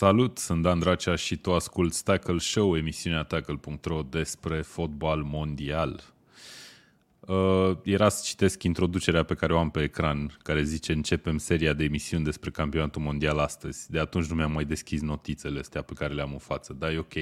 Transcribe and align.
Salut, 0.00 0.38
sunt 0.38 0.62
Dan 0.62 0.78
Dracea 0.78 1.16
și 1.16 1.36
tu 1.36 1.54
asculti 1.54 2.02
Tackle 2.02 2.38
Show, 2.38 2.76
emisiunea 2.76 3.22
Tackle.ro 3.22 4.02
despre 4.02 4.62
fotbal 4.62 5.22
mondial. 5.22 6.02
Uh, 7.20 7.70
era 7.82 8.08
să 8.08 8.22
citesc 8.24 8.62
introducerea 8.62 9.22
pe 9.22 9.34
care 9.34 9.52
o 9.52 9.58
am 9.58 9.70
pe 9.70 9.82
ecran, 9.82 10.38
care 10.42 10.62
zice 10.62 10.92
începem 10.92 11.38
seria 11.38 11.72
de 11.72 11.84
emisiuni 11.84 12.24
despre 12.24 12.50
campionatul 12.50 13.02
mondial 13.02 13.38
astăzi. 13.38 13.90
De 13.90 13.98
atunci 13.98 14.26
nu 14.26 14.34
mi-am 14.34 14.52
mai 14.52 14.64
deschis 14.64 15.00
notițele 15.00 15.58
astea 15.58 15.82
pe 15.82 15.92
care 15.92 16.14
le-am 16.14 16.32
în 16.32 16.38
față, 16.38 16.72
dar 16.72 16.90
e 16.90 16.98
ok. 16.98 17.14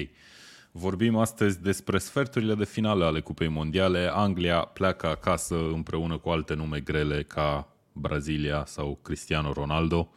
Vorbim 0.71 1.15
astăzi 1.15 1.61
despre 1.61 1.97
sferturile 1.97 2.55
de 2.55 2.65
finale 2.65 3.05
ale 3.05 3.19
Cupei 3.19 3.47
Mondiale. 3.47 4.09
Anglia 4.13 4.59
pleacă 4.59 5.07
acasă 5.07 5.55
împreună 5.55 6.17
cu 6.17 6.29
alte 6.29 6.53
nume 6.53 6.79
grele 6.79 7.23
ca 7.23 7.73
Brazilia 7.93 8.63
sau 8.65 8.99
Cristiano 9.01 9.53
Ronaldo. 9.53 10.09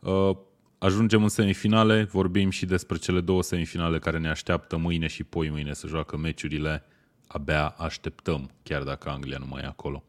Uh, 0.00 0.36
ajungem 0.84 1.22
în 1.22 1.28
semifinale, 1.28 2.02
vorbim 2.02 2.50
și 2.50 2.66
despre 2.66 2.96
cele 2.96 3.20
două 3.20 3.42
semifinale 3.42 3.98
care 3.98 4.18
ne 4.18 4.28
așteaptă 4.28 4.76
mâine 4.76 5.06
și 5.06 5.24
poi 5.24 5.50
mâine 5.50 5.72
să 5.72 5.86
joacă 5.86 6.16
meciurile. 6.16 6.84
Abia 7.26 7.68
așteptăm, 7.68 8.50
chiar 8.62 8.82
dacă 8.82 9.08
Anglia 9.08 9.38
nu 9.38 9.46
mai 9.48 9.62
e 9.62 9.66
acolo. 9.66 10.02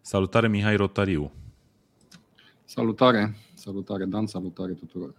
Salutare 0.00 0.48
Mihai 0.48 0.76
Rotariu! 0.76 1.32
Salutare! 2.64 3.36
Salutare 3.54 4.04
Dan, 4.04 4.26
salutare 4.26 4.72
tuturor! 4.72 5.14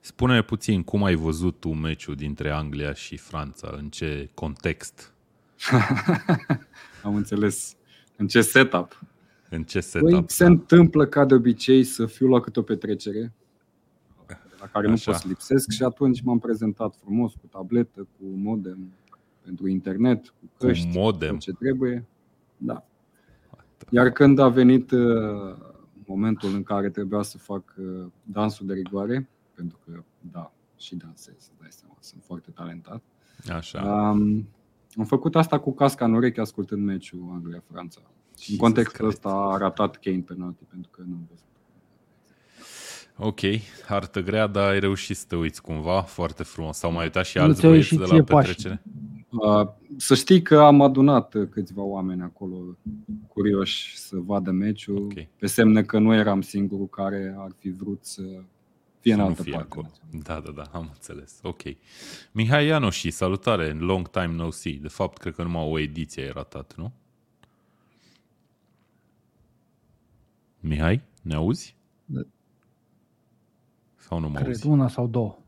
Spune-ne 0.00 0.42
puțin 0.42 0.82
cum 0.82 1.04
ai 1.04 1.14
văzut 1.14 1.60
tu 1.60 1.68
meciul 1.68 2.14
dintre 2.14 2.50
Anglia 2.50 2.92
și 2.92 3.16
Franța, 3.16 3.74
în 3.76 3.88
ce 3.88 4.30
context? 4.34 5.12
Am 7.04 7.14
înțeles. 7.14 7.76
În 8.16 8.26
ce 8.26 8.40
setup? 8.40 9.00
În 9.48 9.62
ce 9.64 9.80
setup? 9.80 10.10
Păi, 10.10 10.24
se 10.26 10.44
întâmplă 10.44 11.06
ca 11.06 11.24
de 11.24 11.34
obicei 11.34 11.84
să 11.84 12.06
fiu 12.06 12.28
la 12.28 12.40
câte 12.40 12.58
o 12.58 12.62
petrecere 12.62 13.32
la 14.60 14.66
care 14.66 14.90
Așa. 14.90 14.94
nu 15.06 15.12
pot 15.12 15.22
să 15.22 15.28
lipsesc 15.28 15.70
și 15.70 15.82
atunci 15.82 16.20
m-am 16.20 16.38
prezentat 16.38 16.96
frumos 16.96 17.32
cu 17.32 17.46
tabletă, 17.46 18.00
cu 18.00 18.24
modem 18.24 18.92
pentru 19.44 19.68
internet, 19.68 20.28
cu 20.28 20.50
căști, 20.58 20.92
cu 20.92 20.98
modem. 20.98 21.38
ce 21.38 21.52
trebuie. 21.52 22.06
Da. 22.56 22.84
Iar 23.90 24.10
când 24.10 24.38
a 24.38 24.48
venit 24.48 24.90
uh, 24.90 25.56
momentul 26.06 26.54
în 26.54 26.62
care 26.62 26.90
trebuia 26.90 27.22
să 27.22 27.38
fac 27.38 27.74
uh, 27.78 28.06
dansul 28.22 28.66
de 28.66 28.72
rigoare, 28.72 29.28
pentru 29.54 29.78
că, 29.84 30.02
da, 30.32 30.52
și 30.76 30.96
dansez, 30.96 31.50
dai 31.60 31.68
seama, 31.70 31.96
sunt 32.00 32.22
foarte 32.22 32.50
talentat. 32.50 33.02
Așa. 33.48 33.82
Um, 33.82 34.48
am 34.96 35.04
făcut 35.04 35.36
asta 35.36 35.58
cu 35.58 35.74
casca 35.74 36.04
în 36.04 36.14
ureche 36.14 36.40
ascultând 36.40 36.84
meciul 36.84 37.30
Anglia-Franța. 37.32 38.00
Și 38.38 38.50
în 38.52 38.56
contextul 38.56 39.06
ăsta 39.06 39.28
a 39.28 39.56
ratat 39.56 39.96
Kane 39.96 40.20
penalti 40.26 40.64
pentru 40.64 40.90
că 40.90 41.02
nu 41.06 41.14
am 41.14 41.26
văzut. 41.28 41.47
Ok, 43.20 43.40
hartă 43.86 44.20
grea, 44.20 44.46
dar 44.46 44.68
ai 44.68 44.80
reușit 44.80 45.16
să 45.16 45.24
te 45.28 45.36
uiți 45.36 45.62
cumva 45.62 46.02
foarte 46.02 46.42
frumos. 46.42 46.76
Sau 46.76 46.92
mai 46.92 47.04
uitat 47.04 47.24
și 47.24 47.38
alți 47.38 47.66
băieți 47.66 47.96
de 47.96 48.04
la 48.04 48.22
petrecere? 48.22 48.82
Uh, 49.28 49.68
să 49.96 50.14
știi 50.14 50.42
că 50.42 50.58
am 50.58 50.80
adunat 50.80 51.34
câțiva 51.50 51.82
oameni 51.82 52.22
acolo 52.22 52.56
curioși 53.28 53.98
să 53.98 54.16
vadă 54.16 54.50
meciul, 54.50 54.96
okay. 54.96 55.28
pe 55.38 55.46
semne 55.46 55.82
că 55.82 55.98
nu 55.98 56.14
eram 56.14 56.40
singurul 56.40 56.88
care 56.88 57.34
ar 57.38 57.50
fi 57.58 57.70
vrut 57.70 58.04
să 58.04 58.22
fie 59.00 59.12
în 59.12 59.20
altă 59.20 59.42
parte. 59.42 59.56
Acolo. 59.56 59.90
Da, 60.22 60.40
da, 60.40 60.50
da, 60.50 60.62
am 60.72 60.90
înțeles. 60.92 61.38
Ok. 61.42 61.62
Mihai 62.32 62.66
Ianoși, 62.66 63.10
salutare, 63.10 63.72
long 63.72 64.10
time 64.10 64.32
no 64.34 64.50
see. 64.50 64.78
De 64.82 64.88
fapt, 64.88 65.18
cred 65.18 65.34
că 65.34 65.42
numai 65.42 65.68
o 65.68 65.78
ediție 65.78 66.22
ai 66.22 66.30
ratat, 66.30 66.74
nu? 66.76 66.92
Mihai, 70.60 71.02
ne 71.22 71.34
auzi? 71.34 71.77
Da. 74.08 74.14
Sau 74.14 74.18
nu 74.18 74.28
mă 74.28 74.34
Cred, 74.34 74.46
auzi? 74.46 74.66
una 74.66 74.88
sau 74.88 75.06
două. 75.06 75.38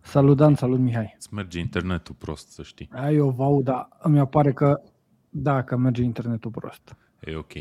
Salut 0.00 0.36
Dan, 0.36 0.54
salut 0.54 0.78
Mihai. 0.78 1.14
Îți 1.16 1.34
merge 1.34 1.58
internetul 1.58 2.14
prost, 2.18 2.50
să 2.50 2.62
știi. 2.62 2.88
Ai 2.92 3.14
eu 3.14 3.30
vă 3.30 3.42
aud, 3.42 3.64
dar 3.64 3.88
îmi 3.98 4.18
apare 4.18 4.52
că 4.52 4.80
da, 5.28 5.62
că 5.64 5.76
merge 5.76 6.02
internetul 6.02 6.50
prost. 6.50 6.96
E 7.20 7.36
ok. 7.36 7.52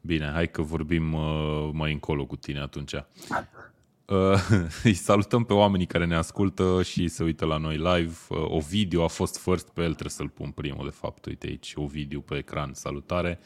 Bine, 0.00 0.30
hai 0.30 0.50
că 0.50 0.62
vorbim 0.62 1.12
uh, 1.12 1.70
mai 1.72 1.92
încolo 1.92 2.26
cu 2.26 2.36
tine 2.36 2.60
atunci. 2.60 2.92
Uh, 2.92 4.48
îi 4.84 4.94
salutăm 4.94 5.44
pe 5.44 5.52
oamenii 5.52 5.86
care 5.86 6.06
ne 6.06 6.16
ascultă 6.16 6.82
și 6.82 7.08
se 7.08 7.22
uită 7.24 7.44
la 7.44 7.56
noi 7.56 7.76
live. 7.76 8.14
Uh, 8.28 8.50
o 8.50 8.58
video 8.58 9.04
a 9.04 9.08
fost 9.08 9.38
first 9.38 9.68
pe 9.68 9.80
el, 9.80 9.90
trebuie 9.90 10.10
să-l 10.10 10.28
pun 10.28 10.50
primul, 10.50 10.84
de 10.84 10.90
fapt. 10.90 11.24
Uite 11.24 11.46
aici, 11.46 11.72
o 11.76 11.86
video 11.86 12.20
pe 12.20 12.36
ecran. 12.36 12.74
Salutare! 12.74 13.38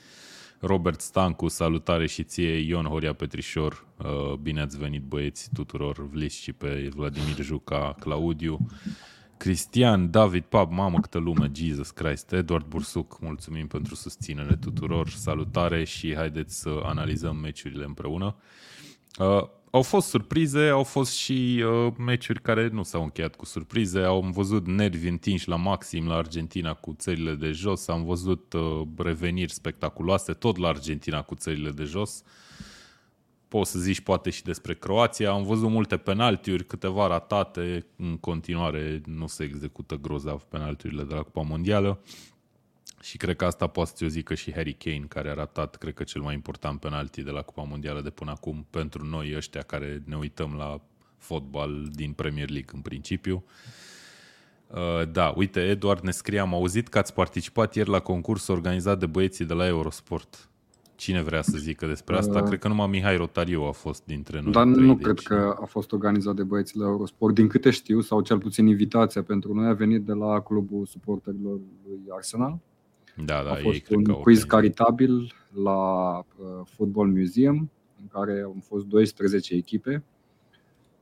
Robert 0.61 1.01
Stancu, 1.01 1.49
salutare 1.49 2.07
și 2.07 2.25
ție, 2.25 2.59
Ion 2.59 2.85
Horia 2.85 3.13
Petrișor, 3.13 3.87
uh, 3.97 4.33
bine 4.33 4.61
ați 4.61 4.79
venit 4.79 5.03
băieți 5.03 5.51
tuturor, 5.53 6.09
Vlis 6.09 6.35
și 6.35 6.53
pe 6.53 6.91
Vladimir 6.95 7.43
Juca, 7.43 7.97
Claudiu, 8.01 8.67
Cristian, 9.37 10.11
David 10.11 10.45
Pab, 10.45 10.73
mamă 10.73 11.01
câtă 11.01 11.19
lume, 11.19 11.51
Jesus 11.55 11.91
Christ, 11.91 12.33
Eduard 12.33 12.67
Bursuc, 12.67 13.19
mulțumim 13.21 13.67
pentru 13.67 13.95
susținere 13.95 14.57
tuturor, 14.57 15.09
salutare 15.09 15.85
și 15.85 16.15
haideți 16.15 16.61
să 16.61 16.81
analizăm 16.83 17.37
meciurile 17.37 17.85
împreună. 17.85 18.37
Uh, 19.77 19.83
au 19.83 19.83
fost 19.83 20.09
surprize, 20.09 20.69
au 20.69 20.83
fost 20.83 21.15
și 21.15 21.65
uh, 21.65 21.93
meciuri 21.99 22.43
care 22.43 22.69
nu 22.69 22.83
s-au 22.83 23.03
încheiat 23.03 23.35
cu 23.35 23.45
surprize. 23.45 23.99
Am 24.01 24.31
văzut 24.31 24.67
nervi 24.67 25.09
întinși 25.09 25.49
la 25.49 25.57
maxim 25.57 26.07
la 26.07 26.15
Argentina 26.15 26.75
cu 26.75 26.95
țările 26.99 27.35
de 27.35 27.51
jos, 27.51 27.89
am 27.89 28.05
văzut 28.05 28.53
uh, 28.53 28.83
reveniri 28.97 29.53
spectaculoase 29.53 30.33
tot 30.33 30.57
la 30.57 30.69
Argentina 30.69 31.23
cu 31.23 31.35
țările 31.35 31.71
de 31.71 31.85
jos. 31.85 32.23
Poți 33.49 33.71
să 33.71 33.79
zici 33.79 34.01
poate 34.01 34.31
și 34.31 34.43
despre 34.43 34.75
Croația. 34.75 35.31
Am 35.31 35.43
văzut 35.43 35.71
multe 35.71 35.97
penaltiuri, 35.97 36.65
câteva 36.65 37.07
ratate. 37.07 37.87
În 37.97 38.17
continuare 38.17 39.01
nu 39.05 39.27
se 39.27 39.45
execută 39.45 39.95
grozav 39.95 40.43
penaltiurile 40.43 41.03
de 41.03 41.15
la 41.15 41.23
Cupa 41.23 41.41
Mondială. 41.41 42.01
Și 43.07 43.17
cred 43.17 43.37
că 43.37 43.45
asta 43.45 43.67
poate 43.67 43.91
să 43.95 44.05
o 44.05 44.09
zică 44.09 44.35
și 44.35 44.53
Harry 44.53 44.73
Kane, 44.73 45.05
care 45.09 45.31
a 45.31 45.35
ratat, 45.35 45.77
cred 45.77 45.95
că, 45.95 46.03
cel 46.03 46.21
mai 46.21 46.35
important 46.35 46.81
penalti 46.81 47.23
de 47.23 47.31
la 47.31 47.43
Cupa 47.43 47.63
Mondială 47.63 48.01
de 48.01 48.11
până 48.11 48.31
acum 48.31 48.67
pentru 48.71 49.05
noi 49.05 49.33
ăștia 49.37 49.63
care 49.63 50.03
ne 50.05 50.17
uităm 50.17 50.55
la 50.59 50.81
fotbal 51.19 51.89
din 51.93 52.13
Premier 52.13 52.51
League 52.51 52.71
în 52.75 52.81
principiu. 52.81 53.45
Uh, 54.67 55.11
da, 55.13 55.33
uite, 55.37 55.61
Eduard 55.61 56.03
ne 56.03 56.11
scrie, 56.11 56.39
am 56.39 56.55
auzit 56.55 56.89
că 56.89 56.99
ați 56.99 57.15
participat 57.15 57.75
ieri 57.75 57.89
la 57.89 58.01
concurs 58.01 58.47
organizat 58.47 58.99
de 58.99 59.07
băieții 59.07 59.45
de 59.45 59.55
la 59.55 59.67
Eurosport. 59.67 60.49
Cine 60.95 61.23
vrea 61.23 61.43
să 61.43 61.59
zică 61.59 61.87
despre 61.87 62.17
asta? 62.17 62.39
Uh, 62.39 62.45
cred 62.45 62.59
că 62.59 62.69
numai 62.69 62.87
Mihai 62.87 63.17
Rotariu 63.17 63.63
a 63.63 63.73
fost 63.73 64.05
dintre 64.05 64.41
noi. 64.41 64.53
Dar 64.53 64.65
nu 64.65 64.97
cred 64.97 65.19
că 65.19 65.57
a 65.61 65.65
fost 65.65 65.93
organizat 65.93 66.35
de 66.35 66.43
băieții 66.43 66.79
la 66.79 66.87
Eurosport. 66.87 67.35
Din 67.35 67.49
câte 67.49 67.71
știu, 67.71 68.01
sau 68.01 68.21
cel 68.21 68.39
puțin 68.39 68.67
invitația 68.67 69.23
pentru 69.23 69.55
noi 69.55 69.69
a 69.69 69.73
venit 69.73 70.05
de 70.05 70.13
la 70.13 70.41
clubul 70.41 70.87
suporterilor 70.87 71.59
lui 71.87 72.01
Arsenal. 72.09 72.59
Da, 73.25 73.43
da, 73.43 73.51
a 73.51 73.55
fost 73.55 73.91
ei, 73.91 73.97
un 73.97 74.05
că 74.05 74.13
quiz 74.13 74.43
caritabil 74.43 75.35
la 75.63 76.19
uh, 76.19 76.25
Football 76.65 77.09
Museum, 77.09 77.71
în 78.01 78.07
care 78.09 78.41
au 78.45 78.57
fost 78.61 78.85
12 78.85 79.55
echipe, 79.55 80.03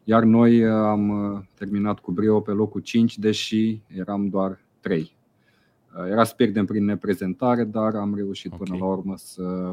iar 0.05 0.23
noi 0.23 0.65
uh, 0.65 0.73
am 0.73 1.09
uh, 1.09 1.41
terminat 1.55 1.99
cu 1.99 2.13
brio 2.13 2.41
pe 2.41 2.51
locul 2.51 2.81
5, 2.81 3.19
deși 3.19 3.81
eram 3.87 4.29
doar 4.29 4.59
3. 4.81 5.17
Uh, 5.97 6.11
era 6.11 6.25
să 6.25 6.35
pierdem 6.35 6.65
prin 6.65 6.85
neprezentare, 6.85 7.65
dar 7.65 7.95
am 7.95 8.15
reușit 8.15 8.53
okay. 8.53 8.67
până 8.67 8.79
la 8.79 8.87
urmă 8.87 9.15
să, 9.17 9.71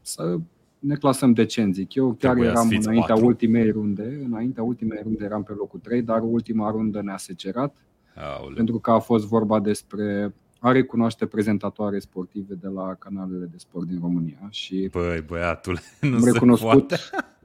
să 0.00 0.38
ne 0.78 0.94
clasăm 0.94 1.32
decent, 1.32 1.74
zic 1.74 1.94
eu. 1.94 2.06
Chiar 2.06 2.16
Trebuia 2.16 2.50
eram 2.50 2.62
să 2.62 2.68
fiți 2.68 2.86
înaintea 2.86 3.14
patru. 3.14 3.26
ultimei 3.26 3.70
runde, 3.70 4.22
înaintea 4.24 4.62
ultimei 4.62 5.00
runde 5.02 5.24
eram 5.24 5.42
pe 5.42 5.52
locul 5.52 5.78
3, 5.78 6.02
dar 6.02 6.20
ultima 6.22 6.70
rundă 6.70 7.02
ne-a 7.02 7.16
secerat, 7.16 7.76
Aoleu. 8.14 8.54
pentru 8.54 8.78
că 8.78 8.90
a 8.90 8.98
fost 8.98 9.26
vorba 9.26 9.60
despre 9.60 10.34
a 10.60 10.72
recunoaște 10.72 11.26
prezentatoare 11.26 11.98
sportive 11.98 12.54
de 12.54 12.68
la 12.68 12.94
canalele 12.94 13.44
de 13.44 13.58
sport 13.58 13.86
din 13.86 13.98
România 14.00 14.48
și 14.50 14.88
Băi, 14.92 15.20
băiatul, 15.20 15.78
nu 16.00 16.14
am 16.14 16.20
se 16.20 16.30
recunoscut 16.30 16.86
poate. 16.88 16.96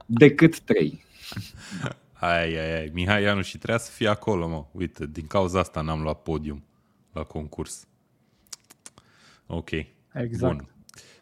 decât 0.06 0.60
trei. 0.60 1.00
Ai, 2.22 2.56
ai, 2.58 2.78
ai. 2.80 2.90
Mihai 2.92 3.22
Ianu 3.22 3.40
și 3.42 3.56
trebuia 3.56 3.78
să 3.78 3.90
fie 3.90 4.08
acolo, 4.08 4.48
mă. 4.48 4.64
Uite, 4.72 5.06
din 5.06 5.26
cauza 5.26 5.58
asta 5.58 5.80
n-am 5.80 6.02
luat 6.02 6.22
podium 6.22 6.64
la 7.12 7.22
concurs. 7.22 7.86
Ok. 9.46 9.70
Exact. 10.12 10.56
Bun. 10.56 10.71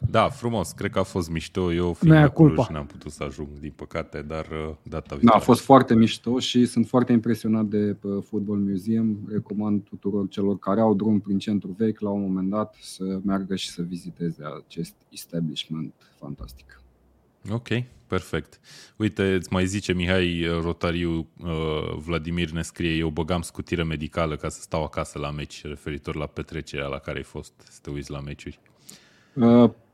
Da, 0.09 0.29
frumos. 0.29 0.71
Cred 0.71 0.91
că 0.91 0.99
a 0.99 1.03
fost 1.03 1.29
mișto. 1.29 1.73
Eu 1.73 1.93
fiind 1.93 2.13
Nu 2.13 2.19
e 2.19 2.23
la 2.23 2.29
Cluj 2.29 2.47
culpa. 2.55 2.67
n-am 2.71 2.85
putut 2.85 3.11
să 3.11 3.23
ajung, 3.23 3.47
din 3.59 3.73
păcate, 3.75 4.21
dar 4.21 4.45
uh, 4.45 4.75
data 4.83 5.05
Da, 5.07 5.15
a 5.15 5.17
viitoare. 5.17 5.43
fost 5.43 5.61
foarte 5.61 5.95
mișto 5.95 6.39
și 6.39 6.65
sunt 6.65 6.87
foarte 6.87 7.11
impresionat 7.11 7.65
de 7.65 7.95
uh, 8.01 8.23
Football 8.29 8.57
Museum. 8.59 9.17
Recomand 9.31 9.83
tuturor 9.83 10.27
celor 10.27 10.59
care 10.59 10.79
au 10.79 10.93
drum 10.95 11.19
prin 11.19 11.37
centru 11.39 11.75
vechi 11.77 11.99
la 11.99 12.09
un 12.09 12.21
moment 12.21 12.49
dat 12.49 12.75
să 12.81 13.19
meargă 13.25 13.55
și 13.55 13.69
să 13.69 13.81
viziteze 13.81 14.43
acest 14.65 14.93
establishment 15.09 15.93
fantastic. 16.19 16.81
Ok, 17.51 17.67
perfect. 18.07 18.59
Uite, 18.97 19.33
îți 19.33 19.53
mai 19.53 19.65
zice 19.65 19.93
Mihai 19.93 20.47
uh, 20.47 20.59
Rotariu, 20.61 21.27
uh, 21.43 21.95
Vladimir 22.05 22.51
ne 22.51 22.61
scrie, 22.61 22.95
eu 22.95 23.09
băgam 23.09 23.41
scutire 23.41 23.83
medicală 23.83 24.35
ca 24.35 24.49
să 24.49 24.61
stau 24.61 24.83
acasă 24.83 25.19
la 25.19 25.31
meci, 25.31 25.61
referitor 25.63 26.15
la 26.15 26.25
petrecerea 26.25 26.87
la 26.87 26.97
care 26.97 27.17
ai 27.17 27.23
fost, 27.23 27.53
să 27.69 27.79
te 27.81 27.89
uiți 27.89 28.11
la 28.11 28.19
meciuri. 28.19 28.59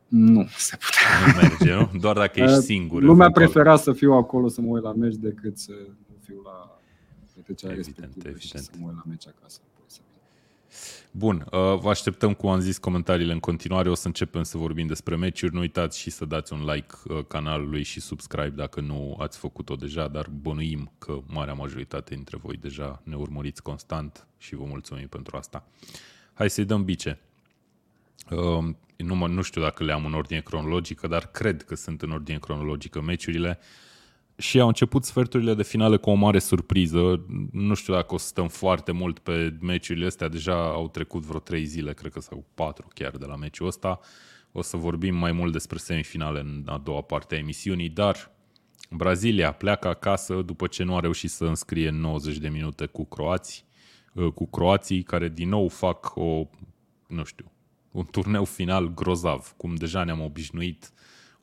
Uh, 0.09 0.19
nu 0.19 0.47
se 0.57 0.77
putea. 0.77 1.27
Nu 1.27 1.41
merge, 1.41 1.73
nu? 1.73 1.99
Doar 1.99 2.15
dacă 2.15 2.39
ești 2.43 2.57
Uh, 2.57 2.63
singur. 2.63 3.01
Lumea 3.01 3.27
eventual. 3.27 3.31
prefera 3.51 3.75
să 3.75 3.93
fiu 3.93 4.13
acolo 4.13 4.47
să 4.47 4.61
mă 4.61 4.67
uit 4.67 4.83
la 4.83 4.93
meci 4.93 5.15
decât 5.15 5.57
să 5.57 5.71
nu 6.09 6.15
fiu 6.23 6.41
la 6.43 6.79
petrecerea 7.35 7.75
Evident, 7.75 7.97
respectivă 8.05 8.37
și 8.37 8.45
evident. 8.55 8.63
să 8.63 8.71
mă 8.79 8.87
uit 8.87 8.95
la 8.95 9.03
meci 9.07 9.27
acasă. 9.27 9.59
apoi 9.73 9.85
să 9.87 9.99
vin. 10.11 10.21
Bun, 11.11 11.35
uh, 11.51 11.79
vă 11.79 11.89
așteptăm, 11.89 12.33
cum 12.33 12.49
am 12.49 12.59
zis, 12.59 12.77
comentariile 12.77 13.33
în 13.33 13.39
continuare. 13.39 13.89
O 13.89 13.93
să 13.93 14.07
începem 14.07 14.43
să 14.43 14.57
vorbim 14.57 14.87
despre 14.87 15.15
meciuri. 15.15 15.53
Nu 15.53 15.59
uitați 15.59 15.99
și 15.99 16.09
să 16.09 16.25
dați 16.25 16.53
un 16.53 16.63
like 16.65 16.95
uh, 17.07 17.19
canalului 17.27 17.83
și 17.83 17.99
subscribe 17.99 18.49
dacă 18.55 18.81
nu 18.81 19.15
ați 19.19 19.37
făcut-o 19.37 19.75
deja, 19.75 20.07
dar 20.07 20.27
bănuim 20.41 20.91
că 20.97 21.19
marea 21.27 21.53
majoritate 21.53 22.13
dintre 22.15 22.37
voi 22.37 22.57
deja 22.57 23.01
ne 23.03 23.15
urmăriți 23.15 23.61
constant 23.63 24.27
și 24.37 24.55
vă 24.55 24.63
mulțumim 24.67 25.07
pentru 25.07 25.37
asta. 25.37 25.63
Hai 26.33 26.49
să-i 26.49 26.65
dăm 26.65 26.83
bice. 26.83 27.19
Uh, 28.31 28.73
Nu, 28.97 29.15
mă- 29.15 29.27
nu 29.27 29.41
știu 29.41 29.61
dacă 29.61 29.83
le-am 29.83 30.05
în 30.05 30.13
ordine 30.13 30.39
cronologică, 30.41 31.07
dar 31.07 31.25
cred 31.27 31.63
că 31.63 31.75
sunt 31.75 32.01
în 32.01 32.11
ordine 32.11 32.37
cronologică 32.37 33.01
meciurile. 33.01 33.59
Și 34.37 34.59
au 34.59 34.67
început 34.67 35.03
sferturile 35.05 35.53
de 35.53 35.63
finale 35.63 35.97
cu 35.97 36.09
o 36.09 36.13
mare 36.13 36.39
surpriză. 36.39 37.25
Nu 37.51 37.73
știu 37.73 37.93
dacă 37.93 38.13
o 38.13 38.17
să 38.17 38.27
stăm 38.27 38.47
foarte 38.47 38.91
mult 38.91 39.19
pe 39.19 39.57
meciurile 39.61 40.05
astea. 40.05 40.27
Deja 40.27 40.65
au 40.65 40.87
trecut 40.89 41.23
vreo 41.23 41.39
trei 41.39 41.65
zile, 41.65 41.93
cred 41.93 42.11
că 42.11 42.19
sau 42.19 42.45
patru 42.53 42.87
chiar 42.93 43.11
de 43.11 43.25
la 43.25 43.35
meciul 43.35 43.67
ăsta. 43.67 43.99
O 44.51 44.61
să 44.61 44.77
vorbim 44.77 45.15
mai 45.15 45.31
mult 45.31 45.51
despre 45.51 45.77
semifinale 45.77 46.39
în 46.39 46.63
a 46.65 46.77
doua 46.77 47.01
parte 47.01 47.35
a 47.35 47.37
emisiunii, 47.37 47.89
dar 47.89 48.31
Brazilia 48.89 49.51
pleacă 49.51 49.87
acasă 49.87 50.41
după 50.41 50.67
ce 50.67 50.83
nu 50.83 50.95
a 50.95 50.99
reușit 50.99 51.29
să 51.29 51.45
înscrie 51.45 51.87
în 51.87 51.99
90 51.99 52.37
de 52.37 52.49
minute 52.49 52.85
cu 52.85 53.05
croații, 53.05 53.63
cu 54.33 54.47
croații 54.47 55.03
care 55.03 55.29
din 55.29 55.49
nou 55.49 55.67
fac 55.67 56.15
o, 56.15 56.47
nu 57.07 57.23
știu, 57.23 57.51
un 57.97 58.05
turneu 58.05 58.43
final 58.43 58.93
grozav, 58.93 59.53
cum 59.57 59.75
deja 59.75 60.03
ne-am 60.03 60.21
obișnuit 60.21 60.91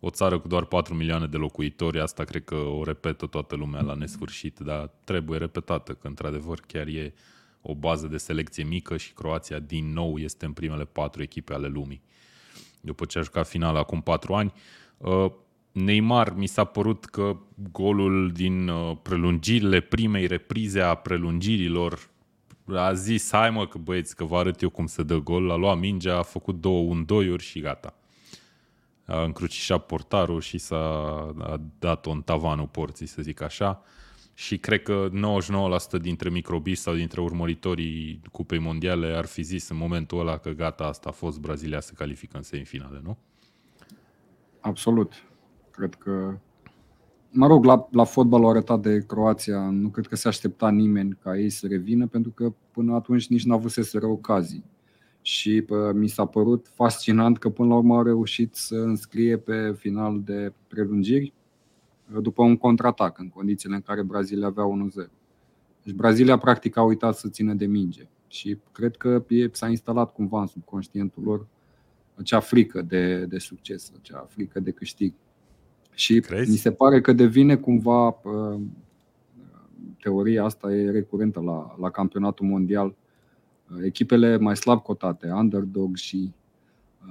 o 0.00 0.10
țară 0.10 0.38
cu 0.38 0.48
doar 0.48 0.64
4 0.64 0.94
milioane 0.94 1.26
de 1.26 1.36
locuitori, 1.36 2.00
asta 2.00 2.24
cred 2.24 2.44
că 2.44 2.54
o 2.54 2.84
repetă 2.84 3.26
toată 3.26 3.56
lumea 3.56 3.80
la 3.80 3.94
nesfârșit, 3.94 4.58
dar 4.58 4.90
trebuie 5.04 5.38
repetată, 5.38 5.92
că 5.92 6.06
într-adevăr 6.06 6.60
chiar 6.66 6.86
e 6.86 7.14
o 7.62 7.74
bază 7.74 8.06
de 8.06 8.16
selecție 8.16 8.64
mică 8.64 8.96
și 8.96 9.12
Croația 9.12 9.58
din 9.58 9.92
nou 9.92 10.18
este 10.18 10.44
în 10.44 10.52
primele 10.52 10.84
patru 10.84 11.22
echipe 11.22 11.52
ale 11.52 11.66
lumii. 11.66 12.02
După 12.80 13.04
ce 13.04 13.18
a 13.18 13.22
jucat 13.22 13.48
finala 13.48 13.78
acum 13.78 14.00
patru 14.00 14.34
ani, 14.34 14.52
uh, 14.96 15.30
Neymar 15.72 16.34
mi 16.34 16.46
s-a 16.46 16.64
părut 16.64 17.04
că 17.04 17.36
golul 17.72 18.32
din 18.32 18.68
uh, 18.68 18.96
prelungirile 19.02 19.80
primei 19.80 20.26
reprize 20.26 20.80
a 20.80 20.94
prelungirilor 20.94 22.10
a 22.66 22.92
zis, 22.92 23.30
hai 23.32 23.50
mă 23.50 23.66
că 23.66 23.78
băieți, 23.78 24.16
că 24.16 24.24
vă 24.24 24.36
arăt 24.36 24.62
eu 24.62 24.70
cum 24.70 24.86
se 24.86 25.02
dă 25.02 25.16
gol, 25.16 25.50
a 25.50 25.54
luat 25.54 25.78
mingea, 25.78 26.18
a 26.18 26.22
făcut 26.22 26.60
două 26.60 26.80
undoiuri 26.80 27.42
și 27.42 27.60
gata 27.60 27.94
a 29.06 29.22
încrucișat 29.22 29.86
portarul 29.86 30.40
și 30.40 30.58
s-a 30.58 30.76
a 31.38 31.60
dat-o 31.78 32.10
în 32.10 32.22
tavanul 32.22 32.66
porții, 32.66 33.06
să 33.06 33.22
zic 33.22 33.40
așa. 33.40 33.82
Și 34.34 34.58
cred 34.58 34.82
că 34.82 35.08
99% 35.98 36.00
dintre 36.00 36.28
microbiști 36.28 36.82
sau 36.82 36.94
dintre 36.94 37.20
urmăritorii 37.20 38.20
Cupei 38.32 38.58
Mondiale 38.58 39.16
ar 39.16 39.24
fi 39.24 39.42
zis 39.42 39.68
în 39.68 39.76
momentul 39.76 40.20
ăla 40.20 40.38
că 40.38 40.50
gata, 40.50 40.84
asta 40.84 41.08
a 41.08 41.12
fost 41.12 41.40
Brazilia 41.40 41.80
să 41.80 41.92
califică 41.92 42.36
în 42.36 42.42
semifinale, 42.42 43.00
nu? 43.02 43.18
Absolut. 44.60 45.12
Cred 45.70 45.94
că 45.94 46.38
Mă 47.36 47.46
rog, 47.46 47.64
la, 47.64 47.88
la 47.90 48.04
fotbalul 48.04 48.48
arătat 48.48 48.80
de 48.80 49.04
Croația, 49.06 49.70
nu 49.70 49.88
cred 49.88 50.06
că 50.06 50.16
se 50.16 50.28
aștepta 50.28 50.70
nimeni 50.70 51.18
ca 51.22 51.38
ei 51.38 51.50
să 51.50 51.66
revină, 51.66 52.06
pentru 52.06 52.30
că 52.30 52.52
până 52.70 52.94
atunci 52.94 53.28
nici 53.28 53.44
n-avuseseră 53.44 54.06
ocazii. 54.06 54.64
Și 55.22 55.62
pă, 55.62 55.92
mi 55.94 56.08
s-a 56.08 56.24
părut 56.24 56.66
fascinant 56.74 57.38
că 57.38 57.48
până 57.48 57.68
la 57.68 57.74
urmă 57.74 57.94
au 57.94 58.02
reușit 58.02 58.54
să 58.54 58.74
înscrie 58.74 59.36
pe 59.36 59.74
final 59.78 60.20
de 60.24 60.52
prelungiri 60.68 61.32
după 62.20 62.42
un 62.42 62.56
contraatac, 62.56 63.18
în 63.18 63.28
condițiile 63.28 63.74
în 63.74 63.80
care 63.80 64.02
Brazilia 64.02 64.46
avea 64.46 64.64
1-0. 65.06 65.10
Deci 65.82 65.94
Brazilia 65.94 66.38
practic 66.38 66.76
a 66.76 66.82
uitat 66.82 67.16
să 67.16 67.28
țină 67.28 67.54
de 67.54 67.66
minge 67.66 68.08
și 68.28 68.58
cred 68.72 68.96
că 68.96 69.24
e, 69.28 69.48
s-a 69.52 69.68
instalat 69.68 70.12
cumva 70.12 70.40
în 70.40 70.46
subconștientul 70.46 71.22
lor 71.22 71.46
acea 72.14 72.40
frică 72.40 72.82
de, 72.82 73.24
de 73.24 73.38
succes, 73.38 73.92
acea 74.00 74.26
frică 74.28 74.60
de 74.60 74.70
câștig. 74.70 75.14
Și 75.94 76.20
Crezi? 76.20 76.50
mi 76.50 76.56
se 76.56 76.72
pare 76.72 77.00
că 77.00 77.12
devine 77.12 77.56
cumva 77.56 78.08
uh, 78.08 78.60
teoria 80.02 80.44
asta 80.44 80.74
e 80.74 80.90
recurentă 80.90 81.40
la, 81.40 81.76
la 81.80 81.90
campionatul 81.90 82.46
mondial. 82.46 82.94
Echipele 83.82 84.36
mai 84.36 84.56
slab 84.56 84.82
cotate, 84.82 85.30
underdog 85.30 85.96
și 85.96 86.32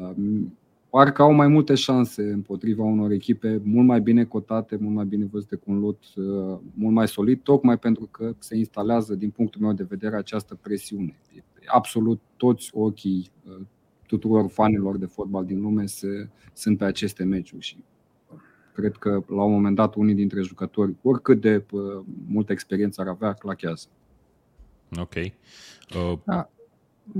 uh, 0.01 0.41
parcă 0.89 1.21
au 1.21 1.33
mai 1.33 1.47
multe 1.47 1.75
șanse 1.75 2.31
împotriva 2.31 2.83
unor 2.83 3.11
echipe 3.11 3.61
mult 3.63 3.87
mai 3.87 4.01
bine 4.01 4.25
cotate, 4.25 4.77
mult 4.79 4.95
mai 4.95 5.05
bine 5.05 5.25
văzute 5.31 5.55
cu 5.55 5.71
un 5.71 5.79
lot 5.79 6.03
uh, 6.15 6.59
mult 6.73 6.93
mai 6.93 7.07
solid, 7.07 7.41
tocmai 7.41 7.77
pentru 7.77 8.07
că 8.11 8.35
se 8.39 8.57
instalează, 8.57 9.15
din 9.15 9.29
punctul 9.29 9.61
meu 9.61 9.73
de 9.73 9.83
vedere, 9.83 10.15
această 10.15 10.59
presiune. 10.61 11.19
Absolut 11.65 12.19
toți 12.37 12.69
ochii 12.73 13.31
uh, 13.47 13.65
tuturor 14.07 14.49
fanilor 14.49 14.97
de 14.97 15.05
fotbal 15.05 15.45
din 15.45 15.61
lume 15.61 15.85
se, 15.85 16.29
sunt 16.53 16.77
pe 16.77 16.85
aceste 16.85 17.23
meciuri 17.23 17.63
și 17.63 17.77
cred 18.73 18.95
că 18.95 19.23
la 19.27 19.43
un 19.43 19.51
moment 19.51 19.75
dat 19.75 19.95
unii 19.95 20.13
dintre 20.13 20.41
jucători, 20.41 20.95
oricât 21.01 21.41
de 21.41 21.63
uh, 21.71 21.81
multă 22.27 22.51
experiență 22.51 23.01
ar 23.01 23.07
avea, 23.07 23.33
clachează. 23.33 23.87
Ok. 24.99 25.13
Uh, 25.15 26.17
Da. 26.23 26.49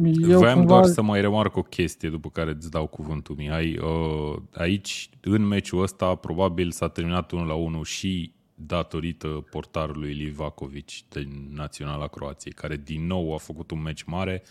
Eu 0.04 0.40
Vreau 0.40 0.56
cumva... 0.56 0.74
doar 0.74 0.86
să 0.86 1.02
mai 1.02 1.22
remarc 1.22 1.56
o 1.56 1.62
chestie 1.62 2.10
după 2.10 2.30
care 2.30 2.52
îți 2.52 2.72
dau 2.72 2.88
cuvântul, 2.88 3.36
Mihai. 3.36 3.78
Uh, 3.78 4.42
aici, 4.54 5.10
în 5.22 5.48
meciul 5.48 5.82
ăsta, 5.82 6.16
probabil 6.16 6.72
s-a 6.72 6.90
terminat 6.90 7.32
1 7.32 7.46
la 7.46 7.54
1 7.54 7.84
și 7.84 8.34
datorită 8.56 9.28
portarului 9.28 10.14
Livakovic 10.14 11.10
din 11.10 11.50
Naționala 11.54 12.08
Croației, 12.08 12.54
care 12.54 12.82
din 12.84 13.06
nou 13.06 13.34
a 13.34 13.38
făcut 13.38 13.72
un 13.72 13.82
meci 13.82 14.04
mare, 14.04 14.44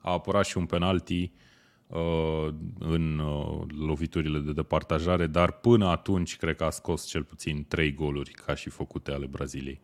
a 0.00 0.12
apărat 0.12 0.44
și 0.44 0.58
un 0.58 0.66
penalti 0.66 1.22
uh, 1.22 1.45
în 2.78 3.18
uh, 3.18 3.62
loviturile 3.86 4.38
de 4.38 4.52
departajare, 4.52 5.26
dar 5.26 5.52
până 5.52 5.86
atunci 5.86 6.36
cred 6.36 6.56
că 6.56 6.64
a 6.64 6.70
scos 6.70 7.04
cel 7.04 7.22
puțin 7.24 7.64
3 7.68 7.94
goluri 7.94 8.30
ca 8.30 8.54
și 8.54 8.70
făcute 8.70 9.12
ale 9.12 9.26
Braziliei. 9.26 9.80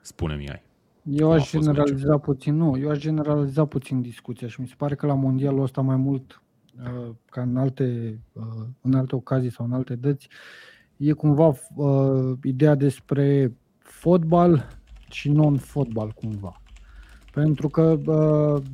Spune 0.00 0.36
Mihai. 0.36 0.62
Eu 1.02 1.32
aș 1.32 1.50
generaliza 1.50 2.18
puțin, 2.18 2.56
nu, 2.56 2.78
eu 2.78 2.90
aș 2.90 2.98
generaliza 2.98 3.64
puțin 3.64 4.00
discuția 4.00 4.48
și 4.48 4.60
mi 4.60 4.66
se 4.66 4.74
pare 4.76 4.94
că 4.94 5.06
la 5.06 5.14
mondialul 5.14 5.62
ăsta 5.62 5.80
mai 5.80 5.96
mult 5.96 6.42
uh, 6.82 7.14
ca 7.30 7.42
în 7.42 7.56
alte, 7.56 8.18
uh, 8.32 8.42
în 8.80 8.94
alte 8.94 9.14
ocazii 9.14 9.50
sau 9.50 9.66
în 9.66 9.72
alte 9.72 9.94
dăți, 9.94 10.28
e 10.96 11.12
cumva 11.12 11.54
uh, 11.74 12.38
ideea 12.42 12.74
despre 12.74 13.56
fotbal 13.78 14.68
și 15.10 15.28
non-fotbal 15.28 16.10
cumva. 16.10 16.59
Pentru 17.32 17.68
că 17.68 17.98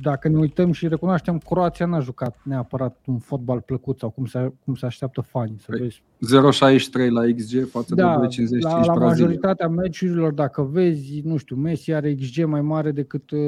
dacă 0.01 0.27
ne 0.27 0.37
uităm 0.37 0.71
și 0.71 0.87
recunoaștem, 0.87 1.37
Croația 1.37 1.85
n-a 1.85 1.99
jucat 1.99 2.39
neapărat 2.43 2.97
un 3.05 3.19
fotbal 3.19 3.61
plăcut 3.61 3.99
sau 3.99 4.09
cum 4.09 4.25
se, 4.25 4.51
cum 4.65 4.75
se 4.75 4.85
așteaptă 4.85 5.21
fanii. 5.21 5.59
Să 5.59 5.75
vezi. 5.79 6.03
0,63 6.17 7.09
la 7.09 7.21
XG 7.35 7.69
față 7.69 7.95
da, 7.95 8.19
de 8.19 8.27
2,55 8.27 8.59
la, 8.59 8.85
la 8.85 8.93
majoritatea 8.93 9.67
meciurilor, 9.67 10.31
dacă 10.31 10.61
vezi, 10.61 11.21
nu 11.23 11.37
știu, 11.37 11.55
Messi 11.55 11.93
are 11.93 12.15
XG 12.15 12.43
mai 12.43 12.61
mare 12.61 12.91
decât 12.91 13.31
uh, 13.31 13.39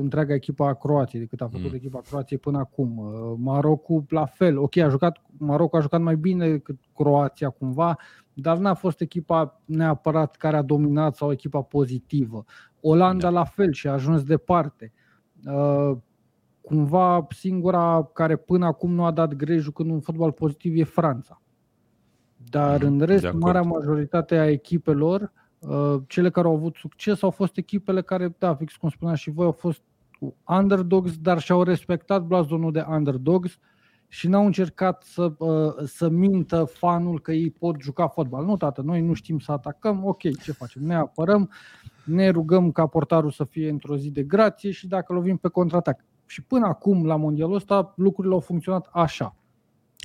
întreaga 0.00 0.34
echipa 0.34 0.68
a 0.68 0.74
Croației, 0.74 1.20
decât 1.20 1.40
a 1.40 1.48
făcut 1.52 1.68
mm. 1.68 1.74
echipa 1.74 2.00
Croației 2.08 2.38
până 2.38 2.58
acum. 2.58 2.98
Uh, 2.98 3.34
Marocul 3.38 4.04
la 4.08 4.24
fel. 4.24 4.58
Ok, 4.58 4.76
a 4.76 4.88
jucat, 4.88 5.22
Marocul 5.38 5.78
a 5.78 5.82
jucat 5.82 6.00
mai 6.00 6.16
bine 6.16 6.50
decât 6.50 6.76
Croația 6.94 7.48
cumva, 7.48 7.96
dar 8.32 8.56
n-a 8.56 8.74
fost 8.74 9.00
echipa 9.00 9.60
neapărat 9.64 10.36
care 10.36 10.56
a 10.56 10.62
dominat 10.62 11.16
sau 11.16 11.32
echipa 11.32 11.60
pozitivă. 11.60 12.44
Olanda 12.88 13.30
da. 13.30 13.38
la 13.38 13.44
fel 13.44 13.72
și 13.72 13.88
a 13.88 13.92
ajuns 13.92 14.22
departe. 14.22 14.92
Uh, 15.44 15.96
cumva 16.60 17.26
singura 17.30 18.10
care 18.12 18.36
până 18.36 18.66
acum 18.66 18.92
nu 18.92 19.04
a 19.04 19.10
dat 19.10 19.34
greș 19.34 19.62
jucând 19.62 19.90
un 19.90 20.00
fotbal 20.00 20.32
pozitiv 20.32 20.78
e 20.78 20.84
Franța. 20.84 21.42
Dar 22.36 22.82
mm, 22.82 22.88
în 22.88 23.06
rest, 23.06 23.32
marea 23.32 23.62
majoritate 23.62 24.38
a 24.38 24.50
echipelor, 24.50 25.32
uh, 25.58 25.96
cele 26.06 26.30
care 26.30 26.46
au 26.46 26.54
avut 26.54 26.74
succes 26.74 27.22
au 27.22 27.30
fost 27.30 27.56
echipele 27.56 28.02
care, 28.02 28.34
da, 28.38 28.54
fix 28.54 28.76
cum 28.76 28.88
spunea 28.88 29.14
și 29.14 29.30
voi, 29.30 29.44
au 29.44 29.52
fost 29.52 29.82
underdogs, 30.44 31.16
dar 31.18 31.38
și-au 31.38 31.62
respectat 31.62 32.22
blazonul 32.22 32.72
de 32.72 32.84
underdogs 32.88 33.58
și 34.08 34.28
n-au 34.28 34.44
încercat 34.46 35.02
să, 35.02 35.32
să 35.84 36.08
mintă 36.08 36.64
fanul 36.64 37.20
că 37.20 37.32
ei 37.32 37.50
pot 37.50 37.80
juca 37.80 38.08
fotbal. 38.08 38.44
Nu, 38.44 38.56
tată, 38.56 38.82
noi 38.82 39.00
nu 39.00 39.12
știm 39.12 39.38
să 39.38 39.52
atacăm, 39.52 40.04
ok, 40.04 40.42
ce 40.42 40.52
facem? 40.52 40.82
Ne 40.82 40.94
apărăm, 40.94 41.50
ne 42.04 42.28
rugăm 42.28 42.72
ca 42.72 42.86
portarul 42.86 43.30
să 43.30 43.44
fie 43.44 43.68
într-o 43.68 43.96
zi 43.96 44.10
de 44.10 44.22
grație 44.22 44.70
și 44.70 44.86
dacă 44.86 45.12
lovim 45.12 45.36
pe 45.36 45.48
contraatac. 45.48 46.04
Și 46.26 46.42
până 46.42 46.66
acum, 46.66 47.06
la 47.06 47.16
mondialul 47.16 47.54
ăsta, 47.54 47.92
lucrurile 47.96 48.34
au 48.34 48.40
funcționat 48.40 48.88
așa. 48.92 49.36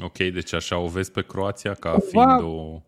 Ok, 0.03 0.17
deci 0.17 0.53
așa 0.53 0.77
o 0.77 0.87
vezi 0.87 1.11
pe 1.11 1.21
Croația 1.21 1.73
ca 1.73 1.89
cumva, 1.89 2.35
fiind 2.35 2.53
o, 2.53 2.81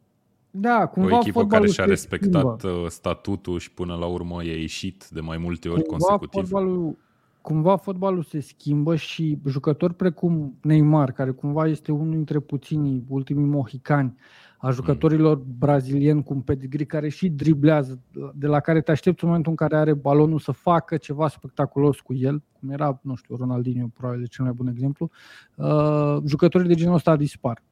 da, 0.52 0.88
cumva 0.88 1.16
o 1.16 1.20
echipă 1.20 1.46
care 1.46 1.68
și-a 1.68 1.86
respectat 1.86 2.60
schimbă. 2.60 2.90
statutul 2.90 3.60
și 3.60 3.72
până 3.72 3.96
la 3.96 4.06
urmă 4.06 4.38
a 4.38 4.44
ieșit 4.44 5.08
de 5.08 5.20
mai 5.20 5.38
multe 5.38 5.70
ori 5.70 5.84
cumva 5.84 6.06
consecutiv. 6.06 6.50
Fotbalul, 6.50 6.98
cumva 7.44 7.76
fotbalul 7.76 8.24
se 8.24 8.40
schimbă 8.40 8.96
și 8.96 9.40
jucători 9.48 9.94
precum 9.94 10.58
Neymar, 10.62 11.12
care 11.12 11.32
cumva 11.32 11.68
este 11.68 11.92
unul 11.92 12.12
dintre 12.12 12.40
puținii 12.40 13.04
ultimii 13.08 13.46
mohicani, 13.46 14.16
a 14.58 14.72
jucătorilor 14.72 15.42
brazilieni 15.58 16.24
cu 16.24 16.34
un 16.34 16.42
pedigree 16.42 16.86
care 16.86 17.10
și 17.10 17.30
driblează, 17.30 18.00
de 18.36 18.48
la 18.48 18.60
care 18.60 18.82
te 18.82 18.92
aștepți 18.92 19.24
în 19.24 19.30
momentul 19.30 19.52
în 19.52 19.68
care 19.68 19.82
are 19.82 19.94
balonul 19.94 20.40
să 20.40 20.52
facă 20.52 20.98
ceva 20.98 21.28
spectaculos 21.28 22.00
cu 22.00 22.14
el, 22.14 22.44
cum 22.60 22.70
era, 22.70 23.00
nu 23.02 23.16
știu, 23.16 23.36
Ronaldinho, 23.36 23.88
probabil 23.94 24.26
cel 24.26 24.44
mai 24.46 24.54
bun 24.54 24.68
exemplu, 24.68 25.10
uh, 25.56 26.18
jucătorii 26.26 26.68
de 26.68 26.74
genul 26.74 26.96
ăsta 26.96 27.16
dispar. 27.16 27.64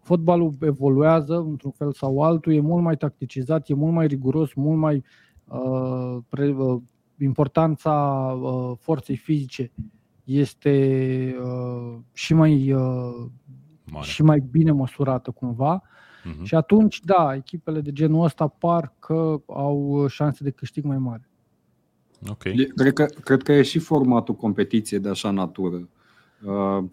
Fotbalul 0.00 0.54
evoluează 0.60 1.36
într-un 1.36 1.70
fel 1.70 1.92
sau 1.92 2.22
altul, 2.22 2.52
e 2.52 2.60
mult 2.60 2.82
mai 2.82 2.96
tacticizat, 2.96 3.68
e 3.68 3.74
mult 3.74 3.92
mai 3.92 4.06
riguros, 4.06 4.52
mult 4.54 4.78
mai 4.78 5.04
uh, 5.44 6.16
pre, 6.28 6.48
uh, 6.48 6.80
importanța 7.18 7.92
uh, 8.42 8.76
forței 8.78 9.16
fizice 9.16 9.72
este 10.24 11.36
uh, 11.42 11.98
și 12.12 12.34
mai 12.34 12.72
uh, 12.72 13.26
Mare. 13.84 14.06
și 14.06 14.22
mai 14.22 14.42
bine 14.50 14.70
măsurată 14.70 15.30
cumva. 15.30 15.82
Uh-huh. 15.82 16.42
Și 16.42 16.54
atunci, 16.54 17.00
da, 17.04 17.34
echipele 17.34 17.80
de 17.80 17.92
genul 17.92 18.24
ăsta 18.24 18.46
par 18.46 18.94
că 18.98 19.40
au 19.46 20.06
șanse 20.08 20.44
de 20.44 20.50
câștig 20.50 20.84
mai 20.84 20.98
mari. 20.98 21.28
Ok. 22.28 22.42
Cred 22.74 22.92
că, 22.92 23.04
cred 23.04 23.42
că 23.42 23.52
e 23.52 23.62
și 23.62 23.78
formatul 23.78 24.34
competiției 24.34 25.00
de 25.00 25.08
așa 25.08 25.30
natură. 25.30 25.88
Uh, 26.44 26.84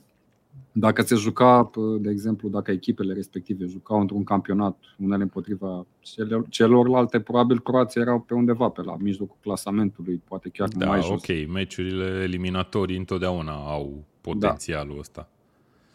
dacă 0.78 1.02
se 1.02 1.16
juca, 1.16 1.70
de 2.00 2.10
exemplu, 2.10 2.50
dacă 2.50 2.72
echipele 2.72 3.14
respective 3.14 3.66
jucau 3.66 4.00
într-un 4.00 4.24
campionat, 4.24 4.78
unele 4.98 5.24
împotriva 5.24 5.86
celorlalte, 6.50 7.20
probabil 7.20 7.62
Croația 7.62 8.02
erau 8.02 8.20
pe 8.20 8.34
undeva 8.34 8.70
pe 8.70 8.82
la 8.82 8.96
mijlocul 9.00 9.38
clasamentului, 9.42 10.22
poate 10.28 10.50
chiar 10.50 10.68
da, 10.68 10.86
mai 10.86 11.02
jos. 11.02 11.10
ok, 11.10 11.52
meciurile 11.52 12.22
eliminatorii 12.24 12.98
întotdeauna 12.98 13.52
au 13.52 14.04
potențialul 14.22 14.94
da. 14.94 15.00
ăsta. 15.00 15.30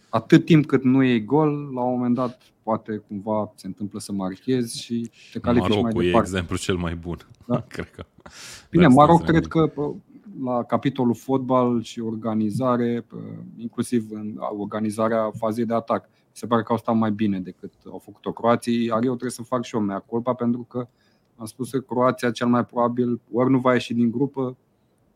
Atât 0.08 0.44
timp 0.44 0.66
cât 0.66 0.84
nu 0.84 1.04
e 1.04 1.18
gol, 1.18 1.70
la 1.75 1.82
un 1.82 1.92
moment 1.92 2.14
dat 2.14 2.42
poate 2.62 2.96
cumva 3.08 3.52
se 3.54 3.66
întâmplă 3.66 3.99
să 3.99 4.12
marchezi 4.12 4.82
și 4.82 5.10
te 5.32 5.38
califici 5.38 5.68
Marocul 5.68 5.92
mai 5.92 6.04
departe. 6.04 6.28
e 6.28 6.32
exemplu 6.32 6.56
cel 6.56 6.76
mai 6.76 6.94
bun. 6.94 7.16
Da? 7.46 7.60
cred 7.75 7.90
că. 7.90 8.04
Bine, 8.70 8.87
Maroc 8.87 9.25
cred 9.25 9.46
că 9.46 9.72
la 10.44 10.62
capitolul 10.62 11.14
fotbal 11.14 11.82
și 11.82 12.00
organizare, 12.00 13.06
inclusiv 13.56 14.06
în 14.11 14.37
organizarea 14.59 15.30
fazei 15.37 15.64
de 15.64 15.75
atac. 15.75 16.09
Se 16.32 16.47
pare 16.47 16.62
că 16.62 16.73
au 16.73 16.78
stat 16.78 16.97
mai 16.97 17.11
bine 17.11 17.40
decât 17.40 17.73
au 17.90 17.99
făcut-o 17.99 18.32
croații, 18.32 18.85
iar 18.85 19.02
eu 19.02 19.11
trebuie 19.11 19.30
să 19.30 19.42
fac 19.42 19.64
și 19.64 19.75
o 19.75 19.80
mea 19.80 19.99
culpa 19.99 20.35
pentru 20.35 20.62
că 20.68 20.88
am 21.37 21.47
spus 21.47 21.70
că 21.70 21.80
Croația 21.80 22.30
cel 22.30 22.47
mai 22.47 22.64
probabil 22.64 23.20
ori 23.32 23.50
nu 23.50 23.59
va 23.59 23.73
ieși 23.73 23.94
din 23.94 24.11
grupă, 24.11 24.56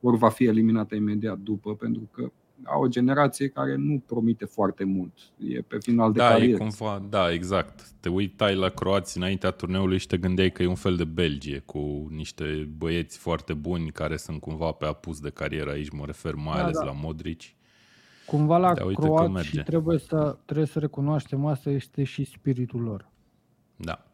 ori 0.01 0.19
va 0.19 0.29
fi 0.29 0.45
eliminată 0.45 0.95
imediat 0.95 1.39
după, 1.39 1.75
pentru 1.75 2.09
că 2.13 2.33
au 2.63 2.83
o 2.83 2.89
generație 2.89 3.49
care 3.49 3.77
nu 3.77 4.03
promite 4.07 4.45
foarte 4.45 4.85
mult. 4.85 5.13
E 5.39 5.61
pe 5.61 5.79
final 5.81 6.13
de 6.13 6.19
da, 6.19 6.29
carieră. 6.29 6.55
E 6.55 6.59
cumva, 6.59 7.07
da, 7.09 7.33
exact. 7.33 7.89
Te 8.01 8.09
uitai 8.09 8.55
la 8.55 8.69
Croații 8.69 9.21
înaintea 9.21 9.51
turneului 9.51 9.99
și 9.99 10.07
te 10.07 10.17
gândeai 10.17 10.51
că 10.51 10.63
e 10.63 10.67
un 10.67 10.75
fel 10.75 10.97
de 10.97 11.05
Belgie 11.05 11.59
cu 11.59 12.09
niște 12.11 12.69
băieți 12.77 13.19
foarte 13.19 13.55
buni 13.55 13.91
care 13.91 14.17
sunt 14.17 14.41
cumva 14.41 14.71
pe 14.73 14.87
apus 14.87 15.21
de 15.21 15.31
carieră 15.31 15.71
aici, 15.71 15.91
mă 15.91 16.05
refer 16.07 16.35
mai 16.35 16.57
da, 16.57 16.63
ales 16.63 16.79
da. 16.79 16.85
la 16.85 16.93
Modric. 16.93 17.41
Cumva 18.27 18.59
la 18.59 18.75
da, 18.75 18.85
croați 18.95 19.47
și 19.47 19.57
trebuie 19.57 19.99
să, 19.99 20.39
trebuie 20.45 20.67
să 20.67 20.79
recunoaștem 20.79 21.47
asta 21.47 21.71
este 21.71 22.05
și 22.05 22.25
spiritul 22.25 22.81
lor. 22.81 23.09
Da. 23.77 24.14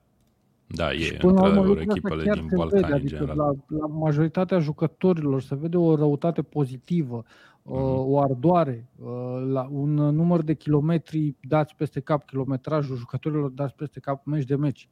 Da, 0.75 0.93
e 0.93 1.19
într-adevăr 1.21 1.79
echipele 1.79 2.23
din 2.23 2.49
Balcani 2.55 2.83
vede, 2.83 2.95
adică 2.95 3.17
general. 3.17 3.37
La, 3.37 3.79
la 3.79 3.87
majoritatea 3.87 4.59
jucătorilor 4.59 5.43
se 5.43 5.55
vede 5.55 5.77
o 5.77 5.95
răutate 5.95 6.43
pozitivă, 6.43 7.23
uh-huh. 7.25 8.07
o 8.07 8.21
ardoare, 8.21 8.89
uh, 8.97 9.09
la 9.47 9.69
un 9.71 9.95
număr 9.95 10.43
de 10.43 10.55
kilometri 10.55 11.37
dați 11.41 11.75
peste 11.75 12.01
cap, 12.01 12.25
kilometrajul 12.25 12.97
jucătorilor 12.97 13.51
dați 13.51 13.75
peste 13.75 14.01
cap 14.01 14.27
meci 14.27 14.45
de 14.45 14.57
meci. 14.57 14.89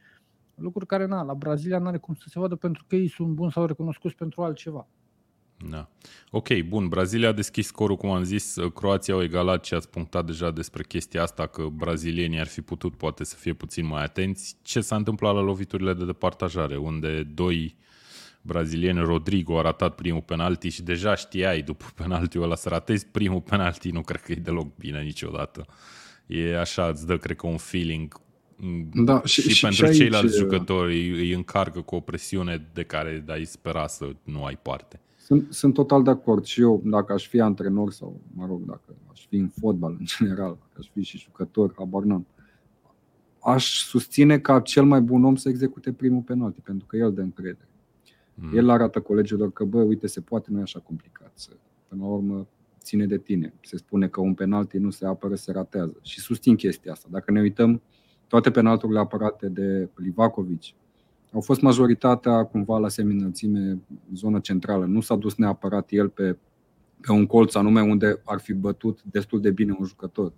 Lucruri 0.54 0.86
care, 0.86 1.06
na, 1.06 1.22
la 1.22 1.34
Brazilia 1.34 1.78
nu 1.78 1.86
are 1.86 1.98
cum 1.98 2.14
să 2.14 2.26
se 2.28 2.38
vadă 2.38 2.54
pentru 2.54 2.84
că 2.88 2.96
ei 2.96 3.08
sunt 3.08 3.28
buni 3.28 3.52
sau 3.52 3.64
recunoscuți 3.64 4.14
pentru 4.14 4.42
altceva. 4.42 4.86
Da. 5.66 5.88
Ok, 6.30 6.60
bun. 6.60 6.88
Brazilia 6.88 7.28
a 7.28 7.32
deschis 7.32 7.66
scorul, 7.66 7.96
cum 7.96 8.10
am 8.10 8.22
zis. 8.22 8.56
Croația 8.74 9.14
au 9.14 9.22
egalat 9.22 9.64
și 9.64 9.74
ați 9.74 9.88
punctat 9.88 10.26
deja 10.26 10.50
despre 10.50 10.82
chestia 10.82 11.22
asta, 11.22 11.46
că 11.46 11.62
brazilienii 11.62 12.38
ar 12.38 12.46
fi 12.46 12.60
putut 12.60 12.96
poate 12.96 13.24
să 13.24 13.36
fie 13.36 13.52
puțin 13.52 13.86
mai 13.86 14.02
atenți. 14.02 14.56
Ce 14.62 14.80
s-a 14.80 14.96
întâmplat 14.96 15.34
la 15.34 15.40
loviturile 15.40 15.94
de 15.94 16.04
departajare, 16.04 16.76
unde 16.76 17.22
doi 17.22 17.76
brazilieni, 18.42 19.00
Rodrigo 19.00 19.58
a 19.58 19.62
ratat 19.62 19.94
primul 19.94 20.22
penalti 20.22 20.68
și 20.68 20.82
deja 20.82 21.14
știai 21.14 21.62
după 21.62 21.84
penaltiul 22.02 22.42
ăla 22.42 22.54
să 22.54 22.68
ratezi 22.68 23.06
primul 23.06 23.40
penalti, 23.40 23.90
nu 23.90 24.00
cred 24.00 24.20
că 24.20 24.32
e 24.32 24.34
deloc 24.34 24.76
bine 24.76 25.02
niciodată. 25.02 25.66
E 26.26 26.58
așa, 26.58 26.86
îți 26.86 27.06
dă, 27.06 27.16
cred 27.16 27.36
că, 27.36 27.46
un 27.46 27.56
feeling 27.56 28.20
da, 28.94 29.22
și, 29.24 29.40
și, 29.40 29.48
și 29.50 29.60
pentru 29.62 29.86
și 29.86 29.92
ceilalți 29.92 30.34
aici, 30.34 30.42
jucători 30.42 30.92
îi, 30.92 31.10
îi 31.10 31.32
încarcă 31.32 31.80
cu 31.80 31.94
o 31.94 32.00
presiune 32.00 32.68
de 32.72 32.82
care 32.82 33.24
ai 33.28 33.44
spera 33.44 33.86
să 33.86 34.12
nu 34.22 34.44
ai 34.44 34.58
parte. 34.62 35.00
Sunt, 35.28 35.52
sunt 35.52 35.74
total 35.74 36.02
de 36.02 36.10
acord 36.10 36.44
și 36.44 36.60
eu, 36.60 36.82
dacă 36.84 37.12
aș 37.12 37.28
fi 37.28 37.40
antrenor 37.40 37.92
sau, 37.92 38.20
mă 38.34 38.46
rog, 38.46 38.64
dacă 38.64 38.96
aș 39.12 39.26
fi 39.26 39.36
în 39.36 39.48
fotbal 39.48 39.96
în 39.98 40.04
general, 40.04 40.56
dacă 40.60 40.76
aș 40.78 40.88
fi 40.92 41.02
și 41.02 41.18
jucător, 41.18 41.74
habar 41.76 42.02
n-am, 42.02 42.26
aș 43.40 43.82
susține 43.82 44.38
ca 44.38 44.60
cel 44.60 44.84
mai 44.84 45.00
bun 45.00 45.24
om 45.24 45.36
să 45.36 45.48
execute 45.48 45.92
primul 45.92 46.22
penalti, 46.22 46.60
pentru 46.60 46.86
că 46.86 46.96
el 46.96 47.12
dă 47.12 47.20
încredere. 47.20 47.68
Mm. 48.34 48.56
El 48.56 48.68
arată 48.68 49.00
colegilor 49.00 49.52
că, 49.52 49.64
bă, 49.64 49.82
uite, 49.82 50.06
se 50.06 50.20
poate, 50.20 50.48
nu 50.50 50.58
e 50.58 50.62
așa 50.62 50.80
complicat. 50.80 51.32
Să, 51.34 51.50
până 51.88 52.02
la 52.02 52.08
urmă, 52.08 52.46
ține 52.80 53.06
de 53.06 53.18
tine. 53.18 53.54
Se 53.60 53.76
spune 53.76 54.08
că 54.08 54.20
un 54.20 54.34
penalti 54.34 54.78
nu 54.78 54.90
se 54.90 55.06
apără, 55.06 55.34
se 55.34 55.52
ratează. 55.52 55.96
Și 56.02 56.20
susțin 56.20 56.56
chestia 56.56 56.92
asta. 56.92 57.08
Dacă 57.10 57.30
ne 57.30 57.40
uităm, 57.40 57.82
toate 58.26 58.50
penalturile 58.50 58.98
apărate 58.98 59.48
de 59.48 59.88
Livakovic, 59.94 60.62
au 61.32 61.40
fost 61.40 61.60
majoritatea 61.60 62.44
cumva 62.44 62.78
la 62.78 62.88
seminățime 62.88 63.78
zonă 64.14 64.38
centrală. 64.38 64.84
Nu 64.84 65.00
s-a 65.00 65.16
dus 65.16 65.34
neapărat 65.34 65.88
el 65.90 66.08
pe, 66.08 66.36
pe 67.00 67.12
un 67.12 67.26
colț 67.26 67.54
anume 67.54 67.80
unde 67.80 68.20
ar 68.24 68.40
fi 68.40 68.52
bătut 68.52 69.00
destul 69.02 69.40
de 69.40 69.50
bine 69.50 69.76
un 69.78 69.86
jucător. 69.86 70.32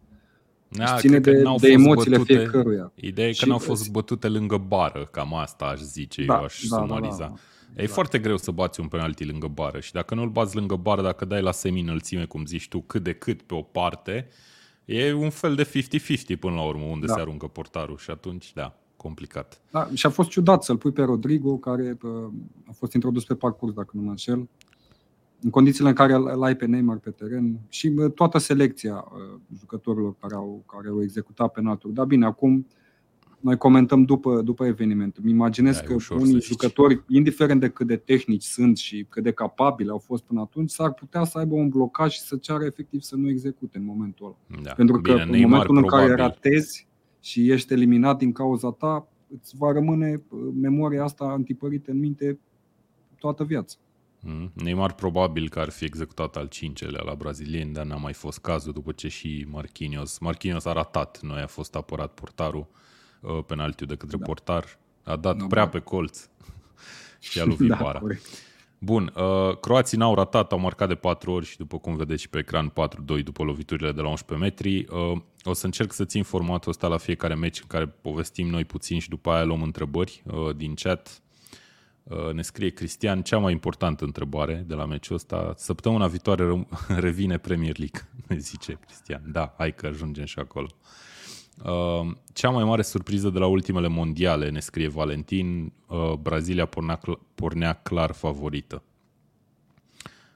Da, 0.68 0.97
ține 0.97 1.18
de, 1.18 1.42
de 1.61 1.68
emoțiile 1.68 2.16
bătute, 2.16 2.38
fiecăruia. 2.38 2.92
Ideea 2.94 3.26
e 3.28 3.30
că 3.30 3.37
și 3.37 3.49
n-au 3.49 3.59
fost 3.59 3.90
bătute 3.90 4.28
lângă 4.28 4.56
bară, 4.56 5.09
cam 5.11 5.35
asta 5.35 5.64
aș 5.64 5.80
zice, 5.80 6.25
da, 6.25 6.35
eu 6.35 6.44
aș 6.44 6.62
da, 6.68 6.76
sumariza. 6.76 7.16
Da, 7.18 7.35
da. 7.75 7.82
E 7.82 7.87
da. 7.87 7.92
foarte 7.92 8.18
greu 8.18 8.37
să 8.37 8.50
bați 8.50 8.80
un 8.80 8.88
penalti 8.88 9.25
lângă 9.25 9.47
bară 9.47 9.80
și 9.80 9.92
dacă 9.92 10.14
nu 10.14 10.23
îl 10.23 10.28
bați 10.28 10.56
lângă 10.56 10.76
bară, 10.76 11.02
dacă 11.02 11.25
dai 11.25 11.42
la 11.42 11.52
semi-înălțime, 11.52 12.25
cum 12.25 12.44
zici 12.44 12.68
tu, 12.68 12.80
cât 12.80 13.02
de 13.02 13.12
cât 13.12 13.42
pe 13.42 13.54
o 13.54 13.62
parte, 13.62 14.28
e 14.85 15.12
un 15.12 15.30
fel 15.30 15.54
de 15.54 15.68
50-50 16.35 16.38
până 16.40 16.54
la 16.54 16.62
urmă 16.62 16.85
unde 16.85 17.06
da. 17.06 17.14
se 17.14 17.20
aruncă 17.20 17.47
portarul 17.47 17.97
și 17.97 18.11
atunci, 18.11 18.52
da, 18.52 18.79
complicat. 19.02 19.61
Da, 19.71 19.88
și 19.92 20.07
a 20.07 20.11
fost 20.11 20.28
ciudat 20.28 20.62
să-l 20.62 20.76
pui 20.76 20.92
pe 20.92 21.02
Rodrigo, 21.02 21.57
care 21.57 21.99
a 22.66 22.73
fost 22.73 22.92
introdus 22.92 23.25
pe 23.25 23.35
parcurs, 23.35 23.73
dacă 23.73 23.90
nu 23.92 24.02
mă 24.02 24.11
înșel, 24.11 24.49
în 25.42 25.50
condițiile 25.50 25.88
în 25.88 25.95
care 25.95 26.12
îl 26.12 26.42
ai 26.42 26.57
pe 26.57 26.66
Neymar 26.66 26.97
pe 26.97 27.11
teren 27.11 27.59
și 27.69 27.90
toată 28.14 28.38
selecția 28.38 29.04
jucătorilor 29.59 30.14
care 30.21 30.35
au, 30.35 30.62
care 30.66 30.88
au 30.88 31.02
executat 31.02 31.52
penalturi. 31.52 31.95
Dar 31.95 32.07
bine, 32.07 32.26
acum 32.26 32.66
noi 33.40 33.57
comentăm 33.57 34.04
după, 34.04 34.42
după 34.42 34.66
eveniment. 34.66 35.16
Îmi 35.16 35.30
imaginez 35.30 35.76
da, 35.76 35.83
că 35.83 36.14
unii 36.14 36.40
jucători, 36.40 37.02
indiferent 37.09 37.61
de 37.61 37.69
cât 37.69 37.87
de 37.87 37.97
tehnici 37.97 38.42
sunt 38.42 38.76
și 38.76 39.07
cât 39.09 39.23
de 39.23 39.33
capabili 39.33 39.90
au 39.90 39.99
fost 39.99 40.23
până 40.23 40.40
atunci, 40.40 40.71
s-ar 40.71 40.92
putea 40.92 41.25
să 41.25 41.38
aibă 41.38 41.54
un 41.54 41.69
blocaj 41.69 42.12
și 42.12 42.21
să 42.21 42.37
ceară 42.37 42.64
efectiv 42.64 43.00
să 43.00 43.16
nu 43.16 43.28
execute 43.28 43.78
în 43.78 43.85
momentul 43.85 44.26
ăla. 44.26 44.62
Da. 44.62 44.73
Pentru 44.73 45.00
că 45.00 45.12
Bine, 45.12 45.23
în 45.23 45.30
Neymar, 45.30 45.50
momentul 45.50 45.76
în 45.76 45.87
care 45.87 46.14
ratezi, 46.14 46.88
și 47.20 47.50
ești 47.50 47.72
eliminat 47.72 48.18
din 48.18 48.32
cauza 48.32 48.70
ta, 48.70 49.08
îți 49.40 49.56
va 49.56 49.72
rămâne 49.72 50.22
uh, 50.28 50.40
memoria 50.60 51.04
asta 51.04 51.32
întipărită 51.32 51.90
în 51.90 51.98
minte 51.98 52.38
toată 53.18 53.44
viața. 53.44 53.76
Mm. 54.20 54.52
Neymar 54.54 54.94
probabil 54.94 55.48
că 55.48 55.60
ar 55.60 55.68
fi 55.68 55.84
executat 55.84 56.36
al 56.36 56.46
cincelea 56.46 57.02
la 57.04 57.14
brazilieni, 57.14 57.72
dar 57.72 57.84
n-a 57.84 57.96
mai 57.96 58.12
fost 58.12 58.38
cazul 58.38 58.72
după 58.72 58.92
ce 58.92 59.08
și 59.08 59.46
Marquinhos. 59.50 60.18
Marquinhos 60.18 60.64
a 60.64 60.72
ratat, 60.72 61.20
noi 61.20 61.40
a 61.40 61.46
fost 61.46 61.74
apărat 61.74 62.14
portarul, 62.14 62.66
uh, 63.20 63.44
penaltiul 63.46 63.88
de 63.88 63.96
către 63.96 64.16
da. 64.16 64.24
portar, 64.24 64.78
a 65.02 65.16
dat 65.16 65.36
no, 65.36 65.46
prea 65.46 65.68
pe 65.68 65.78
colț 65.78 66.28
și 67.18 67.40
a 67.40 67.44
lovit 67.44 67.68
da, 67.68 67.78
bara. 67.82 67.98
Corect. 67.98 68.50
Bun, 68.82 69.12
uh, 69.16 69.56
croații 69.58 69.99
n-au 69.99 70.14
ratat, 70.14 70.52
au 70.52 70.58
marcat 70.58 70.88
de 70.88 70.94
4 70.94 71.32
ori 71.32 71.46
și 71.46 71.56
după 71.56 71.78
cum 71.78 71.96
vedeți 71.96 72.22
și 72.22 72.28
pe 72.28 72.38
ecran 72.38 72.68
4-2 72.68 73.22
după 73.22 73.42
loviturile 73.42 73.92
de 73.92 74.00
la 74.00 74.08
11 74.08 74.46
metri. 74.46 74.87
Uh, 74.90 75.20
o 75.44 75.52
să 75.52 75.64
încerc 75.66 75.92
să 75.92 76.04
țin 76.04 76.22
formatul 76.22 76.70
ăsta 76.70 76.87
la 76.87 76.96
fiecare 76.96 77.34
meci 77.34 77.60
în 77.60 77.66
care 77.66 77.87
povestim 77.87 78.49
noi 78.49 78.64
puțin 78.64 78.99
și 78.99 79.08
după 79.08 79.30
aia 79.30 79.44
luăm 79.44 79.62
întrebări 79.62 80.22
uh, 80.26 80.56
din 80.56 80.75
chat. 80.75 81.22
Uh, 82.02 82.32
ne 82.32 82.42
scrie 82.42 82.70
Cristian, 82.70 83.22
cea 83.22 83.38
mai 83.38 83.52
importantă 83.52 84.04
întrebare 84.04 84.64
de 84.66 84.75
la 84.75 84.84
meciul 84.84 85.14
ăsta. 85.14 85.54
Săptămâna 85.56 86.06
viitoare 86.06 86.66
revine 87.06 87.38
Premier 87.38 87.78
League, 87.78 88.00
ne 88.28 88.37
zice 88.37 88.78
Cristian. 88.87 89.22
Da, 89.26 89.54
hai 89.58 89.75
că 89.75 89.87
ajungem 89.87 90.25
și 90.25 90.38
acolo. 90.38 90.68
Uh, 90.70 90.88
cea 92.32 92.50
mai 92.50 92.64
mare 92.64 92.82
surpriză 92.82 93.30
de 93.30 93.38
la 93.38 93.46
ultimele 93.46 93.88
mondiale, 93.88 94.50
ne 94.50 94.60
scrie 94.60 94.88
Valentin, 94.88 95.72
uh, 95.88 96.12
Brazilia 96.12 96.66
pornea, 96.66 97.00
pornea 97.34 97.72
clar 97.72 98.12
favorită. 98.12 98.82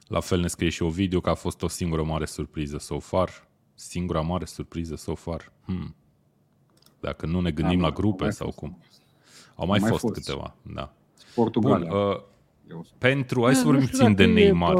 La 0.07 0.21
fel 0.21 0.41
ne 0.41 0.47
scrie 0.47 0.69
și 0.69 0.83
o 0.83 0.89
video 0.89 1.21
că 1.21 1.31
a 1.31 1.35
fost 1.35 1.63
o 1.63 1.69
singură 1.69 2.03
mare 2.03 2.25
surpriză 2.25 2.79
so 2.79 2.99
far. 2.99 3.49
Singura 3.75 4.21
mare 4.21 4.45
surpriză 4.45 4.97
so 4.97 5.15
far. 5.15 5.53
Hmm. 5.65 5.95
Dacă 7.01 7.27
nu 7.27 7.41
ne 7.41 7.51
gândim 7.51 7.77
Da, 7.79 7.83
la 7.85 7.89
nu, 7.89 7.95
grupe 7.95 8.19
au 8.19 8.25
mai 8.25 8.33
sau 8.33 8.47
fost. 8.47 8.59
cum. 8.59 8.79
Au 9.55 9.67
mai, 9.67 9.77
Au 9.79 9.83
mai 9.83 9.91
fost, 9.91 10.01
fost. 10.01 10.15
câteva, 10.15 10.55
da. 10.63 10.93
Portugalia. 11.35 11.89
Bun, 11.89 11.99
uh, 11.99 12.21
Eu- 12.71 12.85
pentru, 12.99 13.43
hai 13.45 13.55
să 13.55 13.61
Nu 13.65 13.67
vorbim 13.71 13.87
știu 13.87 13.99
puțin 13.99 14.15
de 14.15 14.25
dacă 14.27 14.39
e, 14.39 14.43
Neymar. 14.43 14.75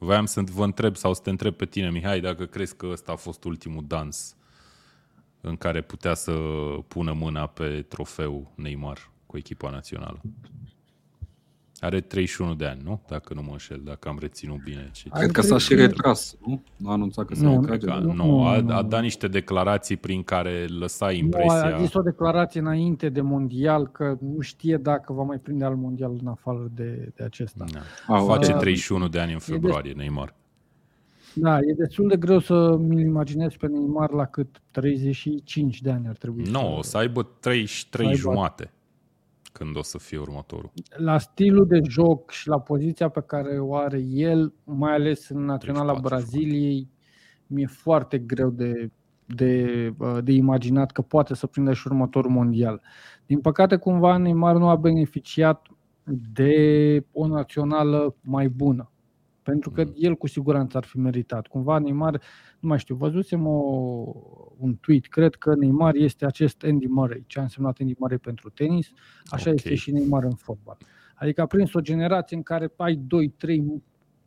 Bă, 0.00 0.06
Da. 0.06 0.06
Voiam 0.06 0.26
să 0.26 0.40
vă 0.40 0.64
întreb 0.64 0.96
sau 0.96 1.14
să 1.14 1.20
te 1.22 1.30
întreb 1.30 1.54
pe 1.54 1.66
tine, 1.66 1.90
Mihai, 1.90 2.20
dacă 2.20 2.46
crezi 2.46 2.76
că 2.76 2.86
ăsta 2.86 3.12
a 3.12 3.16
fost 3.16 3.44
ultimul 3.44 3.84
dans 3.86 4.36
în 5.40 5.56
care 5.56 5.80
putea 5.82 6.14
să 6.14 6.32
pună 6.88 7.12
mâna 7.12 7.46
pe 7.46 7.82
trofeu 7.82 8.52
Neymar 8.54 9.10
cu 9.26 9.36
echipa 9.36 9.70
națională. 9.70 10.20
Are 11.80 12.00
31 12.00 12.54
de 12.54 12.66
ani, 12.66 12.80
nu? 12.84 13.00
Dacă 13.08 13.34
nu 13.34 13.42
mă 13.42 13.48
înșel, 13.50 13.80
dacă 13.84 14.08
am 14.08 14.16
reținut 14.20 14.62
bine. 14.64 14.88
Ce 14.92 15.08
Are 15.10 15.22
Cred 15.22 15.34
că 15.34 15.40
s-a 15.40 15.58
și 15.58 15.66
31. 15.66 15.86
retras, 15.88 16.36
nu? 16.46 16.62
Nu 16.76 16.88
a 16.88 16.92
anunțat 16.92 17.26
că 17.26 17.34
se 17.34 17.44
Nu, 17.44 17.60
retrage. 17.60 17.86
Că, 17.86 17.92
da? 17.92 17.98
Nu, 17.98 18.12
nu, 18.12 18.46
a, 18.46 18.60
nu, 18.60 18.72
a 18.74 18.80
nu. 18.80 18.88
dat 18.88 19.02
niște 19.02 19.28
declarații 19.28 19.96
prin 19.96 20.22
care 20.22 20.66
lăsa 20.78 21.06
nu, 21.06 21.12
impresia... 21.12 21.76
a 21.76 21.80
zis 21.80 21.94
o 21.94 22.00
declarație 22.00 22.60
înainte 22.60 23.08
de 23.08 23.20
mondial 23.20 23.86
că 23.88 24.16
nu 24.20 24.40
știe 24.40 24.76
dacă 24.76 25.12
va 25.12 25.22
mai 25.22 25.38
prinde 25.38 25.64
al 25.64 25.74
mondial 25.74 26.16
în 26.20 26.26
afară 26.26 26.70
de, 26.74 27.12
de 27.16 27.24
acesta. 27.24 27.64
Da. 27.72 28.14
Au, 28.14 28.26
Face 28.26 28.52
da. 28.52 28.58
31 28.58 29.08
de 29.08 29.18
ani 29.20 29.32
în 29.32 29.38
februarie, 29.38 29.92
Neymar. 29.92 30.34
Da, 31.34 31.58
e 31.58 31.72
destul 31.76 32.08
de 32.08 32.16
greu 32.16 32.38
să 32.38 32.76
mi-l 32.76 32.98
imaginez 33.06 33.52
pe 33.54 33.66
Neymar 33.66 34.10
la 34.10 34.24
cât 34.24 34.60
35 34.70 35.80
de 35.80 35.90
ani 35.90 36.06
ar 36.08 36.16
trebui. 36.16 36.42
Nu, 36.50 36.76
o 36.76 36.82
să 36.82 36.96
aibă 36.96 37.22
33 37.40 38.04
Să 38.06 38.10
aibă- 38.12 38.20
jumate 38.20 38.70
când 39.52 39.76
o 39.76 39.82
să 39.82 39.98
fie 39.98 40.18
următorul. 40.18 40.72
La 40.96 41.18
stilul 41.18 41.66
de 41.66 41.80
joc 41.88 42.30
și 42.30 42.48
la 42.48 42.60
poziția 42.60 43.08
pe 43.08 43.22
care 43.22 43.58
o 43.58 43.76
are 43.76 44.00
el, 44.00 44.54
mai 44.64 44.92
ales 44.92 45.28
în 45.28 45.44
naționala 45.44 45.92
34 45.92 46.08
Braziliei, 46.08 46.88
mi-e 47.46 47.66
foarte 47.66 48.18
greu 48.18 48.50
de, 48.50 48.90
de, 49.26 49.94
uh, 49.98 50.18
de 50.22 50.32
imaginat 50.32 50.90
că 50.90 51.02
poate 51.02 51.34
să 51.34 51.46
prindă 51.46 51.72
și 51.72 51.86
următorul 51.86 52.30
mondial. 52.30 52.82
Din 53.26 53.40
păcate, 53.40 53.76
cumva, 53.76 54.16
Neymar 54.16 54.56
nu 54.56 54.68
a 54.68 54.76
beneficiat 54.76 55.66
de 56.32 57.04
o 57.12 57.26
națională 57.26 58.16
mai 58.20 58.48
bună. 58.48 58.90
Pentru 59.42 59.70
că 59.70 59.82
Mm. 59.84 59.92
el 59.96 60.14
cu 60.14 60.26
siguranță 60.26 60.76
ar 60.76 60.84
fi 60.84 60.98
meritat. 60.98 61.46
Cumva 61.46 61.78
Neymar, 61.78 62.12
nu 62.60 62.68
mai 62.68 62.78
știu, 62.78 62.94
văzusem 62.94 63.46
o, 63.46 63.60
un 64.56 64.76
tweet, 64.80 65.06
cred 65.06 65.34
că 65.34 65.54
Neymar 65.54 65.94
este 65.94 66.24
acest 66.26 66.62
Andy 66.62 66.88
Murray. 66.88 67.24
Ce 67.26 67.38
a 67.38 67.42
însemnat 67.42 67.78
Andy 67.80 67.94
Murray 67.98 68.18
pentru 68.18 68.48
tenis, 68.50 68.90
așa 69.26 69.48
Ok. 69.50 69.56
este 69.56 69.74
și 69.74 69.90
Neymar 69.92 70.24
în 70.24 70.34
fotbal. 70.34 70.76
Adică 71.14 71.40
a 71.40 71.46
prins 71.46 71.74
o 71.74 71.80
generație 71.80 72.36
în 72.36 72.42
care 72.42 72.72
ai 72.76 72.94
2, 72.94 73.28
3 73.28 73.82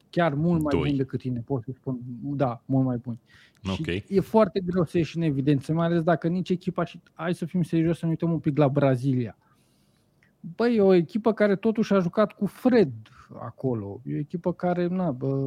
chiar 0.10 0.34
mult 0.34 0.62
mai 0.62 0.72
Doi. 0.72 0.80
buni 0.82 0.98
decât 0.98 1.20
tine, 1.20 1.40
pot 1.40 1.64
să 1.64 1.72
spun, 1.74 2.00
da, 2.22 2.64
mult 2.66 2.86
mai 2.86 2.98
buni. 2.98 3.20
Ok. 3.70 3.86
Și 3.90 4.04
e 4.08 4.20
foarte 4.20 4.60
greu 4.60 4.84
să 4.86 4.98
ieși 4.98 5.18
în 5.18 5.24
evidență, 5.24 5.74
mai 5.74 5.86
ales 5.86 6.02
dacă 6.04 6.28
nici 6.28 6.50
echipa, 6.50 6.84
și 6.86 7.00
hai 7.14 7.34
să 7.36 7.46
fim 7.46 7.64
serioși, 7.64 8.00
să 8.00 8.06
ne 8.06 8.12
uităm 8.12 8.32
un 8.32 8.40
pic 8.40 8.58
la 8.58 8.70
Brazilia. 8.70 9.38
Băi, 10.56 10.76
e 10.76 10.82
o 10.82 10.94
echipă 10.94 11.34
care 11.34 11.56
totuși 11.56 11.94
a 11.94 12.00
jucat 12.00 12.32
cu 12.32 12.46
Fred 12.46 12.92
acolo. 13.42 14.02
E 14.06 14.16
o 14.16 14.18
echipă 14.18 14.54
care, 14.54 14.88
na, 14.88 15.12
bă, 15.12 15.38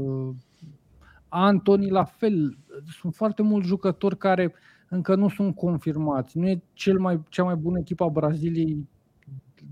Antoni 1.29 1.91
la 1.91 2.05
fel. 2.05 2.59
Sunt 3.01 3.15
foarte 3.15 3.43
mulți 3.43 3.69
jucători 3.69 4.19
care 4.19 4.55
încă 4.89 5.15
nu 5.15 5.29
sunt 5.29 5.55
confirmați. 5.55 6.39
Nu 6.39 6.49
e 6.49 6.63
cel 6.73 6.99
mai, 6.99 7.21
cea 7.29 7.43
mai 7.45 7.55
bună 7.55 7.79
echipă 7.79 8.05
a 8.05 8.09
Braziliei 8.09 8.89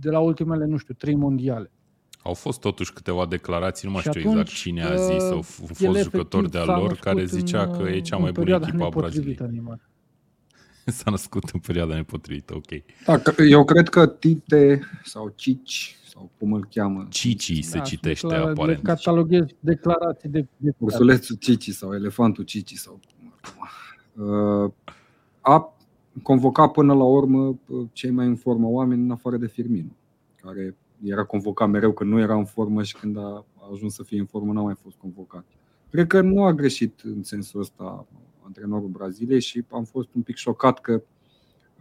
de 0.00 0.10
la 0.10 0.18
ultimele, 0.18 0.64
nu 0.64 0.76
știu, 0.76 0.94
trei 0.94 1.14
mondiale. 1.14 1.70
Au 2.22 2.34
fost 2.34 2.60
totuși 2.60 2.92
câteva 2.92 3.26
declarații, 3.26 3.86
nu 3.86 3.92
mai 3.92 4.02
Și 4.02 4.08
știu 4.08 4.20
atunci, 4.20 4.40
exact 4.40 4.56
cine 4.58 4.82
a 4.82 4.94
zis, 4.96 5.30
au 5.30 5.42
f- 5.42 5.58
El 5.60 5.66
fost 5.66 5.80
efectiv 5.80 6.02
jucători 6.02 6.50
de-a 6.50 6.64
s-a 6.64 6.76
lor 6.76 6.88
născut 6.88 7.04
care 7.04 7.24
zicea 7.24 7.62
în, 7.62 7.70
că 7.70 7.88
e 7.88 8.00
cea 8.00 8.16
în 8.16 8.22
mai 8.22 8.32
bună 8.32 8.44
perioada 8.44 8.66
echipă 8.66 8.84
a 8.84 8.88
Braziliei. 8.88 9.36
nepotrivită, 9.38 9.46
Neymar. 9.50 9.80
S-a 10.98 11.10
născut 11.10 11.48
în 11.48 11.60
perioada 11.60 11.94
nepotrivită, 11.94 12.54
ok. 12.54 12.66
Da, 13.06 13.18
că- 13.18 13.42
eu 13.42 13.64
cred 13.64 13.88
că 13.88 14.06
Tite 14.06 14.80
sau 15.04 15.32
Cici 15.34 15.96
sau 16.08 16.30
cum 16.38 16.52
îl 16.52 16.66
cheamă, 16.70 17.06
Cici 17.10 17.64
se 17.64 17.78
Da, 17.78 17.84
citește 17.84 18.18
sunt 18.26 18.32
declara- 18.32 18.50
aparent. 18.50 18.76
Le 18.82 18.92
cataloghez 18.94 19.46
declarații 19.60 20.28
de, 20.28 20.46
de 20.56 20.70
ursulețul 20.78 21.36
Cici 21.36 21.70
sau 21.70 21.94
elefantul 21.94 22.44
Cici 22.44 22.74
sau 22.74 23.00
uh, 24.16 24.70
a 25.40 25.74
convocat 26.22 26.70
până 26.72 26.94
la 26.94 27.04
urmă 27.04 27.58
uh, 27.68 27.86
cei 27.92 28.10
mai 28.10 28.26
în 28.26 28.36
formă 28.36 28.66
oameni 28.68 29.02
în 29.02 29.10
afară 29.10 29.36
de 29.36 29.46
Firmino, 29.46 29.96
care 30.42 30.76
era 31.02 31.24
convocat 31.24 31.68
mereu 31.70 31.92
când 31.92 32.10
nu 32.10 32.18
era 32.20 32.34
în 32.36 32.44
formă 32.44 32.82
și 32.82 32.94
când 32.96 33.16
a 33.18 33.44
a 33.64 33.70
ajuns 33.72 33.94
să 33.94 34.02
fie 34.02 34.18
în 34.18 34.26
formă 34.26 34.52
n-a 34.52 34.60
mai 34.60 34.74
fost 34.82 34.96
convocat. 34.96 35.44
Cred 35.90 36.06
că 36.06 36.20
nu 36.20 36.44
a 36.44 36.52
greșit 36.52 37.00
în 37.04 37.22
sensul 37.22 37.60
ăsta 37.60 38.06
antrenorul 38.44 38.88
Braziliei 38.88 39.40
și 39.40 39.64
am 39.70 39.84
fost 39.84 40.08
un 40.14 40.22
pic 40.22 40.36
șocat 40.36 40.80
că 40.80 41.02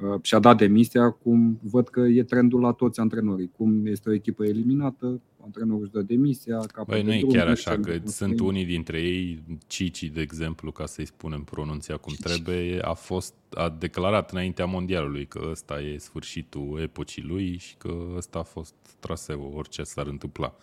uh, 0.01 0.19
și-a 0.21 0.39
dat 0.39 0.57
demisia, 0.57 1.09
cum 1.09 1.59
văd 1.63 1.87
că 1.87 1.99
e 1.99 2.23
trendul 2.23 2.59
la 2.61 2.71
toți 2.71 2.99
antrenorii. 2.99 3.51
Cum 3.57 3.85
este 3.85 4.09
o 4.09 4.13
echipă 4.13 4.45
eliminată, 4.45 5.21
antrenorul 5.43 5.81
își 5.83 5.91
dă 5.91 6.01
demisia. 6.01 6.57
capăt 6.57 6.87
Băi, 6.87 7.01
de 7.03 7.07
nu 7.09 7.13
e 7.13 7.19
drum, 7.19 7.31
chiar 7.31 7.45
nu 7.45 7.51
așa, 7.51 7.71
știu 7.71 7.83
că 7.83 7.91
cum 7.97 8.05
sunt 8.09 8.37
să- 8.37 8.43
unii 8.43 8.65
dintre 8.65 9.01
ei, 9.01 9.43
Cici, 9.67 10.03
de 10.03 10.21
exemplu, 10.21 10.71
ca 10.71 10.85
să-i 10.85 11.05
spunem 11.05 11.43
pronunția 11.43 11.97
cum 11.97 12.13
Cici. 12.13 12.23
trebuie, 12.23 12.79
a 12.81 12.93
fost 12.93 13.33
a 13.53 13.75
declarat 13.79 14.31
înaintea 14.31 14.65
mondialului 14.65 15.25
că 15.25 15.47
ăsta 15.51 15.81
e 15.81 15.97
sfârșitul 15.97 16.79
epocii 16.81 17.23
lui 17.23 17.57
și 17.57 17.75
că 17.77 17.93
ăsta 18.17 18.39
a 18.39 18.43
fost 18.43 18.73
traseul, 18.99 19.51
orice 19.55 19.83
s-ar 19.83 20.07
întâmpla. 20.07 20.55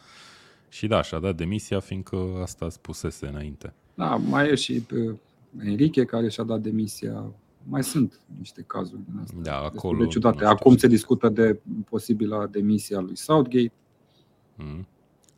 Și 0.69 0.87
da, 0.87 1.03
și-a 1.03 1.19
dat 1.19 1.37
demisia 1.37 1.81
fiindcă 1.81 2.17
asta 2.43 2.69
spusese 2.69 3.27
înainte. 3.27 3.73
Da, 3.95 4.17
mai 4.17 4.49
e 4.51 4.55
și 4.55 4.73
pe 4.81 5.15
Enrique 5.59 6.05
care 6.05 6.29
și-a 6.29 6.45
dat 6.45 6.61
demisia. 6.61 7.25
Mai 7.69 7.85
sunt 7.85 8.21
niște 8.39 8.65
cazuri 8.67 9.01
din 9.11 9.21
astea. 9.23 9.39
Da, 9.43 9.61
destul 9.61 9.79
acolo... 9.79 9.99
de 10.05 10.07
ciudate. 10.07 10.35
nu 10.35 10.41
știu 10.43 10.57
Acum 10.57 10.73
ce 10.73 10.79
se 10.79 10.87
să 10.87 10.93
discută 10.93 11.29
de 11.29 11.61
posibila 11.89 12.47
demisia 12.47 13.01
lui 13.01 13.17
Southgate. 13.17 13.73
Mhm. 14.57 14.87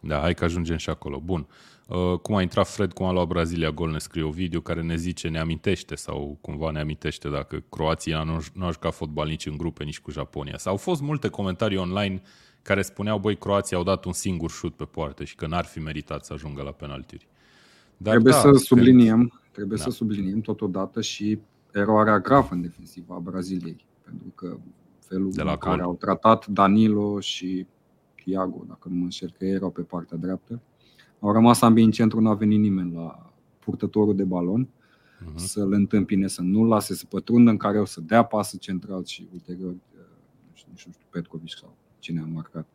Da, 0.00 0.18
hai 0.20 0.34
că 0.34 0.44
ajungem 0.44 0.76
și 0.76 0.90
acolo. 0.90 1.20
Bun. 1.24 1.46
Uh, 1.88 2.18
cum 2.18 2.34
a 2.34 2.42
intrat 2.42 2.68
Fred, 2.68 2.92
cum 2.92 3.06
a 3.06 3.12
luat 3.12 3.26
Brazilia 3.26 3.70
gol, 3.70 3.90
ne 3.90 3.98
scrie 3.98 4.22
o 4.22 4.30
video 4.30 4.60
care 4.60 4.82
ne 4.82 4.96
zice, 4.96 5.28
ne 5.28 5.38
amintește 5.38 5.94
sau 5.94 6.38
cumva 6.40 6.70
ne 6.70 6.80
amintește 6.80 7.28
dacă 7.28 7.62
Croația 7.68 8.22
nu, 8.22 8.44
nu 8.54 8.64
a 8.66 8.70
jucat 8.70 8.94
fotbal 8.94 9.28
nici 9.28 9.46
în 9.46 9.56
grupe, 9.56 9.84
nici 9.84 10.00
cu 10.00 10.10
Japonia. 10.10 10.58
Sau 10.58 10.72
au 10.72 10.78
fost 10.78 11.00
multe 11.00 11.28
comentarii 11.28 11.76
online 11.76 12.22
care 12.62 12.82
spuneau, 12.82 13.18
băi, 13.18 13.36
Croația 13.36 13.76
au 13.76 13.82
dat 13.82 14.04
un 14.04 14.12
singur 14.12 14.50
șut 14.50 14.74
pe 14.74 14.84
poartă 14.84 15.24
și 15.24 15.34
că 15.34 15.46
n-ar 15.46 15.64
fi 15.64 15.78
meritat 15.78 16.24
să 16.24 16.32
ajungă 16.32 16.62
la 16.62 16.70
penaltiuri. 16.70 17.26
Dar 17.96 18.12
Trebuie 18.12 18.32
da, 18.32 18.38
să 18.38 18.46
când- 18.48 18.58
subliniem, 18.58 19.40
trebuie 19.52 19.78
Da. 19.78 19.82
să 19.84 19.90
subliniem 19.90 20.40
totodată 20.40 21.00
și 21.00 21.38
eroarea 21.72 22.18
gravă 22.20 22.48
în 22.54 22.60
defensivă 22.60 23.14
a 23.14 23.18
Braziliei. 23.18 23.84
Pentru 24.04 24.26
că 24.34 24.56
felul 24.98 25.32
De 25.32 25.42
la 25.42 25.50
în 25.50 25.56
care 25.56 25.76
gol. 25.76 25.84
au 25.84 25.94
tratat 25.94 26.46
Danilo 26.46 27.20
și 27.20 27.66
Thiago, 28.14 28.64
dacă 28.68 28.88
nu 28.88 28.94
mă 28.94 29.02
înșel, 29.02 29.34
că 29.38 29.44
ei 29.44 29.52
erau 29.52 29.70
pe 29.70 29.82
partea 29.82 30.16
dreaptă, 30.16 30.60
au 31.20 31.32
rămas 31.32 31.60
ambii 31.60 31.84
în 31.84 31.90
centru, 31.90 32.20
n-a 32.20 32.34
venit 32.34 32.60
nimeni 32.60 32.92
la 32.94 33.32
purtătorul 33.58 34.16
de 34.16 34.24
balon. 34.24 34.68
Mhm. 35.24 35.36
să-l 35.36 35.72
întâmpine, 35.72 36.26
să 36.26 36.42
nu 36.42 36.64
lase 36.64 36.94
să 36.94 37.04
pătrundă 37.08 37.50
în 37.50 37.56
care 37.56 37.80
o 37.80 37.84
să 37.84 38.00
dea 38.00 38.22
pasă 38.22 38.56
central 38.56 39.04
și 39.04 39.28
ulterior, 39.32 39.70
uh, 39.70 39.76
nu 40.48 40.54
știu, 40.54 40.70
nici 40.70 40.84
nu 40.86 40.92
știu, 40.92 41.06
Petkovic 41.10 41.50
sau 41.58 41.76
cine 41.98 42.20
a 42.20 42.24
marcat. 42.32 42.66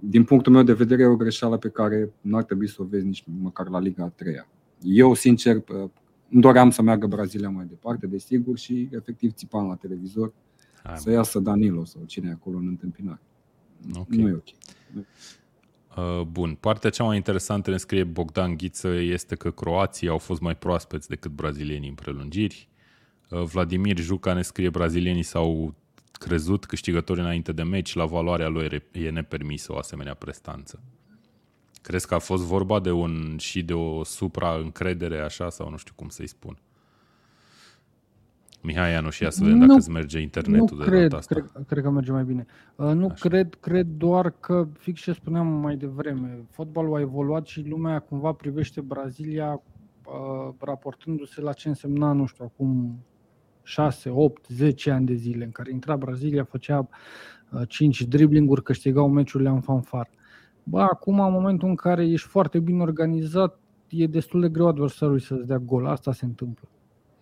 Din 0.00 0.24
punctul 0.24 0.52
meu 0.52 0.62
de 0.62 0.72
vedere, 0.72 1.02
e 1.02 1.06
o 1.06 1.16
greșeală 1.16 1.56
pe 1.56 1.68
care 1.68 2.12
nu 2.20 2.36
ar 2.36 2.44
trebui 2.44 2.68
să 2.68 2.82
o 2.82 2.84
vezi 2.84 3.04
nici 3.06 3.24
măcar 3.40 3.68
la 3.68 3.78
Liga 3.78 4.04
a 4.04 4.08
treia. 4.08 4.48
Eu, 4.82 5.14
sincer, 5.14 5.56
uh, 5.56 5.90
îmi 6.30 6.40
doream 6.40 6.70
să 6.70 6.82
meargă 6.82 7.06
Brazilia 7.06 7.50
mai 7.50 7.64
departe, 7.64 8.06
desigur, 8.06 8.58
și 8.58 8.88
efectiv 8.92 9.32
țipam 9.32 9.66
la 9.66 9.74
televizor 9.74 10.32
Hai, 10.82 10.96
să 10.96 11.10
iasă 11.10 11.38
Danilo 11.38 11.84
sau 11.84 12.02
cine 12.06 12.28
e 12.28 12.32
acolo 12.32 12.56
în 12.56 12.66
întâmpinare. 12.66 13.20
Ok. 13.94 14.08
Nu 14.08 14.28
e 14.28 14.32
ok. 14.32 14.48
Uh, 15.96 16.26
Bun, 16.30 16.54
partea 16.60 16.90
cea 16.90 17.04
mai 17.04 17.16
interesantă 17.16 17.70
ne 17.70 17.76
scrie 17.76 18.04
Bogdan 18.04 18.56
Ghiță 18.56 18.88
este 18.88 19.34
că 19.34 19.50
croații 19.50 20.08
au 20.08 20.18
fost 20.18 20.40
mai 20.40 20.56
proaspeți 20.56 21.08
decât 21.08 21.30
brazilienii 21.30 21.88
în 21.88 21.94
prelungiri. 21.94 22.68
Uh, 23.30 23.42
Vladimir 23.42 23.98
Juca 23.98 24.32
ne 24.32 24.42
scrie 24.42 24.70
brazilienii 24.70 25.22
s-au 25.22 25.74
crezut 26.12 26.64
câștigători 26.64 27.20
înainte 27.20 27.52
de 27.52 27.62
meci, 27.62 27.94
la 27.94 28.04
valoarea 28.04 28.48
lui 28.48 28.82
e 28.92 29.10
nepermisă 29.10 29.72
o 29.72 29.76
asemenea 29.76 30.14
prestanță. 30.14 30.82
Crezi 31.86 32.06
că 32.06 32.14
a 32.14 32.18
fost 32.18 32.42
vorba 32.44 32.80
de 32.80 32.90
un 32.90 33.36
și 33.38 33.62
de 33.62 33.72
o 33.72 34.04
supra-încredere 34.04 35.20
așa 35.20 35.50
sau 35.50 35.70
nu 35.70 35.76
știu 35.76 35.92
cum 35.96 36.08
să-i 36.08 36.26
spun? 36.26 36.58
Mihai 38.62 38.90
Ianuș, 38.90 39.18
ia 39.18 39.30
să 39.30 39.42
vedem 39.42 39.58
Nu- 39.58 39.66
dacă 39.66 39.78
îți 39.78 39.90
merge 39.90 40.18
internetul 40.20 40.76
nu 40.76 40.84
de 40.84 40.90
cred, 40.90 41.00
data 41.00 41.16
asta. 41.16 41.34
cred, 41.34 41.66
cred 41.66 41.82
că 41.82 41.90
merge 41.90 42.12
mai 42.12 42.24
bine. 42.24 42.46
Uh, 42.76 42.86
nu 42.86 43.04
Așa. 43.06 43.28
cred, 43.28 43.54
cred 43.54 43.86
doar 43.86 44.30
că, 44.30 44.68
fix 44.78 45.00
ce 45.00 45.12
spuneam 45.12 45.46
mai 45.46 45.76
devreme, 45.76 46.44
fotbalul 46.50 46.96
a 46.96 47.00
evoluat 47.00 47.46
și 47.46 47.68
lumea 47.68 47.98
cumva 47.98 48.32
privește 48.32 48.80
Brazilia 48.80 49.62
uh, 50.06 50.54
raportându-se 50.58 51.40
la 51.40 51.52
ce 51.52 51.68
însemna, 51.68 52.12
nu 52.12 52.26
știu, 52.26 52.44
acum 52.44 52.98
6, 53.62 54.10
8, 54.10 54.46
10 54.48 54.90
ani 54.90 55.06
de 55.06 55.14
zile, 55.14 55.44
în 55.44 55.50
care 55.50 55.72
intra 55.72 55.96
Brazilia, 55.96 56.44
făcea 56.44 56.88
uh, 57.50 57.62
5 57.68 58.02
driblinguri, 58.02 58.62
câștigau 58.62 59.08
meciurile 59.08 59.48
în 59.48 59.60
fanfar. 59.60 60.08
Bă, 60.68 60.80
acum, 60.80 61.20
în 61.20 61.32
momentul 61.32 61.68
în 61.68 61.74
care 61.74 62.06
ești 62.08 62.28
foarte 62.28 62.58
bine 62.58 62.82
organizat, 62.82 63.58
e 63.88 64.06
destul 64.06 64.40
de 64.40 64.48
greu 64.48 64.66
adversarului 64.66 65.20
să-ți 65.20 65.46
dea 65.46 65.58
gol. 65.58 65.86
Asta 65.86 66.12
se 66.12 66.24
întâmplă. 66.24 66.68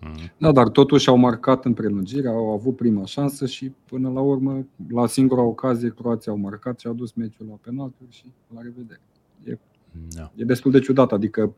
Mhm. 0.01 0.33
Da, 0.39 0.53
dar 0.53 0.69
totuși 0.69 1.09
au 1.09 1.17
marcat 1.17 1.65
în 1.65 1.73
prelungire, 1.75 2.29
au 2.29 2.51
avut 2.51 2.77
prima 2.77 3.05
șansă 3.05 3.47
și 3.47 3.73
până 3.85 4.11
la 4.11 4.21
urmă, 4.21 4.67
la 4.89 5.07
singura 5.07 5.43
ocazie, 5.43 5.89
Croația 5.89 6.33
au 6.33 6.39
marcat 6.39 6.81
și 6.81 6.87
au 6.87 6.93
dus 6.93 7.13
meciul 7.13 7.47
la 7.49 7.59
penalturi 7.61 8.11
și 8.11 8.25
la 8.55 8.61
revedere. 8.63 9.01
E, 9.45 9.59
Da. 10.17 10.33
e 10.35 10.45
destul 10.45 10.71
de 10.71 10.79
ciudat, 10.79 11.13
adică 11.13 11.55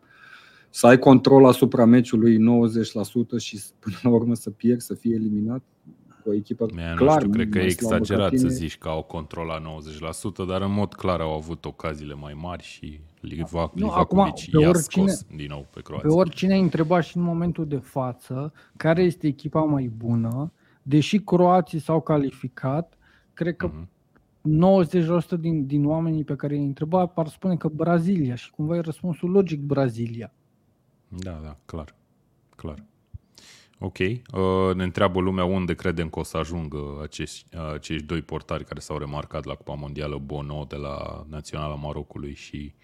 să 0.70 0.86
ai 0.86 0.98
control 0.98 1.46
asupra 1.46 1.84
meciului 1.84 2.38
90% 2.38 3.38
și 3.38 3.60
până 3.78 3.96
la 4.02 4.10
urmă 4.10 4.34
să 4.34 4.50
pierzi, 4.50 4.86
să 4.86 4.94
fie 4.94 5.14
eliminat 5.14 5.62
cu 5.84 5.90
o 6.28 6.34
echipă 6.34 6.66
Mie, 6.74 6.88
nu 6.90 6.94
clar 6.96 7.18
știu, 7.20 7.30
cred 7.32 7.48
că 7.48 7.58
e 7.58 7.60
mai 7.60 7.70
slabă 7.70 7.90
ca 7.94 8.00
exagerat 8.00 8.30
să 8.30 8.36
tine. 8.36 8.48
zici 8.48 8.78
că 8.78 8.88
au 8.88 9.02
control 9.02 9.46
la 9.46 9.58
90%, 9.58 10.44
dar 10.48 10.62
în 10.62 10.72
mod 10.72 10.94
clar 10.94 11.20
au 11.20 11.32
avut 11.34 11.64
ocaziile 11.64 12.14
mai 12.14 12.32
mari 12.40 12.62
și 12.62 13.00
Livac, 13.20 13.74
Nu, 13.74 13.84
Livakovic 13.84 14.26
acum, 14.26 14.32
pe 14.52 14.60
i-a 14.62 14.68
oricine- 14.68 15.06
scos 15.10 15.26
din 15.36 15.46
nou 15.48 15.60
pe 15.60 15.66
Pe 15.74 15.80
Croația. 15.80 16.14
oricine 16.14 16.52
ai 16.52 16.60
întrebat 16.60 17.04
și 17.04 17.16
în 17.16 17.22
momentul 17.22 17.66
de 17.66 17.76
față 17.76 18.52
care 18.76 19.02
este 19.02 19.26
echipa 19.26 19.60
mai 19.60 19.90
bună, 19.96 20.52
deși 20.82 21.18
croații 21.18 21.78
s-au 21.78 22.00
calificat, 22.00 22.94
cred 23.34 23.56
că 23.56 23.66
Mhm. 23.66 23.88
90% 24.42 25.36
din, 25.36 25.66
din 25.66 25.86
oamenii 25.86 26.24
pe 26.24 26.36
care 26.36 26.54
i-ai 26.54 26.64
întrebat 26.64 27.12
par 27.12 27.28
spune 27.28 27.56
că 27.56 27.68
Brazilia 27.68 28.34
și 28.34 28.50
cumva 28.50 28.76
e 28.76 28.80
răspunsul 28.80 29.30
logic 29.30 29.60
Brazilia. 29.60 30.32
Da, 31.08 31.40
da, 31.42 31.56
clar. 31.64 31.94
Clar. 32.56 32.84
Ok. 33.78 33.98
Uh, 33.98 34.74
ne 34.74 34.82
întreabă 34.82 35.20
lumea 35.20 35.44
unde 35.44 35.74
credem 35.74 36.08
că 36.08 36.18
o 36.18 36.22
să 36.22 36.36
ajungă 36.36 36.78
acești, 37.02 37.56
uh, 37.56 37.72
acești 37.74 38.06
doi 38.06 38.22
portari 38.22 38.64
care 38.64 38.80
s-au 38.80 38.98
remarcat 38.98 39.44
la 39.44 39.54
Cupa 39.54 39.74
Mondială, 39.74 40.20
Bono 40.24 40.64
de 40.68 40.76
la 40.76 41.26
Naționala 41.28 41.74
Marocului 41.74 42.34
și 42.34 42.74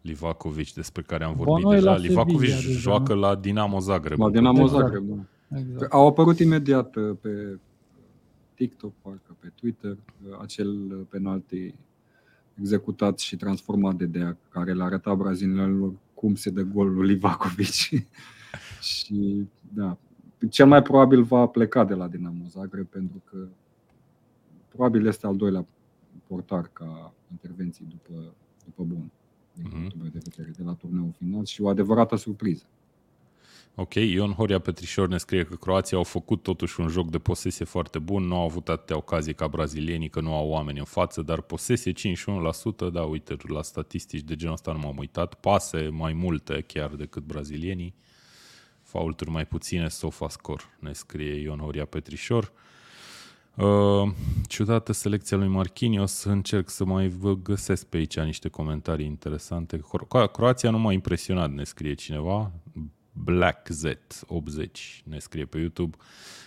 Livakovic, 0.00 0.72
despre 0.72 1.02
care 1.02 1.24
am 1.24 1.34
vorbit 1.34 1.64
Bono 1.64 1.74
e 1.74 1.78
deja. 1.78 1.90
la 1.90 1.96
Livakovic 1.96 2.50
Sevilla 2.50 2.66
deja, 2.66 2.78
joacă 2.78 3.14
la 3.14 3.34
Dinamo 3.34 3.78
Zagreb. 3.78 4.18
La 4.18 4.30
Dinamo 4.30 4.62
Exact. 4.62 4.84
Zagreb, 4.84 5.04
da. 5.04 5.58
Exact. 5.58 5.92
Au 5.92 6.06
apărut 6.06 6.38
imediat 6.38 6.96
uh, 6.96 7.16
pe 7.20 7.58
TikTok, 8.54 8.92
parcă 9.02 9.36
pe 9.38 9.52
Twitter, 9.54 9.90
uh, 9.90 10.38
acel 10.40 11.06
penalti 11.08 11.74
executat 12.60 13.18
și 13.18 13.36
transformat 13.36 13.94
de 13.94 14.04
Dea, 14.04 14.36
care 14.48 14.72
le 14.72 14.82
arăta 14.82 15.14
brazilienilor 15.14 15.92
cum 16.14 16.34
se 16.34 16.50
dă 16.50 16.62
golul 16.62 16.94
lui 16.94 17.08
Livakovic. 17.08 17.72
și 18.98 19.46
da, 19.74 19.98
cel 20.48 20.66
mai 20.66 20.82
probabil 20.82 21.22
va 21.22 21.46
pleca 21.46 21.84
de 21.84 21.94
la 21.94 22.08
Dinamo 22.08 22.44
Zagreb 22.48 22.86
pentru 22.86 23.22
că 23.30 23.46
probabil 24.68 25.06
este 25.06 25.26
al 25.26 25.36
doilea 25.36 25.66
portar 26.26 26.70
ca 26.72 27.12
intervenții 27.30 27.86
după, 27.88 28.32
după 28.64 28.82
bun 28.82 29.10
din 29.52 29.64
Mhm. 29.66 29.74
punctul 29.78 29.98
meu 30.00 30.08
de 30.12 30.20
vedere, 30.24 30.52
de 30.56 30.62
la 30.62 30.72
turneul 30.72 31.12
final 31.18 31.44
și 31.44 31.62
o 31.62 31.68
adevărată 31.68 32.16
surpriză. 32.16 32.64
Ok, 33.74 33.94
Ion 33.94 34.32
Horia 34.32 34.58
Petrișor 34.58 35.08
ne 35.08 35.18
scrie 35.18 35.44
că 35.44 35.54
Croația 35.54 35.98
au 35.98 36.04
făcut 36.04 36.42
totuși 36.42 36.80
un 36.80 36.88
joc 36.88 37.10
de 37.10 37.18
posesie 37.18 37.64
foarte 37.64 37.98
bun, 37.98 38.22
nu 38.24 38.36
au 38.36 38.44
avut 38.44 38.68
atâtea 38.68 38.96
ocazii 38.96 39.34
ca 39.34 39.48
brazilienii, 39.48 40.08
că 40.08 40.20
nu 40.20 40.34
au 40.34 40.48
oameni 40.48 40.78
în 40.78 40.84
față, 40.84 41.22
dar 41.22 41.40
posesie 41.40 41.92
51%, 41.92 42.90
da, 42.90 43.02
uite, 43.02 43.36
la 43.48 43.62
statistici 43.62 44.22
de 44.22 44.34
genul 44.36 44.54
ăsta 44.54 44.72
nu 44.72 44.78
m-am 44.78 44.96
uitat, 44.98 45.34
pase 45.34 45.88
mai 45.88 46.12
multe 46.12 46.64
chiar 46.66 46.90
decât 46.94 47.22
brazilienii, 47.22 47.94
faulturi 48.90 49.30
mai 49.30 49.46
puține, 49.46 49.88
sofa 49.88 50.28
score, 50.28 50.62
ne 50.78 50.92
scrie 50.92 51.40
Ion 51.40 51.58
Horia 51.58 51.84
Petrișor. 51.84 52.52
Uh, 53.54 54.12
ciudată 54.48 54.92
selecția 54.92 55.36
lui 55.36 55.48
Marquinhos, 55.48 56.24
încerc 56.24 56.68
să 56.68 56.84
mai 56.84 57.08
vă 57.08 57.36
găsesc 57.36 57.86
pe 57.86 57.96
aici 57.96 58.18
niște 58.18 58.48
comentarii 58.48 59.06
interesante. 59.06 59.76
Cro- 59.78 60.30
Croația 60.32 60.70
nu 60.70 60.78
m-a 60.78 60.92
impresionat, 60.92 61.52
ne 61.52 61.64
scrie 61.64 61.94
cineva. 61.94 62.52
Black 63.12 63.68
Z 63.68 63.84
80 64.26 65.02
ne 65.04 65.18
scrie 65.18 65.44
pe 65.44 65.58
YouTube. 65.58 65.96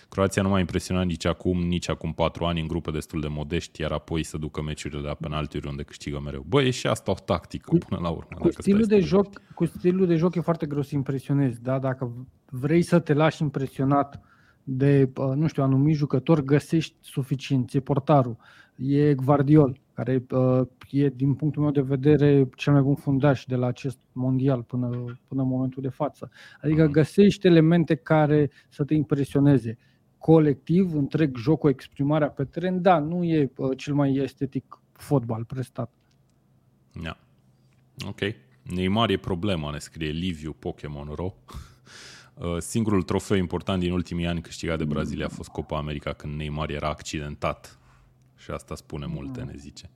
Croația 0.08 0.42
nu 0.42 0.48
m-a 0.48 0.58
impresionat 0.58 1.06
nici 1.06 1.24
acum, 1.24 1.58
nici 1.62 1.88
acum 1.88 2.12
4 2.12 2.44
ani 2.44 2.60
în 2.60 2.66
grupe 2.66 2.90
destul 2.90 3.20
de 3.20 3.28
modești, 3.28 3.80
iar 3.80 3.90
apoi 3.92 4.22
să 4.22 4.38
ducă 4.38 4.62
meciurile 4.62 5.00
la 5.00 5.14
penaltiuri 5.14 5.68
unde 5.68 5.82
câștigă 5.82 6.20
mereu. 6.20 6.44
Bă, 6.48 6.62
e 6.62 6.70
și 6.70 6.86
asta 6.86 7.10
o 7.10 7.14
tactică 7.24 7.70
Cu- 7.70 7.78
până 7.78 8.00
la 8.00 8.08
urmă. 8.08 8.36
Cu 8.38 8.48
dacă 8.48 8.60
stilul, 8.62 8.82
stai 8.84 8.98
de 8.98 9.04
să 9.04 9.10
te 9.10 9.16
joc, 9.16 9.40
cu 9.54 9.64
stilul 9.64 10.06
de 10.06 10.14
joc 10.16 10.34
e 10.34 10.40
foarte 10.40 10.66
greu 10.66 10.82
să 10.82 10.94
impresionezi, 10.94 11.62
da? 11.62 11.78
Dacă 11.78 12.26
vrei 12.50 12.82
să 12.82 12.98
te 12.98 13.12
lași 13.12 13.42
impresionat 13.42 14.20
de, 14.64 15.10
uh, 15.16 15.32
nu 15.34 15.46
știu, 15.46 15.62
anumit 15.62 15.96
jucător, 15.96 16.40
găsești 16.42 16.94
suficient. 17.00 17.72
E 17.72 17.80
portarul, 17.80 18.36
e 18.76 19.14
Guardiol, 19.14 19.80
care 19.94 20.24
uh, 20.30 20.60
e, 20.90 21.08
din 21.08 21.34
punctul 21.34 21.62
meu 21.62 21.70
de 21.70 21.80
vedere, 21.80 22.48
cel 22.56 22.72
mai 22.72 22.82
bun 22.82 22.94
fundaș 22.94 23.44
de 23.44 23.56
la 23.56 23.66
acest 23.66 23.98
mondial 24.12 24.62
până, 24.62 24.88
până 25.28 25.42
în 25.42 25.48
momentul 25.48 25.82
de 25.82 25.88
față. 25.88 26.30
Adică 26.62 26.82
Mhm. 26.82 26.92
găsești 26.92 27.46
elemente 27.46 27.94
care 27.94 28.50
să 28.68 28.84
te 28.84 28.94
impresioneze. 28.94 29.78
Colectiv, 30.24 30.94
întreg 30.94 31.36
jocul, 31.36 31.70
exprimarea 31.70 32.28
pe 32.28 32.44
teren, 32.44 32.82
da, 32.82 32.98
nu 32.98 33.24
e 33.24 33.52
uh, 33.56 33.76
cel 33.76 33.94
mai 33.94 34.14
estetic 34.14 34.80
fotbal 34.92 35.44
prestat. 35.44 35.92
Ja. 37.02 37.18
Ok. 38.06 38.20
Neymar 38.62 39.10
e 39.10 39.16
problema, 39.16 39.70
ne 39.70 39.78
scrie 39.78 40.10
Liviu 40.10 40.52
Pokémon 40.52 41.12
Ro. 41.14 41.34
Uh, 42.34 42.58
Singurul 42.58 43.02
trofeu 43.02 43.36
important 43.36 43.80
din 43.80 43.92
ultimii 43.92 44.26
ani 44.26 44.40
câștigat 44.40 44.78
de 44.78 44.84
Brazilia 44.84 45.26
a 45.26 45.28
fost 45.28 45.48
Copa 45.48 45.76
America 45.76 46.12
când 46.12 46.34
Neymar 46.34 46.70
era 46.70 46.88
accidentat. 46.88 47.78
Și 48.36 48.50
asta 48.50 48.74
spune 48.74 49.06
multe, 49.06 49.42
ne 49.42 49.54
zice. 49.56 49.90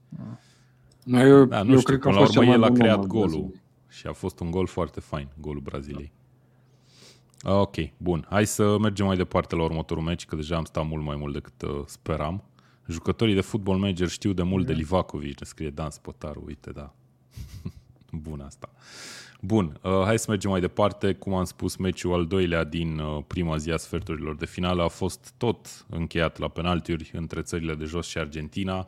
Da, 1.03 1.25
eu, 1.25 1.45
Da, 1.45 1.61
nu 1.61 1.71
eu 1.71 1.79
știu, 1.79 1.87
cred 1.87 1.99
că 1.99 2.07
până 2.07 2.17
a 2.17 2.19
la 2.19 2.25
fost 2.25 2.37
urmă 2.37 2.51
cel 2.51 2.53
el 2.53 2.59
mai 2.59 2.67
a 2.67 2.71
bun 2.71 2.79
creat 2.79 2.95
om 2.95 3.01
al 3.01 3.07
golul 3.07 3.29
Braziliei. 3.29 3.61
și 3.87 4.07
a 4.07 4.13
fost 4.13 4.39
un 4.39 4.51
gol 4.51 4.67
foarte 4.67 4.99
fain, 4.99 5.27
golul 5.39 5.61
Braziliei. 5.61 6.11
Ok, 7.43 7.75
bun. 7.97 8.25
Hai 8.29 8.45
să 8.45 8.77
mergem 8.77 9.05
mai 9.05 9.17
departe 9.17 9.55
la 9.55 9.63
următorul 9.63 10.03
meci, 10.03 10.25
că 10.25 10.35
deja 10.35 10.55
am 10.55 10.63
stat 10.63 10.87
mult 10.87 11.03
mai 11.03 11.15
mult 11.15 11.33
decât 11.33 11.61
uh, 11.61 11.81
speram. 11.85 12.43
Jucătorii 12.87 13.33
de 13.33 13.41
football 13.41 13.77
manager 13.77 14.07
știu 14.07 14.33
de 14.33 14.43
mult 14.43 14.65
de 14.65 14.73
Livakovic, 14.73 15.39
ne 15.39 15.45
scrie 15.45 15.69
Dan 15.69 15.89
Spătaru, 15.89 16.43
uite, 16.45 16.71
da. 16.71 16.93
Bun 18.11 18.39
asta. 18.39 18.69
Bun, 19.41 19.79
uh, 19.83 20.01
hai 20.03 20.19
să 20.19 20.25
mergem 20.29 20.49
mai 20.49 20.59
departe. 20.59 21.13
Cum 21.13 21.33
am 21.33 21.43
spus, 21.43 21.75
meciul 21.75 22.13
al 22.13 22.25
doilea 22.25 22.63
din 22.63 22.99
uh, 22.99 23.23
prima 23.27 23.57
zi 23.57 23.71
a 23.71 23.77
sferturilor 23.77 24.35
de 24.35 24.45
finală 24.45 24.83
a 24.83 24.87
fost 24.87 25.33
tot 25.37 25.85
încheiat 25.89 26.37
la 26.37 26.47
penaltiuri 26.47 27.11
între 27.13 27.41
țările 27.41 27.75
de 27.75 27.85
jos 27.85 28.07
și 28.07 28.17
Argentina. 28.17 28.87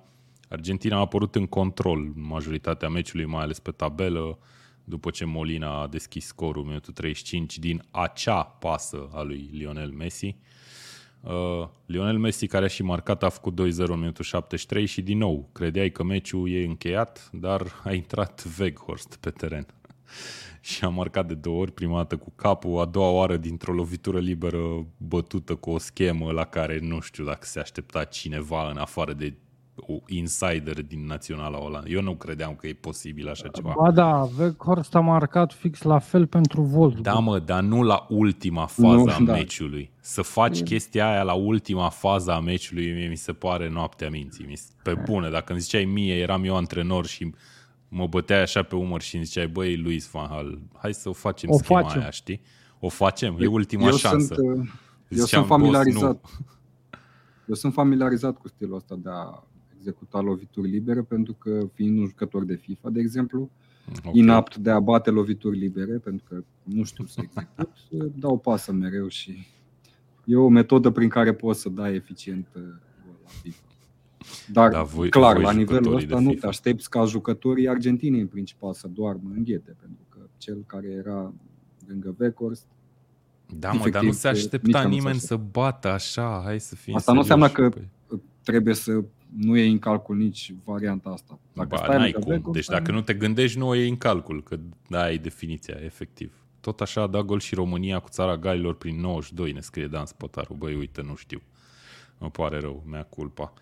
Argentina 0.49 0.95
a 0.95 0.99
apărut 0.99 1.35
în 1.35 1.47
control 1.47 1.99
în 1.99 2.25
majoritatea 2.25 2.89
meciului, 2.89 3.25
mai 3.25 3.43
ales 3.43 3.59
pe 3.59 3.71
tabelă, 3.71 4.37
după 4.91 5.09
ce 5.09 5.25
Molina 5.25 5.81
a 5.81 5.87
deschis 5.87 6.25
scorul 6.25 6.61
în 6.61 6.67
minutul 6.67 6.93
35 6.93 7.57
din 7.59 7.83
acea 7.91 8.43
pasă 8.43 9.09
a 9.13 9.21
lui 9.21 9.49
Lionel 9.51 9.89
Messi. 9.89 10.35
Uh, 11.21 11.67
Lionel 11.85 12.17
Messi, 12.17 12.47
care 12.47 12.65
a 12.65 12.67
și 12.67 12.83
marcat, 12.83 13.23
a 13.23 13.29
făcut 13.29 13.53
2-0 13.53 13.55
în 13.77 13.99
minutul 13.99 14.23
73 14.23 14.85
și 14.85 15.01
din 15.01 15.17
nou, 15.17 15.49
credeai 15.51 15.91
că 15.91 16.03
meciul 16.03 16.51
e 16.51 16.65
încheiat, 16.65 17.29
dar 17.33 17.81
a 17.83 17.93
intrat 17.93 18.45
Weghorst 18.59 19.15
pe 19.15 19.29
teren 19.29 19.65
și 20.69 20.83
a 20.83 20.89
marcat 20.89 21.27
de 21.27 21.33
două 21.33 21.61
ori, 21.61 21.71
prima 21.71 21.97
dată 21.97 22.17
cu 22.17 22.31
capul, 22.35 22.79
a 22.79 22.85
doua 22.85 23.09
oară 23.09 23.37
dintr-o 23.37 23.73
lovitură 23.73 24.19
liberă 24.19 24.85
bătută 24.97 25.55
cu 25.55 25.69
o 25.69 25.77
schemă 25.77 26.31
la 26.31 26.45
care 26.45 26.79
nu 26.79 26.99
știu 26.99 27.23
dacă 27.23 27.45
se 27.45 27.59
aștepta 27.59 28.03
cineva 28.03 28.69
în 28.69 28.77
afară 28.77 29.13
de 29.13 29.33
o 29.87 29.99
insider 30.07 30.81
din 30.83 31.05
Naționala 31.05 31.63
Olandă. 31.63 31.89
Eu 31.89 32.01
nu 32.01 32.15
credeam 32.15 32.55
că 32.55 32.67
e 32.67 32.73
posibil 32.73 33.29
așa 33.29 33.47
ceva. 33.47 33.73
Ba 33.77 33.91
da, 33.91 34.27
Weghorst 34.39 34.95
a 34.95 34.99
marcat 34.99 35.53
fix 35.53 35.81
la 35.81 35.99
fel 35.99 36.27
pentru 36.27 36.61
Wolfsburg. 36.61 37.01
Da, 37.05 37.13
mă, 37.13 37.39
dar 37.39 37.61
nu 37.63 37.83
la 37.83 38.05
ultima 38.09 38.65
fază 38.65 38.95
Nu, 38.95 39.05
a 39.07 39.17
da. 39.25 39.33
meciului. 39.33 39.91
Să 39.99 40.21
faci 40.21 40.63
chestia 40.63 41.09
aia 41.11 41.23
la 41.23 41.33
ultima 41.33 41.89
fază 41.89 42.31
a 42.31 42.39
meciului, 42.39 42.91
mie 42.93 43.07
mi 43.07 43.15
se 43.15 43.33
pare 43.33 43.69
noaptea 43.69 44.09
minții. 44.09 44.45
Mi 44.45 44.55
se- 44.57 44.71
Pe 44.83 44.93
bune, 45.05 45.29
dacă 45.29 45.51
îmi 45.51 45.61
ziceai 45.61 45.85
mie, 45.85 46.15
eram 46.15 46.43
eu 46.43 46.55
antrenor 46.55 47.05
și 47.05 47.33
mă 47.87 48.07
băteai 48.07 48.41
așa 48.41 48.63
pe 48.63 48.75
umăr 48.75 49.01
și 49.01 49.15
îmi 49.15 49.23
ziceai, 49.25 49.47
băi, 49.47 49.77
Luis 49.77 50.09
Van 50.11 50.27
Hal, 50.29 50.59
hai 50.77 50.93
să 50.93 51.09
o 51.09 51.13
facem 51.13 51.49
O 51.49 51.57
schema 51.57 51.81
facem. 51.81 51.99
aia, 52.01 52.09
știi? 52.09 52.41
O 52.79 52.89
facem, 52.89 53.35
e 53.39 53.45
ultima 53.47 53.85
eu 53.85 53.95
șansă. 53.95 54.33
Sunt, 54.33 54.47
uh, 54.59 54.67
eu 55.07 55.23
Ziceam, 55.23 55.25
sunt 55.27 55.45
"Boss, 55.47 55.49
familiarizat. 55.61 56.01
nu." 56.11 56.21
Eu 57.45 57.55
sunt 57.55 57.73
familiarizat 57.73 58.37
cu 58.37 58.47
stilul 58.47 58.75
ăsta 58.75 58.95
de 59.03 59.09
a 59.09 59.43
executa 59.81 60.19
lovituri 60.19 60.69
libere 60.69 61.01
pentru 61.01 61.33
că 61.33 61.67
fiind 61.73 61.97
un 61.99 62.05
jucător 62.07 62.43
de 62.45 62.55
FIFA, 62.55 62.89
de 62.89 62.99
exemplu, 62.99 63.49
Ok. 64.05 64.15
inapt 64.15 64.57
de 64.57 64.69
a 64.69 64.79
bate 64.79 65.09
lovituri 65.09 65.57
libere 65.57 65.97
pentru 65.97 66.23
că 66.29 66.43
nu 66.63 66.83
știu 66.83 67.05
să 67.05 67.21
execut, 67.23 67.69
dau 68.19 68.37
pasă 68.37 68.71
mereu 68.71 69.07
și 69.07 69.47
e 70.25 70.35
o 70.35 70.47
metodă 70.47 70.89
prin 70.89 71.09
care 71.09 71.33
poți 71.33 71.61
să 71.61 71.69
dai 71.69 71.95
eficient 71.95 72.47
uh, 72.55 72.61
gol 73.05 73.15
la 73.23 73.29
FIFA. 73.41 73.59
Dar, 74.51 74.71
Da, 74.71 74.83
voi- 74.83 75.09
clar, 75.09 75.33
voi 75.33 75.43
la 75.43 75.51
nivelul 75.51 75.83
jucătorii 75.83 76.05
ăsta 76.05 76.17
de 76.17 76.23
nu 76.23 76.29
FIFA. 76.29 76.41
te 76.41 76.47
aștepți 76.47 76.89
ca 76.89 77.05
jucătorii 77.05 77.69
argentinii 77.69 78.21
în 78.21 78.27
principal 78.27 78.73
să 78.73 78.87
doarmă 78.87 79.31
în 79.35 79.43
ghete, 79.43 79.75
pentru 79.79 80.05
că 80.09 80.19
cel 80.37 80.63
care 80.67 80.87
era 80.87 81.33
lângă 81.87 82.15
Weghorst 82.19 82.65
Da, 83.59 83.71
mă, 83.71 83.77
dar 83.77 83.87
efectiv, 83.87 84.07
nu 84.09 84.11
se 84.15 84.27
nici 84.29 84.37
aștepta 84.37 84.77
nu 84.83 84.89
se 84.89 84.95
nimeni 84.95 85.19
să 85.19 85.33
aștepta. 85.33 85.59
bată 85.59 85.87
așa, 85.87 86.41
hai 86.43 86.59
să 86.59 86.75
fim 86.75 86.95
Asta 86.95 87.13
nu 87.13 87.21
serioși, 87.21 87.43
înseamnă 87.51 87.69
că 87.69 87.79
băi. 88.09 88.19
trebuie 88.43 88.73
să 88.73 89.03
nu 89.37 89.57
iei 89.57 89.71
în 89.71 89.79
calcul 89.79 90.15
nici 90.17 90.53
varianta 90.63 91.09
asta. 91.09 91.39
Dacă 91.53 91.67
ba, 91.67 91.77
stai 91.77 91.97
n-ai 91.97 92.11
lângă 92.11 92.19
cum. 92.19 92.31
Weghorst, 92.31 92.59
Deci 92.59 92.77
dacă 92.77 92.91
nu 92.91 93.01
te 93.01 93.13
gândești, 93.13 93.57
nu 93.57 93.67
o 93.67 93.75
iei 93.75 93.89
în 93.89 93.97
calcul, 93.97 94.43
că 94.43 94.59
da, 94.87 95.11
e 95.11 95.17
definiția, 95.17 95.77
efectiv. 95.83 96.33
Tot 96.59 96.81
așa 96.81 97.01
a 97.01 97.07
dat 97.07 97.21
gol 97.21 97.39
și 97.39 97.55
România 97.55 97.99
cu 97.99 98.09
țara 98.09 98.37
Galilor 98.37 98.75
prin 98.75 98.99
92, 98.99 99.51
ne 99.51 99.59
scrie 99.59 99.87
Dan 99.87 100.05
Spătaru. 100.05 100.53
Băi, 100.53 100.75
uite, 100.75 101.01
nu 101.01 101.15
știu. 101.15 101.41
Mă 102.17 102.29
pare 102.29 102.59
rău, 102.59 102.83
mea 102.89 103.03
culpa. 103.03 103.53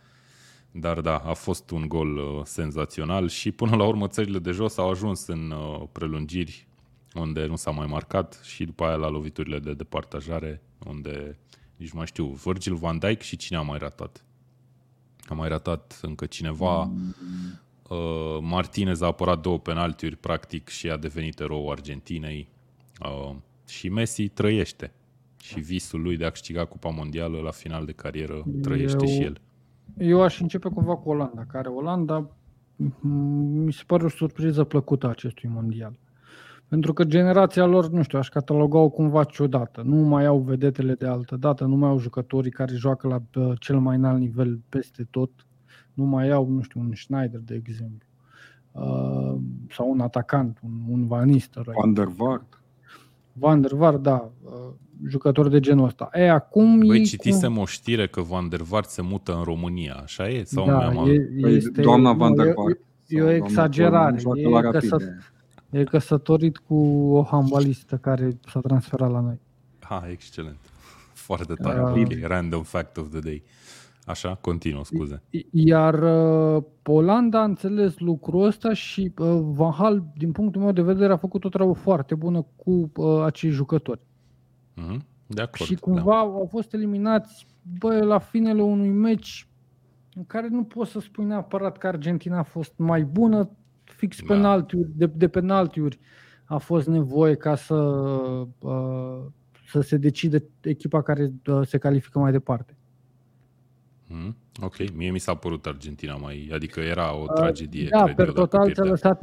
Dar 0.71 1.01
da, 1.01 1.17
a 1.17 1.33
fost 1.33 1.69
un 1.69 1.87
gol 1.87 2.17
uh, 2.17 2.41
senzațional 2.43 3.27
și 3.27 3.51
până 3.51 3.75
la 3.75 3.83
urmă 3.83 4.07
țările 4.07 4.39
de 4.39 4.51
jos 4.51 4.77
au 4.77 4.89
ajuns 4.89 5.27
în 5.27 5.51
uh, 5.51 5.83
prelungiri 5.91 6.67
unde 7.13 7.45
nu 7.45 7.55
s-a 7.55 7.71
mai 7.71 7.85
marcat 7.85 8.41
și 8.43 8.65
după 8.65 8.83
aia 8.83 8.95
la 8.95 9.09
loviturile 9.09 9.59
de 9.59 9.73
departajare 9.73 10.61
unde 10.87 11.37
nici 11.75 11.91
mai 11.91 12.05
știu, 12.05 12.25
Virgil 12.25 12.75
van 12.75 12.97
Dijk 12.97 13.21
și 13.21 13.35
cine 13.35 13.57
a 13.57 13.61
mai 13.61 13.77
ratat? 13.77 14.23
A 15.29 15.33
mai 15.33 15.47
ratat 15.47 15.99
încă 16.01 16.25
cineva. 16.25 16.83
Mm. 16.83 17.13
Uh, 17.89 17.97
Martinez 18.41 19.01
a 19.01 19.05
apărat 19.05 19.41
două 19.41 19.59
penaltiuri 19.59 20.15
practic 20.15 20.67
și 20.67 20.89
a 20.89 20.97
devenit 20.97 21.39
erou 21.39 21.71
Argentinei. 21.71 22.47
Uh, 23.01 23.35
și 23.67 23.89
Messi 23.89 24.27
trăiește. 24.27 24.91
Și 25.41 25.59
visul 25.59 26.01
lui 26.01 26.17
de 26.17 26.25
a 26.25 26.29
câștiga 26.29 26.65
Cupa 26.65 26.89
Mondială 26.89 27.39
la 27.39 27.51
final 27.51 27.85
de 27.85 27.91
carieră 27.91 28.43
trăiește 28.61 29.05
Eu... 29.05 29.11
și 29.11 29.21
el. 29.21 29.41
Eu 29.97 30.21
aș 30.21 30.39
începe 30.39 30.69
cumva 30.69 30.95
cu 30.95 31.09
Olanda, 31.09 31.45
care 31.45 31.67
Olanda 31.67 32.29
mi 33.53 33.73
se 33.73 33.83
pare 33.85 34.03
o 34.05 34.09
surpriză 34.09 34.63
plăcută 34.63 35.05
a 35.05 35.09
acestui 35.09 35.49
mondial. 35.49 35.99
Pentru 36.69 36.93
că 36.93 37.03
generația 37.03 37.65
lor, 37.65 37.89
nu 37.89 38.03
știu, 38.03 38.19
aș 38.19 38.29
cataloga-o 38.29 38.89
cumva 38.89 39.23
ciudată. 39.23 39.81
Nu 39.85 39.95
mai 39.95 40.25
au 40.25 40.39
vedetele 40.39 40.93
de 40.93 41.05
altă 41.05 41.35
dată, 41.35 41.65
nu 41.65 41.75
mai 41.75 41.89
au 41.89 41.99
jucătorii 41.99 42.51
care 42.51 42.73
joacă 42.75 43.07
la 43.07 43.21
uh, 43.41 43.51
cel 43.59 43.79
mai 43.79 43.95
înalt 43.95 44.19
nivel 44.19 44.59
peste 44.69 45.07
tot. 45.09 45.31
Nu 45.93 46.03
mai 46.03 46.29
au, 46.29 46.49
nu 46.49 46.61
știu, 46.61 46.79
un 46.79 46.91
Schneider, 46.95 47.39
de 47.39 47.55
exemplu. 47.55 48.07
Uh, 48.71 49.39
sau 49.69 49.91
un 49.91 49.99
atacant, 49.99 50.59
un, 50.63 50.71
un 50.89 51.07
Van 51.07 51.29
Nistelrooy. 51.29 51.75
Van 51.81 51.93
der 51.93 52.07
Vaart. 52.07 52.61
Van 53.33 53.61
der 53.61 53.73
Vaart, 53.73 54.01
da. 54.01 54.31
Uh, 54.43 54.51
jucători 55.07 55.49
de 55.49 55.59
genul 55.59 55.85
ăsta. 55.85 56.09
E, 56.13 56.29
acum 56.29 56.79
Băi, 56.79 57.03
citisem 57.03 57.53
cum... 57.53 57.61
o 57.61 57.65
știre 57.65 58.07
că 58.07 58.21
Van 58.21 58.49
der 58.49 58.61
Vaart 58.61 58.89
se 58.89 59.01
mută 59.01 59.35
în 59.35 59.43
România, 59.43 59.99
așa 60.03 60.29
e? 60.29 60.43
Sau 60.43 60.65
da, 60.65 60.93
e, 61.05 61.41
păi, 61.41 61.55
este, 61.55 61.81
doamna 61.81 62.13
Van 62.13 62.35
der 62.35 62.53
Vaart. 62.53 62.79
E, 63.07 63.17
e 63.17 63.21
o 63.21 63.29
exagerare. 63.29 64.17
E, 64.35 64.69
că, 64.71 64.79
să, 64.79 64.97
e 65.69 65.83
căsătorit 65.83 66.57
cu 66.57 66.75
o 67.11 67.23
handbalistă 67.23 67.97
care 67.97 68.37
s-a 68.47 68.59
transferat 68.59 69.11
la 69.11 69.19
noi. 69.19 69.39
Ha, 69.79 70.07
excelent. 70.09 70.57
Foarte 71.27 71.53
tare. 71.53 71.81
Uh, 71.81 71.89
okay. 71.89 72.19
Random 72.21 72.63
fact 72.63 72.97
of 72.97 73.09
the 73.09 73.19
day. 73.19 73.43
Așa, 74.05 74.35
continuă, 74.35 74.83
scuze. 74.83 75.21
Iar 75.51 75.93
uh, 75.93 76.63
Polanda 76.81 77.39
a 77.39 77.43
înțeles 77.43 77.99
lucrul 77.99 78.43
ăsta 78.43 78.73
și 78.73 79.13
uh, 79.17 79.39
Van 79.41 79.71
Hal, 79.71 80.03
din 80.17 80.31
punctul 80.31 80.61
meu 80.61 80.71
de 80.71 80.81
vedere, 80.81 81.13
a 81.13 81.17
făcut 81.17 81.43
o 81.43 81.49
treabă 81.49 81.73
foarte 81.73 82.15
bună 82.15 82.45
cu 82.55 82.91
uh, 82.95 83.23
acei 83.23 83.49
jucători. 83.49 83.99
Mm-hmm. 84.75 84.97
De 85.27 85.41
acord, 85.41 85.69
și 85.69 85.75
cumva 85.75 86.11
da. 86.11 86.17
au 86.17 86.47
fost 86.51 86.73
eliminați 86.73 87.47
bă, 87.77 88.03
la 88.03 88.19
finele 88.19 88.61
unui 88.61 88.89
meci 88.89 89.47
în 90.15 90.25
care 90.25 90.47
nu 90.47 90.63
poți 90.63 90.91
să 90.91 90.99
spui 90.99 91.25
neapărat 91.25 91.77
că 91.77 91.87
Argentina 91.87 92.37
a 92.37 92.43
fost 92.43 92.73
mai 92.75 93.03
bună, 93.03 93.49
fix 93.91 94.19
da. 94.19 94.33
penaltiuri, 94.33 94.89
de, 94.95 95.05
de 95.05 95.27
penaltiuri 95.27 95.99
a 96.45 96.57
fost 96.57 96.87
nevoie 96.87 97.35
ca 97.35 97.55
să, 97.55 97.75
uh, 98.59 99.25
să 99.67 99.81
se 99.81 99.97
decide 99.97 100.43
echipa 100.61 101.01
care 101.01 101.33
uh, 101.45 101.67
se 101.67 101.77
califică 101.77 102.19
mai 102.19 102.31
departe. 102.31 102.77
Mm, 104.07 104.35
ok, 104.61 104.93
mie 104.93 105.11
mi 105.11 105.19
s-a 105.19 105.33
părut 105.33 105.65
Argentina 105.65 106.15
mai, 106.15 106.49
adică 106.53 106.79
era 106.79 107.15
o 107.15 107.21
uh, 107.21 107.33
tragedie. 107.33 107.87
Da, 107.89 108.03
per 108.15 108.31
total, 108.31 108.73
ți-a 108.73 108.83
lăsat, 108.83 109.21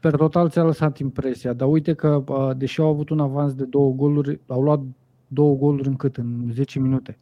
per 0.00 0.16
total 0.16 0.50
ți-a 0.50 0.64
lăsat 0.64 0.98
impresia, 0.98 1.52
dar 1.52 1.68
uite 1.68 1.94
că, 1.94 2.24
uh, 2.26 2.50
deși 2.56 2.80
au 2.80 2.88
avut 2.88 3.08
un 3.08 3.20
avans 3.20 3.54
de 3.54 3.64
două 3.64 3.92
goluri, 3.92 4.40
au 4.46 4.62
luat 4.62 4.80
două 5.28 5.56
goluri 5.56 5.88
în 5.88 5.96
cât? 5.96 6.16
În 6.16 6.50
10 6.52 6.78
minute. 6.78 7.18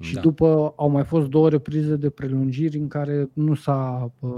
Și 0.00 0.14
da. 0.14 0.20
după 0.20 0.72
au 0.76 0.88
mai 0.88 1.04
fost 1.04 1.28
două 1.28 1.48
reprize 1.48 1.96
de 1.96 2.10
prelungiri 2.10 2.78
în 2.78 2.88
care 2.88 3.30
nu 3.32 3.54
s-a. 3.54 4.12
Uh, 4.18 4.30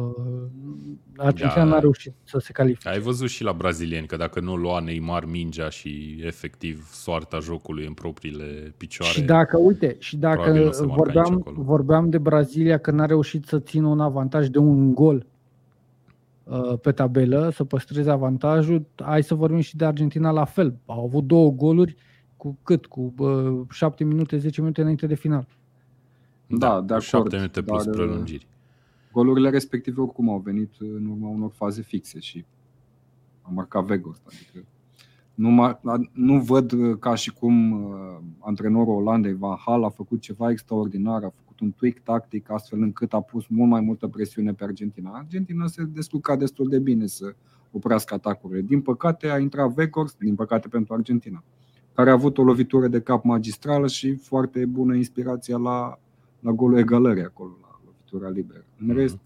Argentina 1.17 1.65
da. 1.65 1.71
n-a 1.71 1.79
reușit 1.79 2.13
să 2.25 2.39
se 2.39 2.53
califice. 2.53 2.89
Ai 2.89 2.99
văzut 2.99 3.29
și 3.29 3.43
la 3.43 3.53
brazilieni 3.53 4.07
că 4.07 4.17
dacă 4.17 4.41
nu 4.41 4.57
lua 4.57 4.81
Neymar 4.81 5.25
mingea 5.25 5.69
și 5.69 6.21
efectiv 6.23 6.89
soarta 6.93 7.39
jocului 7.39 7.87
în 7.87 7.93
propriile 7.93 8.75
picioare. 8.77 9.13
Și 9.13 9.23
dacă, 9.23 9.59
uite, 9.59 9.97
și 9.99 10.17
dacă 10.17 10.71
vorbeam, 10.75 11.43
vorbeam 11.45 12.11
de 12.11 12.19
Brazilia 12.19 12.79
că 12.79 12.91
n-a 12.91 13.07
reușit 13.07 13.45
să 13.45 13.59
țină 13.59 13.87
un 13.87 14.01
avantaj 14.01 14.49
de 14.49 14.59
un 14.59 14.95
gol 14.95 15.27
uh, 16.45 16.79
pe 16.83 16.93
tabelă, 16.93 17.51
să 17.55 17.65
păstreze 17.65 18.11
avantajul, 18.11 18.87
hai 18.95 19.23
să 19.23 19.35
vorbim 19.35 19.61
și 19.61 19.77
de 19.77 19.85
Argentina 19.85 20.31
la 20.31 20.45
fel. 20.45 20.77
Au 20.87 21.05
avut 21.05 21.25
două 21.25 21.51
goluri 21.51 21.97
cu 22.41 22.59
cât? 22.63 22.87
Cu 22.87 23.15
uh, 23.19 23.61
7 23.71 24.05
minute, 24.05 24.39
10 24.39 24.61
minute 24.61 24.81
înainte 24.81 25.07
de 25.07 25.15
final. 25.15 25.47
Da, 26.47 26.57
da 26.57 26.81
de 26.81 26.93
acord. 26.93 27.05
7 27.05 27.37
minute 27.37 27.63
plus 27.63 27.85
dar, 27.85 27.95
uh, 27.95 28.01
prelungiri. 28.01 28.47
Golurile 29.13 29.51
respective 29.51 30.01
oricum 30.01 30.29
au 30.29 30.39
venit 30.39 30.73
în 30.79 31.07
urma 31.07 31.29
unor 31.29 31.51
faze 31.51 31.83
fixe 31.83 32.19
și 32.19 32.45
a 33.43 33.51
marcat 33.53 33.85
Vegos. 33.85 34.23
Adică 34.27 34.67
nu, 35.35 35.79
nu 36.13 36.41
văd 36.41 36.73
uh, 36.73 36.99
ca 36.99 37.15
și 37.15 37.33
cum 37.33 37.73
uh, 37.73 38.19
antrenorul 38.39 38.95
Olandei, 38.95 39.35
Van 39.35 39.57
Hal, 39.57 39.85
a 39.85 39.89
făcut 39.89 40.21
ceva 40.21 40.51
extraordinar, 40.51 41.25
a 41.25 41.33
făcut 41.37 41.61
un 41.61 41.73
tweak 41.73 41.99
tactic 41.99 42.51
astfel 42.51 42.83
încât 42.83 43.13
a 43.13 43.21
pus 43.21 43.47
mult 43.47 43.71
mai 43.71 43.81
multă 43.81 44.07
presiune 44.07 44.53
pe 44.53 44.65
Argentina. 44.65 45.11
Argentina 45.11 45.67
se 45.67 45.83
descurca 45.83 46.37
destul 46.37 46.69
de 46.69 46.79
bine 46.79 47.07
să 47.07 47.35
oprească 47.71 48.15
atacurile. 48.15 48.61
Din 48.61 48.81
păcate 48.81 49.29
a 49.29 49.39
intrat 49.39 49.71
Vegors, 49.71 50.17
din 50.19 50.35
păcate 50.35 50.69
pentru 50.69 50.95
Argentina 50.95 51.45
care 52.01 52.13
a 52.13 52.19
avut 52.19 52.39
o 52.39 52.43
lovitură 52.43 52.89
de 52.89 53.01
cap 53.01 53.25
magistrală 53.25 53.87
și 53.87 54.15
foarte 54.15 54.67
bună 54.67 54.95
inspirație 54.95 55.57
la, 55.57 55.99
la 56.41 56.51
golul 56.51 56.79
egalării 56.79 57.23
acolo, 57.23 57.57
la 57.63 57.81
lovitura 57.85 58.29
liberă. 58.29 58.65
În 58.79 58.87
mhm. 58.87 58.97
rest, 58.97 59.19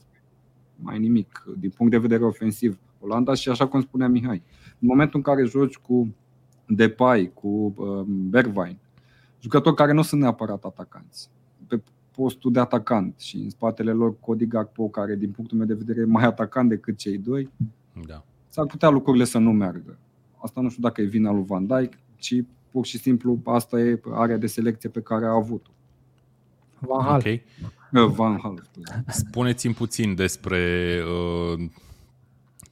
mai 0.77 0.99
nimic. 0.99 1.45
Din 1.59 1.71
punct 1.71 1.93
de 1.93 1.99
vedere 1.99 2.25
ofensiv, 2.25 2.79
Olanda 3.01 3.35
și 3.35 3.49
așa 3.49 3.67
cum 3.67 3.81
spunea 3.81 4.09
Mihai, 4.09 4.43
în 4.79 4.89
momentul 4.89 5.17
în 5.17 5.23
care 5.23 5.45
joci 5.45 5.77
cu 5.77 6.15
Depay, 6.67 7.31
cu 7.35 7.75
um, 7.77 8.29
Bergwijn, 8.29 8.79
jucători 9.41 9.77
care 9.77 9.93
nu 9.93 10.03
sunt 10.03 10.21
neapărat 10.21 10.65
atacanți, 10.65 11.31
pe 11.67 11.83
postul 12.11 12.53
de 12.53 12.61
atacant 12.61 13.19
și 13.19 13.37
în 13.37 13.51
spatele 13.51 13.93
lor 13.93 14.19
Cody 14.21 14.47
Gakpo, 14.47 14.89
care 14.89 15.17
din 15.17 15.31
punctul 15.31 15.59
meu 15.59 15.67
de 15.67 15.75
vedere 15.75 16.01
e 16.01 16.05
mai 16.05 16.25
atacant 16.25 16.69
decât 16.69 16.97
cei 16.97 17.19
doi, 17.19 17.51
da. 18.07 18.25
s-ar 18.49 18.67
putea 18.67 18.89
lucrurile 18.89 19.25
să 19.25 19.39
nu 19.39 19.53
meargă. 19.53 19.99
Asta 20.37 20.61
nu 20.61 20.69
știu 20.69 20.83
dacă 20.83 21.01
e 21.01 21.05
vina 21.05 21.33
lui 21.33 21.45
Van 21.47 21.67
Dijk, 21.67 21.99
ci 22.17 22.45
pur 22.75 22.87
și 22.87 22.99
simplu 22.99 23.41
asta 23.45 23.81
e 23.81 24.01
area 24.11 24.37
de 24.37 24.47
selecție 24.47 24.89
pe 24.89 25.01
care 25.01 25.25
a 25.25 25.31
avut-o. 25.31 25.71
Van 26.79 27.05
Hal. 27.05 27.19
Okay. 27.19 27.45
Van 27.91 28.39
Hal. 28.43 28.63
Spuneți-mi 29.07 29.75
puțin 29.75 30.15
despre 30.15 31.01
uh, 31.03 31.69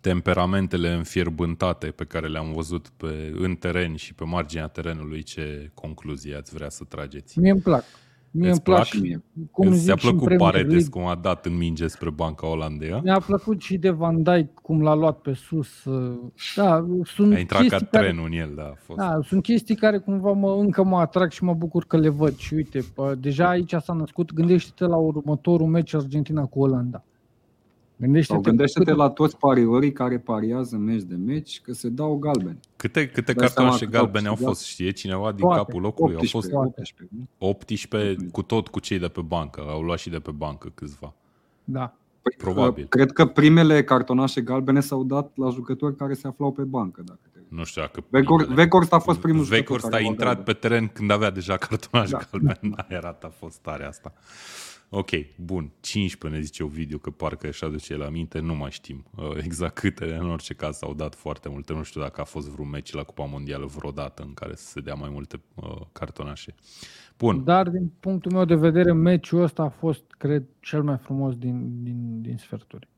temperamentele 0.00 0.92
înfierbântate 0.92 1.86
pe 1.86 2.04
care 2.04 2.28
le-am 2.28 2.52
văzut 2.52 2.88
pe, 2.88 3.32
în 3.36 3.54
teren 3.54 3.96
și 3.96 4.14
pe 4.14 4.24
marginea 4.24 4.66
terenului. 4.66 5.22
Ce 5.22 5.70
concluzie 5.74 6.36
ați 6.36 6.54
vrea 6.54 6.68
să 6.68 6.84
trageți? 6.84 7.38
Mie 7.38 7.50
îmi 7.50 7.60
plac. 7.60 7.84
Mie 8.34 8.50
îmi 8.50 8.60
plac 8.60 8.84
și 8.84 9.00
mie. 9.00 9.22
Cum 9.50 9.72
ți-a 9.72 9.94
plăcut 9.94 10.36
Paredes 10.36 10.88
cum 10.88 11.06
a 11.06 11.14
dat 11.14 11.46
în 11.46 11.56
minge 11.56 11.86
spre 11.86 12.10
banca 12.10 12.46
Olandei? 12.46 13.00
Mi-a 13.02 13.20
plăcut 13.26 13.60
și 13.60 13.76
de 13.78 13.90
Van 13.90 14.22
Dijk 14.22 14.54
cum 14.54 14.82
l-a 14.82 14.94
luat 14.94 15.18
pe 15.18 15.32
sus. 15.32 15.68
Da, 16.56 16.86
sunt 17.04 17.34
a 17.34 17.38
intrat 17.38 17.66
ca 17.66 17.78
trenul 17.78 18.24
în 18.24 18.32
el, 18.32 18.52
da. 18.54 18.62
A 18.62 18.74
fost. 18.76 18.98
da. 18.98 19.18
Sunt 19.22 19.42
chestii 19.42 19.74
care 19.74 19.98
cumva 19.98 20.32
mă, 20.32 20.56
încă 20.58 20.84
mă 20.84 20.98
atrag 20.98 21.30
și 21.30 21.44
mă 21.44 21.54
bucur 21.54 21.84
că 21.84 21.96
le 21.96 22.08
văd. 22.08 22.36
Și 22.36 22.54
uite, 22.54 22.84
deja 23.18 23.48
aici 23.48 23.74
s-a 23.82 23.92
născut. 23.92 24.32
Gândește-te 24.32 24.84
la 24.84 24.96
următorul 24.96 25.66
meci 25.66 25.94
Argentina 25.94 26.44
cu 26.44 26.60
Olanda. 26.60 27.04
Gândește-te, 28.02 28.32
Sau 28.32 28.42
gândește-te 28.42 28.84
câte... 28.84 28.96
la 28.96 29.08
toți 29.08 29.36
pariorii 29.36 29.92
care 29.92 30.18
pariază 30.18 30.76
meci 30.76 31.02
de 31.02 31.14
meci 31.14 31.60
că 31.60 31.72
se 31.72 31.88
dau 31.88 32.16
galbene. 32.16 32.58
Câte, 32.76 33.08
câte 33.08 33.34
cartonașe 33.34 33.86
galbene 33.86 34.28
au 34.28 34.34
fost? 34.34 34.64
Știe 34.64 34.90
cineva 34.90 35.32
din 35.32 35.40
toate, 35.40 35.56
capul 35.56 35.80
locului? 35.80 36.14
18, 36.14 36.54
au 36.54 36.62
fost 36.62 36.76
18, 36.78 37.28
18, 37.38 37.96
18 37.96 38.30
cu 38.32 38.42
tot 38.42 38.68
cu 38.68 38.80
cei 38.80 38.98
de 38.98 39.08
pe 39.08 39.20
bancă. 39.20 39.60
Au 39.68 39.82
luat 39.82 39.98
și 39.98 40.10
de 40.10 40.18
pe 40.18 40.30
bancă 40.30 40.70
câțiva. 40.74 41.14
Da. 41.64 41.94
Păi, 42.22 42.34
Probabil. 42.38 42.86
Cred 42.88 43.12
că 43.12 43.26
primele 43.26 43.84
cartonașe 43.84 44.40
galbene 44.40 44.80
s-au 44.80 45.04
dat 45.04 45.30
la 45.36 45.50
jucători 45.50 45.96
care 45.96 46.14
se 46.14 46.26
aflau 46.26 46.52
pe 46.52 46.62
bancă. 46.62 47.02
Dacă 47.04 47.20
te... 47.32 47.38
Nu 47.48 47.64
știu 47.64 47.82
dacă... 47.82 48.04
Weghorst 48.56 48.92
a 48.92 48.98
fost 48.98 49.18
primul 49.18 49.46
Weghorst 49.50 49.92
a 49.92 50.00
intrat 50.00 50.44
pe 50.44 50.52
teren 50.52 50.88
când 50.88 51.10
avea 51.10 51.30
deja 51.30 51.56
cartonaș 51.56 52.10
da. 52.10 52.18
galben. 52.30 52.74
Da, 52.76 52.86
era 52.96 53.18
a 53.22 53.28
fost 53.28 53.58
tare 53.58 53.84
asta. 53.84 54.12
Ok, 54.94 55.10
bun. 55.36 55.70
15 55.80 56.38
ne 56.38 56.44
zice 56.44 56.62
Ovidiu 56.62 56.98
că 56.98 57.10
parcă 57.10 57.46
își 57.46 57.64
aduce 57.64 57.96
la 57.96 58.08
minte, 58.08 58.38
nu 58.38 58.54
mai 58.54 58.70
știm 58.70 59.04
uh, 59.16 59.36
exact 59.44 59.74
câte, 59.74 60.14
în 60.14 60.30
orice 60.30 60.54
caz 60.54 60.76
s-au 60.76 60.94
dat 60.94 61.14
foarte 61.14 61.48
multe. 61.48 61.72
Nu 61.72 61.82
știu 61.82 62.00
dacă 62.00 62.20
a 62.20 62.24
fost 62.24 62.48
vreun 62.48 62.68
meci 62.68 62.92
la 62.92 63.02
Cupa 63.02 63.24
Mondială 63.24 63.66
vreodată 63.66 64.22
în 64.22 64.34
care 64.34 64.54
să 64.54 64.66
se 64.66 64.80
dea 64.80 64.94
mai 64.94 65.08
multe 65.12 65.40
uh, 65.54 65.80
cartonașe. 65.92 66.54
Bun. 67.18 67.44
Dar 67.44 67.68
din 67.68 67.92
punctul 68.00 68.32
meu 68.32 68.44
de 68.44 68.54
vedere, 68.54 68.92
meciul 68.92 69.42
ăsta 69.42 69.62
a 69.62 69.68
fost, 69.68 70.04
cred, 70.18 70.44
cel 70.60 70.82
mai 70.82 70.96
frumos 70.96 71.36
din, 71.36 71.82
din, 71.82 72.20
din 72.20 72.36
sferturi. 72.36 72.88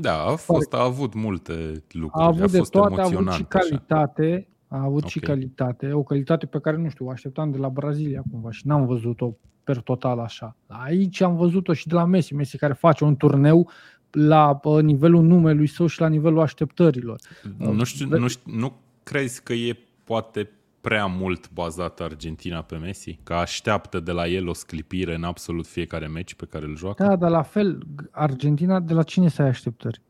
Da, 0.00 0.22
a 0.24 0.36
fost, 0.36 0.74
a 0.74 0.82
avut 0.82 1.14
multe 1.14 1.82
lucruri. 1.90 2.24
A 2.24 2.26
avut 2.26 2.42
a 2.42 2.48
fost 2.48 2.72
de 2.72 2.78
toate, 2.78 3.00
a 3.00 3.04
avut 3.04 3.30
și 3.30 3.44
calitate, 3.44 4.48
A 4.68 4.82
avut 4.82 4.98
okay. 4.98 5.10
și 5.10 5.20
calitate, 5.20 5.92
o 5.92 6.02
calitate 6.02 6.46
pe 6.46 6.60
care, 6.60 6.76
nu 6.76 6.88
știu, 6.88 7.06
o 7.06 7.10
așteptam 7.10 7.50
de 7.50 7.58
la 7.58 7.68
Brazilia 7.68 8.22
cumva 8.30 8.50
și 8.50 8.66
n-am 8.66 8.86
văzut-o 8.86 9.34
per 9.68 9.80
total 9.80 10.18
așa. 10.18 10.56
Aici 10.66 11.20
am 11.20 11.36
văzut-o 11.36 11.72
și 11.72 11.86
de 11.86 11.94
la 11.94 12.04
Messi, 12.04 12.34
Messi 12.34 12.56
care 12.56 12.72
face 12.72 13.04
un 13.04 13.16
turneu 13.16 13.70
la 14.10 14.60
nivelul 14.82 15.22
numelui 15.22 15.66
său 15.66 15.86
și 15.86 16.00
la 16.00 16.08
nivelul 16.08 16.40
așteptărilor. 16.40 17.20
Nu 17.58 17.84
știu, 17.84 18.18
nu, 18.18 18.28
știu, 18.28 18.52
nu 18.56 18.72
crezi 19.02 19.42
că 19.42 19.52
e 19.52 19.76
poate 20.04 20.50
prea 20.80 21.06
mult 21.06 21.50
bazată 21.52 22.02
Argentina 22.02 22.62
pe 22.62 22.76
Messi? 22.76 23.18
Că 23.22 23.34
așteaptă 23.34 24.00
de 24.00 24.12
la 24.12 24.26
el 24.26 24.48
o 24.48 24.52
sclipire 24.52 25.14
în 25.14 25.24
absolut 25.24 25.66
fiecare 25.66 26.06
meci 26.06 26.34
pe 26.34 26.46
care 26.46 26.64
îl 26.64 26.76
joacă? 26.76 27.04
Da, 27.04 27.16
dar 27.16 27.30
la 27.30 27.42
fel, 27.42 27.82
Argentina, 28.10 28.80
de 28.80 28.92
la 28.92 29.02
cine 29.02 29.28
să 29.28 29.42
ai 29.42 29.48
așteptări? 29.48 30.00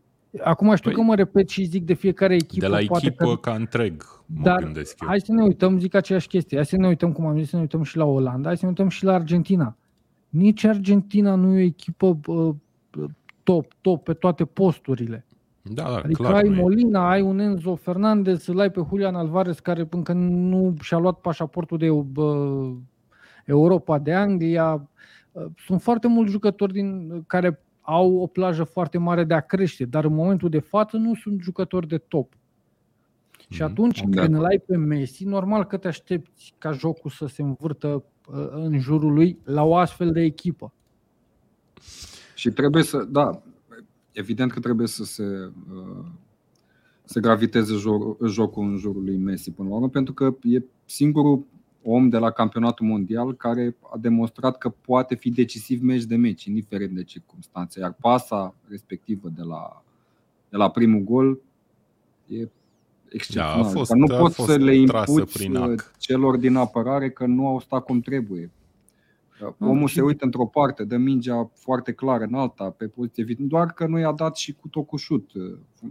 Acum 0.43 0.75
știu 0.75 0.91
păi, 0.91 0.99
că 0.99 1.05
mă 1.07 1.15
repet 1.15 1.49
și 1.49 1.65
zic 1.65 1.85
de 1.85 1.95
fiecare 1.95 2.35
echipă. 2.35 2.67
De 2.67 2.73
la 2.73 2.79
echipă 2.79 3.25
că... 3.25 3.37
ca 3.37 3.53
întreg, 3.53 4.05
mă 4.27 4.43
dar 4.43 4.63
gândesc 4.63 5.01
eu. 5.01 5.09
hai 5.09 5.21
să 5.21 5.33
ne 5.33 5.43
uităm, 5.43 5.79
zic 5.79 5.95
aceeași 5.95 6.29
chestie. 6.29 6.57
Hai 6.57 6.67
să 6.67 6.77
ne 6.77 6.87
uităm, 6.87 7.13
cum 7.13 7.27
am 7.27 7.39
zis, 7.39 7.49
să 7.49 7.57
ne 7.57 7.63
uităm 7.63 7.83
și 7.83 7.97
la 7.97 8.05
Olanda, 8.05 8.47
hai 8.47 8.57
să 8.57 8.63
ne 8.63 8.69
uităm 8.69 8.89
și 8.89 9.05
la 9.05 9.15
Argentina. 9.15 9.77
Nici 10.29 10.65
Argentina 10.65 11.35
nu 11.35 11.53
e 11.53 11.61
o 11.61 11.65
echipă 11.65 12.19
uh, 12.27 12.55
top, 13.43 13.73
top 13.81 14.05
pe 14.05 14.13
toate 14.13 14.45
posturile. 14.45 15.27
Da, 15.63 15.83
da, 15.83 15.97
adică 15.97 16.23
clar, 16.23 16.35
ai 16.35 16.49
Molina, 16.49 17.11
ai 17.11 17.21
un 17.21 17.39
Enzo 17.39 17.75
Fernandez, 17.75 18.47
îl 18.47 18.61
ai 18.61 18.71
pe 18.71 18.81
Julian 18.89 19.15
Alvarez 19.15 19.59
care 19.59 19.87
încă 19.91 20.13
nu 20.13 20.75
și-a 20.81 20.99
luat 20.99 21.21
pașaportul 21.21 21.79
de 21.79 21.91
uh, 21.91 22.77
Europa, 23.45 23.99
de 23.99 24.15
Anglia. 24.15 24.89
Uh, 25.33 25.45
sunt 25.57 25.83
foarte 25.83 26.09
mulți 26.09 26.33
jucători 26.33 26.73
din, 26.73 27.23
care 27.27 27.63
au 27.91 28.17
o 28.17 28.27
plajă 28.27 28.65
foarte 28.65 28.99
mare 28.99 29.25
de 29.25 29.35
a 29.35 29.41
crește, 29.41 29.85
dar 29.85 30.05
în 30.05 30.15
momentul 30.15 30.49
de 30.49 30.59
față 30.59 30.97
nu 30.97 31.15
sunt 31.15 31.41
jucători 31.41 31.89
de 31.89 31.99
top. 31.99 32.35
Mm-hmm. 32.35 33.49
Și 33.49 33.63
mhm. 33.63 33.71
atunci 33.71 34.03
da. 34.09 34.23
când 34.23 34.35
îl 34.35 34.45
ai 34.45 34.59
pe 34.67 34.77
Messi, 34.77 35.25
normal 35.25 35.65
că 35.65 35.77
te 35.77 35.89
aștepți 35.89 36.55
ca 36.59 36.73
jocul 36.73 37.11
să 37.11 37.27
se 37.27 37.43
învârtă 37.43 38.05
uh, 38.33 38.49
în 38.51 38.79
jurul 38.79 39.13
lui 39.13 39.39
la 39.45 39.63
o 39.63 39.77
astfel 39.77 40.13
de 40.13 40.21
echipă. 40.21 40.73
Și 42.35 42.51
trebuie 42.51 42.83
să, 42.83 43.05
da, 43.11 43.43
evident 44.13 44.53
că 44.53 44.61
trebuie 44.61 44.87
să 44.87 45.05
se, 45.05 45.25
uh, 45.73 46.05
să 47.05 47.21
graviteze 47.21 47.75
jocul 48.27 48.65
în 48.65 48.77
jurul 48.77 49.05
lui 49.05 49.17
Messi 49.17 49.51
până 49.51 49.69
la 49.69 49.75
urmă, 49.75 49.89
pentru 49.89 50.15
că 50.15 50.37
e 50.43 50.63
singurul 50.85 51.47
om 51.91 52.09
de 52.09 52.19
la 52.19 52.31
campionatul 52.31 52.87
mondial 52.87 53.35
care 53.35 53.77
a 53.93 53.99
demonstrat 53.99 54.59
că 54.59 54.69
poate 54.69 55.15
fi 55.15 55.31
decisiv 55.31 55.83
meci 55.83 56.05
de 56.05 56.17
meci, 56.17 56.45
indiferent 56.45 56.95
de 56.95 57.05
circunstanțe. 57.05 57.81
Iar 57.81 57.97
pasa 58.01 58.55
respectivă 58.69 59.29
de 59.29 59.43
la, 59.43 59.85
de 60.49 60.57
la 60.57 60.71
primul 60.71 61.01
gol 61.01 61.39
e 62.27 62.49
excepțional. 63.09 63.63
Da, 63.63 63.69
a 63.69 63.71
fost, 63.71 63.93
nu 63.93 64.07
poți 64.07 64.43
să 64.43 64.57
le 64.57 64.75
impuți 64.75 65.51
celor 65.99 66.37
din 66.37 66.57
apărare 66.57 67.11
că 67.11 67.27
nu 67.27 67.47
au 67.47 67.61
stat 67.61 67.85
cum 67.85 68.01
trebuie. 68.01 68.51
Omul 69.59 69.89
se 69.89 70.03
uită 70.03 70.25
într-o 70.25 70.47
parte, 70.47 70.85
dă 70.85 70.97
mingea 70.97 71.51
foarte 71.55 71.93
clară 71.93 72.25
în 72.25 72.35
alta, 72.35 72.71
pe 72.71 72.87
poziție 72.87 73.37
doar 73.39 73.73
că 73.73 73.87
nu 73.87 73.99
i-a 73.99 74.13
dat 74.13 74.37
și 74.37 74.53
cu 74.53 74.69
tot 74.69 74.87
cu 74.87 74.97
șut. 74.97 75.31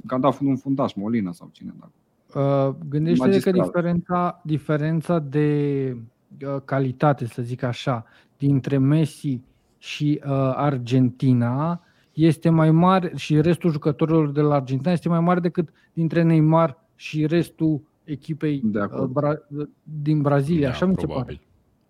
Că 0.05 0.15
a 0.15 0.17
dat 0.17 0.39
un 0.39 0.57
fundaș, 0.57 0.93
Molina 0.93 1.31
sau 1.31 1.49
cine 1.51 1.73
dacă. 1.79 1.91
Uh, 2.37 2.75
gândește 2.89 3.39
că 3.39 3.51
diferența, 3.51 4.41
diferența 4.43 5.19
de 5.19 5.97
uh, 6.45 6.61
calitate, 6.65 7.25
să 7.25 7.41
zic 7.41 7.63
așa, 7.63 8.05
dintre 8.37 8.77
Messi 8.77 9.39
și 9.77 10.21
uh, 10.23 10.31
Argentina 10.55 11.81
este 12.13 12.49
mai 12.49 12.71
mare 12.71 13.11
și 13.15 13.41
restul 13.41 13.71
jucătorilor 13.71 14.31
de 14.31 14.41
la 14.41 14.55
Argentina 14.55 14.91
este 14.91 15.09
mai 15.09 15.19
mare 15.19 15.39
decât 15.39 15.69
dintre 15.93 16.21
Neymar 16.21 16.83
și 16.95 17.25
restul 17.25 17.81
echipei 18.03 18.63
uh, 18.73 19.09
Bra- 19.09 19.67
din 20.01 20.21
Brazilia, 20.21 20.67
da, 20.67 20.73
așa 20.73 20.85
mi 20.85 20.95
se 20.97 21.05
pare. 21.05 21.39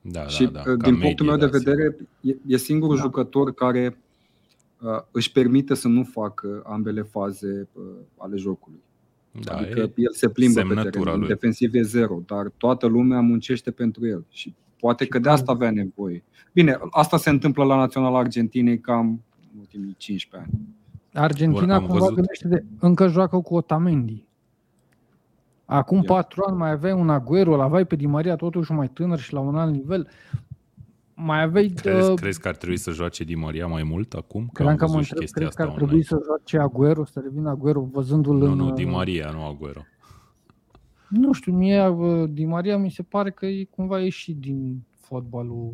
Da, 0.02 0.28
și 0.28 0.46
da, 0.46 0.62
da, 0.66 0.76
din 0.76 0.98
punctul 1.00 1.26
meu 1.26 1.38
de 1.38 1.46
vedere, 1.46 1.98
e, 2.22 2.36
e 2.48 2.58
singurul 2.58 2.96
da. 2.96 3.02
jucător 3.02 3.54
care 3.54 3.98
uh, 4.82 5.02
își 5.12 5.32
permite 5.32 5.74
să 5.74 5.88
nu 5.88 6.04
facă 6.04 6.64
ambele 6.66 7.02
faze 7.02 7.68
uh, 7.74 7.84
ale 8.18 8.36
jocului. 8.36 8.80
Da, 9.32 9.56
adică 9.56 9.80
el 9.80 10.12
se 10.12 10.30
plimbă 10.30 10.62
pe 10.62 10.90
teren, 10.90 11.20
lui. 11.20 11.28
defensiv 11.28 11.74
e 11.74 11.82
zero, 11.82 12.22
dar 12.26 12.52
toată 12.58 12.86
lumea 12.86 13.20
muncește 13.20 13.72
pentru 13.72 14.08
el 14.08 14.26
și 14.30 14.56
poate 14.80 15.04
și 15.04 15.10
că 15.10 15.20
de 15.20 15.30
asta 15.30 15.52
avea 15.52 15.72
nevoie. 15.72 16.24
Bine, 16.54 16.78
asta 16.90 17.18
se 17.18 17.30
întâmplă 17.30 17.64
la 17.64 17.76
Național 17.76 18.16
Argentinei 18.16 18.80
cam 18.80 19.24
în 19.54 19.60
ultimii 19.60 19.96
15 19.98 20.50
ani. 20.52 20.68
Argentina 21.14 21.80
Bun, 21.80 21.88
cumva 21.88 22.08
gândește 22.08 22.48
de, 22.48 22.64
încă 22.80 23.08
joacă 23.08 23.40
cu 23.40 23.56
Otamendi. 23.56 24.26
Acum 25.66 25.98
Ia. 25.98 26.04
patru 26.06 26.44
ani 26.48 26.58
mai 26.58 26.72
aveai 26.72 26.94
un 26.94 27.10
Aguero, 27.10 27.54
îl 27.54 27.62
aveai 27.62 27.86
pe 27.86 27.96
Di 27.96 28.06
Maria 28.06 28.36
totuși 28.36 28.72
mai 28.72 28.88
tânăr 28.88 29.20
și 29.20 29.34
la 29.34 29.40
un 29.40 29.56
alt 29.56 29.72
nivel. 29.72 30.08
Mai 31.20 31.42
aveai... 31.42 31.68
Crezi, 31.68 32.10
uh, 32.10 32.20
crezi 32.20 32.40
că 32.40 32.48
ar 32.48 32.56
trebui 32.56 32.78
să 32.78 32.92
joace 32.92 33.24
Di 33.24 33.36
Maria 33.36 33.68
mai 33.68 33.84
mult 33.84 34.14
acum? 34.14 34.50
Că 34.54 34.64
am 34.64 34.76
că 34.76 34.88
mă 34.88 34.98
întreb, 34.98 35.30
crezi 35.30 35.56
că 35.56 35.62
ar 35.62 35.68
trebui 35.68 35.88
online. 35.88 36.04
să 36.04 36.22
joace 36.26 36.58
Aguero, 36.58 37.06
să 37.06 37.20
revină 37.20 37.50
Aguero 37.50 37.82
văzându-l 37.82 38.38
nu, 38.38 38.46
în... 38.46 38.58
Nu, 38.58 38.74
Di 38.74 38.84
uh, 38.84 38.92
Maria, 38.92 39.30
nu 39.32 39.46
Aguero. 39.46 39.82
Nu 41.10 41.34
știu, 41.34 41.54
mie 41.54 41.88
uh, 41.88 42.30
Di 42.30 42.46
Maria 42.46 42.78
mi 42.78 42.92
se 42.92 43.04
pare 43.04 43.32
că 43.32 43.46
e 43.46 43.64
cumva 43.64 44.00
ieșit 44.00 44.38
din 44.38 44.86
fotbalul 45.00 45.74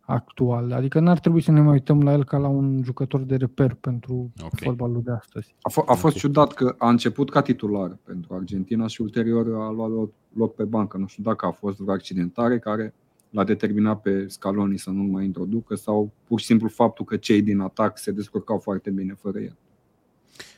actual. 0.00 0.72
Adică 0.72 1.00
n-ar 1.00 1.18
trebui 1.18 1.40
să 1.40 1.50
ne 1.50 1.60
mai 1.60 1.72
uităm 1.72 2.02
la 2.02 2.12
el 2.12 2.24
ca 2.24 2.36
la 2.36 2.48
un 2.48 2.82
jucător 2.82 3.20
de 3.20 3.36
reper 3.36 3.74
pentru 3.74 4.32
okay. 4.38 4.50
fotbalul 4.62 5.02
de 5.04 5.10
astăzi. 5.10 5.54
A, 5.60 5.70
f- 5.70 5.86
a 5.86 5.94
fost 5.94 6.16
okay. 6.16 6.18
ciudat 6.18 6.52
că 6.52 6.74
a 6.78 6.88
început 6.88 7.30
ca 7.30 7.42
titular 7.42 7.98
pentru 8.04 8.34
Argentina 8.34 8.86
și 8.86 9.00
ulterior 9.00 9.46
a 9.60 9.70
luat 9.70 10.08
loc 10.32 10.54
pe 10.54 10.64
bancă. 10.64 10.98
Nu 10.98 11.06
știu 11.06 11.22
dacă 11.22 11.46
a 11.46 11.50
fost 11.50 11.78
vreo 11.78 11.94
accidentare 11.94 12.58
care 12.58 12.94
l-a 13.34 13.44
determinat 13.44 14.00
pe 14.00 14.28
Scaloni 14.28 14.78
să 14.78 14.90
nu-l 14.90 15.08
mai 15.08 15.24
introducă 15.24 15.74
sau 15.74 16.12
pur 16.24 16.40
și 16.40 16.46
simplu 16.46 16.68
faptul 16.68 17.04
că 17.04 17.16
cei 17.16 17.42
din 17.42 17.60
atac 17.60 17.98
se 17.98 18.10
descurcau 18.10 18.58
foarte 18.58 18.90
bine 18.90 19.14
fără 19.14 19.38
el. 19.38 19.56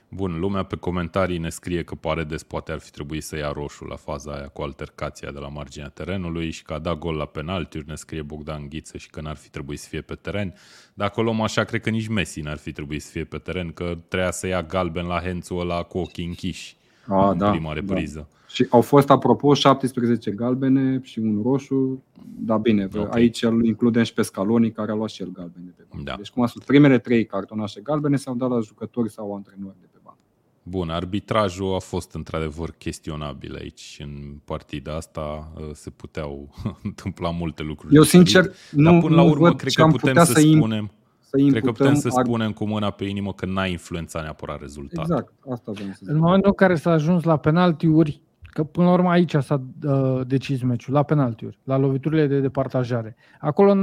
Bun, 0.09 0.39
lumea 0.39 0.63
pe 0.63 0.77
comentarii 0.77 1.39
ne 1.39 1.49
scrie 1.49 1.83
că 1.83 1.95
Paredes 1.95 2.43
poate 2.43 2.73
ar 2.73 2.79
fi 2.79 2.91
trebuit 2.91 3.23
să 3.23 3.37
ia 3.37 3.53
roșu 3.53 3.85
la 3.85 3.97
faza 3.97 4.33
aia 4.33 4.49
cu 4.49 4.63
altercația 4.63 5.31
de 5.31 5.39
la 5.39 5.49
marginea 5.49 5.89
terenului 5.89 6.51
și 6.51 6.63
că 6.63 6.73
a 6.73 6.79
dat 6.79 6.99
gol 6.99 7.15
la 7.15 7.25
penaltiuri, 7.25 7.89
ne 7.89 7.95
scrie 7.95 8.23
Bogdan 8.23 8.69
Ghiță 8.69 8.97
și 8.97 9.11
că 9.11 9.21
n-ar 9.21 9.37
fi 9.37 9.51
trebuit 9.51 9.79
să 9.79 9.89
fie 9.89 10.01
pe 10.01 10.15
teren. 10.15 10.55
Dacă 10.95 11.21
o 11.21 11.23
luăm 11.23 11.41
așa, 11.41 11.65
cred 11.65 11.81
că 11.81 11.91
nici 11.91 12.09
Messi 12.09 12.41
n-ar 12.41 12.57
fi 12.57 12.73
trebuit 12.73 13.03
să 13.03 13.11
fie 13.11 13.25
pe 13.25 13.39
teren, 13.39 13.73
că 13.73 13.99
treia 14.09 14.31
să 14.31 14.47
ia 14.47 14.63
galben 14.63 15.07
la 15.07 15.21
Hențul 15.21 15.61
ăla 15.61 15.83
cu 15.83 15.99
ochii 15.99 16.27
închiși 16.27 16.77
a, 17.09 17.31
în 17.31 17.39
da, 17.39 17.51
prima 17.51 17.69
da. 17.69 17.75
repriză. 17.75 18.29
Da. 18.31 18.37
Și 18.49 18.67
au 18.71 18.81
fost, 18.81 19.11
apropo, 19.11 19.55
17 19.55 20.31
galbene 20.31 21.01
și 21.03 21.19
un 21.19 21.41
roșu. 21.43 22.03
Da, 22.39 22.57
bine, 22.57 22.89
okay. 22.95 23.07
aici 23.11 23.43
îl 23.43 23.65
includem 23.65 24.03
și 24.03 24.13
pe 24.13 24.23
Scaloni, 24.23 24.73
care 24.73 24.91
a 24.91 24.95
luat 24.95 25.11
și 25.11 25.23
el 25.23 25.31
galbene 25.33 25.75
pe 25.77 25.85
bancă. 25.91 26.11
Da. 26.11 26.17
Deci, 26.17 26.31
cum 26.31 26.43
am 26.43 26.49
spus, 26.49 26.65
primele 26.65 26.99
trei 26.99 27.27
cartonașe 27.27 27.81
galbene 27.81 28.17
s-au 28.17 28.35
dat 28.35 28.51
la 28.51 28.61
jucători 28.61 29.11
sau 29.11 29.35
antrenori 29.35 29.77
de 29.81 29.87
pe 29.93 29.99
bancă. 30.03 30.19
Bun, 30.63 30.89
arbitrajul 30.89 31.75
a 31.75 31.79
fost 31.79 32.15
într-adevăr 32.15 32.71
chestionabil 32.79 33.55
aici. 33.55 33.99
În 34.03 34.41
partida 34.45 34.97
asta 34.97 35.53
uh, 35.57 35.69
se 35.73 35.91
puteau 35.91 36.55
întâmpla 36.83 37.31
multe 37.31 37.63
lucruri. 37.63 37.95
Eu, 37.95 38.03
sincer, 38.03 38.51
nu, 38.71 38.91
Dar 38.91 39.01
până 39.01 39.15
la 39.15 39.23
urmă, 39.23 39.55
cred 39.55 39.73
că 39.73 39.87
putem 39.87 40.15
să, 40.15 40.33
să 40.33 40.41
spunem... 40.41 40.91
Să 41.37 41.51
Cred 41.51 41.63
că 41.63 41.73
putem 41.73 41.95
să 41.95 42.09
spunem 42.09 42.53
cu 42.53 42.67
mâna 42.67 42.91
pe 42.91 43.05
inimă 43.05 43.33
că 43.33 43.47
n-a 43.47 43.67
influențat 43.67 44.23
neapărat 44.23 44.61
rezultatul. 44.61 45.15
Exact, 45.15 45.33
asta 45.51 45.73
vreau 45.73 45.89
să 45.89 45.99
zic. 45.99 46.09
În 46.09 46.19
momentul 46.19 46.49
în 46.49 46.55
care 46.55 46.75
s-a 46.75 46.91
ajuns 46.91 47.23
la 47.23 47.37
penaltiuri, 47.37 48.21
Că 48.57 48.65
până 48.65 48.87
la 48.87 48.93
urmă 48.93 49.11
aici 49.11 49.35
s-a 49.35 49.63
uh, 49.83 50.21
decis 50.27 50.63
meciul, 50.63 50.95
la 50.95 51.03
penaltiuri, 51.03 51.59
la 51.65 51.77
loviturile 51.77 52.27
de 52.27 52.41
departajare. 52.41 53.17
Acolo 53.41 53.75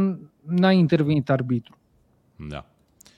n-a 0.41 0.71
intervenit 0.71 1.29
arbitru. 1.29 1.77
Da. 2.49 2.65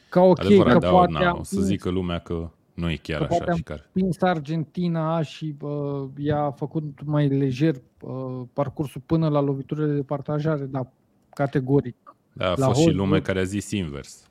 Ca 0.10 0.22
ok, 0.22 0.40
Adevărat, 0.40 0.74
că 0.74 0.80
da, 0.80 0.90
poate 0.90 1.12
na, 1.12 1.36
o 1.40 1.44
să 1.44 1.62
zică 1.62 1.90
lumea 1.90 2.20
că 2.20 2.50
nu 2.74 2.92
e 2.92 2.96
chiar 2.96 3.28
că 3.28 3.34
așa. 3.34 3.54
Și 3.54 3.62
care. 3.62 3.90
Pins 3.94 4.22
Argentina 4.22 5.22
și 5.22 5.56
uh, 5.62 6.04
i-a 6.18 6.52
făcut 6.52 6.84
mai 7.06 7.28
lejer 7.28 7.76
uh, 8.02 8.42
parcursul 8.54 9.02
până 9.06 9.28
la 9.28 9.40
loviturile 9.40 9.86
de 9.86 9.94
departajare, 9.94 10.66
dar 10.66 10.92
categoric. 11.30 12.16
Da, 12.34 12.52
a 12.52 12.56
fost 12.56 12.80
și 12.80 12.90
lume 12.90 13.22
care 13.22 13.40
a 13.40 13.44
zis 13.44 13.72
invers. 13.72 14.30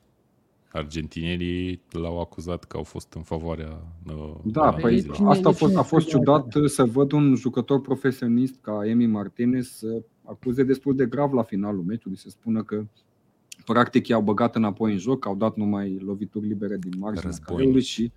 Argentinierii 0.77 1.81
l-au 1.91 2.21
acuzat 2.21 2.65
că 2.65 2.77
au 2.77 2.83
fost 2.83 3.13
în 3.13 3.23
favoarea 3.23 3.83
uh, 4.07 4.35
Da, 4.45 4.73
păi 4.73 5.07
asta 5.25 5.49
a 5.49 5.53
fost, 5.53 5.77
a 5.77 5.83
fost 5.83 6.07
ciudat 6.07 6.55
să 6.67 6.85
văd 6.85 7.13
un 7.13 7.35
jucător 7.35 7.81
profesionist 7.81 8.59
ca 8.61 8.81
Emi 8.85 9.07
Martinez 9.07 9.67
să 9.67 10.03
acuze 10.25 10.63
destul 10.63 10.97
de 10.97 11.07
grav 11.07 11.33
la 11.33 11.43
finalul 11.43 11.83
meciului, 11.83 12.19
să 12.19 12.29
spună 12.29 12.63
că 12.63 12.85
practic 13.65 14.09
i-au 14.09 14.23
băgat 14.23 14.57
înapoi 14.57 14.93
în 14.93 14.99
joc, 14.99 15.27
au 15.27 15.37
dat 15.37 15.57
numai 15.57 15.99
lovituri 15.99 16.47
libere 16.47 16.77
din 16.77 16.93
marginea 16.99 17.37
careului 17.45 17.83
și 17.83 18.13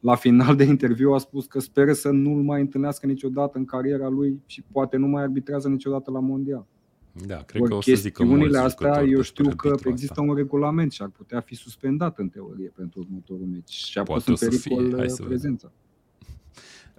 la 0.00 0.14
final 0.14 0.56
de 0.56 0.64
interviu 0.64 1.12
a 1.12 1.18
spus 1.18 1.46
că 1.46 1.60
speră 1.60 1.92
să 1.92 2.10
nu-l 2.10 2.42
mai 2.42 2.60
întâlnească 2.60 3.06
niciodată 3.06 3.58
în 3.58 3.64
cariera 3.64 4.08
lui 4.08 4.42
și 4.46 4.62
poate 4.72 4.96
nu 4.96 5.06
mai 5.06 5.22
arbitrează 5.22 5.68
niciodată 5.68 6.10
la 6.10 6.20
mondial. 6.20 6.66
Da, 7.12 7.36
cred 7.36 7.62
că 7.62 7.74
o 7.74 7.80
să 7.80 7.94
zică 7.94 8.24
mulți 8.24 8.56
astea, 8.56 9.02
eu 9.02 9.20
știu 9.20 9.54
că 9.54 9.74
există 9.84 10.20
asta. 10.20 10.30
un 10.30 10.34
regulament 10.34 10.92
și 10.92 11.02
ar 11.02 11.08
putea 11.08 11.40
fi 11.40 11.54
suspendat 11.54 12.18
în 12.18 12.28
teorie 12.28 12.72
pentru 12.76 13.00
următorul 13.00 13.46
meci 13.46 13.72
și 13.72 13.98
a 13.98 14.02
pus 14.02 14.26
în 14.26 14.34
pericol 14.34 14.94
uh, 14.94 15.12
prezența. 15.24 15.72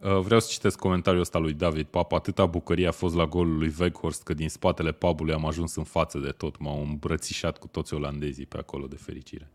Uh, 0.04 0.20
vreau 0.20 0.40
să 0.40 0.48
citesc 0.52 0.80
comentariul 0.80 1.22
ăsta 1.22 1.40
lui 1.40 1.54
David 1.54 1.86
Papa. 1.86 2.16
Atâta 2.16 2.46
bucărie 2.46 2.88
a 2.88 2.92
fost 2.92 3.16
la 3.16 3.26
golul 3.26 3.58
lui 3.58 3.74
Weghorst 3.80 4.24
că 4.24 4.34
din 4.34 4.50
spatele 4.50 4.92
pubului 4.92 5.34
am 5.34 5.46
ajuns 5.46 5.76
în 5.76 5.84
față 5.84 6.20
de 6.20 6.30
tot. 6.30 6.60
M-au 6.60 6.82
îmbrățișat 6.82 7.58
cu 7.58 7.68
toți 7.68 7.94
olandezii 7.94 8.46
pe 8.46 8.58
acolo 8.58 8.86
de 8.88 8.96
fericire. 8.96 9.50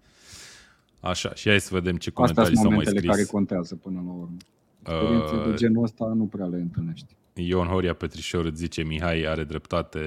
Așa, 1.00 1.34
și 1.34 1.48
hai 1.48 1.60
să 1.60 1.68
vedem 1.72 1.96
ce 1.96 2.10
comentarii 2.10 2.56
s-au 2.56 2.70
mai 2.70 2.86
scris. 2.86 3.10
care 3.10 3.24
contează 3.24 3.74
până 3.74 4.02
la 4.06 4.12
urmă. 4.12 4.36
Experiențe 4.80 5.34
uh, 5.34 5.44
de 5.44 5.54
genul 5.54 5.82
ăsta 5.82 6.04
nu 6.04 6.24
prea 6.24 6.46
le 6.46 6.56
întâlnești. 6.56 7.16
Ion 7.46 7.66
Horia 7.66 7.94
Petrișor 7.94 8.44
îți 8.44 8.56
zice, 8.56 8.82
Mihai 8.82 9.22
are 9.22 9.44
dreptate, 9.44 9.98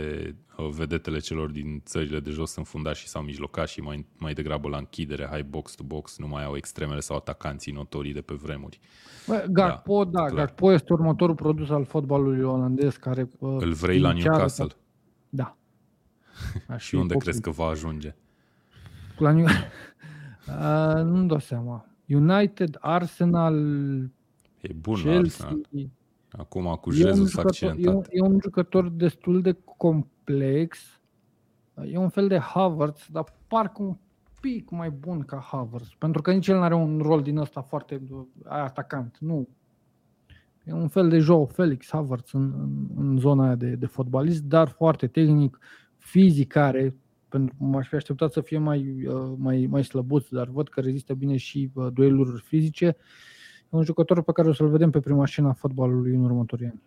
uh, 0.57 0.69
vedetele 0.69 1.19
celor 1.19 1.49
din 1.49 1.81
țările 1.85 2.19
de 2.19 2.29
jos 2.29 2.51
sunt 2.51 2.67
fundași 2.67 3.07
sau 3.07 3.21
mijlocași 3.21 3.73
și 3.73 3.81
mai, 3.81 4.05
mai 4.17 4.33
degrabă 4.33 4.69
la 4.69 4.77
închidere, 4.77 5.29
high 5.31 5.45
box 5.45 5.75
to 5.75 5.83
box, 5.83 6.17
nu 6.17 6.27
mai 6.27 6.43
au 6.43 6.55
extremele 6.55 6.99
sau 6.99 7.15
atacanții 7.15 7.71
notorii 7.71 8.13
de 8.13 8.21
pe 8.21 8.33
vremuri. 8.33 8.79
Bă, 9.27 9.45
Gakpo, 9.49 10.05
da, 10.05 10.29
da 10.29 10.35
Gakpo 10.35 10.71
este 10.71 10.93
următorul 10.93 11.35
produs 11.35 11.69
al 11.69 11.85
fotbalului 11.85 12.43
olandez 12.43 12.95
care... 12.95 13.29
Uh, 13.39 13.57
Îl 13.59 13.73
vrei 13.73 13.99
la 13.99 14.11
Newcastle? 14.11 14.67
Da. 15.29 15.57
și 16.77 16.95
unde 16.95 17.15
crezi 17.15 17.41
că 17.41 17.49
va 17.49 17.65
ajunge? 17.65 18.15
La 19.17 19.31
New... 19.31 19.45
uh, 20.47 21.03
nu-mi 21.03 21.27
dau 21.27 21.39
seama. 21.39 21.85
United, 22.07 22.77
Arsenal, 22.79 23.55
E 24.61 24.73
bun 24.73 24.95
Chelsea. 24.95 25.45
Arsenal. 25.45 25.89
Acum 26.31 26.77
cu 26.81 26.91
Jesus 26.91 27.31
s-a 27.31 27.41
accidentat. 27.41 27.83
E 27.83 27.89
un, 27.89 28.03
e 28.09 28.21
un 28.21 28.39
jucător 28.43 28.89
destul 28.89 29.41
de 29.41 29.57
complex. 29.77 30.99
E 31.85 31.97
un 31.97 32.09
fel 32.09 32.27
de 32.27 32.37
Havertz, 32.37 33.07
dar 33.11 33.23
parcă 33.47 33.81
un 33.81 33.95
pic 34.41 34.69
mai 34.69 34.89
bun 34.89 35.21
ca 35.21 35.47
Havertz. 35.51 35.89
Pentru 35.97 36.21
că 36.21 36.31
nici 36.31 36.47
el 36.47 36.55
nu 36.55 36.61
are 36.61 36.75
un 36.75 36.99
rol 36.99 37.21
din 37.21 37.37
ăsta 37.37 37.61
foarte 37.61 38.01
atacant. 38.43 39.17
Nu. 39.19 39.47
E 40.63 40.73
un 40.73 40.87
fel 40.87 41.09
de 41.09 41.19
Joe 41.19 41.45
Felix 41.45 41.89
Havertz 41.89 42.31
în, 42.31 42.53
în, 42.57 42.87
în 42.95 43.17
zona 43.17 43.45
aia 43.45 43.55
de, 43.55 43.75
de 43.75 43.85
fotbalist, 43.85 44.43
dar 44.43 44.67
foarte 44.67 45.07
tehnic, 45.07 45.59
fizic 45.97 46.51
care 46.51 46.95
pentru 47.31 47.55
m-aș 47.59 47.87
fi 47.87 47.95
așteptat 47.95 48.31
să 48.31 48.41
fie 48.41 48.57
mai, 48.57 49.05
uh, 49.07 49.33
mai, 49.37 49.67
mai 49.69 49.83
slăbuț, 49.83 50.27
dar 50.27 50.47
văd 50.47 50.69
că 50.69 50.81
rezistă 50.81 51.13
bine 51.13 51.37
și 51.37 51.71
uh, 51.73 51.87
dueluri 51.93 52.41
fizice. 52.41 52.85
E 52.85 52.95
un 53.71 53.83
jucător 53.83 54.21
pe 54.21 54.31
care 54.31 54.47
o 54.47 54.53
să-l 54.53 54.69
vedem 54.69 54.89
pe 54.89 54.99
prima 54.99 55.25
scenă 55.25 55.47
a 55.47 55.53
fotbalului 55.53 56.13
în 56.13 56.23
următorii 56.23 56.65
ani. 56.65 56.81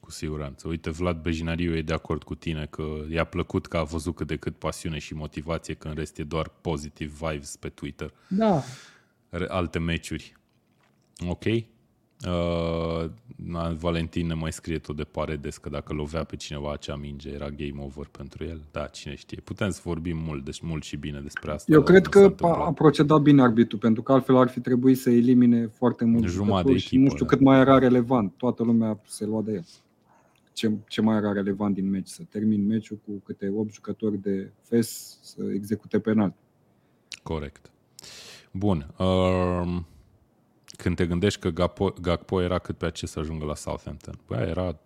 Cu 0.00 0.10
siguranță. 0.10 0.68
Uite, 0.68 0.90
Vlad 0.90 1.22
Bejinariu 1.22 1.76
e 1.76 1.82
de 1.82 1.92
acord 1.92 2.22
cu 2.22 2.34
tine 2.34 2.66
că 2.70 2.84
i-a 3.08 3.24
plăcut 3.24 3.66
că 3.66 3.76
a 3.76 3.82
văzut 3.82 4.14
cât 4.14 4.26
de 4.26 4.36
cât 4.36 4.56
pasiune 4.56 4.98
și 4.98 5.14
motivație, 5.14 5.74
că 5.74 5.88
în 5.88 5.94
rest 5.94 6.18
e 6.18 6.22
doar 6.22 6.48
positive 6.60 7.12
vibes 7.20 7.56
pe 7.56 7.68
Twitter. 7.68 8.12
Da. 8.28 8.62
Alte 9.48 9.78
meciuri. 9.78 10.36
Ok. 11.28 11.44
Uh, 12.26 13.10
Valentin 13.78 14.26
ne 14.26 14.34
mai 14.34 14.52
scrie 14.52 14.78
tot 14.78 14.96
de 14.96 15.04
Paredes 15.04 15.56
că 15.56 15.68
dacă 15.68 15.92
lovea 15.92 16.24
pe 16.24 16.36
cineva 16.36 16.72
acea 16.72 16.96
minge 16.96 17.30
era 17.30 17.50
game 17.50 17.82
over 17.82 18.06
pentru 18.06 18.44
el. 18.44 18.60
Da, 18.70 18.86
cine 18.86 19.14
știe. 19.14 19.40
Putem 19.44 19.70
să 19.70 19.80
vorbim 19.84 20.16
mult, 20.16 20.44
deci 20.44 20.60
mult 20.60 20.82
și 20.82 20.96
bine 20.96 21.20
despre 21.20 21.50
asta. 21.50 21.72
Eu 21.72 21.82
cred 21.82 22.06
că 22.06 22.34
a, 22.40 22.64
a 22.64 22.72
procedat 22.72 23.20
bine 23.20 23.42
arbitru, 23.42 23.78
pentru 23.78 24.02
că 24.02 24.12
altfel 24.12 24.36
ar 24.36 24.48
fi 24.48 24.60
trebuit 24.60 24.98
să 24.98 25.10
elimine 25.10 25.66
foarte 25.66 26.04
mult 26.04 26.26
Jumătate 26.26 26.76
și 26.76 26.96
nu 26.96 27.08
știu 27.08 27.24
da. 27.24 27.30
cât 27.30 27.40
mai 27.40 27.58
era 27.60 27.78
relevant. 27.78 28.32
Toată 28.36 28.62
lumea 28.62 29.00
se 29.06 29.24
lua 29.24 29.42
de 29.42 29.52
el. 29.52 29.64
Ce, 30.52 30.70
ce 30.88 31.00
mai 31.00 31.16
era 31.16 31.32
relevant 31.32 31.74
din 31.74 31.90
meci? 31.90 32.08
Să 32.08 32.22
termin 32.30 32.66
meciul 32.66 33.00
cu 33.06 33.22
câte 33.24 33.52
8 33.56 33.72
jucători 33.72 34.18
de 34.18 34.52
FES 34.62 35.18
să 35.22 35.42
execute 35.54 35.98
penal. 35.98 36.34
Corect. 37.22 37.72
Bun. 38.52 38.86
Uh, 38.98 39.76
când 40.76 40.96
te 40.96 41.06
gândești 41.06 41.40
că 41.40 41.48
Gakpo, 41.48 41.92
Gakpo 42.00 42.42
era 42.42 42.58
cât 42.58 42.76
pe 42.76 42.90
ce 42.90 43.06
să 43.06 43.18
ajungă 43.18 43.44
la 43.44 43.54
Southampton. 43.54 44.14
Bă, 44.26 44.34
era 44.34 44.76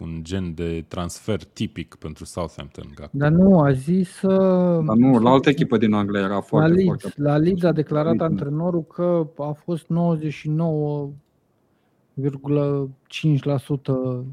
un 0.00 0.20
gen 0.22 0.54
de 0.54 0.84
transfer 0.88 1.44
tipic 1.44 1.94
pentru 1.94 2.24
Southampton. 2.24 2.92
Gakpo. 2.94 3.18
Dar 3.18 3.30
nu, 3.30 3.60
a 3.60 3.72
zis... 3.72 4.22
Uh, 4.22 4.84
Dar 4.86 4.96
nu, 4.96 5.18
la 5.18 5.30
altă 5.30 5.48
echipă 5.48 5.76
din 5.76 5.92
Anglia 5.92 6.20
era 6.20 6.40
foarte, 6.40 6.68
la 6.68 6.74
Leeds, 6.74 7.00
foarte... 7.00 7.22
La 7.22 7.36
Leeds 7.36 7.62
a 7.62 7.72
declarat 7.72 8.20
antrenorul 8.20 8.84
că 8.84 9.26
a 9.38 9.52
fost 9.52 9.86
99,5% 9.86 9.88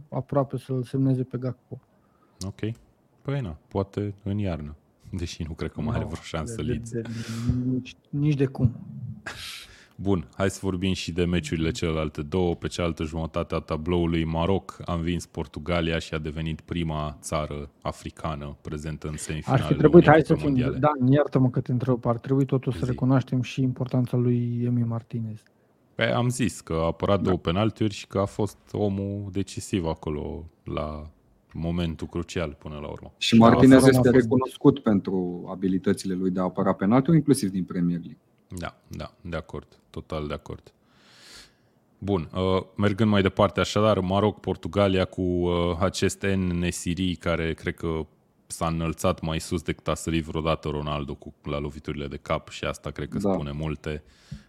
aproape 0.10 0.58
să-l 0.58 0.84
semneze 0.84 1.24
pe 1.24 1.38
Gakpo. 1.38 1.82
Ok. 2.46 2.60
Păi 3.22 3.42
na, 3.42 3.58
poate 3.68 4.14
în 4.24 4.38
iarnă. 4.38 4.76
Deși 5.10 5.44
nu 5.48 5.54
cred 5.54 5.72
că 5.72 5.82
mai 5.82 5.90
no, 5.90 5.96
are 5.96 6.06
vreo 6.06 6.22
șansă 6.22 6.56
de, 6.56 6.62
Leeds. 6.62 6.92
De, 6.92 7.02
de, 7.02 7.10
nici, 7.72 7.96
nici 8.10 8.36
de 8.36 8.46
cum. 8.46 8.76
Bun, 10.02 10.28
hai 10.36 10.50
să 10.50 10.60
vorbim 10.62 10.94
și 10.94 11.12
de 11.12 11.26
meciurile 11.26 11.72
celelalte 11.72 12.22
două. 12.22 12.56
Pe 12.56 12.68
cealaltă 12.68 13.04
jumătate 13.04 13.56
a 13.56 13.60
tabloului, 13.60 14.24
Maroc 14.24 14.78
a 14.86 14.94
învins 14.94 15.26
Portugalia 15.26 16.00
și 16.00 16.14
a 16.14 16.18
devenit 16.18 16.62
prima 16.62 17.18
țară 17.22 17.70
africană 17.82 18.58
prezentă 18.62 19.08
în 19.08 19.18
semifinale. 19.18 19.62
Ar 19.62 19.68
fi 19.68 19.76
trebuit, 19.76 20.08
hai 20.08 20.22
să 20.22 20.36
fim, 20.36 20.56
da, 20.80 20.92
iartă-mă 21.10 21.50
că 21.50 21.60
te 21.60 21.72
întreb, 21.72 22.06
ar 22.06 22.18
trebui 22.18 22.46
totuși 22.46 22.80
să 22.80 22.86
recunoaștem 22.86 23.42
și 23.42 23.62
importanța 23.62 24.18
lui 24.18 24.62
Emi 24.66 24.84
Martinez. 24.84 25.44
Pe, 25.96 26.04
am 26.04 26.30
zis 26.30 26.62
că 26.62 26.74
a 26.74 26.86
apărat 26.86 27.18
da. 27.18 27.24
două 27.24 27.38
penaltiuri 27.38 27.94
și 27.94 28.08
că 28.08 28.20
a 28.20 28.26
fost 28.26 28.58
omul 28.72 29.30
decisiv 29.32 29.86
acolo 29.86 30.46
la 30.64 31.10
momentul 31.54 32.08
crucial 32.08 32.56
până 32.60 32.80
la 32.82 32.88
urmă. 32.88 33.14
Și 33.18 33.36
Martinez 33.36 33.86
este 33.86 34.10
recunoscut 34.10 34.80
pentru 34.80 35.46
abilitățile 35.52 36.14
lui 36.14 36.32
de 36.32 36.40
a 36.40 36.44
apăra 36.44 36.74
penaltiuri, 36.74 37.18
inclusiv 37.18 37.50
din 37.50 37.64
Premier 37.64 38.00
League. 38.00 38.18
Da, 38.58 38.78
da, 38.88 39.12
de 39.22 39.36
acord, 39.36 39.68
total 39.90 40.28
de 40.28 40.34
acord. 40.34 40.74
Bun, 41.98 42.30
uh, 42.34 42.64
mergând 42.76 43.10
mai 43.10 43.22
departe, 43.22 43.60
așadar, 43.60 44.00
Maroc, 44.00 44.40
Portugalia 44.40 45.06
cu 45.06 45.22
uh, 45.22 45.78
acest 45.80 46.22
N 46.22 46.40
Nesiri 46.40 47.16
care 47.16 47.54
cred 47.54 47.76
că 47.76 48.06
s-a 48.48 48.68
înălțat 48.68 49.22
mai 49.22 49.40
sus 49.40 49.62
decât 49.62 49.88
a 49.88 49.94
sărit 49.94 50.24
vreodată 50.24 50.68
Ronaldo 50.68 51.14
cu, 51.14 51.34
la 51.44 51.60
loviturile 51.60 52.08
de 52.08 52.18
cap 52.18 52.50
și 52.50 52.64
asta 52.64 52.90
cred 52.90 53.10
că 53.10 53.18
da. 53.18 53.34
spune 53.34 53.52
multe. 53.52 54.04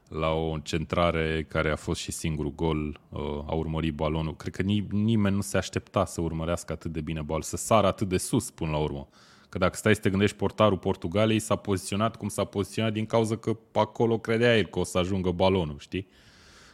La 0.09 0.29
o 0.29 0.59
centrare 0.59 1.47
care 1.49 1.71
a 1.71 1.77
fost 1.77 2.01
și 2.01 2.13
singurul 2.13 2.55
gol, 2.55 3.01
uh, 3.09 3.21
a 3.47 3.55
urmărit 3.55 3.95
balonul. 3.95 4.37
Cred 4.37 4.55
că 4.55 4.63
ni- 4.63 4.87
nimeni 4.91 5.35
nu 5.35 5.41
se 5.41 5.57
aștepta 5.57 6.05
să 6.05 6.21
urmărească 6.21 6.73
atât 6.73 6.93
de 6.93 7.01
bine 7.01 7.23
balul, 7.23 7.43
să 7.43 7.57
sară 7.57 7.87
atât 7.87 8.09
de 8.09 8.17
sus 8.17 8.51
până 8.51 8.71
la 8.71 8.79
urmă. 8.79 9.09
Că 9.53 9.59
dacă 9.59 9.77
stai 9.77 9.95
să 9.95 10.01
te 10.01 10.11
gândești, 10.11 10.37
portarul 10.37 10.79
Portugaliei 10.79 11.39
s-a 11.39 11.57
poziționat 11.57 12.17
cum 12.17 12.29
s-a 12.29 12.45
poziționat 12.45 12.93
din 12.93 13.07
cauza 13.07 13.37
că 13.37 13.57
acolo 13.73 14.19
credea 14.19 14.57
el 14.57 14.67
că 14.67 14.79
o 14.79 14.85
să 14.85 14.99
ajungă 14.99 15.31
balonul, 15.31 15.77
știi? 15.79 16.07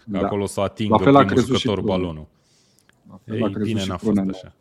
Că 0.05 0.19
da. 0.19 0.19
acolo 0.19 0.47
să 0.47 0.61
atingă 0.61 0.97
primul 0.97 1.37
jucător 1.37 1.81
balonul. 1.81 2.27
Ei, 3.25 3.57
bine 3.63 3.85
n-a 3.87 3.97
fost 3.97 4.19
așa. 4.19 4.55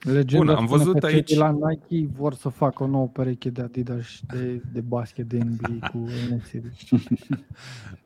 Legenda 0.00 0.44
Bun, 0.44 0.54
am 0.54 0.66
văzut 0.66 1.02
aici... 1.02 1.34
la 1.34 1.50
Nike 1.50 2.12
vor 2.16 2.34
să 2.34 2.48
facă 2.48 2.82
o 2.82 2.86
nouă 2.86 3.06
pereche 3.06 3.50
de 3.50 3.62
Adidas 3.62 4.20
de, 4.32 4.62
de 4.72 4.80
basket 4.80 5.28
de 5.28 5.38
NBA 5.38 5.88
cu 5.88 5.98
NFC. 6.30 6.52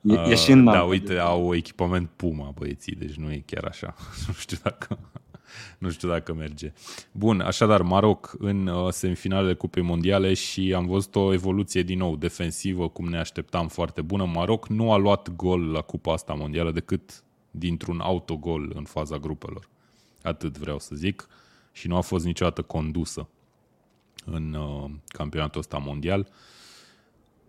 e, 0.01 0.31
e 0.31 0.35
și 0.35 0.53
în 0.53 0.65
Da, 0.65 0.83
uite, 0.83 1.19
au 1.19 1.55
echipament 1.55 2.09
Puma 2.17 2.53
băieții, 2.59 2.95
deci 2.95 3.15
nu 3.15 3.33
e 3.33 3.43
chiar 3.47 3.65
așa. 3.65 3.95
nu 4.27 4.33
știu 4.33 4.57
dacă 4.63 4.99
nu 5.79 5.91
știu 5.91 6.09
dacă 6.09 6.35
merge. 6.35 6.73
Bun, 7.13 7.41
așadar, 7.41 7.83
Maroc 7.83 8.35
în 8.39 8.67
uh, 8.67 8.93
semifinalele 8.93 9.55
Cupei 9.55 9.83
Mondiale 9.83 10.35
și 10.35 10.73
am 10.77 10.87
văzut 10.87 11.17
o 11.17 11.33
evoluție 11.33 11.83
din 11.83 11.99
nou 11.99 12.17
defensivă, 12.17 12.89
cum 12.89 13.09
ne 13.09 13.19
așteptam, 13.19 13.69
foarte 13.69 14.03
bună. 14.03 14.25
Maroc 14.25 14.69
nu 14.69 14.93
a 14.93 14.97
luat 14.97 15.35
gol 15.37 15.71
la 15.71 15.81
Cupa 15.81 16.13
asta 16.13 16.33
mondială 16.33 16.71
decât 16.71 17.25
dintr-un 17.51 18.01
autogol 18.01 18.73
în 18.75 18.85
faza 18.85 19.19
grupelor. 19.19 19.69
Atât 20.23 20.59
vreau 20.59 20.79
să 20.79 20.95
zic. 20.95 21.29
Și 21.73 21.89
nu 21.89 21.97
a 21.97 22.01
fost 22.01 22.25
niciodată 22.25 22.63
condusă 22.63 23.29
în 24.25 24.53
uh, 24.53 24.91
campionatul 25.09 25.61
ăsta 25.61 25.79
mondial. 25.79 26.21
Uh, 26.21 26.35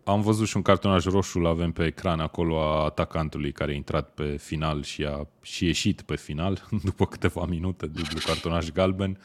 am 0.08 0.22
văzut 0.22 0.48
și 0.48 0.56
un 0.56 0.62
cartonaj 0.62 1.06
roșu, 1.06 1.40
l 1.40 1.46
avem 1.46 1.72
pe 1.72 1.86
ecran 1.86 2.20
acolo 2.20 2.62
a 2.62 2.84
atacantului 2.84 3.52
care 3.52 3.72
a 3.72 3.76
intrat 3.76 4.10
pe 4.10 4.38
final 4.38 4.84
și 4.84 5.04
a 5.04 5.28
și 5.42 5.66
ieșit 5.66 6.02
pe 6.02 6.16
final 6.16 6.68
după 6.84 7.06
câteva 7.06 7.46
minute, 7.46 7.86
dublu 7.86 8.20
cartonaj 8.26 8.72
galben. 8.72 9.20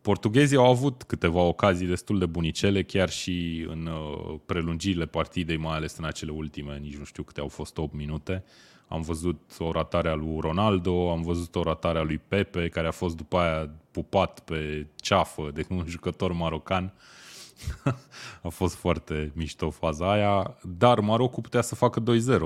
Portughezii 0.00 0.56
au 0.56 0.70
avut 0.70 1.02
câteva 1.02 1.40
ocazii 1.40 1.86
destul 1.86 2.18
de 2.18 2.26
bunicele, 2.26 2.82
chiar 2.82 3.10
și 3.10 3.66
în 3.68 3.86
uh, 3.86 4.34
prelungirile 4.46 5.06
partidei, 5.06 5.56
mai 5.56 5.76
ales 5.76 5.96
în 5.96 6.04
acele 6.04 6.30
ultime, 6.30 6.78
nici 6.78 6.96
nu 6.96 7.04
știu 7.04 7.22
câte 7.22 7.40
au 7.40 7.48
fost 7.48 7.78
8 7.78 7.94
minute. 7.94 8.44
Am 8.88 9.00
văzut 9.00 9.40
o 9.58 9.72
ratare 9.72 10.08
a 10.08 10.14
lui 10.14 10.38
Ronaldo, 10.40 11.10
am 11.10 11.22
văzut 11.22 11.54
o 11.54 11.62
ratare 11.62 11.98
a 11.98 12.02
lui 12.02 12.20
Pepe, 12.28 12.68
care 12.68 12.86
a 12.86 12.90
fost 12.90 13.16
după 13.16 13.38
aia 13.38 13.70
pupat 13.90 14.40
pe 14.40 14.86
ceafă 14.96 15.50
de 15.54 15.66
un 15.68 15.84
jucător 15.94 16.32
marocan. 16.32 16.84
Uh, 16.84 17.23
a 18.42 18.48
fost 18.48 18.74
foarte 18.74 19.32
mișto 19.34 19.70
faza 19.70 20.12
aia, 20.12 20.56
dar 20.62 21.00
Marocul 21.00 21.42
putea 21.42 21.60
să 21.60 21.74
facă 21.74 22.02
2-0 22.02 22.04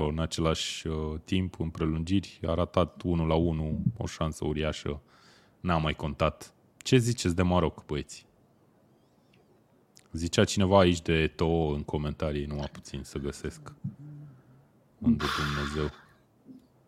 în 0.09 0.19
același 0.19 0.87
uh, 0.87 0.95
timp, 1.23 1.59
în 1.59 1.69
prelungiri. 1.69 2.39
A 2.47 2.53
ratat 2.53 3.01
1 3.03 3.25
la 3.25 3.35
1, 3.35 3.79
o 3.97 4.05
șansă 4.05 4.45
uriașă. 4.45 5.01
N-a 5.59 5.77
mai 5.77 5.93
contat. 5.93 6.53
Ce 6.77 6.97
ziceți 6.97 7.35
de 7.35 7.41
Maroc, 7.41 7.85
băieți? 7.85 8.27
Zicea 10.11 10.43
cineva 10.43 10.79
aici 10.79 11.01
de 11.01 11.27
Eto'o 11.27 11.73
în 11.75 11.83
comentarii, 11.83 12.45
numai 12.45 12.69
puțin 12.71 12.99
să 13.03 13.17
găsesc. 13.17 13.73
Unde 14.99 15.23
Dumnezeu. 15.37 15.91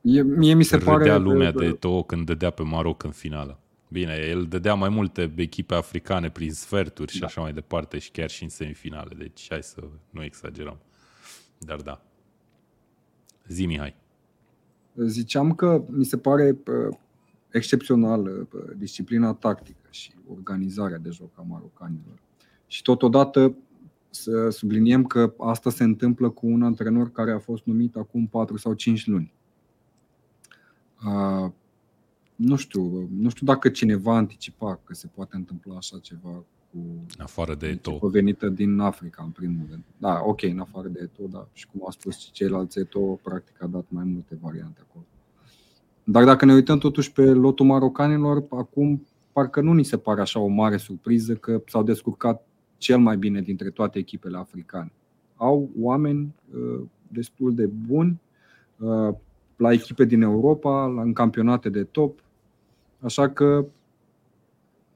E, 0.01 0.21
mie 0.21 0.53
mi 0.53 0.63
se 0.63 0.75
Râdea 0.75 0.93
pare... 0.93 1.17
lumea 1.17 1.51
de 1.51 1.71
Eto'o 1.71 2.05
când 2.05 2.25
dădea 2.25 2.49
pe 2.49 2.63
Maroc 2.63 3.03
în 3.03 3.11
finală. 3.11 3.60
Bine, 3.91 4.25
el 4.29 4.45
dădea 4.45 4.73
mai 4.73 4.89
multe 4.89 5.33
echipe 5.35 5.73
africane 5.73 6.29
prin 6.29 6.51
sferturi 6.51 7.11
și 7.11 7.19
Da. 7.19 7.25
așa 7.25 7.41
mai 7.41 7.53
departe 7.53 7.99
și 7.99 8.11
chiar 8.11 8.29
și 8.29 8.43
în 8.43 8.49
semifinale, 8.49 9.15
deci 9.17 9.45
hai 9.49 9.63
să 9.63 9.83
nu 10.09 10.23
exagerăm. 10.23 10.77
Dar 11.57 11.81
da. 11.81 12.01
Zi, 13.47 13.65
Mihai. 13.65 13.95
Ziceam 14.95 15.55
că 15.55 15.83
mi 15.89 16.05
se 16.05 16.17
pare 16.17 16.49
uh, 16.49 16.97
excepțională 17.49 18.29
uh, 18.29 18.61
disciplina 18.77 19.33
tactică 19.33 19.87
și 19.89 20.11
organizarea 20.37 20.97
de 20.97 21.09
joc 21.09 21.29
a 21.35 21.41
marocanilor. 21.41 22.19
Și 22.67 22.81
totodată 22.81 23.55
să 24.09 24.49
subliniem 24.49 25.03
că 25.05 25.33
asta 25.37 25.69
se 25.69 25.83
întâmplă 25.83 26.29
cu 26.29 26.47
un 26.47 26.63
antrenor 26.63 27.11
care 27.11 27.31
a 27.31 27.39
fost 27.39 27.65
numit 27.65 27.95
acum 27.95 28.27
4 28.27 28.57
sau 28.57 28.73
5 28.73 29.07
luni. 29.07 29.33
Uh, 32.41 32.47
nu 32.47 32.55
știu, 32.55 33.09
nu 33.17 33.29
știu 33.29 33.45
dacă 33.45 33.69
cineva 33.69 34.15
anticipa 34.15 34.79
că 34.83 34.93
se 34.93 35.07
poate 35.15 35.35
întâmpla 35.35 35.75
așa 35.75 35.97
ceva 36.01 36.43
cu 36.71 36.77
În 37.17 37.23
afară 37.23 37.55
de 37.55 37.67
Eto'o. 37.67 37.89
echipă 37.89 38.07
venită 38.07 38.49
din 38.49 38.79
Africa, 38.79 39.23
în 39.23 39.29
primul 39.29 39.65
rând. 39.69 39.83
Da, 39.97 40.21
ok, 40.25 40.41
în 40.41 40.59
afară 40.59 40.87
de 40.87 40.99
Eto, 41.03 41.23
dar 41.31 41.47
și 41.53 41.67
cum 41.67 41.81
au 41.83 41.91
spus 41.91 42.19
și 42.19 42.31
ceilalți, 42.31 42.79
Eto 42.79 42.99
practic 42.99 43.63
a 43.63 43.67
dat 43.67 43.85
mai 43.87 44.03
multe 44.03 44.37
variante 44.41 44.79
acolo. 44.89 45.05
Dar 46.03 46.23
dacă 46.23 46.45
ne 46.45 46.53
uităm 46.53 46.77
totuși 46.77 47.11
pe 47.11 47.21
lotul 47.21 47.65
marocanilor, 47.65 48.45
acum 48.49 49.07
parcă 49.31 49.61
nu 49.61 49.73
ni 49.73 49.83
se 49.83 49.97
pare 49.97 50.21
așa 50.21 50.39
o 50.39 50.47
mare 50.47 50.77
surpriză 50.77 51.35
că 51.35 51.61
s-au 51.65 51.83
descurcat 51.83 52.45
cel 52.77 52.99
mai 52.99 53.17
bine 53.17 53.41
dintre 53.41 53.69
toate 53.69 53.99
echipele 53.99 54.37
africane. 54.37 54.91
Au 55.35 55.69
oameni 55.79 56.35
uh, 56.53 56.81
destul 57.07 57.55
de 57.55 57.65
buni 57.65 58.21
uh, 58.77 59.13
la 59.55 59.71
echipe 59.71 60.05
din 60.05 60.21
Europa, 60.21 60.85
la, 60.85 61.01
în 61.01 61.13
campionate 61.13 61.69
de 61.69 61.83
top, 61.83 62.19
așa 63.01 63.29
că 63.29 63.65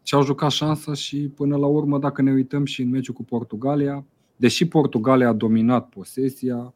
și-au 0.03 0.23
jucat 0.23 0.51
șansa 0.51 0.93
și 0.93 1.17
până 1.35 1.57
la 1.57 1.65
urmă, 1.65 1.99
dacă 1.99 2.21
ne 2.21 2.31
uităm 2.31 2.65
și 2.65 2.81
în 2.81 2.89
meciul 2.89 3.13
cu 3.13 3.23
Portugalia, 3.23 4.03
deși 4.35 4.65
Portugalia 4.67 5.27
a 5.29 5.33
dominat 5.33 5.89
posesia, 5.89 6.73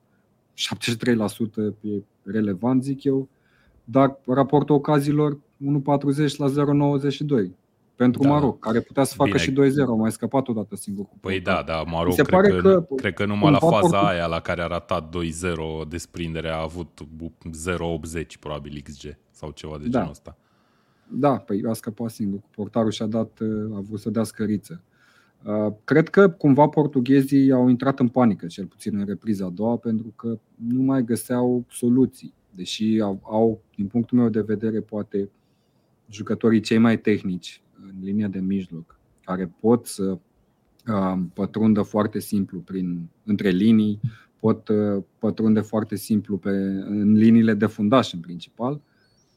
73% 0.53 1.73
e 1.81 2.03
relevant, 2.23 2.83
zic 2.83 3.03
eu, 3.03 3.27
dar 3.83 4.17
raportul 4.27 4.75
ocazilor 4.75 5.33
1,40 5.33 6.35
la 6.37 6.47
0,92 6.47 7.51
pentru 7.95 8.21
Da. 8.21 8.29
Maroc, 8.29 8.59
care 8.59 8.79
putea 8.79 9.03
să 9.03 9.13
facă 9.15 9.29
Bine. 9.29 9.41
și 9.43 9.51
2-0, 9.51 9.87
au 9.87 9.97
mai 9.97 10.11
scăpat 10.11 10.47
odată 10.47 10.75
singur 10.75 11.05
cu 11.05 11.17
Păi 11.21 11.39
da, 11.39 11.53
Portugalia. 11.53 11.83
da, 11.83 11.91
Maroc 11.91 12.07
Mi 12.07 12.13
se 12.13 12.21
cred 12.21 12.39
pare 12.39 12.49
că, 12.61 12.81
că 12.81 12.93
cred 12.95 13.13
că 13.13 13.25
numai 13.25 13.51
la 13.51 13.57
cumva 13.57 13.75
faza 13.79 13.87
Portu- 13.97 14.05
aia 14.05 14.25
la 14.25 14.39
care 14.39 14.61
a 14.61 14.67
ratat 14.67 15.09
2-0 15.09 15.85
desprinderea 15.87 16.55
a 16.57 16.61
avut 16.61 16.99
0,80 17.51 18.37
probabil 18.39 18.81
XG 18.83 19.17
sau 19.31 19.51
ceva 19.51 19.77
de 19.77 19.83
Da. 19.87 19.89
genul 19.89 20.09
ăsta. 20.09 20.37
Da, 21.11 21.37
păi 21.37 21.63
a 21.67 21.73
scăpat 21.73 22.09
singur. 22.09 22.39
Portarul 22.55 22.91
și-a 22.91 23.05
dat, 23.05 23.39
uh, 23.39 23.75
a 23.75 23.79
vrut 23.79 23.99
să 23.99 24.09
dea 24.09 24.23
scăriță. 24.23 24.83
Uh, 25.45 25.73
Cred 25.83 26.09
că 26.09 26.29
cumva 26.29 26.67
portughezii 26.67 27.51
au 27.51 27.67
intrat 27.67 27.99
în 27.99 28.07
panică, 28.07 28.45
cel 28.45 28.65
puțin 28.65 28.97
în 28.97 29.05
repriza 29.05 29.45
a 29.45 29.49
doua, 29.49 29.77
pentru 29.77 30.13
că 30.15 30.39
nu 30.55 30.81
mai 30.81 31.03
găseau 31.03 31.65
soluții. 31.69 32.33
Deși 32.55 32.99
au, 32.99 33.19
au 33.23 33.61
din 33.75 33.87
punctul 33.87 34.17
meu 34.17 34.29
de 34.29 34.41
vedere, 34.41 34.79
poate 34.81 35.29
jucătorii 36.09 36.59
cei 36.59 36.77
mai 36.77 36.99
tehnici 36.99 37.61
în 37.81 37.93
linia 38.01 38.27
de 38.27 38.39
mijloc, 38.39 38.99
care 39.23 39.51
pot 39.59 39.85
să 39.85 40.17
uh, 40.87 41.19
pătrundă 41.33 41.81
foarte 41.81 42.19
simplu 42.19 42.59
prin, 42.59 43.09
între 43.23 43.49
linii, 43.49 43.99
pot 44.39 44.67
uh, 44.67 45.03
pătrunde 45.19 45.59
foarte 45.59 45.95
simplu 45.95 46.37
pe, 46.37 46.49
în 46.49 47.13
liniile 47.13 47.53
de 47.53 47.65
fundaș 47.65 48.13
în 48.13 48.19
principal, 48.19 48.81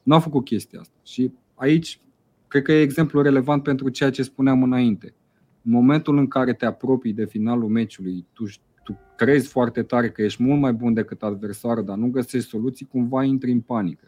nu 0.03 0.13
au 0.13 0.19
făcut 0.19 0.45
chestia 0.45 0.79
asta. 0.79 0.97
Și 1.03 1.31
aici 1.55 1.99
cred 2.47 2.63
că 2.63 2.71
e 2.71 2.81
exemplu 2.81 3.21
relevant 3.21 3.63
pentru 3.63 3.89
ceea 3.89 4.09
ce 4.09 4.23
spuneam 4.23 4.63
înainte. 4.63 5.13
În 5.61 5.71
momentul 5.71 6.17
în 6.17 6.27
care 6.27 6.53
te 6.53 6.65
apropii 6.65 7.13
de 7.13 7.25
finalul 7.25 7.69
meciului, 7.69 8.25
tu, 8.33 8.43
tu 8.83 8.97
crezi 9.17 9.47
foarte 9.47 9.83
tare 9.83 10.11
că 10.11 10.21
ești 10.21 10.43
mult 10.43 10.59
mai 10.59 10.73
bun 10.73 10.93
decât 10.93 11.23
adversarul, 11.23 11.83
dar 11.85 11.97
nu 11.97 12.09
găsești 12.09 12.49
soluții, 12.49 12.85
cumva 12.85 13.23
intri 13.23 13.51
în 13.51 13.61
panică. 13.61 14.07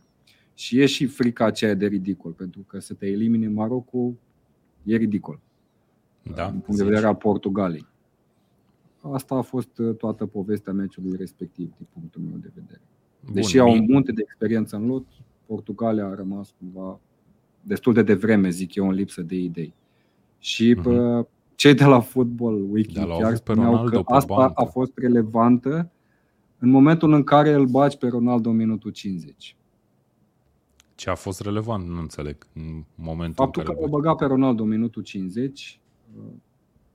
Și 0.54 0.80
e 0.80 0.86
și 0.86 1.06
frica 1.06 1.46
aceea 1.46 1.74
de 1.74 1.86
ridicol, 1.86 2.32
pentru 2.32 2.62
că 2.62 2.80
să 2.80 2.94
te 2.94 3.06
elimine 3.08 3.48
Marocul 3.48 4.16
e 4.84 4.96
ridicol, 4.96 5.40
Da? 6.36 6.50
din 6.50 6.60
punct 6.60 6.80
de 6.80 6.86
vedere 6.86 7.06
al 7.06 7.16
Portugaliei. 7.16 7.86
Asta 9.02 9.36
a 9.36 9.42
fost 9.42 9.78
uh, 9.78 9.96
toată 9.96 10.26
povestea 10.26 10.74
meciului 10.74 11.18
respectiv, 11.18 11.74
din 11.78 11.88
punctul 11.94 12.22
meu 12.22 12.38
de 12.38 12.52
vedere. 12.56 12.82
Bun, 13.26 13.34
Deși 13.34 13.60
au 13.60 13.72
mi- 13.74 13.80
un 13.80 13.86
munte 13.90 14.12
de 14.12 14.22
experiență 14.26 14.76
în 14.76 14.86
lot, 14.88 15.06
Portugalia 15.46 16.06
a 16.06 16.16
rămas 16.16 16.54
cumva 16.60 17.00
destul 17.68 17.94
de 17.94 18.02
devreme, 18.04 18.50
zic 18.50 18.76
eu, 18.76 18.88
în 18.88 18.94
lipsă 18.94 19.22
de 19.22 19.36
idei. 19.36 19.74
Și 20.40 20.76
Mhm. 20.78 20.90
uh, 20.90 21.26
cei 21.56 21.74
de 21.74 21.84
la 21.86 22.00
Football 22.00 22.68
Weekly 22.72 22.94
Dar 22.94 23.06
l-au 23.08 23.18
chiar 23.18 23.26
avut 23.28 23.40
pe 23.42 23.52
spuneau 23.52 23.72
Ronaldo 23.72 23.98
că 23.98 24.04
pe 24.04 24.14
asta 24.14 24.36
bancă. 24.36 24.62
a 24.62 24.66
fost 24.66 24.92
relevantă 24.96 25.90
în 26.60 26.70
momentul 26.70 27.14
în 27.14 27.24
care 27.24 27.54
îl 27.54 27.66
bagi 27.66 27.98
pe 27.98 28.08
Ronaldo 28.08 28.50
în 28.50 28.56
minutul 28.56 28.92
50. 28.92 29.56
Ce 30.96 31.10
a 31.10 31.16
fost 31.16 31.42
relevant, 31.42 31.88
nu 31.88 32.00
înțeleg, 32.00 32.48
în 32.54 32.84
momentul 32.96 33.36
Faptul 33.46 33.62
în 33.62 33.68
că 33.68 33.74
care... 33.74 33.84
l-a 33.86 33.92
băgat 33.98 34.16
pe 34.18 34.26
Ronaldo 34.26 34.64
în 34.64 34.70
minutul 34.70 35.02
50 35.04 35.80
uh, 36.18 36.24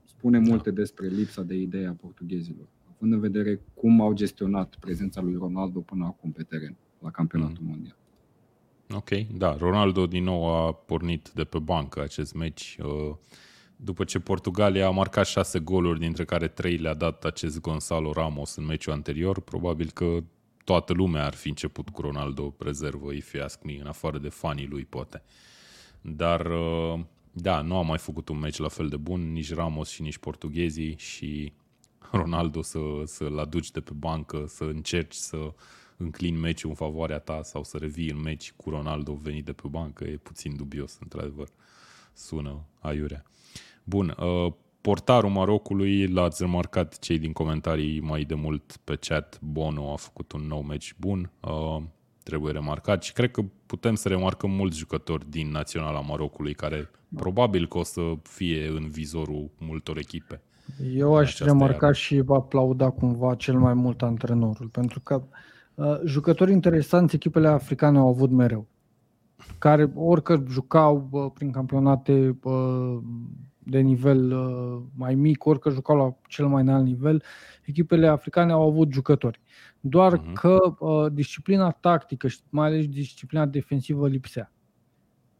spune 0.05 0.39
Da. 0.39 0.49
multe 0.49 0.71
despre 0.71 1.07
lipsa 1.07 1.41
de 1.43 1.55
idee 1.55 1.87
a 1.87 1.91
portughezilor, 2.01 2.67
având 2.95 3.13
în 3.13 3.19
vedere 3.19 3.59
cum 3.73 4.01
au 4.01 4.13
gestionat 4.13 4.75
prezența 4.79 5.21
lui 5.21 5.35
Ronaldo 5.39 5.79
până 5.79 6.05
acum 6.05 6.31
pe 6.31 6.43
teren 6.43 6.75
la 6.99 7.11
campionatul 7.11 7.63
mondial. 7.67 7.95
Ok, 8.95 9.09
da, 9.31 9.55
Ronaldo 9.55 10.07
din 10.07 10.23
nou 10.23 10.55
a 10.55 10.73
pornit 10.73 11.29
de 11.29 11.43
pe 11.43 11.59
bancă 11.59 12.01
acest 12.01 12.33
meci. 12.33 12.77
uh, 12.83 13.15
După 13.83 14.03
ce 14.03 14.19
Portugalia 14.19 14.87
a 14.87 14.89
marcat 14.89 15.25
șase 15.25 15.59
goluri, 15.59 15.99
dintre 15.99 16.25
care 16.25 16.47
trei 16.47 16.77
le-a 16.77 16.93
dat 16.93 17.23
acest 17.23 17.61
Gonzalo 17.61 18.11
Ramos 18.11 18.55
în 18.55 18.65
meciul 18.65 18.93
anterior, 18.93 19.39
probabil 19.39 19.91
că 19.91 20.23
toată 20.63 20.93
lumea 20.93 21.25
ar 21.25 21.33
fi 21.33 21.47
început 21.47 21.89
cu 21.89 22.01
Ronaldo 22.01 22.55
rezervă, 22.59 23.11
if 23.11 23.33
you 23.33 23.43
ask 23.43 23.63
me, 23.63 23.77
în 23.79 23.87
afară 23.87 24.17
de 24.17 24.29
fanii 24.29 24.67
lui, 24.67 24.85
poate. 24.85 25.23
Dar, 26.01 26.45
uh, 26.45 26.99
da, 27.31 27.61
nu 27.61 27.77
a 27.77 27.81
mai 27.81 27.97
făcut 27.97 28.29
un 28.29 28.39
meci 28.39 28.57
la 28.57 28.67
fel 28.67 28.87
de 28.87 28.97
bun, 28.97 29.31
nici 29.31 29.53
Ramos 29.53 29.89
și 29.89 30.01
nici 30.01 30.17
portughezii 30.17 30.95
și 30.97 31.53
Ronaldo 32.11 32.61
să, 32.61 32.79
să-l 33.05 33.39
aduci 33.39 33.71
de 33.71 33.79
pe 33.79 33.91
bancă, 33.93 34.45
să 34.47 34.63
încerci 34.63 35.15
să 35.15 35.53
înclini 36.01 36.37
meciul 36.37 36.69
în 36.69 36.75
favoarea 36.75 37.19
ta 37.19 37.39
sau 37.43 37.63
să 37.63 37.77
revii 37.77 38.09
în 38.09 38.21
meci 38.21 38.53
cu 38.55 38.69
Ronaldo 38.69 39.13
venit 39.13 39.45
de 39.45 39.53
pe 39.53 39.67
bancă, 39.67 40.03
e 40.03 40.17
puțin 40.17 40.55
dubios, 40.55 40.97
într-adevăr. 41.01 41.47
Sună 42.13 42.65
aiurea. 42.79 43.23
Bun, 43.83 44.15
uh, 44.19 44.53
portarul 44.81 45.29
Marocului, 45.29 46.07
l-ați 46.07 46.41
remarcat 46.41 46.99
cei 46.99 47.19
din 47.19 47.31
comentarii 47.31 47.99
mai 47.99 48.23
de 48.23 48.33
mult 48.33 48.77
pe 48.83 48.95
chat, 48.95 49.39
Bono 49.41 49.91
a 49.91 49.95
făcut 49.95 50.31
un 50.31 50.41
nou 50.41 50.61
meci 50.61 50.95
bun, 50.97 51.31
uh, 51.39 51.83
trebuie 52.23 52.51
remarcat 52.51 53.03
și 53.03 53.13
cred 53.13 53.31
că 53.31 53.41
putem 53.65 53.95
să 53.95 54.07
remarcăm 54.07 54.51
mulți 54.51 54.77
jucători 54.77 55.29
din 55.29 55.51
Naționala 55.51 55.99
Marocului 55.99 56.53
care 56.53 56.89
probabil 57.15 57.67
că 57.67 57.77
o 57.77 57.83
să 57.83 58.01
fie 58.23 58.67
în 58.67 58.89
vizorul 58.89 59.51
multor 59.57 59.97
echipe. 59.97 60.41
Eu 60.95 61.15
aș 61.15 61.27
această 61.27 61.43
remarca 61.43 61.73
iarnă. 61.73 61.93
și 61.93 62.23
aplauda 62.27 62.89
cumva 62.89 63.35
cel 63.35 63.57
mai 63.57 63.73
mult 63.73 64.01
antrenorul, 64.01 64.67
pentru 64.67 64.99
că 64.99 65.15
uh, 65.15 65.23
jucători 66.05 66.51
interesanți 66.51 67.15
echipele 67.15 67.47
africane 67.47 67.97
au 67.97 68.07
avut 68.07 68.31
mereu, 68.31 68.67
care 69.57 69.91
orică 69.95 70.43
jucau 70.49 71.07
uh, 71.11 71.31
prin 71.33 71.51
campionate 71.51 72.37
uh, 72.43 72.97
de 73.63 73.79
nivel 73.79 74.31
uh, 74.31 74.81
mai 74.95 75.15
mic, 75.15 75.45
orică 75.45 75.69
jucau 75.69 75.97
la 75.97 76.15
cel 76.27 76.47
mai 76.47 76.61
înalt 76.61 76.85
nivel, 76.85 77.23
echipele 77.65 78.07
africane 78.07 78.51
au 78.51 78.67
avut 78.67 78.91
jucători. 78.91 79.39
Doar 79.79 80.13
Mhm. 80.13 80.33
că 80.33 80.75
uh, 80.79 81.11
disciplina 81.11 81.71
tactică 81.71 82.27
și 82.27 82.39
mai 82.49 82.67
ales 82.67 82.87
disciplina 82.87 83.45
defensivă 83.45 84.07
lipsea. 84.07 84.51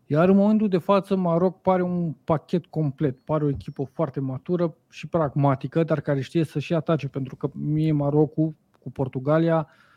Iar 0.06 0.30
în 0.30 0.36
momentul 0.36 0.68
de 0.68 0.78
față, 0.78 1.16
Maroc 1.16 1.62
pare 1.62 1.82
un 1.82 2.14
pachet 2.24 2.66
complet, 2.66 3.22
pare 3.22 3.44
o 3.44 3.50
echipă 3.50 3.84
foarte 3.94 4.20
matură 4.20 4.76
și 4.90 5.08
pragmatică, 5.08 5.84
dar 5.84 6.02
care 6.02 6.22
știe 6.22 6.44
să 6.44 6.60
și 6.60 6.74
atace, 6.74 7.08
pentru 7.08 7.36
că 7.36 7.50
mie 7.54 7.92
Marocul 7.92 8.56
cu 8.80 8.92
Portugalia 8.92 9.58
uh, 9.58 9.91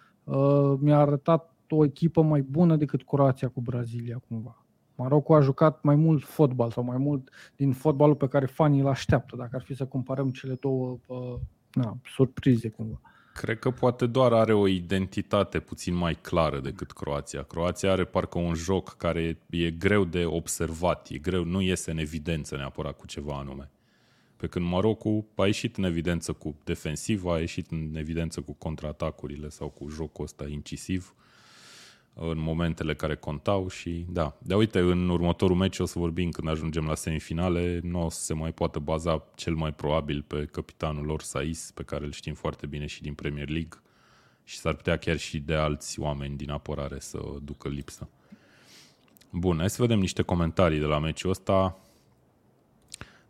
mi-a 0.78 0.98
arătat 0.98 1.52
o 1.68 1.84
echipă 1.84 2.22
mai 2.22 2.40
bună 2.40 2.76
decât 2.76 3.02
Croația 3.02 3.48
cu 3.48 3.60
Brazilia 3.60 4.22
cumva. 4.28 4.64
Marocul 4.96 5.36
a 5.36 5.40
jucat 5.40 5.82
mai 5.82 5.94
mult 5.94 6.24
fotbal 6.24 6.70
sau 6.70 6.82
mai 6.82 6.96
mult 6.96 7.30
din 7.56 7.72
fotbalul 7.72 8.14
pe 8.14 8.28
care 8.28 8.46
fanii 8.46 8.80
îl 8.80 8.86
așteaptă, 8.86 9.36
dacă 9.36 9.56
ar 9.56 9.62
fi 9.62 9.74
să 9.74 9.84
comparăm 9.84 10.30
cele 10.30 10.54
două 10.60 10.98
uh, 11.06 11.34
na, 11.72 11.96
surprize 12.04 12.68
cumva. 12.68 13.00
Cred 13.34 13.58
că 13.58 13.70
poate 13.70 14.06
doar 14.06 14.32
are 14.32 14.52
o 14.52 14.66
identitate 14.66 15.60
puțin 15.60 15.94
mai 15.94 16.14
clară 16.14 16.60
decât 16.60 16.92
Croația. 16.92 17.42
Croația 17.42 17.92
are 17.92 18.04
parcă 18.04 18.38
un 18.38 18.54
joc 18.54 18.96
care 18.96 19.38
e 19.50 19.70
greu 19.70 20.04
de 20.04 20.24
observat, 20.24 21.08
e 21.10 21.18
greu, 21.18 21.44
nu 21.44 21.60
iese 21.60 21.90
în 21.90 21.98
evidență 21.98 22.56
neapărat 22.56 22.96
cu 22.96 23.06
ceva 23.06 23.38
anume. 23.38 23.70
Pe 24.44 24.50
când 24.50 24.66
Marocul 24.66 25.24
a 25.34 25.46
ieșit 25.46 25.76
în 25.76 25.84
evidență 25.84 26.32
cu 26.32 26.56
defensiva, 26.64 27.34
a 27.34 27.38
ieșit 27.38 27.70
în 27.70 27.94
evidență 27.96 28.40
cu 28.40 28.52
contraatacurile 28.52 29.48
sau 29.48 29.68
cu 29.68 29.88
jocul 29.88 30.24
ăsta 30.24 30.48
incisiv. 30.48 31.14
în 32.14 32.38
momentele 32.38 32.94
care 32.94 33.16
contau 33.16 33.68
și 33.68 34.06
da. 34.08 34.36
De 34.42 34.54
uite, 34.54 34.78
în 34.78 35.08
următorul 35.08 35.56
meci 35.56 35.78
o 35.78 35.84
să 35.84 35.98
vorbim 35.98 36.30
când 36.30 36.48
ajungem 36.48 36.84
la 36.84 36.94
semifinale, 36.94 37.80
nu 37.82 38.04
o 38.04 38.08
să 38.08 38.24
se 38.24 38.34
mai 38.34 38.52
poată 38.52 38.78
baza 38.78 39.24
cel 39.34 39.54
mai 39.54 39.72
probabil 39.72 40.22
pe 40.22 40.44
capitanul 40.44 41.04
lor 41.04 41.22
Sais, 41.22 41.70
pe 41.74 41.82
care 41.82 42.04
îl 42.04 42.12
știm 42.12 42.34
foarte 42.34 42.66
bine 42.66 42.86
și 42.86 43.02
din 43.02 43.14
Premier 43.14 43.48
League 43.48 43.82
și 44.42 44.56
s-ar 44.56 44.74
putea 44.74 44.96
chiar 44.96 45.16
și 45.16 45.38
de 45.38 45.54
alți 45.54 46.00
oameni 46.00 46.36
din 46.36 46.50
apărare 46.50 46.98
să 47.00 47.20
ducă 47.42 47.68
lipsă. 47.68 48.08
Bun, 49.30 49.56
hai 49.58 49.70
să 49.70 49.82
vedem 49.82 49.98
niște 49.98 50.22
comentarii 50.22 50.78
de 50.78 50.84
la 50.84 50.98
meciul 50.98 51.30
ăsta. 51.30 51.78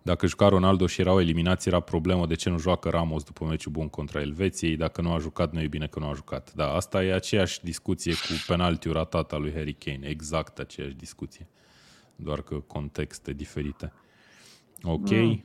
Dacă 0.04 0.26
juca 0.26 0.48
Ronaldo 0.48 0.86
și 0.86 1.00
erau 1.00 1.20
eliminați, 1.20 1.68
era 1.68 1.80
problemă 1.80 2.26
de 2.26 2.34
ce 2.34 2.50
nu 2.50 2.58
joacă 2.58 2.88
Ramos 2.88 3.22
după 3.22 3.44
meciul 3.44 3.72
bun 3.72 3.88
contra 3.88 4.20
Elveției. 4.20 4.76
Dacă 4.76 5.02
nu 5.02 5.12
a 5.12 5.18
jucat, 5.18 5.52
nu 5.52 5.60
e 5.60 5.66
bine 5.66 5.86
că 5.86 5.98
nu 5.98 6.06
a 6.06 6.12
jucat. 6.14 6.54
Da, 6.54 6.72
asta 6.72 7.04
e 7.04 7.14
aceeași 7.14 7.62
discuție 7.62 8.12
cu 8.12 8.32
penaltiul 8.46 8.94
ratat 8.94 9.32
al 9.32 9.40
lui 9.40 9.52
Harry 9.52 9.72
Kane. 9.72 10.06
Exact 10.06 10.58
aceeași 10.58 10.94
discuție. 10.94 11.48
Doar 12.16 12.42
că 12.42 12.54
contexte 12.54 13.32
diferite. 13.32 13.92
Ok. 14.82 15.10
Mm. 15.10 15.44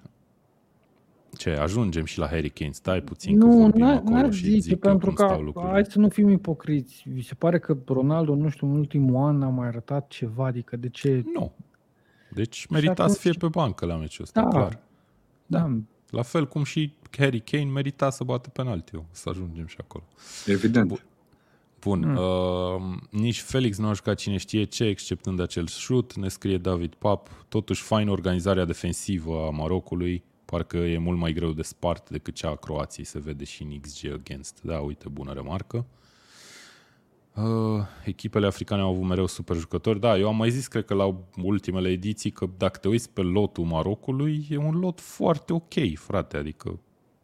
Ce, 1.38 1.50
ajungem 1.50 2.06
și 2.06 2.20
la 2.20 2.28
Harry 2.28 2.50
Kane. 2.50 2.72
Stai 2.72 3.02
puțin 3.02 3.38
nu, 3.38 3.50
că 3.50 3.56
vorbim 3.56 3.82
n-ar, 3.82 3.96
acolo 3.96 4.16
n-ar 4.16 4.34
și 4.34 4.44
zice, 4.44 4.60
zic 4.60 4.80
pentru 4.80 5.14
că, 5.14 5.26
că, 5.26 5.36
cum 5.36 5.52
stau 5.52 5.70
hai 5.70 5.86
să 5.86 6.00
nu 6.00 6.10
fim 6.10 6.30
ipocriți. 6.30 7.04
Vi 7.08 7.22
se 7.22 7.34
pare 7.36 7.60
că 7.60 7.78
Ronaldo, 7.88 8.36
nu 8.36 8.50
știu, 8.50 8.68
în 8.68 8.78
ultimul 8.78 9.26
an 9.26 9.42
a 9.42 9.50
mai 9.50 9.68
arătat 9.68 10.08
ceva, 10.08 10.46
adică 10.46 10.76
de 10.76 10.90
ce... 10.90 11.24
Nu. 11.34 11.52
Deci 12.30 12.66
merita 12.66 12.92
atunci... 12.92 13.10
să 13.12 13.18
fie 13.20 13.32
pe 13.32 13.48
bancă 13.48 13.86
la 13.86 13.96
meciul 13.96 14.24
ăsta, 14.24 14.42
Da. 14.42 14.48
clar. 14.48 14.80
Da, 15.46 15.78
La 16.10 16.22
fel 16.22 16.48
cum 16.48 16.64
și 16.64 16.94
Harry 17.18 17.40
Kane 17.40 17.64
merita 17.64 18.10
să 18.10 18.24
bată 18.24 18.50
penaltiul. 18.50 19.06
Să 19.12 19.30
ajungem 19.30 19.66
și 19.66 19.76
acolo. 19.80 20.04
Evident. 20.46 21.04
Bun, 21.82 22.00
Mm. 22.00 22.16
uh, 22.16 22.98
nici 23.10 23.42
Felix 23.42 23.78
nu 23.78 23.88
a 23.88 23.94
jucat 23.94 24.16
cine 24.18 24.38
știe 24.38 24.64
ce, 24.64 24.84
exceptând 24.84 25.40
acel 25.40 25.68
șut, 25.68 26.16
ne 26.16 26.28
scrie 26.28 26.58
David 26.58 26.94
Pap. 26.94 27.46
Totuși, 27.50 27.82
fain 27.82 28.08
organizarea 28.10 28.66
defensivă 28.66 29.46
a 29.46 29.50
Marocului, 29.50 30.24
parcă 30.46 30.78
e 30.78 30.98
mult 30.98 31.18
mai 31.18 31.34
greu 31.34 31.52
de 31.52 31.62
spart 31.62 32.10
decât 32.10 32.34
cea 32.36 32.50
a 32.50 32.56
Croației, 32.56 33.06
se 33.06 33.20
vede 33.20 33.44
și 33.44 33.64
în 33.64 33.80
XG 33.80 34.12
against. 34.14 34.60
Da, 34.62 34.80
uite, 34.80 35.10
bună 35.10 35.34
remarcă. 35.34 35.78
Uh, 35.78 35.84
echipele 38.06 38.46
africane 38.46 38.82
au 38.82 38.90
avut 38.90 39.08
mereu 39.08 39.26
super 39.26 39.56
jucători. 39.56 40.00
Da, 40.00 40.18
eu 40.18 40.28
am 40.28 40.36
mai 40.36 40.50
zis, 40.50 40.68
cred 40.68 40.86
că 40.86 40.94
la 40.94 41.16
ultimele 41.44 41.90
ediții, 41.90 42.32
că 42.32 42.46
dacă 42.58 42.78
te 42.78 42.88
uiți 42.88 43.10
pe 43.10 43.22
lotul 43.22 43.64
Marocului, 43.64 44.48
e 44.50 44.58
un 44.58 44.80
lot 44.80 45.00
foarte 45.00 45.54
ok, 45.54 45.74
frate, 45.96 46.38
adică 46.38 46.80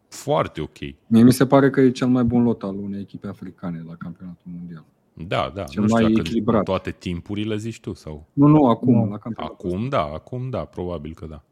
foarte 0.07 0.61
ok. 0.61 0.80
Mie 1.07 1.24
mi 1.24 1.34
se 1.34 1.45
pare 1.45 1.70
că 1.70 1.82
e 1.82 1.89
cel 1.89 2.07
mai 2.07 2.24
bun 2.24 2.43
lot 2.43 2.63
al 2.63 2.76
unei 2.76 2.99
echipe 2.99 3.28
africane 3.28 3.84
la 3.88 3.95
campionatul 3.95 4.51
mondial. 4.57 4.86
Da, 5.13 5.51
da. 5.55 5.63
Cel 5.63 5.82
nu 5.82 5.88
știu 5.88 6.01
mai 6.01 6.11
dacă 6.11 6.28
echilibrat. 6.28 6.63
toate 6.63 6.91
timpurile 6.91 7.57
zici 7.57 7.80
tu 7.80 7.93
sau... 7.93 8.26
Nu, 8.34 8.47
nu, 8.47 8.66
acum, 8.70 8.93
Nu. 8.93 9.09
la 9.09 9.18
campionatul. 9.18 9.70
Acum 9.70 9.89
da, 9.89 10.03
acum 10.03 10.49
da, 10.49 10.66
probabil 10.66 11.13
că 11.13 11.26
da. 11.26 11.43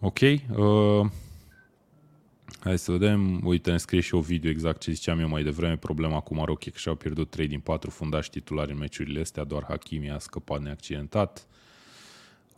Ok. 0.00 0.18
Uh, 0.20 1.06
hai 2.66 2.78
să 2.78 2.92
vedem. 2.92 3.40
Uite, 3.44 3.70
ne 3.70 3.76
scrie 3.76 4.00
și 4.00 4.14
o 4.14 4.20
video 4.20 4.50
exact 4.50 4.80
ce 4.80 4.92
ziceam 4.92 5.20
eu 5.20 5.28
mai 5.28 5.42
devreme. 5.42 5.76
Problema 5.76 6.20
cu 6.20 6.34
Maroc 6.34 6.64
e 6.64 6.70
că 6.70 6.78
și-au 6.78 6.94
pierdut 6.94 7.30
3 7.30 7.46
din 7.46 7.60
4 7.60 7.90
fundași 7.90 8.30
titulari 8.30 8.72
în 8.72 8.78
meciurile 8.78 9.20
astea. 9.20 9.44
Doar 9.44 9.64
Hakimi 9.68 10.10
a 10.10 10.18
scăpat 10.18 10.60
neaccidentat. 10.60 11.46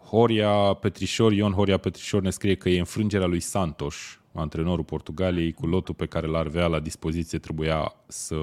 Horia 0.04 0.50
Petrișor, 0.74 1.32
Ion 1.32 1.52
Horia 1.52 1.76
Petrișor 1.76 2.22
ne 2.22 2.30
scrie 2.30 2.54
că 2.54 2.68
e 2.68 2.78
înfrângerea 2.78 3.26
lui 3.26 3.40
Santos, 3.40 4.20
antrenorul 4.32 4.84
Portugaliei, 4.84 5.52
cu 5.52 5.66
lotul 5.66 5.94
pe 5.94 6.06
care 6.06 6.26
l-ar 6.26 6.46
avea 6.46 6.66
la 6.66 6.80
dispoziție 6.80 7.38
trebuia 7.38 7.94
să 8.06 8.36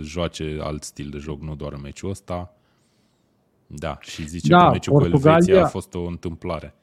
joace 0.00 0.56
alt 0.60 0.82
stil 0.82 1.08
de 1.10 1.18
joc, 1.18 1.40
nu 1.40 1.54
doar 1.54 1.72
în 1.72 1.80
meciul 1.80 2.10
ăsta. 2.10 2.54
Da, 3.66 3.98
și 4.00 4.28
zice 4.28 4.48
Da, 4.48 4.58
că 4.58 4.70
meciul 4.70 4.92
cu 4.92 4.98
Portugalia- 5.00 5.32
Elveția 5.32 5.64
a 5.64 5.68
fost 5.68 5.94
o 5.94 6.02
întâmplare. 6.06 6.74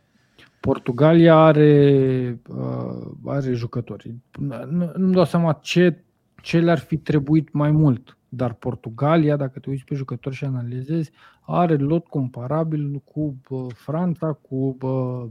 Portugalia 0.70 1.36
are, 1.36 2.42
uh, 2.50 3.12
are 3.26 3.54
jucători. 3.54 4.16
Nu, 4.40 4.92
nu-mi 4.96 5.14
dau 5.14 5.26
seama 5.26 5.54
ce, 5.54 6.04
ce 6.42 6.60
le-ar 6.60 6.78
fi 6.78 6.98
trebuit 6.98 7.54
mai 7.54 7.72
mult, 7.72 8.18
dar 8.30 8.54
Portugalia, 8.54 9.36
dacă 9.36 9.60
te 9.60 9.70
uiți 9.70 9.84
pe 9.84 9.96
jucători 9.96 10.36
și 10.36 10.46
analizezi, 10.46 11.12
are 11.42 11.76
lot 11.76 12.08
comparabil 12.08 13.02
cu 13.04 13.36
uh, 13.50 13.66
Franța, 13.74 14.34
cu 14.34 14.78
uh, 14.82 15.26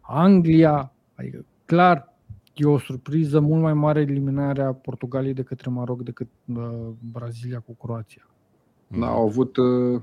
Anglia. 0.00 0.92
Adică, 1.14 1.44
clar, 1.64 2.14
e 2.54 2.64
o 2.64 2.78
surpriză 2.78 3.40
mult 3.40 3.62
mai 3.62 3.74
mare 3.74 4.00
eliminarea 4.00 4.72
Portugaliei 4.72 5.34
de 5.34 5.42
către 5.42 5.70
Maroc 5.70 6.02
decât 6.02 6.28
uh, 6.46 6.88
Brazilia 7.12 7.58
cu 7.58 7.74
Croația. 7.74 8.26
Da, 8.86 9.06
au 9.06 9.26
avut, 9.26 9.56
uh, 9.56 10.02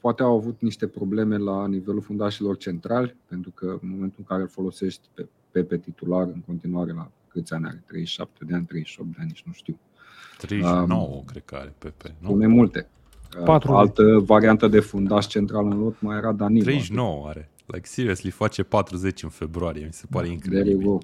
poate 0.00 0.22
au 0.22 0.36
avut 0.36 0.60
niște 0.60 0.86
probleme 0.86 1.36
la 1.36 1.66
nivelul 1.66 2.00
fundașilor 2.00 2.56
centrali, 2.56 3.16
pentru 3.28 3.50
că 3.50 3.66
în 3.82 3.88
momentul 3.88 4.16
în 4.18 4.24
care 4.24 4.42
îl 4.42 4.48
folosești 4.48 5.08
pe, 5.14 5.28
pe, 5.50 5.62
pe 5.64 5.78
titular 5.78 6.22
în 6.22 6.40
continuare 6.46 6.92
la 6.92 7.10
câți 7.28 7.52
ani 7.52 7.66
are? 7.66 7.82
37 7.86 8.44
de 8.44 8.54
ani, 8.54 8.64
38 8.64 9.10
de 9.10 9.16
ani, 9.18 9.28
nici 9.28 9.42
nu 9.46 9.52
știu. 9.52 9.78
39, 10.38 11.22
cred 11.26 11.42
că 11.44 11.54
are 11.54 11.74
Pepe. 11.78 12.14
Nu? 12.18 12.28
Pune 12.28 12.46
multe. 12.46 12.88
Uh, 13.38 13.44
40. 13.44 13.78
Altă 13.78 14.18
variantă 14.18 14.68
de 14.68 14.80
fundaș 14.80 15.26
central 15.26 15.66
în 15.66 15.78
lot 15.78 16.00
mai 16.00 16.16
era 16.16 16.32
Danilo. 16.32 16.64
39 16.64 17.28
are. 17.28 17.50
Like, 17.66 17.86
seriously, 17.86 18.30
face 18.30 18.62
40 18.62 19.22
în 19.22 19.28
februarie. 19.28 19.84
Mi 19.84 19.92
se 19.92 20.06
pare 20.10 20.26
There 20.26 20.34
incredibil. 20.34 20.82
you 20.84 20.92
go. 20.92 20.98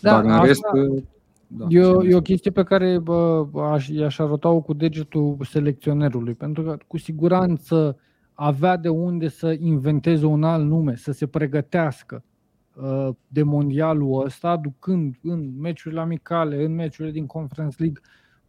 Da, 0.00 0.10
Dar 0.10 0.24
în 0.24 0.30
asta- 0.30 0.44
rest, 0.46 0.62
uh, 0.74 1.02
da, 1.46 1.66
E 1.68 1.84
o, 1.84 2.02
ce 2.02 2.08
e 2.08 2.10
o 2.10 2.12
mai 2.12 2.22
chestie 2.22 2.50
pe 2.50 2.62
care 2.62 2.98
bă, 2.98 3.46
aș, 3.72 3.88
i-aș 3.88 4.18
arăta 4.18 4.48
cu 4.48 4.72
degetul 4.72 5.36
selecționerului, 5.42 6.34
pentru 6.34 6.62
că 6.62 6.78
cu 6.86 6.98
siguranță 6.98 7.98
avea 8.32 8.76
de 8.76 8.88
unde 8.88 9.28
să 9.28 9.56
inventeze 9.58 10.26
un 10.26 10.42
alt 10.42 10.64
nume, 10.64 10.96
să 10.96 11.12
se 11.12 11.26
pregătească 11.26 12.24
uh, 12.74 13.08
de 13.28 13.42
mondialul 13.42 14.24
ăsta, 14.24 14.56
ducând 14.56 15.16
în 15.22 15.60
meciurile 15.60 16.00
amicale, 16.00 16.64
în 16.64 16.74
meciurile 16.74 17.12
din 17.12 17.26
Conference 17.26 17.76
League, 17.78 18.00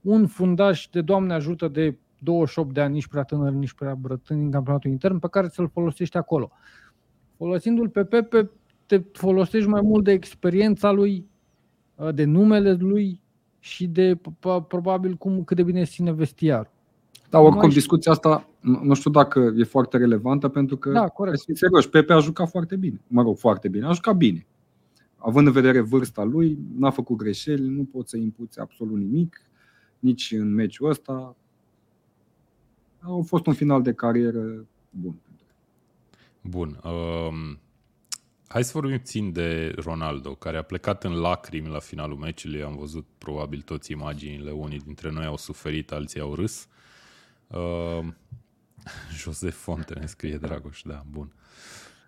un 0.02 0.28
fundaș 0.28 0.88
de 0.91 1.02
Doamne 1.02 1.34
ajută 1.34 1.68
de 1.68 1.98
28 2.20 2.74
de 2.74 2.82
ani, 2.82 2.93
nici 2.93 3.08
prea 3.08 3.24
tânăr, 3.24 3.52
nici 3.52 3.74
prea 3.74 3.95
brătân 3.95 4.39
din 4.39 4.52
campionatul 4.52 4.91
intern, 4.91 5.20
pe 5.20 5.28
care 5.30 5.48
să-l 5.48 5.70
folosești 5.70 6.18
acolo. 6.18 6.52
Folosindu-l 7.38 7.89
pe 7.89 8.04
Pepe, 8.04 8.52
te 8.86 9.02
folosești 9.12 9.70
mai 9.70 9.82
mult 9.82 10.04
de 10.04 10.12
experiența 10.12 10.91
lui, 10.91 11.16
uh, 11.18 11.37
de 12.14 12.24
numele 12.24 12.74
lui 12.74 13.20
și 13.60 13.88
de 13.88 14.16
p- 14.16 14.68
probabil 14.68 15.14
cum 15.16 15.43
cât 15.43 15.58
de 15.58 15.64
bine 15.64 15.84
ține 15.84 16.12
vestiarul. 16.12 16.72
Da, 17.30 17.39
oricum, 17.39 17.60
Mai- 17.62 17.70
discuția 17.74 18.12
asta 18.12 18.48
nu 18.60 18.80
nu 18.84 18.93
știu 18.93 19.12
dacă 19.12 19.54
e 19.58 19.64
foarte 19.64 19.98
relevantă, 19.98 20.48
pentru 20.48 20.78
că, 20.78 20.91
Da, 20.91 21.00
hai 21.00 21.10
corect. 21.14 21.38
să 21.38 21.43
fim 21.45 21.56
serioși, 21.56 21.89
Pepe 21.89 22.14
a 22.14 22.20
jucat 22.20 22.50
foarte 22.50 22.76
bine. 22.76 23.02
Mă 23.08 23.22
rog, 23.22 23.38
foarte 23.38 23.68
bine. 23.68 23.86
A 23.86 23.91
jucat 23.91 24.16
bine. 24.18 24.45
Având 25.18 25.48
în 25.48 25.54
vedere 25.54 25.80
vârsta 25.80 26.24
lui, 26.24 26.58
n-a 26.78 26.89
făcut 26.89 27.18
greșeli, 27.18 27.68
nu 27.68 27.84
poți 27.84 28.10
să 28.10 28.18
impuți 28.18 28.60
absolut 28.60 28.98
nimic, 28.98 29.41
nici 30.00 30.32
în 30.38 30.54
meciul 30.54 30.89
ăsta. 30.89 31.36
A 33.00 33.20
fost 33.26 33.45
un 33.45 33.54
final 33.54 33.82
de 33.82 33.93
carieră 33.93 34.66
bun. 34.89 35.16
Bun. 36.41 36.80
Um, 36.84 37.60
hai 38.48 38.64
să 38.64 38.72
vorbim 38.74 38.98
puțin 38.98 39.32
de 39.32 39.74
Ronaldo, 39.76 40.36
care 40.36 40.58
a 40.58 40.62
plecat 40.62 41.04
în 41.04 41.14
lacrimi 41.14 41.68
la 41.68 41.80
finalul 41.80 42.18
meciului. 42.18 42.64
Am 42.64 42.76
văzut 42.76 43.06
probabil 43.18 43.62
toți 43.62 43.91
imaginile. 43.91 44.52
Unii 44.52 44.80
dintre 44.80 45.12
noi 45.12 45.26
au 45.26 45.38
suferit, 45.38 45.91
alții 45.91 46.20
au 46.20 46.36
râs. 46.36 46.68
Uh, 47.48 48.06
Josef 49.20 49.56
Fonte 49.56 49.93
ne 50.00 50.06
scrie 50.06 50.38
Dragoș, 50.38 50.82
da, 50.82 51.04
bun. 51.10 51.34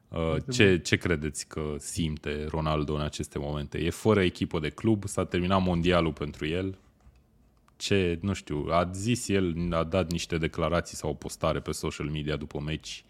Uh, 0.08 0.36
ce, 0.52 0.78
ce 0.78 0.96
credeți 0.96 1.48
că 1.48 1.76
simte 1.78 2.46
Ronaldo 2.50 2.94
în 2.94 3.02
aceste 3.02 3.40
momente? 3.40 3.78
E 3.78 3.90
fără 3.90 4.22
echipă 4.22 4.60
de 4.60 4.70
club, 4.70 5.08
s-a 5.08 5.26
terminat 5.26 5.62
mondialul 5.62 6.14
pentru 6.14 6.48
el. 6.48 6.78
Ce, 7.78 8.20
nu 8.22 8.34
știu, 8.34 8.66
a 8.70 8.90
zis 8.94 9.28
el, 9.28 9.74
a 9.74 9.84
dat 9.84 10.12
niște 10.12 10.38
declarații 10.38 10.98
sau 10.98 11.10
o 11.10 11.14
postare 11.14 11.60
pe 11.60 11.72
social 11.72 12.08
media 12.08 12.36
după 12.36 12.60
meci 12.60 13.04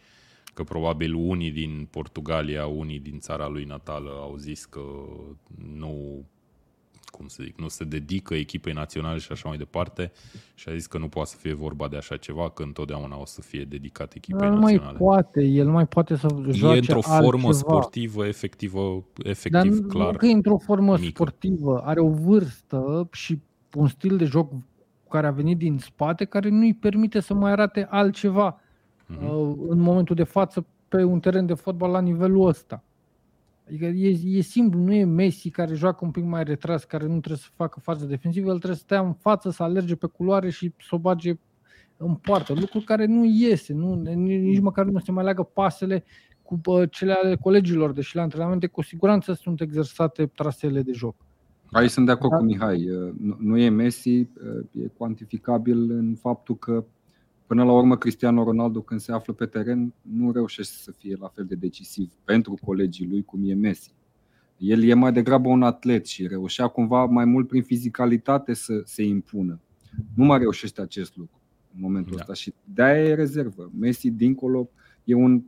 că 0.54 0.64
probabil 0.64 1.14
unii 1.14 1.52
din 1.52 1.88
Portugalia, 1.92 2.66
unii 2.66 3.00
din 3.00 3.20
țara 3.20 3.48
lui 3.48 3.64
natală 3.64 4.10
au 4.10 4.36
zis 4.38 4.66
că 4.66 4.82
nu 5.78 6.24
cum 7.12 7.28
să 7.28 7.44
zic, 7.44 7.60
nu 7.60 7.68
se 7.68 7.84
dedică 7.84 8.34
echipei 8.36 8.74
naționale 8.74 9.18
și 9.20 9.32
așa 9.32 9.48
mai 9.50 9.58
departe 9.58 10.12
și 10.56 10.70
a 10.70 10.74
zis 10.74 10.88
că 10.88 10.98
nu 10.98 11.08
poate 11.08 11.30
să 11.30 11.36
fie 11.40 11.54
vorba 11.54 11.88
de 11.88 11.98
așa 11.98 12.18
ceva, 12.18 12.50
că 12.50 12.64
întotdeauna 12.64 13.20
o 13.20 13.26
să 13.26 13.42
fie 13.42 13.64
dedicat 13.64 14.14
echipei 14.14 14.48
El 14.48 14.54
nu 14.54 14.60
mai 14.60 14.74
naționale. 14.74 14.98
poate, 14.98 15.42
el 15.44 15.66
nu 15.66 15.72
mai 15.72 15.88
poate 15.88 16.16
să 16.16 16.28
joace 16.52 16.76
E 16.76 16.80
într-o 16.80 17.02
formă 17.02 17.48
altceva. 17.48 17.52
sportivă, 17.54 18.26
efectivă, 18.28 19.04
Dar 19.14 19.26
efectiv, 19.32 19.80
nu 19.80 19.88
clar. 19.88 20.16
că 20.16 20.26
e 20.26 20.32
într-o 20.32 20.58
formă 20.58 20.92
mică. 20.98 21.06
sportivă, 21.06 21.82
are 21.86 22.00
o 22.00 22.10
vârstă 22.10 23.08
și 23.12 23.40
un 23.76 23.88
stil 23.88 24.18
de 24.18 24.26
joc 24.26 24.52
care 25.10 25.28
a 25.28 25.32
venit 25.32 25.58
din 25.58 25.78
spate, 25.78 26.26
care 26.26 26.50
nu 26.50 26.60
îi 26.62 26.74
permite 26.74 27.20
să 27.20 27.34
mai 27.34 27.52
arate 27.52 27.88
altceva 27.90 28.60
Mhm. 29.10 29.26
uh, 29.26 29.56
în 29.70 29.80
momentul 29.80 30.16
de 30.16 30.24
față 30.24 30.66
pe 30.88 31.04
un 31.04 31.20
teren 31.20 31.46
de 31.46 31.54
fotbal 31.54 31.92
la 31.92 32.02
nivelul 32.02 32.48
ăsta. 32.48 32.84
Adică 33.68 33.86
e, 33.86 34.18
e 34.38 34.42
simplu, 34.42 34.80
nu 34.80 34.94
e 34.94 35.04
Messi 35.04 35.50
care 35.50 35.74
joacă 35.74 36.06
un 36.06 36.12
pic 36.12 36.24
mai 36.24 36.44
retras, 36.44 36.84
care 36.84 37.04
nu 37.04 37.10
trebuie 37.10 37.38
să 37.38 37.48
facă 37.56 37.80
fază 37.80 38.06
defensivă, 38.06 38.50
el 38.50 38.58
trebuie 38.58 38.78
să 38.78 38.84
stea 38.84 39.00
în 39.00 39.14
față, 39.14 39.50
să 39.50 39.64
alerge 39.64 39.96
pe 39.96 40.08
culoare 40.08 40.50
și 40.50 40.74
să 40.78 40.96
o 40.96 40.98
bage 40.98 41.34
în 41.98 42.16
poartă, 42.16 42.54
lucru 42.54 42.80
care 42.80 43.06
nu 43.06 43.26
iese, 43.26 43.74
nu, 43.74 43.96
nici 44.16 44.60
măcar 44.60 44.86
nu 44.86 45.00
se 45.00 45.12
mai 45.12 45.24
leagă 45.24 45.44
pasele 45.44 46.04
cu 46.42 46.86
cele 46.86 47.14
ale 47.24 47.36
colegilor, 47.36 47.92
deși 47.92 48.16
la 48.16 48.22
antrenamente 48.22 48.68
cu 48.68 48.82
siguranță 48.82 49.34
sunt 49.34 49.62
exersate 49.62 50.26
trasele 50.26 50.82
de 50.82 50.92
joc. 50.92 51.16
Aici 51.72 51.90
sunt 51.90 52.06
de 52.06 52.12
acord 52.12 52.32
da? 52.32 52.38
cu 52.38 52.44
Mihai. 52.44 52.90
Nu 53.38 53.58
e 53.58 53.70
Messi, 53.70 54.18
e 54.20 54.28
cuantificabil 54.98 55.92
în 55.92 56.16
faptul 56.16 56.58
că 56.58 56.84
Până 57.50 57.64
la 57.64 57.72
urmă, 57.72 57.98
Cristiano 57.98 58.44
Ronaldo, 58.44 58.82
când 58.82 59.00
se 59.00 59.12
află 59.12 59.34
pe 59.34 59.46
teren, 59.46 59.94
nu 60.02 60.32
reușește 60.32 60.74
să 60.78 60.92
fie 60.92 61.16
la 61.20 61.28
fel 61.28 61.46
de 61.46 61.56
decisiv 61.56 62.12
pentru 62.24 62.58
colegii 62.66 63.08
lui 63.08 63.24
cum 63.24 63.50
e 63.50 63.54
Messi. 63.54 63.94
El 64.58 64.84
e 64.84 64.94
mai 64.94 65.14
degrabă 65.14 65.50
un 65.50 65.64
atlet 65.64 66.06
și 66.06 66.28
reușea 66.28 66.68
cumva 66.68 67.06
mai 67.06 67.26
mult 67.26 67.48
prin 67.48 67.64
fizicalitate 67.64 68.54
să 68.54 68.82
se 68.86 69.04
impună. 69.04 69.60
Nu 70.16 70.26
mai 70.26 70.38
reușește 70.38 70.82
acest 70.82 71.18
lucru 71.18 71.40
în 71.76 71.82
momentul 71.82 72.16
da. 72.16 72.22
ăsta 72.22 72.34
și 72.34 72.54
de-aia 72.64 73.04
e 73.04 73.14
rezervă. 73.14 73.72
Messi, 73.80 74.10
dincolo, 74.10 74.70
e 75.04 75.14
un, 75.14 75.44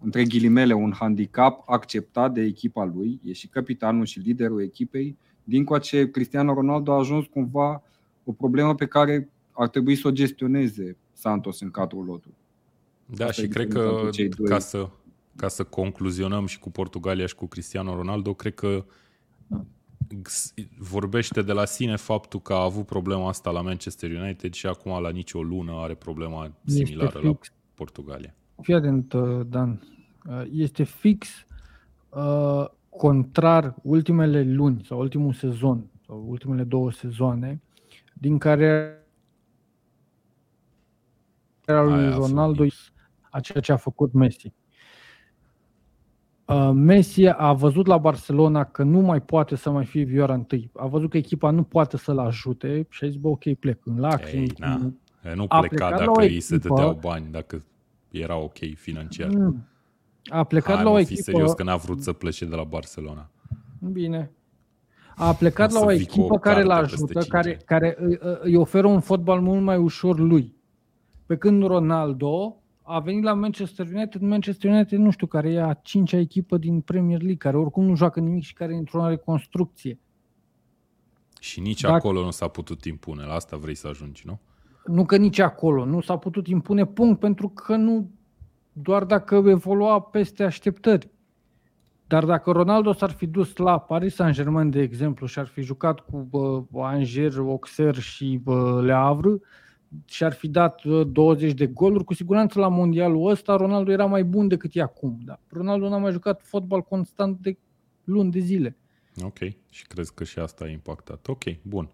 între 0.00 0.24
ghilimele, 0.24 0.72
un 0.72 0.92
handicap 0.92 1.62
acceptat 1.66 2.32
de 2.32 2.40
echipa 2.40 2.84
lui, 2.84 3.20
e 3.24 3.32
și 3.32 3.48
capitanul 3.48 4.04
și 4.04 4.18
liderul 4.18 4.62
echipei, 4.62 5.16
din 5.44 5.66
ce 5.80 6.10
Cristiano 6.10 6.54
Ronaldo 6.54 6.92
a 6.92 6.98
ajuns 6.98 7.26
cumva 7.26 7.82
o 8.24 8.32
problemă 8.32 8.74
pe 8.74 8.86
care 8.86 9.28
ar 9.54 9.68
trebui 9.68 9.96
să 9.96 10.08
o 10.08 10.10
gestioneze 10.10 10.96
Santos 11.12 11.60
în 11.60 11.70
cadrul 11.70 12.04
lotului. 12.04 12.36
Da, 13.06 13.26
Asta 13.26 13.42
și 13.42 13.48
cred 13.48 13.68
că 13.68 14.08
ca 14.44 14.58
să, 14.58 14.88
ca 15.36 15.48
să 15.48 15.64
concluzionăm 15.64 16.46
și 16.46 16.58
cu 16.58 16.70
Portugalia 16.70 17.26
și 17.26 17.34
cu 17.34 17.46
Cristiano 17.46 17.94
Ronaldo, 17.94 18.34
cred 18.34 18.54
că 18.54 18.84
vorbește 20.78 21.42
de 21.42 21.52
la 21.52 21.64
sine 21.64 21.96
faptul 21.96 22.40
că 22.40 22.52
a 22.52 22.62
avut 22.62 22.86
problema 22.86 23.28
asta 23.28 23.50
la 23.50 23.60
Manchester 23.60 24.10
United 24.10 24.52
și 24.52 24.66
acum 24.66 25.02
la 25.02 25.10
nicio 25.10 25.42
lună 25.42 25.72
are 25.72 25.94
problema 25.94 26.52
similară 26.66 27.20
la 27.22 27.38
Portugalia. 27.74 28.34
Fii 28.62 28.74
atent, 28.74 29.12
uh, 29.12 29.40
Dan. 29.46 29.82
Uh, 30.28 30.42
este 30.52 30.82
fix 30.82 31.28
uh, 32.08 32.64
contrar 32.88 33.74
ultimele 33.82 34.42
luni 34.42 34.84
sau 34.86 34.98
ultimul 34.98 35.32
sezon 35.32 35.84
sau 36.06 36.24
ultimele 36.28 36.62
două 36.62 36.92
sezoane 36.92 37.60
din 38.12 38.38
care 38.38 38.98
era 41.66 41.82
lui 41.82 42.10
Ronaldo 42.10 42.64
a 43.30 43.40
ceea 43.40 43.60
ce 43.60 43.72
a 43.72 43.76
făcut 43.76 44.12
Messi. 44.12 44.52
Uh, 46.44 46.70
Messi 46.74 47.26
a 47.26 47.52
văzut 47.52 47.86
la 47.86 47.98
Barcelona 47.98 48.64
că 48.64 48.82
nu 48.82 49.00
mai 49.00 49.20
poate 49.20 49.56
să 49.56 49.70
mai 49.70 49.84
fie 49.84 50.02
vioara 50.02 50.34
întâi. 50.34 50.70
A 50.74 50.86
văzut 50.86 51.10
că 51.10 51.16
echipa 51.16 51.50
nu 51.50 51.62
poate 51.62 51.96
să-l 51.96 52.18
ajute 52.18 52.86
și 52.90 53.04
a 53.04 53.06
zis, 53.06 53.16
bă, 53.16 53.28
ok, 53.28 53.54
plec 53.54 53.86
în 53.86 54.00
lacrimi. 54.00 54.42
Ei, 54.42 54.52
na. 54.58 54.92
Nu 55.34 55.44
a 55.48 55.60
pleca 55.60 55.90
dacă 55.90 56.20
îi 56.20 56.40
se 56.40 56.56
dădeau 56.56 56.98
bani, 57.00 57.26
dacă 57.30 57.64
era 58.10 58.36
ok 58.36 58.58
financiar. 58.74 59.28
Mm. 59.28 59.66
A 60.24 60.44
plecat 60.44 60.74
Hai, 60.74 60.84
la 60.84 60.90
o 60.90 60.98
echipă... 60.98 61.14
fi 61.14 61.22
serios 61.22 61.52
că 61.52 61.62
n-a 61.62 61.76
vrut 61.76 62.02
să 62.02 62.12
plece 62.12 62.44
de 62.44 62.54
la 62.54 62.64
Barcelona. 62.64 63.30
Bine. 63.78 64.30
A 65.16 65.34
plecat 65.34 65.72
o 65.72 65.78
la 65.78 65.84
o 65.84 65.92
echipă 65.92 66.38
care 66.38 66.62
l 66.62 66.70
ajută, 66.70 67.20
care, 67.28 67.60
care 67.64 67.96
îi, 67.98 68.18
îi 68.40 68.56
oferă 68.56 68.86
un 68.86 69.00
fotbal 69.00 69.40
mult 69.40 69.62
mai 69.62 69.76
ușor 69.76 70.18
lui. 70.18 70.53
Pe 71.26 71.36
când 71.36 71.66
Ronaldo 71.66 72.56
a 72.82 73.00
venit 73.00 73.22
la 73.22 73.34
Manchester 73.34 73.86
United, 73.94 74.20
Manchester 74.20 74.70
United 74.70 74.98
nu 74.98 75.10
știu, 75.10 75.26
care 75.26 75.52
e 75.52 75.62
a 75.62 75.74
cincea 75.74 76.18
echipă 76.18 76.56
din 76.56 76.80
Premier 76.80 77.18
League, 77.18 77.36
care 77.36 77.56
oricum 77.56 77.84
nu 77.84 77.96
joacă 77.96 78.20
nimic 78.20 78.42
și 78.42 78.54
care 78.54 78.74
e 78.74 78.76
într-o 78.76 79.08
reconstrucție. 79.08 79.98
Și 81.40 81.60
nici 81.60 81.80
Dacă... 81.80 81.94
acolo 81.94 82.24
nu 82.24 82.30
s-a 82.30 82.48
putut 82.48 82.84
impune, 82.84 83.24
la 83.24 83.34
asta 83.34 83.56
vrei 83.56 83.74
să 83.74 83.88
ajungi, 83.88 84.22
nu? 84.26 84.40
Nu 84.86 85.04
că 85.04 85.16
nici 85.16 85.38
acolo, 85.38 85.84
nu 85.84 86.00
s-a 86.00 86.16
putut 86.16 86.46
impune 86.46 86.86
punct, 86.86 87.20
pentru 87.20 87.48
că 87.48 87.76
nu 87.76 88.10
doar 88.72 89.04
dacă 89.04 89.42
evolua 89.46 90.00
peste 90.00 90.42
așteptări. 90.42 91.10
Dar 92.06 92.24
dacă 92.24 92.50
Ronaldo 92.50 92.92
s-ar 92.92 93.10
fi 93.10 93.26
dus 93.26 93.56
la 93.56 93.78
Paris 93.78 94.14
Saint-Germain, 94.14 94.70
de 94.70 94.80
exemplu, 94.80 95.26
și 95.26 95.38
ar 95.38 95.46
fi 95.46 95.62
jucat 95.62 96.00
cu 96.00 96.28
bă, 96.70 96.84
Angers, 96.84 97.36
Auxerre 97.36 98.00
și 98.00 98.40
bă, 98.42 98.82
Le 98.82 98.92
Havre, 98.92 99.40
și-ar 100.04 100.32
fi 100.32 100.48
dat 100.48 100.84
20 100.84 101.50
uh, 101.50 101.56
de 101.56 101.66
goluri, 101.66 102.04
cu 102.04 102.14
siguranță 102.14 102.58
la 102.58 102.68
mondialul 102.68 103.30
ăsta 103.30 103.56
Ronaldo 103.56 103.90
era 103.90 104.04
mai 104.06 104.24
bun 104.24 104.48
decât 104.48 104.70
e 104.74 104.80
acum. 104.80 105.18
Da. 105.24 105.40
Ronaldo 105.48 105.88
n-a 105.88 105.98
mai 105.98 106.12
jucat 106.12 106.42
fotbal 106.42 106.82
constant 106.82 107.38
de 107.38 107.58
luni 108.04 108.30
de 108.30 108.38
zile. 108.38 108.76
Ok, 109.22 109.38
și 109.68 109.86
crezi 109.86 110.14
că 110.14 110.24
și 110.24 110.38
asta 110.38 110.64
a 110.64 110.68
impactat. 110.68 111.26
Ok, 111.26 111.42
bun. 111.62 111.90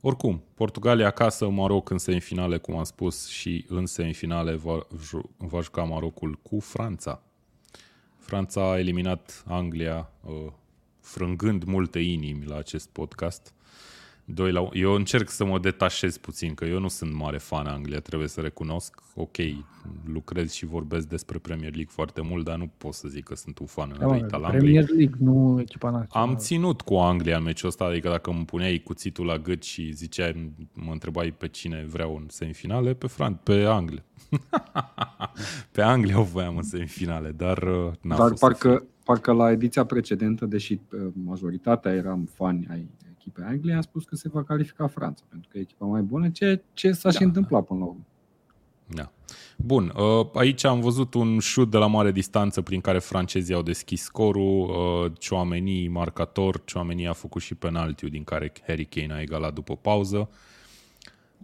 Oricum, 0.00 0.42
Portugalia 0.54 1.06
acasă, 1.06 1.48
Maroc 1.48 1.90
în 1.90 1.98
semifinale, 1.98 2.58
cum 2.58 2.76
am 2.76 2.84
spus, 2.84 3.28
și 3.28 3.64
în 3.68 3.86
semifinale 3.86 4.54
va, 4.54 4.86
va 5.36 5.60
juca 5.60 5.82
Marocul 5.82 6.38
cu 6.42 6.60
Franța. 6.60 7.22
Franța 8.18 8.70
a 8.70 8.78
eliminat 8.78 9.44
Anglia, 9.46 10.10
uh, 10.24 10.52
frângând 11.00 11.64
multe 11.64 11.98
inimi 11.98 12.44
la 12.44 12.56
acest 12.56 12.88
podcast. 12.88 13.54
2 14.24 14.52
la 14.52 14.60
1. 14.60 14.70
Eu 14.72 14.92
încerc 14.92 15.28
să 15.28 15.44
mă 15.44 15.58
detașez 15.58 16.16
puțin, 16.16 16.54
că 16.54 16.64
eu 16.64 16.78
nu 16.78 16.88
sunt 16.88 17.12
mare 17.12 17.38
fan 17.38 17.66
Anglia, 17.66 18.00
trebuie 18.00 18.28
să 18.28 18.40
recunosc. 18.40 19.02
Ok, 19.14 19.36
lucrez 20.04 20.52
și 20.52 20.66
vorbesc 20.66 21.08
despre 21.08 21.38
Premier 21.38 21.74
League 21.74 21.92
foarte 21.94 22.20
mult, 22.20 22.44
dar 22.44 22.56
nu 22.56 22.70
pot 22.78 22.94
să 22.94 23.08
zic 23.08 23.24
că 23.24 23.34
sunt 23.34 23.58
un 23.58 23.66
fan 23.66 23.96
da, 23.98 24.06
în 24.06 24.28
al 24.30 24.44
Angliei. 24.44 24.60
Premier 24.60 24.88
League, 24.88 25.16
nu 25.18 25.60
echipa 25.60 25.90
națională. 25.90 26.30
Am 26.30 26.36
ținut 26.36 26.80
cu 26.80 26.94
Anglia 26.94 27.36
în 27.36 27.42
meciul 27.42 27.68
ăsta, 27.68 27.84
adică 27.84 28.08
dacă 28.08 28.30
îmi 28.30 28.44
puneai 28.44 28.78
cuțitul 28.84 29.26
la 29.26 29.38
gât 29.38 29.62
și 29.62 29.92
ziceai, 29.92 30.52
mă 30.72 30.92
întrebai 30.92 31.34
pe 31.38 31.48
cine 31.48 31.84
vreau 31.88 32.16
în 32.16 32.26
semifinale, 32.28 32.94
pe 32.94 33.06
Fran, 33.06 33.40
pe 33.42 33.64
Anglia. 33.64 34.04
pe 35.72 35.82
Anglia 35.82 36.20
o 36.20 36.22
voiam 36.22 36.56
în 36.56 36.62
semifinale, 36.62 37.30
dar 37.30 37.58
uh, 37.62 37.92
n-a 38.00 38.16
dar 38.16 38.28
fost 38.28 38.40
parcă, 38.40 38.84
parcă 39.04 39.32
la 39.32 39.50
ediția 39.50 39.84
precedentă, 39.84 40.46
deși 40.46 40.72
uh, 40.72 41.00
majoritatea 41.12 41.92
eram 41.92 42.28
fani 42.34 42.66
ai 42.70 42.88
echipe 43.24 43.42
Anglia, 43.46 43.78
a 43.78 43.80
spus 43.80 44.04
că 44.04 44.16
se 44.16 44.28
va 44.28 44.42
califica 44.42 44.86
Franța, 44.86 45.22
pentru 45.28 45.48
că 45.52 45.58
e 45.58 45.60
echipa 45.60 45.84
mai 45.84 46.02
bună, 46.02 46.28
ce, 46.28 46.62
ce 46.72 46.92
s-a 46.92 47.08
da. 47.08 47.16
și 47.16 47.22
întâmplat 47.22 47.64
până 47.64 47.78
la 47.78 47.84
urmă. 47.84 48.04
Da. 48.86 49.12
Bun, 49.56 49.92
uh, 49.96 50.26
aici 50.34 50.64
am 50.64 50.80
văzut 50.80 51.14
un 51.14 51.38
șut 51.38 51.70
de 51.70 51.76
la 51.76 51.86
mare 51.86 52.12
distanță 52.12 52.62
prin 52.62 52.80
care 52.80 52.98
francezii 52.98 53.54
au 53.54 53.62
deschis 53.62 54.02
scorul, 54.02 54.68
uh, 54.68 55.12
Chouameni 55.28 55.88
marcator, 55.88 56.62
Chouameni 56.72 57.08
a 57.08 57.12
făcut 57.12 57.42
și 57.42 57.54
penaltiul 57.54 58.10
din 58.10 58.24
care 58.24 58.52
Harry 58.66 58.84
Kane 58.84 59.12
a 59.12 59.20
egalat 59.20 59.54
după 59.54 59.76
pauză. 59.76 60.28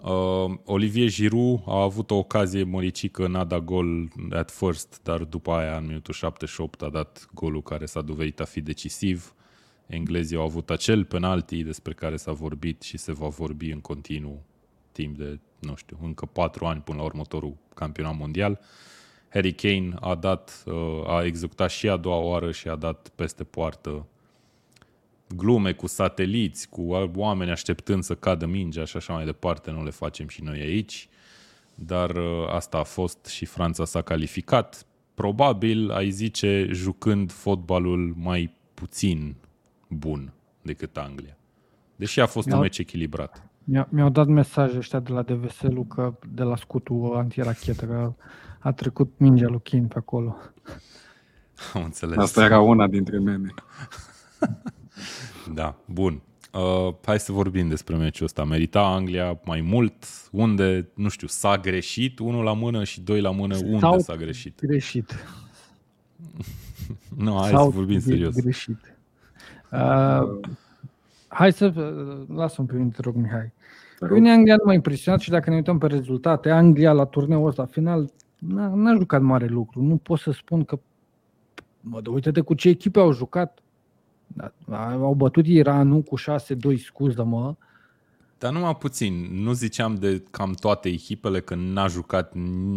Uh, 0.03 0.59
Olivier 0.64 1.09
Giroud 1.09 1.62
a 1.66 1.83
avut 1.83 2.11
o 2.11 2.14
ocazie 2.16 2.64
măricică, 2.64 3.26
n-a 3.26 3.45
dat 3.45 3.64
gol 3.64 4.09
at 4.31 4.51
first, 4.51 5.01
dar 5.03 5.24
după 5.24 5.51
aia 5.51 5.76
în 5.76 5.87
minutul 5.87 6.14
78 6.14 6.83
a 6.83 6.89
dat 6.89 7.28
golul 7.35 7.62
care 7.62 7.87
s-a 7.87 8.01
dovedit 8.01 8.41
a 8.41 8.45
fi 8.45 8.61
decisiv. 8.61 9.35
Englezii 9.91 10.36
au 10.36 10.43
avut 10.43 10.70
acel 10.70 11.05
penalti 11.05 11.62
despre 11.62 11.93
care 11.93 12.16
s-a 12.16 12.32
vorbit 12.32 12.82
și 12.82 12.97
se 12.97 13.12
va 13.12 13.28
vorbi 13.28 13.70
în 13.70 13.80
continuu 13.80 14.43
timp 14.93 15.16
de, 15.16 15.38
nu 15.59 15.74
știu, 15.74 15.99
încă 16.03 16.26
patru 16.26 16.64
ani 16.64 16.80
până 16.80 16.99
la 16.99 17.05
următorul 17.05 17.57
campionat 17.74 18.16
mondial. 18.16 18.61
Harry 19.28 19.53
Kane 19.53 19.95
a 20.01 20.14
dat, 20.14 20.62
uh, 20.66 21.07
a 21.07 21.24
executat 21.24 21.70
și 21.70 21.88
a 21.88 21.97
doua 21.97 22.16
oară 22.16 22.51
și 22.53 22.68
a 22.68 22.76
dat 22.76 23.09
peste 23.14 23.45
poartă 23.45 24.07
glume 25.36 25.72
cu 25.72 25.86
sateliți, 25.86 26.68
cu 26.68 26.82
oameni 27.14 27.51
așteptând 27.51 28.03
să 28.03 28.14
cadă 28.14 28.47
mingea 28.47 28.84
și 28.84 28.97
așa 28.97 29.12
mai 29.12 29.24
departe, 29.24 29.70
nu 29.70 29.84
le 29.84 29.91
facem 29.91 30.28
și 30.28 30.43
noi 30.43 30.61
aici. 30.61 31.09
Dar 31.74 32.11
uh, 32.11 32.49
asta 32.49 32.78
a 32.78 32.82
fost 32.82 33.26
și 33.26 33.45
Franța 33.45 33.84
s-a 33.84 34.03
calificat. 34.03 34.86
Probabil, 35.14 35.91
ai 35.91 36.11
zice, 36.11 36.68
jucând 36.72 37.32
fotbalul 37.32 38.14
mai 38.16 38.53
puțin 38.74 39.34
bun 39.91 40.32
decât 40.62 40.97
Anglia. 40.97 41.36
Deși 41.97 42.20
a 42.20 42.26
fost 42.26 42.47
mi-au, 42.47 42.59
un 42.59 42.64
meci 42.64 42.78
echilibrat. 42.78 43.49
Mi-au 43.88 44.09
dat 44.09 44.26
mesaje 44.26 44.76
ăștia 44.76 45.01
de 45.01 45.12
la 45.12 45.22
DVSL 45.22 45.80
că 45.80 46.18
de 46.32 46.43
la 46.43 46.57
scutul 46.57 47.16
antirachetă 47.16 47.86
că 47.86 48.14
a 48.59 48.72
trecut 48.72 49.12
mingea 49.16 49.49
lui 49.49 49.61
Kane 49.62 49.86
pe 49.86 49.99
acolo. 49.99 50.36
Am 51.74 51.82
înțeles. 51.84 52.16
Asta 52.16 52.45
era 52.45 52.61
una 52.61 52.86
dintre 52.86 53.18
meme. 53.18 53.55
da, 55.55 55.76
bun. 55.84 56.22
Uh, 56.53 56.95
hai 57.05 57.20
să 57.20 57.32
vorbim 57.32 57.68
despre 57.68 57.97
meciul 57.97 58.26
ăsta. 58.26 58.45
Merita 58.45 58.80
Anglia 58.80 59.41
mai 59.45 59.61
mult? 59.61 60.05
Unde, 60.30 60.88
nu 60.95 61.09
știu, 61.09 61.26
s-a 61.26 61.59
greșit? 61.59 62.18
Unul 62.18 62.45
la 62.45 62.53
mână 62.53 62.84
și 62.84 63.01
doi 63.01 63.20
la 63.20 63.30
mână. 63.30 63.57
Unde 63.57 63.78
Sau 63.78 63.99
s-a 63.99 64.16
greșit? 64.16 64.61
greșit. 64.61 65.24
nu, 67.24 67.38
hai 67.38 67.51
Sau 67.51 67.70
să 67.70 67.76
vorbim 67.76 68.01
serios. 68.01 68.34
greșit. 68.34 68.99
Uh, 69.73 70.41
hai 71.29 71.53
să 71.53 71.73
uh, 71.77 72.37
las 72.37 72.57
un 72.57 72.66
pic, 72.66 72.95
te 72.95 73.03
rog, 73.03 73.14
Mihai. 73.14 73.53
Pe 73.99 74.12
mine 74.12 74.33
Anglia 74.33 74.57
nu 74.57 74.62
m-a 74.64 74.73
impresionat 74.73 75.21
și 75.21 75.31
dacă 75.31 75.51
ne 75.51 75.57
uităm 75.57 75.79
pe 75.79 75.87
rezultate, 75.87 76.51
Anglia 76.51 76.93
la 76.93 77.05
turneul 77.05 77.47
ăsta 77.47 77.66
final 77.66 78.11
n-a, 78.39 78.75
n-a 78.75 78.95
jucat 78.95 79.21
mare 79.21 79.47
lucru. 79.47 79.83
Nu 79.83 79.97
pot 79.97 80.18
să 80.18 80.31
spun 80.31 80.64
că 80.64 80.79
mă, 81.81 82.01
uite-te 82.11 82.41
cu 82.41 82.55
ce 82.55 82.68
echipe 82.68 82.99
au 82.99 83.12
jucat. 83.12 83.59
Da, 84.66 84.91
au 84.91 85.14
bătut 85.14 85.47
Iranul 85.47 86.03
cu 86.03 86.18
6-2, 86.18 86.23
scuză-mă. 86.85 87.55
Dar 88.41 88.53
numai 88.53 88.76
puțin, 88.76 89.43
nu 89.43 89.53
ziceam 89.53 89.95
de 89.95 90.22
cam 90.30 90.53
toate 90.53 90.88
echipele 90.88 91.41
că 91.41 91.55
n-a 91.55 91.86
jucat 91.86 92.32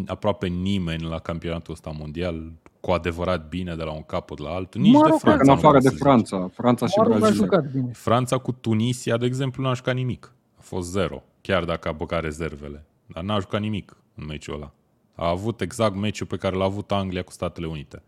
aproape 0.06 0.48
nimeni 0.48 1.04
la 1.04 1.20
campionatul 1.20 1.74
ăsta 1.74 1.90
mondial 2.00 2.52
cu 2.80 2.92
adevărat 2.92 3.48
bine 3.50 3.76
de 3.76 3.84
la 3.84 3.92
un 3.92 4.04
capăt 4.04 4.40
la 4.40 4.50
altul, 4.50 4.82
nici 4.82 4.94
Mă 4.94 5.04
de 5.04 5.10
rog, 5.10 5.20
Franța. 5.20 5.42
În 5.42 5.48
nu 5.48 5.54
afară 5.54 5.78
vreau 5.78 5.84
de 5.84 5.90
să 5.90 6.04
Franța, 6.04 6.50
Franța 6.54 6.88
și 6.88 6.98
Marul 6.98 7.14
a 7.14 7.18
Brazilia. 7.18 7.44
jucat 7.44 7.72
bine. 7.72 7.86
zic. 7.86 7.96
Franța 7.96 8.38
cu 8.38 8.52
Tunisia, 8.52 9.18
de 9.18 9.26
exemplu, 9.26 9.64
n-a 9.64 9.74
jucat 9.74 9.96
nimic. 9.96 10.32
A 10.58 10.62
fost 10.62 10.92
zero, 10.92 11.24
chiar 11.42 11.64
dacă 11.64 11.88
a 11.88 11.92
băgat 11.92 12.22
rezervele. 12.22 12.86
Dar 13.06 13.24
n-a 13.24 13.40
jucat 13.40 13.62
nimic 13.62 13.98
în 14.16 14.26
meciul 14.26 14.56
ăla. 14.56 14.72
A 15.16 15.30
avut 15.30 15.62
exact 15.62 15.96
meciul 15.96 16.28
pe 16.28 16.38
care 16.38 16.56
l-a 16.56 16.64
avut 16.64 16.92
Anglia 16.92 17.22
cu 17.24 17.32
Statele 17.32 17.68
Unite. 17.68 18.04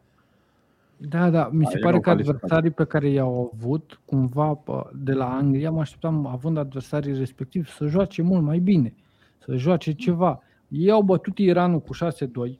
Da, 0.97 1.29
da, 1.29 1.49
mi 1.51 1.65
se 1.65 1.73
Da, 1.73 1.79
pare 1.79 1.87
erau 1.87 1.99
că 1.99 2.09
calificați. 2.09 2.35
adversarii 2.43 2.71
pe 2.71 2.83
care 2.85 3.09
i-au 3.09 3.51
avut, 3.53 3.99
cumva 4.05 4.53
pă, 4.53 4.89
de 4.93 5.13
la 5.13 5.35
Anglia, 5.35 5.71
mă 5.71 5.79
așteptam, 5.79 6.25
având 6.25 6.57
adversarii 6.57 7.17
respectivi, 7.17 7.69
să 7.69 7.85
joace 7.87 8.21
mult 8.21 8.43
mai 8.43 8.59
bine, 8.59 8.95
să 9.45 9.55
joace 9.55 9.91
ceva. 9.93 10.39
Ei 10.67 10.91
au 10.91 11.01
bătut 11.01 11.37
Iranul 11.37 11.79
cu 11.81 11.93
6-2, 11.93 12.59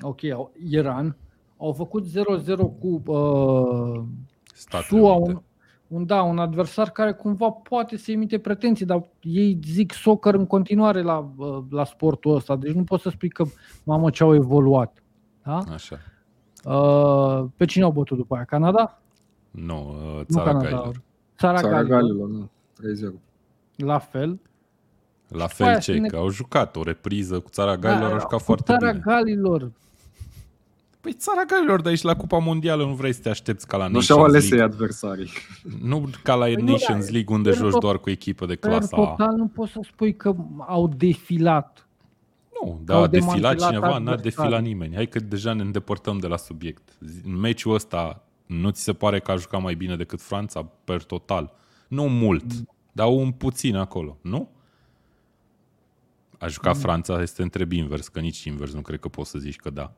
ok, 0.00 0.24
au- 0.24 0.52
Iran, 0.68 1.16
au 1.56 1.72
făcut 1.72 2.04
0-0 2.06 2.12
cu 2.80 3.02
uh, 3.06 4.02
Statele 4.54 5.00
SUA, 5.00 5.14
Unite. 5.14 5.30
un, 5.32 5.96
un, 5.98 6.06
da, 6.06 6.22
un 6.22 6.38
adversar 6.38 6.90
care 6.90 7.12
cumva 7.12 7.50
poate 7.50 7.96
să 7.96 8.10
emite 8.10 8.38
pretenții, 8.38 8.86
dar 8.86 9.08
ei 9.20 9.58
zic 9.64 9.92
soccer 9.92 10.34
în 10.34 10.46
continuare 10.46 11.02
la, 11.02 11.32
uh, 11.36 11.58
la 11.70 11.84
sportul 11.84 12.34
ăsta, 12.34 12.56
deci 12.56 12.72
nu 12.72 12.84
poți 12.84 13.02
să 13.02 13.08
spui 13.10 13.28
că, 13.28 13.44
mamă, 13.84 14.10
ce 14.10 14.22
au 14.22 14.34
evoluat. 14.34 15.02
Da? 15.44 15.58
Așa. 15.72 15.96
Uh, 16.64 17.44
pe 17.56 17.64
cine 17.64 17.84
au 17.84 17.90
bătut 17.90 18.16
după 18.16 18.34
aia? 18.34 18.44
Canada? 18.44 19.00
Nu, 19.50 19.88
uh, 19.88 20.16
Nu 20.16 20.34
țara 20.34 20.44
Canada. 20.44 20.64
Gailor. 20.68 21.00
Țara, 21.38 21.58
Țara 21.60 21.82
Galilor. 21.82 21.98
Galilor, 22.00 22.28
da. 22.28 22.48
3-0. 23.08 23.14
La 23.76 23.98
fel. 23.98 24.40
La 25.28 25.48
Și 25.48 25.54
după 25.56 25.62
aia 25.62 25.72
fel 25.72 25.80
să 25.80 25.92
ce, 25.92 25.98
ne- 25.98 26.08
că 26.08 26.16
au 26.16 26.28
jucat 26.30 26.76
o 26.76 26.82
repriză 26.82 27.40
cu 27.40 27.48
țara 27.50 27.76
Gailor, 27.76 28.10
au 28.12 28.18
jucat 28.18 28.38
cu 28.38 28.44
foarte 28.44 28.64
Țara 28.72 28.90
bine. 28.90 29.02
Galilor. 29.06 29.70
Păi 31.00 31.12
țara 31.12 31.42
Galilor, 31.46 31.80
de 31.82 31.88
aici 31.88 32.02
la 32.02 32.16
Cupa 32.16 32.38
Mondială 32.38 32.84
nu 32.84 32.94
vrei 32.94 33.12
să 33.12 33.20
te 33.22 33.28
aștepți 33.28 33.66
ca 33.66 33.76
la 33.76 33.86
Nu 33.88 34.00
și-au 34.00 34.18
Nations 34.18 34.34
ales 34.36 34.50
ei 34.50 34.56
League. 34.58 34.74
adversarii. 34.74 35.30
Nu 35.90 36.04
ca 36.22 36.34
la 36.34 36.44
Păi 36.44 36.54
nu, 36.54 36.70
Nations 36.70 37.04
da, 37.06 37.10
League 37.12 37.34
unde 37.36 37.48
per 37.50 37.58
joci 37.58 37.72
tot- 37.72 37.80
doar 37.80 37.98
cu 37.98 38.10
echipă 38.10 38.46
de 38.46 38.54
Per 38.54 38.70
clasa 38.70 38.96
A. 38.96 39.04
total 39.04 39.34
nu 39.36 39.46
poți 39.46 39.72
să 39.72 39.80
spui 39.82 40.16
că 40.16 40.34
au 40.58 40.88
defilat. 40.88 41.83
Nu, 42.62 42.70
au 42.70 42.80
da, 42.84 42.96
a 42.96 43.06
defilat 43.06 43.36
demantelat 43.36 43.70
cineva, 43.70 43.86
n-a 43.86 43.94
adversarii. 43.94 44.22
defilat 44.22 44.62
nimeni. 44.62 44.94
Hai 44.94 45.06
că 45.06 45.18
deja 45.18 45.52
ne 45.52 45.62
îndepărtăm 45.62 46.18
de 46.18 46.26
la 46.26 46.36
subiect. 46.36 46.98
În 47.24 47.36
meciul 47.36 47.74
ăsta, 47.74 48.24
nu 48.46 48.70
ți 48.70 48.82
se 48.82 48.92
pare 48.92 49.20
că 49.20 49.30
a 49.30 49.36
jucat 49.36 49.62
mai 49.62 49.74
bine 49.74 49.96
decât 49.96 50.20
Franța 50.20 50.62
per 50.84 51.02
total? 51.02 51.52
Nu 51.88 52.08
mult, 52.08 52.44
dar 52.92 53.06
un 53.06 53.32
puțin 53.32 53.76
acolo, 53.76 54.18
nu? 54.20 54.50
A 56.38 56.46
jucat 56.46 56.76
Franța, 56.76 57.22
este 57.22 57.42
întreb 57.42 57.72
invers, 57.72 58.08
că 58.08 58.20
nici 58.20 58.44
invers 58.44 58.72
nu 58.72 58.80
cred 58.80 59.00
că 59.00 59.08
poți 59.08 59.30
să 59.30 59.38
zici 59.38 59.56
că 59.56 59.70
da. 59.70 59.92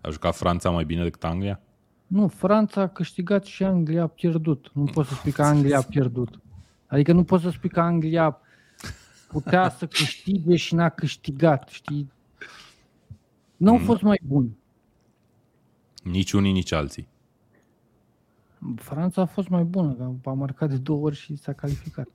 A 0.00 0.10
jucat 0.10 0.36
Franța 0.36 0.70
mai 0.70 0.84
bine 0.84 1.02
decât 1.02 1.24
Anglia? 1.24 1.60
Nu, 2.06 2.28
Franța 2.28 2.80
a 2.80 2.88
câștigat 2.88 3.44
și 3.44 3.64
Anglia 3.64 4.02
a 4.02 4.06
pierdut. 4.06 4.70
Nu 4.72 4.84
poți 4.84 5.08
să 5.08 5.14
spui 5.14 5.32
că 5.32 5.42
Anglia 5.42 5.78
a 5.78 5.82
pierdut. 5.82 6.40
Adică 6.86 7.12
nu 7.12 7.24
poți 7.24 7.42
să 7.42 7.50
spui 7.50 7.68
că 7.68 7.80
Anglia 7.80 8.38
putea 9.32 9.70
să 9.70 9.86
câștige 9.86 10.56
și 10.56 10.74
n-a 10.74 10.88
câștigat, 10.88 11.68
știi? 11.68 12.12
Nu 13.56 13.70
au 13.70 13.78
Mm. 13.78 13.84
fost 13.84 14.02
mai 14.02 14.20
buni. 14.26 14.56
Nici 16.02 16.32
unii, 16.32 16.52
nici 16.52 16.72
alții. 16.72 17.08
Franța 18.76 19.22
a 19.22 19.26
fost 19.26 19.48
mai 19.48 19.62
bună, 19.62 19.92
că 20.22 20.28
a 20.28 20.32
marcat 20.32 20.68
de 20.68 20.76
două 20.76 21.04
ori 21.04 21.16
și 21.16 21.36
s-a 21.36 21.52
calificat. 21.52 22.08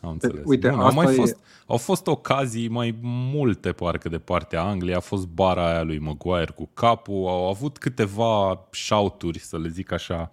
Am 0.00 0.10
înțeles. 0.10 0.42
uite, 0.44 0.68
Bun, 0.68 0.78
au, 0.78 0.86
asta 0.86 1.02
mai 1.02 1.12
e- 1.12 1.16
fost, 1.16 1.36
au 1.66 1.76
fost 1.76 2.06
ocazii 2.06 2.68
mai 2.68 2.98
multe, 3.02 3.72
parcă, 3.72 4.08
de 4.08 4.18
partea 4.18 4.62
Angliei. 4.62 4.94
A 4.94 5.00
fost 5.00 5.26
bara 5.26 5.70
aia 5.70 5.82
lui 5.82 5.98
Maguire 5.98 6.52
cu 6.54 6.68
capul. 6.74 7.26
Au 7.28 7.48
avut 7.48 7.78
câteva 7.78 8.60
șauturi, 8.70 9.38
să 9.38 9.58
le 9.58 9.68
zic 9.68 9.92
așa, 9.92 10.30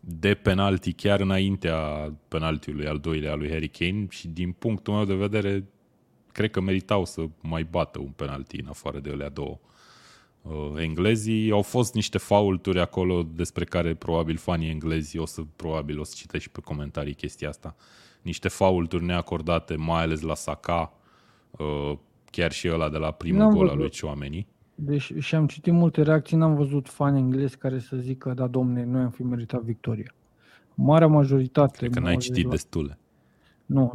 de 0.00 0.34
penalti 0.34 0.92
chiar 0.92 1.20
înaintea 1.20 2.12
penaltiului 2.28 2.86
al 2.86 2.98
doilea 2.98 3.32
al 3.32 3.38
lui 3.38 3.50
Harry 3.50 3.68
Kane 3.68 4.06
și 4.10 4.28
din 4.28 4.52
punctul 4.52 4.94
meu 4.94 5.04
de 5.04 5.14
vedere 5.14 5.64
cred 6.32 6.50
că 6.50 6.60
meritau 6.60 7.04
să 7.04 7.24
mai 7.40 7.64
bată 7.64 7.98
un 7.98 8.10
penalti 8.10 8.60
în 8.60 8.66
afară 8.66 8.98
de 8.98 9.10
alea 9.10 9.28
două. 9.28 9.58
Uh, 10.42 10.72
englezii 10.76 11.50
au 11.50 11.62
fost 11.62 11.94
niște 11.94 12.18
faulturi 12.18 12.80
acolo 12.80 13.22
despre 13.22 13.64
care 13.64 13.94
probabil 13.94 14.36
fanii 14.36 14.70
englezi 14.70 15.18
o 15.18 15.26
să 15.26 15.42
probabil 15.56 16.00
o 16.00 16.04
să 16.04 16.14
citești 16.16 16.46
și 16.46 16.50
pe 16.50 16.60
comentarii 16.60 17.14
chestia 17.14 17.48
asta. 17.48 17.76
Niște 18.22 18.48
faulturi 18.48 19.04
neacordate, 19.04 19.76
mai 19.76 20.02
ales 20.02 20.20
la 20.20 20.34
Saka, 20.34 20.92
uh, 21.50 21.92
chiar 22.30 22.52
și 22.52 22.68
ăla 22.68 22.88
de 22.88 22.98
la 22.98 23.10
primul 23.10 23.40
N-am 23.40 23.50
gol 23.50 23.68
al 23.68 23.76
văzut. 23.76 23.80
lui 23.80 24.00
Chouameni. 24.00 24.46
Deci 24.80 25.12
și 25.18 25.34
am 25.34 25.46
citit 25.46 25.72
multe 25.72 26.02
reacții, 26.02 26.36
n-am 26.36 26.54
văzut 26.54 26.88
fani 26.88 27.18
englezi 27.18 27.56
care 27.56 27.78
să 27.78 27.96
zică, 27.96 28.32
da, 28.32 28.46
domne, 28.46 28.84
noi 28.84 29.02
am 29.02 29.10
fi 29.10 29.22
meritat 29.22 29.62
victoria. 29.62 30.14
Marea 30.74 31.06
majoritate... 31.06 31.76
Cred 31.76 31.90
că 31.90 32.00
n-ai 32.00 32.12
90 32.12 32.28
citit 32.28 32.44
la- 32.44 32.50
destule. 32.50 32.98
Nu, 33.66 33.92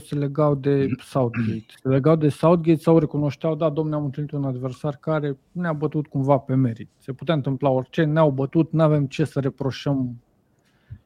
90% 0.00 0.04
se 0.04 0.14
legau 0.14 0.54
de 0.54 0.88
Southgate. 0.98 1.64
Se 1.82 1.88
legau 1.88 2.16
de 2.16 2.28
Southgate 2.28 2.78
sau 2.78 2.98
recunoșteau, 2.98 3.54
da, 3.54 3.70
domne, 3.70 3.94
am 3.94 4.04
întâlnit 4.04 4.32
un 4.32 4.44
adversar 4.44 4.96
care 4.96 5.38
ne-a 5.52 5.72
bătut 5.72 6.06
cumva 6.06 6.38
pe 6.38 6.54
merit. 6.54 6.88
Se 6.98 7.12
putea 7.12 7.34
întâmpla 7.34 7.70
orice, 7.70 8.04
ne-au 8.04 8.30
bătut, 8.30 8.72
nu 8.72 8.82
avem 8.82 9.06
ce 9.06 9.24
să 9.24 9.40
reproșăm 9.40 10.22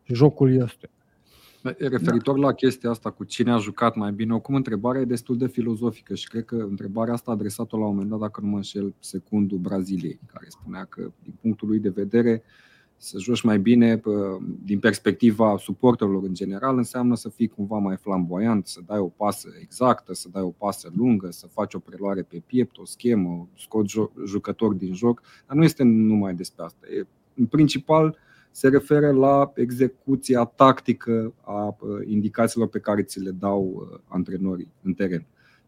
jocul 0.06 0.54
este. 0.54 0.90
Referitor 1.62 2.38
la 2.38 2.52
chestia 2.52 2.90
asta 2.90 3.10
cu 3.10 3.24
cine 3.24 3.52
a 3.52 3.58
jucat 3.58 3.96
mai 3.96 4.12
bine, 4.12 4.32
oricum 4.32 4.54
întrebarea 4.54 5.00
e 5.00 5.04
destul 5.04 5.36
de 5.38 5.46
filozofică 5.46 6.14
și 6.14 6.28
cred 6.28 6.44
că 6.44 6.54
întrebarea 6.54 7.12
asta 7.12 7.30
a 7.30 7.34
adresat-o 7.34 7.78
la 7.78 7.84
un 7.84 7.90
moment 7.90 8.10
dat, 8.10 8.18
dacă 8.18 8.40
nu 8.40 8.46
mă 8.46 8.56
înșel, 8.56 8.94
secundul 8.98 9.58
Braziliei, 9.58 10.20
care 10.32 10.46
spunea 10.48 10.84
că, 10.84 11.10
din 11.22 11.34
punctul 11.40 11.68
lui 11.68 11.78
de 11.78 11.88
vedere, 11.88 12.42
să 12.96 13.18
joci 13.18 13.42
mai 13.42 13.58
bine 13.58 13.98
pă, 13.98 14.38
din 14.64 14.78
perspectiva 14.78 15.56
suporterilor 15.58 16.22
în 16.22 16.34
general 16.34 16.76
înseamnă 16.76 17.16
să 17.16 17.28
fii 17.28 17.48
cumva 17.48 17.78
mai 17.78 17.96
flamboyant, 17.96 18.66
să 18.66 18.80
dai 18.86 18.98
o 18.98 19.06
pasă 19.06 19.48
exactă, 19.60 20.14
să 20.14 20.28
dai 20.32 20.42
o 20.42 20.50
pasă 20.50 20.92
lungă, 20.96 21.30
să 21.30 21.46
faci 21.46 21.74
o 21.74 21.78
preluare 21.78 22.22
pe 22.22 22.42
piept, 22.46 22.78
o 22.78 22.84
schemă, 22.84 23.48
scoți 23.56 23.98
jo- 23.98 24.12
jucători 24.26 24.78
din 24.78 24.94
joc, 24.94 25.22
dar 25.46 25.56
nu 25.56 25.64
este 25.64 25.82
numai 25.82 26.34
despre 26.34 26.64
asta. 26.64 26.86
E, 26.86 27.06
în 27.34 27.46
principal, 27.46 28.16
se 28.50 28.68
referă 28.68 29.10
la 29.12 29.52
execuția 29.54 30.44
tactică 30.44 31.34
a 31.40 31.66
uh, 31.66 31.76
indicațiilor 32.06 32.68
pe 32.68 32.78
care 32.78 33.02
ți 33.02 33.20
le 33.20 33.30
dau 33.30 33.88
uh, 33.92 33.98
antrenorii 34.08 34.72
în 34.82 34.92
teren. 34.92 35.26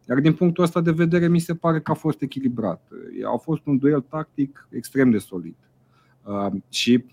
Iar 0.09 0.19
din 0.19 0.33
punctul 0.33 0.63
ăsta 0.63 0.81
de 0.81 0.91
vedere, 0.91 1.27
mi 1.27 1.39
se 1.39 1.55
pare 1.55 1.81
că 1.81 1.91
a 1.91 1.93
fost 1.93 2.21
echilibrat. 2.21 2.87
A 3.33 3.37
fost 3.37 3.65
un 3.65 3.77
duel 3.77 4.01
tactic 4.01 4.67
extrem 4.71 5.09
de 5.09 5.17
solid. 5.17 5.55
Uh, 6.23 6.47
Și 6.69 7.05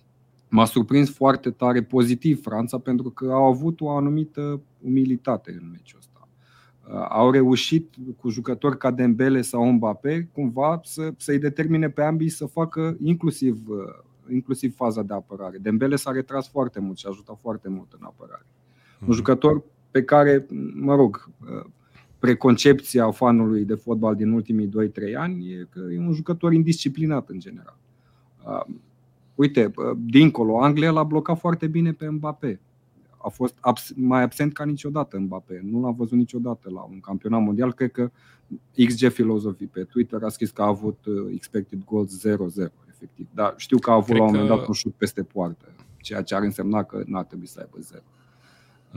m-a 0.48 0.64
surprins 0.64 1.10
foarte 1.10 1.50
tare 1.50 1.82
pozitiv 1.82 2.42
Franța 2.42 2.78
pentru 2.78 3.10
că 3.10 3.30
au 3.32 3.44
avut 3.44 3.80
o 3.80 3.90
anumită 3.90 4.60
umilitate 4.80 5.58
în 5.60 5.68
meciul 5.70 5.98
ăsta. 5.98 6.28
Uh, 6.88 7.06
Au 7.08 7.30
reușit 7.30 7.94
cu 8.16 8.28
jucători 8.28 8.78
ca 8.78 8.90
Dembele 8.90 9.40
sau 9.40 9.70
Mbappé 9.70 10.28
cumva 10.32 10.80
să, 10.84 11.12
să-i 11.16 11.38
determine 11.38 11.90
pe 11.90 12.02
ambii 12.02 12.28
să 12.28 12.46
facă 12.46 12.96
inclusiv 13.02 13.68
uh, 13.68 13.78
inclusiv 14.32 14.74
faza 14.74 15.02
de 15.02 15.14
apărare. 15.14 15.58
Dembele 15.58 15.96
s-a 15.96 16.10
retras 16.10 16.48
foarte 16.48 16.80
mult 16.80 16.98
și 16.98 17.06
a 17.06 17.10
ajutat 17.10 17.38
foarte 17.40 17.68
mult 17.68 17.92
în 17.98 18.04
apărare. 18.04 18.46
Un 19.06 19.12
jucător 19.12 19.62
pe 19.90 20.02
care, 20.02 20.46
mă 20.74 20.94
rog, 20.94 21.30
preconcepția 22.18 23.10
fanului 23.10 23.64
de 23.64 23.74
fotbal 23.74 24.14
din 24.14 24.32
ultimii 24.32 24.68
2-3 24.68 24.70
ani 25.16 25.52
e 25.52 25.66
că 25.70 25.80
e 25.92 25.98
un 25.98 26.12
jucător 26.12 26.52
indisciplinat 26.52 27.28
în 27.28 27.38
general. 27.38 27.76
Uite, 29.34 29.72
dincolo, 29.96 30.62
Anglia 30.62 30.90
l-a 30.90 31.02
blocat 31.02 31.38
foarte 31.38 31.66
bine 31.66 31.92
pe 31.92 32.08
Mbappé. 32.08 32.60
A 33.16 33.28
fost 33.28 33.56
abs- 33.60 33.92
mai 33.96 34.22
absent 34.22 34.52
ca 34.52 34.64
niciodată 34.64 35.18
Mbappé. 35.18 35.60
Nu 35.64 35.80
l-am 35.80 35.94
văzut 35.94 36.18
niciodată 36.18 36.70
la 36.70 36.80
un 36.80 37.00
campionat 37.00 37.40
mondial. 37.40 37.72
Cred 37.72 37.90
că 37.90 38.10
XG 38.84 39.08
Philosophy 39.12 39.64
pe 39.64 39.84
Twitter 39.84 40.22
a 40.22 40.28
scris 40.28 40.50
că 40.50 40.62
a 40.62 40.66
avut 40.66 41.04
uh, 41.04 41.32
expected 41.34 41.84
goals 41.84 42.26
0-0 42.26 42.30
efectiv. 43.02 43.28
Dar 43.34 43.54
știu 43.56 43.78
că 43.78 43.90
a 43.90 43.94
avut 43.94 44.06
Cred 44.06 44.18
la 44.18 44.24
un 44.24 44.30
moment 44.30 44.48
că- 44.50 44.56
dat 44.56 44.66
un 44.66 44.72
șut 44.74 44.94
peste 44.94 45.22
poartă, 45.22 45.64
ceea 46.02 46.22
ce 46.22 46.34
ar 46.34 46.42
însemna 46.42 46.82
că 46.84 47.02
n-ar 47.06 47.24
trebui 47.24 47.46
să 47.46 47.58
aibă 47.60 47.76
0. 47.80 48.02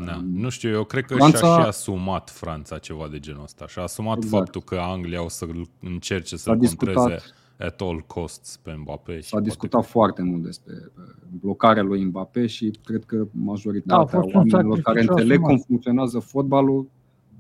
Da, 0.06 0.22
nu 0.34 0.50
știu, 0.50 0.70
eu 0.70 0.84
cred 0.84 1.06
că 1.06 1.14
Franța- 1.16 1.38
și-a 1.38 1.62
și 1.62 1.68
asumat 1.68 2.30
Franța 2.30 2.78
ceva 2.78 3.08
de 3.12 3.20
genul 3.20 3.44
ăsta. 3.44 3.68
Și-a 3.68 3.82
asumat 3.82 4.18
Exact. 4.18 4.34
faptul 4.36 4.62
că 4.62 4.76
Anglia 4.76 5.24
o 5.24 5.28
să 5.30 5.46
încerce 5.82 6.36
să 6.38 6.44
S-a 6.44 6.52
contreze 6.52 6.76
discutat, 6.76 7.34
at 7.60 7.82
all 7.82 8.04
costs 8.08 8.58
pe 8.58 8.74
Mbappé. 8.78 9.16
și 9.16 9.22
s-a 9.24 9.30
poate 9.30 9.46
discutat 9.46 9.86
foarte 9.86 10.22
mult 10.22 10.44
despre 10.44 10.74
uh, 10.98 11.04
blocarea 11.42 11.84
lui 11.84 12.04
Mbappé 12.04 12.46
și 12.46 12.80
cred 12.84 13.04
că 13.06 13.16
Da, 13.16 13.24
a 13.24 13.28
majoritatea 13.46 14.06
fost 14.20 14.28
un 14.34 14.36
oamenilor 14.36 14.64
care 14.82 14.82
sacrificiu 14.82 15.12
înțeleg 15.12 15.38
asumat. 15.38 15.50
cum 15.56 15.64
funcționează 15.68 16.20
fotbalul 16.20 16.88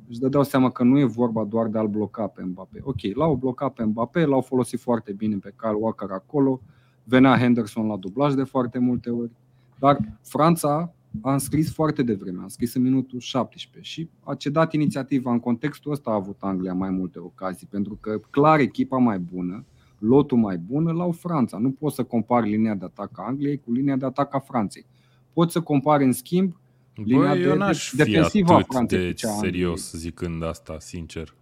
își 0.10 0.20
dădeau 0.20 0.43
seama 0.43 0.70
că 0.70 0.84
nu 0.84 0.99
e 0.99 1.06
vorba 1.06 1.43
doar 1.43 1.68
de 1.68 1.78
a-l 1.78 1.88
bloca 1.88 2.28
pe 2.28 2.43
Mbappé. 2.43 2.80
Ok, 2.84 2.99
l-au 3.14 3.36
blocat 3.36 3.74
pe 3.74 3.84
Mbappé, 3.84 4.26
l-au 4.26 4.41
folosit 4.41 4.80
foarte 4.80 5.14
bine 5.14 5.38
pe 5.38 5.54
Kyle 5.58 5.78
Walker 5.80 6.10
acolo, 6.12 6.62
venea 7.04 7.38
Henderson 7.38 7.88
la 7.88 7.97
dublaj 7.97 8.34
de 8.34 8.43
foarte 8.43 8.80
multe 8.80 9.10
ori, 9.10 9.32
dar 9.80 9.99
Franța 10.22 10.93
a 11.22 11.34
înscris 11.34 11.74
foarte 11.74 12.04
devreme, 12.04 12.39
a 12.39 12.43
înscris 12.43 12.74
în 12.74 12.82
minutul 12.82 13.20
17 13.20 13.91
și 13.91 14.10
a 14.24 14.36
cedat 14.36 14.74
inițiativa. 14.74 15.32
În 15.32 15.39
contextul 15.39 15.91
ăsta 15.91 16.10
a 16.10 16.14
avut 16.14 16.38
Anglia 16.39 16.74
mai 16.74 16.89
multe 16.89 17.20
ocazii, 17.20 17.68
pentru 17.68 17.97
că 18.01 18.20
clar 18.30 18.60
echipa 18.60 18.97
mai 18.97 19.20
bună, 19.20 19.66
lotul 19.99 20.38
mai 20.38 20.58
bun 20.58 20.88
îl 20.88 21.01
au 21.01 21.12
Franța. 21.12 21.58
Nu 21.58 21.72
poți 21.72 21.95
să 21.95 22.04
compari 22.04 22.49
linia 22.49 22.76
de 22.76 22.86
atac 22.86 23.20
a 23.20 23.24
Angliei 23.26 23.58
cu 23.58 23.72
linia 23.72 23.95
de 23.95 24.06
atac 24.06 24.34
a 24.36 24.39
Franței. 24.39 24.86
Poți 25.34 25.51
să 25.51 25.62
compari, 25.62 26.04
în 26.04 26.12
schimb, 26.12 26.56
linia 26.56 26.62
Bă, 26.98 27.34
de, 27.34 27.39
eu 27.41 27.56
n-aș 27.56 27.89
fi 27.89 27.96
defensivă 27.96 28.52
a 28.54 28.56
atât 28.56 28.68
Franței 28.72 29.00
de 29.00 29.08
cu 29.10 29.14
cea 29.14 29.28
a 29.30 29.32
Angliei. 29.32 29.52
serios 29.54 29.91
zicând 29.91 30.44
asta, 30.44 30.76
sincer. 30.80 31.34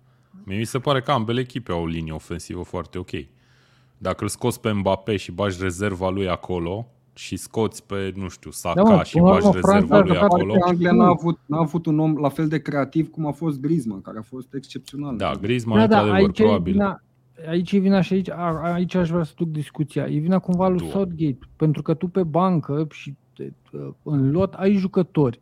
Mie 0.46 0.58
mi 0.58 0.66
se 0.66 0.80
pare 0.80 1.02
că 1.02 1.12
ambele 1.12 1.40
echipe 1.40 1.72
au 1.72 1.82
o 1.82 1.86
linie 1.86 2.12
ofensivă 2.12 2.62
foarte 2.64 2.98
ok. 2.98 3.10
Dacă 3.98 4.24
îl 4.24 4.30
scoți 4.30 4.60
pe 4.62 4.72
Mbappé 4.72 5.18
și 5.18 5.32
bagi 5.32 5.58
rezerva 5.62 6.10
lui 6.10 6.28
acolo 6.30 6.88
și 7.14 7.36
scoți 7.38 7.86
pe, 7.86 8.14
nu 8.16 8.28
știu, 8.30 8.52
Saka 8.52 8.84
Da, 8.84 8.96
mă, 8.96 9.04
și 9.04 9.14
până 9.14 9.26
la 9.26 9.32
bagi 9.34 9.46
urmă, 9.46 9.56
rezerva 9.60 9.72
Franța 9.72 9.96
a 9.96 10.00
lui 10.00 10.08
jucat 10.08 10.24
acolo. 10.24 10.54
Poate 10.54 10.70
Anglia 10.70 10.92
n-a 10.92 11.08
avut, 11.08 11.40
n-a 11.46 11.58
avut 11.60 11.86
un 11.86 12.00
om 12.00 12.18
la 12.18 12.30
fel 12.30 12.48
de 12.48 12.60
creativ 12.62 13.10
cum 13.10 13.26
a 13.26 13.32
fost 13.32 13.60
Griezmann, 13.60 14.02
care 14.02 14.18
a 14.18 14.22
fost 14.22 14.54
excepțional. 14.54 15.18
Da, 15.18 15.32
Griezmann, 15.42 15.80
Da, 15.80 15.88
da, 15.88 15.98
într-adevăr, 16.00 16.28
aici 16.30 16.40
e 16.40 16.44
probabil. 16.44 16.72
vina, 16.74 17.04
aici 17.50 17.72
e 17.72 17.78
vina 17.78 18.02
și 18.02 18.14
aici, 18.14 18.30
a- 18.30 18.62
aici 18.74 18.96
aș 18.96 19.10
vrea 19.10 19.24
să 19.24 19.34
duc 19.38 19.48
discuția. 19.50 20.06
E 20.06 20.20
vina 20.20 20.40
cumva 20.40 20.68
lui 20.68 20.78
Du. 20.80 20.86
Southgate, 20.86 21.38
pentru 21.56 21.82
că 21.82 21.94
tu 21.94 22.08
pe 22.08 22.24
bancă 22.24 22.88
și 22.92 23.16
te- 23.72 23.78
în 24.04 24.32
lot 24.32 24.54
ai 24.54 24.74
jucători. 24.74 25.42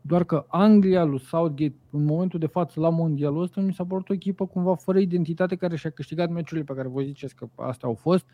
Doar 0.00 0.24
că 0.24 0.44
Anglia 0.48 1.04
lui 1.04 1.20
Southgate, 1.20 1.74
în 1.90 2.04
momentul 2.04 2.38
de 2.38 2.46
față 2.46 2.80
la 2.80 2.88
mondialul 2.88 3.42
ăsta, 3.42 3.60
mi 3.60 3.72
s-a 3.74 3.84
părut 3.84 4.08
o 4.08 4.12
echipă 4.12 4.46
cumva 4.46 4.74
fără 4.74 4.98
identitate 4.98 5.56
care 5.56 5.76
și-a 5.76 5.90
câștigat 5.90 6.30
meciurile 6.30 6.64
pe 6.66 6.74
care 6.74 6.88
voi 6.88 7.04
ziceți 7.04 7.34
că 7.34 7.48
astea 7.54 7.88
au 7.88 7.94
fost, 7.94 8.24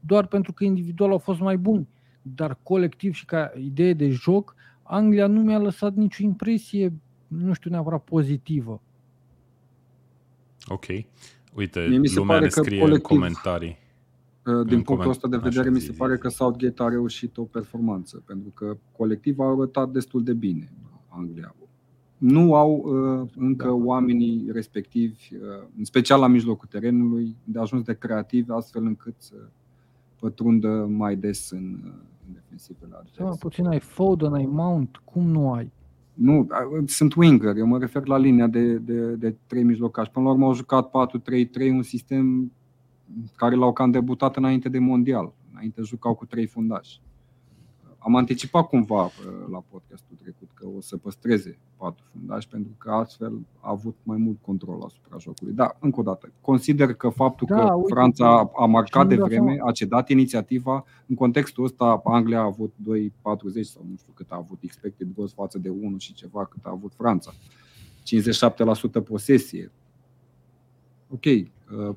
doar 0.00 0.26
pentru 0.26 0.52
că 0.52 0.64
individual 0.64 1.10
au 1.10 1.18
fost 1.18 1.40
mai 1.40 1.56
buni. 1.56 1.88
Dar 2.22 2.58
colectiv 2.62 3.14
și 3.14 3.24
ca 3.24 3.52
idee 3.58 3.92
de 3.92 4.08
joc, 4.10 4.54
Anglia 4.82 5.26
nu 5.26 5.40
mi-a 5.40 5.58
lăsat 5.58 5.94
nicio 5.94 6.22
impresie, 6.24 6.92
nu 7.26 7.52
știu 7.52 7.70
neapărat 7.70 8.02
pozitivă. 8.04 8.80
Ok. 10.66 10.84
Uite, 11.54 11.86
Mie 11.88 11.98
mi 11.98 12.08
se 12.08 12.18
lumea 12.18 12.34
pare 12.34 12.46
ne 12.46 12.52
că 12.52 12.60
scrie 12.62 12.78
colectiv- 12.80 13.10
în 13.10 13.16
comentarii. 13.18 13.76
Din 14.50 14.58
În 14.58 14.66
punctul 14.66 14.94
coment- 14.96 15.10
ăsta 15.10 15.28
de 15.28 15.36
așa, 15.36 15.48
vedere, 15.48 15.70
mi 15.70 15.78
zi, 15.78 15.84
se 15.86 15.92
zi. 15.92 15.98
pare 15.98 16.16
că 16.18 16.28
Southgate 16.28 16.82
a 16.82 16.88
reușit 16.88 17.36
o 17.36 17.42
performanță, 17.42 18.22
pentru 18.26 18.50
că 18.54 18.76
colectiv 18.96 19.38
a 19.38 19.44
arătat 19.50 19.90
destul 19.90 20.22
de 20.24 20.32
bine 20.32 20.72
Anglia. 21.08 21.54
Nu 22.18 22.54
au 22.54 22.72
uh, 22.84 23.28
încă 23.36 23.64
Da. 23.66 23.72
oamenii 23.72 24.48
respectivi, 24.52 25.28
uh, 25.32 25.38
în 25.78 25.84
special 25.84 26.20
la 26.20 26.26
mijlocul 26.26 26.68
terenului, 26.70 27.36
de 27.44 27.58
ajuns 27.58 27.82
de 27.82 27.94
creativi, 27.94 28.50
astfel 28.50 28.84
încât 28.84 29.14
să 29.18 29.34
pătrundă 30.20 30.86
mai 30.90 31.16
des 31.16 31.50
în, 31.50 31.78
uh, 31.84 31.90
în 32.26 32.32
defensivele 32.32 32.90
Seama 32.90 33.00
adverse. 33.10 33.38
puțin, 33.38 33.66
ai 33.66 33.80
Foden, 33.80 34.32
ai 34.32 34.46
Mount, 34.50 35.00
cum 35.04 35.26
nu 35.30 35.52
ai? 35.52 35.72
Nu, 36.14 36.38
uh, 36.38 36.82
sunt 36.86 37.14
winger, 37.14 37.56
eu 37.56 37.66
mă 37.66 37.78
refer 37.78 38.06
la 38.06 38.16
linia 38.16 38.46
de, 38.46 38.74
de, 38.78 39.14
de 39.14 39.36
trei 39.46 39.62
mijlocași. 39.62 40.10
Până 40.10 40.24
la 40.24 40.30
urmă 40.32 40.44
au 40.46 40.54
jucat 40.54 40.90
4-3-3, 40.90 41.70
un 41.70 41.82
sistem 41.82 42.52
care 43.36 43.54
l-au 43.54 43.72
cam 43.72 43.90
debutat 43.90 44.36
înainte 44.36 44.68
de 44.68 44.78
mondial. 44.78 45.32
Înainte 45.52 45.82
jucau 45.82 46.14
cu 46.14 46.26
trei 46.26 46.46
fundași. 46.46 47.00
Am 47.98 48.16
anticipat 48.16 48.66
cumva 48.68 49.04
uh, 49.04 49.10
la 49.50 49.62
podcastul 49.70 50.16
trecut 50.22 50.48
că 50.54 50.66
o 50.76 50.80
să 50.80 50.96
păstreze 50.96 51.58
patru 51.76 52.04
fundași 52.12 52.48
pentru 52.48 52.72
că 52.78 52.90
astfel 52.90 53.38
a 53.60 53.70
avut 53.70 53.96
mai 54.02 54.16
mult 54.16 54.36
control 54.40 54.82
asupra 54.84 55.18
jocului. 55.18 55.52
Da, 55.54 55.76
încă 55.80 56.00
o 56.00 56.02
dată, 56.02 56.32
consider 56.40 56.94
că 56.94 57.08
faptul 57.08 57.46
Da, 57.50 57.56
că 57.56 57.74
uite, 57.74 57.92
Franța 57.92 58.38
a- 58.38 58.50
a 58.56 58.66
marcat 58.66 59.02
și 59.02 59.08
de 59.08 59.14
nu-mi 59.14 59.30
dau 59.30 59.44
vreme, 59.44 59.60
a 59.64 59.70
cedat 59.72 60.08
inițiativa, 60.08 60.84
în 61.06 61.14
contextul 61.14 61.64
ăsta 61.64 62.00
Anglia 62.04 62.38
a 62.40 62.44
avut 62.44 62.74
2,40 62.82 63.66
sau 63.66 63.84
nu 63.90 63.96
știu 63.96 64.12
cât 64.14 64.30
a 64.30 64.36
avut 64.36 64.58
expected 64.62 65.08
goals 65.14 65.32
față 65.32 65.58
de 65.58 65.68
1 65.68 65.98
și 65.98 66.12
ceva 66.14 66.44
cât 66.44 66.64
a 66.64 66.70
avut 66.70 66.92
Franța. 66.94 67.32
57% 68.02 69.00
posesie. 69.00 69.72
Ok, 71.10 71.24
uh, 71.24 71.94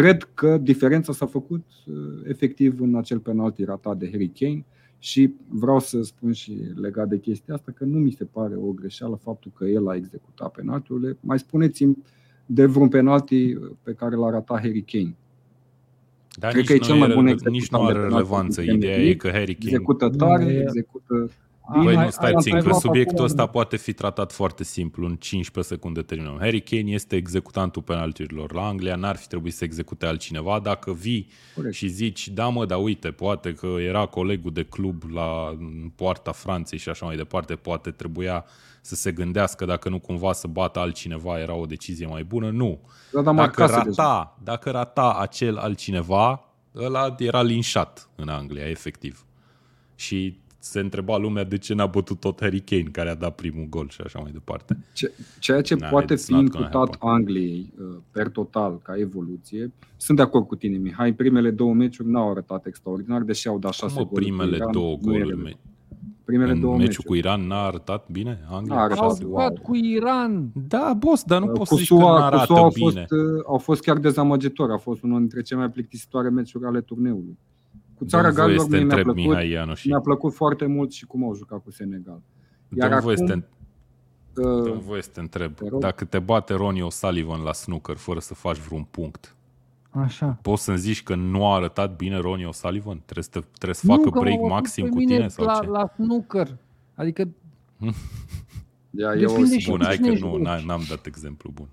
cred 0.00 0.28
că 0.34 0.58
diferența 0.58 1.12
s-a 1.12 1.26
făcut 1.26 1.64
uh, 1.86 1.94
efectiv 2.28 2.80
în 2.80 2.96
acel 2.96 3.18
penalti 3.18 3.64
ratat 3.64 3.98
de 3.98 4.08
Harry 4.10 4.28
Kane 4.38 4.64
și 4.98 5.34
vreau 5.48 5.78
să 5.80 6.02
spun 6.02 6.32
și 6.32 6.52
legat 6.74 7.08
de 7.08 7.18
chestia 7.18 7.54
asta 7.54 7.72
că 7.72 7.84
nu 7.84 7.98
mi 7.98 8.10
se 8.10 8.24
pare 8.24 8.54
o 8.56 8.70
greșeală 8.72 9.18
faptul 9.22 9.50
că 9.54 9.64
el 9.64 9.88
a 9.88 9.94
executat 9.94 10.50
penaltiurile. 10.52 11.16
Mai 11.20 11.38
spuneți-mi 11.38 11.96
de 12.46 12.66
vreun 12.66 12.88
penalti 12.88 13.56
pe 13.82 13.92
care 13.92 14.16
l-a 14.16 14.30
ratat 14.30 14.58
Harry 14.60 14.82
Kane. 14.82 15.14
Dar 16.38 16.50
Cred 16.52 16.60
nici 16.62 16.66
că 16.70 16.72
e 16.74 16.78
nu 16.78 16.84
cel 16.84 16.96
mai 16.96 17.10
e- 17.10 17.14
bun 17.14 17.24
Nici 17.24 17.32
executant 17.32 17.82
nu 17.82 17.88
de 17.88 17.92
are 17.92 18.06
penalti 18.06 18.14
relevanță. 18.14 18.60
din 18.60 18.68
Premier 18.70 18.88
Ideea 18.90 18.94
e 19.02 19.04
League. 19.04 19.30
că 19.30 19.38
Harry 19.38 19.54
Kane... 19.54 19.70
Execută 19.70 20.08
tare, 20.08 20.44
Nu, 20.44 20.50
e- 20.50 20.60
execută 20.60 21.30
Băi, 21.74 21.84
Băi, 21.84 21.94
Hai- 21.96 22.04
nu, 22.04 22.10
stai 22.10 22.32
hai- 22.32 22.42
țin, 22.42 22.52
hai- 22.52 22.62
că 22.62 22.68
hai- 22.70 22.80
subiectul 22.80 23.14
acum- 23.14 23.24
ăsta 23.24 23.46
poate 23.46 23.76
fi 23.76 23.92
tratat 23.92 24.32
foarte 24.32 24.64
simplu, 24.64 25.06
în 25.06 25.16
15 25.16 25.74
secunde 25.74 26.02
terminăm. 26.02 26.36
Harry 26.40 26.60
Kane 26.60 26.90
este 26.90 27.16
executantul 27.16 27.82
penaltiurilor. 27.82 28.52
La 28.52 28.66
Anglia 28.66 28.94
n-ar 28.96 29.16
fi 29.16 29.26
trebuit 29.26 29.54
să 29.54 29.64
execute 29.64 30.06
altcineva. 30.06 30.58
Dacă 30.62 30.92
vii 30.92 31.28
Corect. 31.54 31.74
și 31.74 31.86
zici, 31.88 32.28
da 32.28 32.48
mă, 32.48 32.66
dar 32.66 32.78
uite, 32.82 33.10
poate 33.10 33.52
că 33.54 33.66
era 33.66 34.06
colegul 34.06 34.52
de 34.52 34.62
club 34.62 35.02
la 35.12 35.48
în 35.58 35.90
poarta 35.96 36.32
Franței 36.32 36.78
și 36.78 36.88
așa 36.88 37.06
mai 37.06 37.16
departe, 37.16 37.54
poate 37.54 37.90
trebuia 37.90 38.44
să 38.82 38.94
se 38.94 39.12
gândească 39.12 39.64
dacă 39.64 39.88
nu 39.88 39.98
cumva 39.98 40.32
să 40.32 40.46
bată 40.46 40.78
altcineva, 40.78 41.38
era 41.38 41.54
o 41.54 41.66
decizie 41.66 42.06
mai 42.06 42.24
bună. 42.24 42.50
Nu. 42.50 42.80
Da, 43.12 43.20
dar 43.20 43.22
Dacă 43.22 43.36
marcase 43.36 43.82
deja. 43.84 44.02
rata, 44.02 44.38
dacă 44.44 44.70
rata 44.70 45.16
acel 45.20 45.56
altcineva, 45.56 46.44
ăla 46.76 47.14
era 47.18 47.42
linșat 47.42 48.08
în 48.16 48.28
Anglia, 48.28 48.68
efectiv. 48.68 49.24
Și 49.94 50.38
se 50.62 50.80
întreba 50.80 51.16
lumea 51.16 51.44
de 51.44 51.58
ce 51.58 51.74
n-a 51.74 51.86
bătut 51.86 52.20
tot 52.20 52.40
Harry 52.40 52.60
Kane, 52.60 52.82
care 52.82 53.08
a 53.10 53.14
dat 53.14 53.34
primul 53.34 53.66
gol 53.68 53.88
și 53.88 54.00
așa 54.04 54.18
mai 54.18 54.30
departe. 54.32 54.78
Ce- 54.92 55.12
Ceea 55.38 55.60
ce 55.60 55.74
Nah, 55.74 55.90
poate 55.90 56.14
it's 56.14 56.24
fi 56.24 56.32
not 56.32 56.48
gonna 56.50 56.64
imputat 56.64 56.88
happen. 56.98 57.08
Angliei 57.08 57.72
uh, 57.80 57.96
per 58.10 58.28
total 58.28 58.78
ca 58.82 58.94
evoluție, 58.98 59.72
sunt 59.96 60.16
de 60.16 60.22
acord 60.22 60.46
cu 60.46 60.56
tine, 60.56 60.76
Mihai. 60.76 61.12
Primele 61.12 61.50
două 61.50 61.74
meciuri 61.74 62.08
n-au 62.10 62.30
arătat 62.30 62.66
extraordinar, 62.66 63.22
deși 63.22 63.48
au 63.48 63.58
dat 63.58 63.76
Cum 63.76 63.88
șase 63.88 64.00
mă, 64.00 64.06
goluri. 64.06 64.24
cu 64.30 64.36
primele 64.36 64.56
Iran, 64.56 64.72
două 64.72 64.86
nu 64.86 64.92
e 64.92 64.98
goluri? 65.02 65.18
relevant. 65.22 65.44
me- 65.46 65.58
Primele 66.24 66.52
În 66.52 66.60
două 66.60 66.72
meciul 66.72 66.86
meciuri. 66.88 67.06
cu 67.06 67.14
Iran 67.14 67.46
n-a 67.46 67.64
arătat 67.64 68.08
bine 68.10 68.38
Anglia? 68.50 68.74
N-a 68.74 68.80
arătat 68.82 69.02
Au 69.02 69.10
Așa, 69.10 69.20
jucat 69.20 69.48
wow. 69.56 69.58
cu 69.62 69.76
Iran. 69.76 70.50
Da, 70.68 70.94
boss, 70.98 71.22
dar 71.24 71.40
nu 71.40 71.46
Uh, 71.46 71.52
poți 71.52 71.68
cu 71.68 71.74
să 71.74 71.80
zici 71.80 71.88
că 71.88 71.94
SUA, 71.94 72.12
cu 72.14 72.18
n-arată 72.18 72.44
SUA 72.44 72.58
au, 72.58 72.70
bine. 72.74 73.06
fost, 73.08 73.22
uh, 73.22 73.42
au 73.46 73.58
fost 73.58 73.80
chiar 73.82 73.98
dezamăgitori. 73.98 74.72
A 74.72 74.76
fost 74.76 75.02
unul 75.02 75.18
dintre 75.18 75.42
cele 75.42 75.60
mai 75.60 75.70
plictisitoare 75.70 76.28
meciuri 76.28 76.64
ale 76.64 76.80
turneului. 76.80 77.38
Cu 78.00 78.06
țara 78.06 78.22
Dă-mi 78.22 78.34
voie 78.34 78.46
Galilor 78.46 78.64
să 78.64 78.70
te 78.70 78.76
mie 78.76 78.84
mi-a 78.84 78.96
întreb, 78.96 79.14
plăcut, 79.14 79.30
Mihai 79.30 79.50
Ianoși. 79.50 79.88
mi-a 79.88 80.00
plăcut 80.00 80.34
foarte 80.34 80.66
mult 80.66 80.92
și 80.92 81.06
cum 81.06 81.24
au 81.24 81.34
jucat 81.34 81.62
cu 81.62 81.70
Senegal. 81.70 82.20
Iar 82.76 82.88
Dă-mi 82.88 83.00
voie 83.00 83.16
să 83.16 83.22
acum, 83.22 83.44
te 84.34 84.40
uh, 84.40 84.62
Dă-mi 84.62 84.80
voie 84.80 85.02
să 85.02 85.10
te 85.12 85.20
întreb. 85.20 85.54
te 85.54 85.68
rog. 85.68 85.80
Dacă 85.80 86.04
te 86.04 86.18
bate 86.18 86.54
Ronnie 86.54 86.86
O'Sullivan 86.86 87.42
la 87.44 87.52
snooker 87.52 87.96
fără 87.96 88.20
să 88.20 88.34
faci 88.34 88.56
vreun 88.56 88.86
punct, 88.90 89.34
Așa. 89.90 90.38
poți 90.42 90.62
să-mi 90.64 90.78
zici 90.78 91.02
că 91.02 91.14
nu 91.14 91.46
a 91.46 91.54
arătat 91.54 91.96
bine 91.96 92.16
Ronnie 92.16 92.46
O'Sullivan? 92.48 92.98
Trebuie 93.04 93.24
să, 93.24 93.40
trebuie 93.52 93.74
să 93.74 93.86
Nu, 93.86 93.94
facă 93.96 94.10
că 94.10 94.18
break 94.20 94.34
m-au 94.36 94.44
adus 94.44 94.56
maxim 94.58 94.84
pe 94.84 94.90
cu 94.90 94.96
mine 94.96 95.14
tine 95.16 95.28
sau 95.28 95.44
la, 95.44 95.58
ce? 95.62 95.66
La 95.68 95.86
snooker. 95.94 96.56
Adică 96.94 97.28
ea 98.90 99.14
e 99.14 99.24
o 99.24 99.28
Depinde 99.28 99.58
și 99.58 99.70
Bun, 99.70 99.80
hai 99.84 99.94
cine 99.94 100.08
că 100.08 100.14
joci. 100.14 100.40
nu, 100.40 100.56
n- 100.58 100.64
n-am 100.64 100.82
dat 100.88 101.06
exemplu 101.06 101.50
bun. 101.54 101.68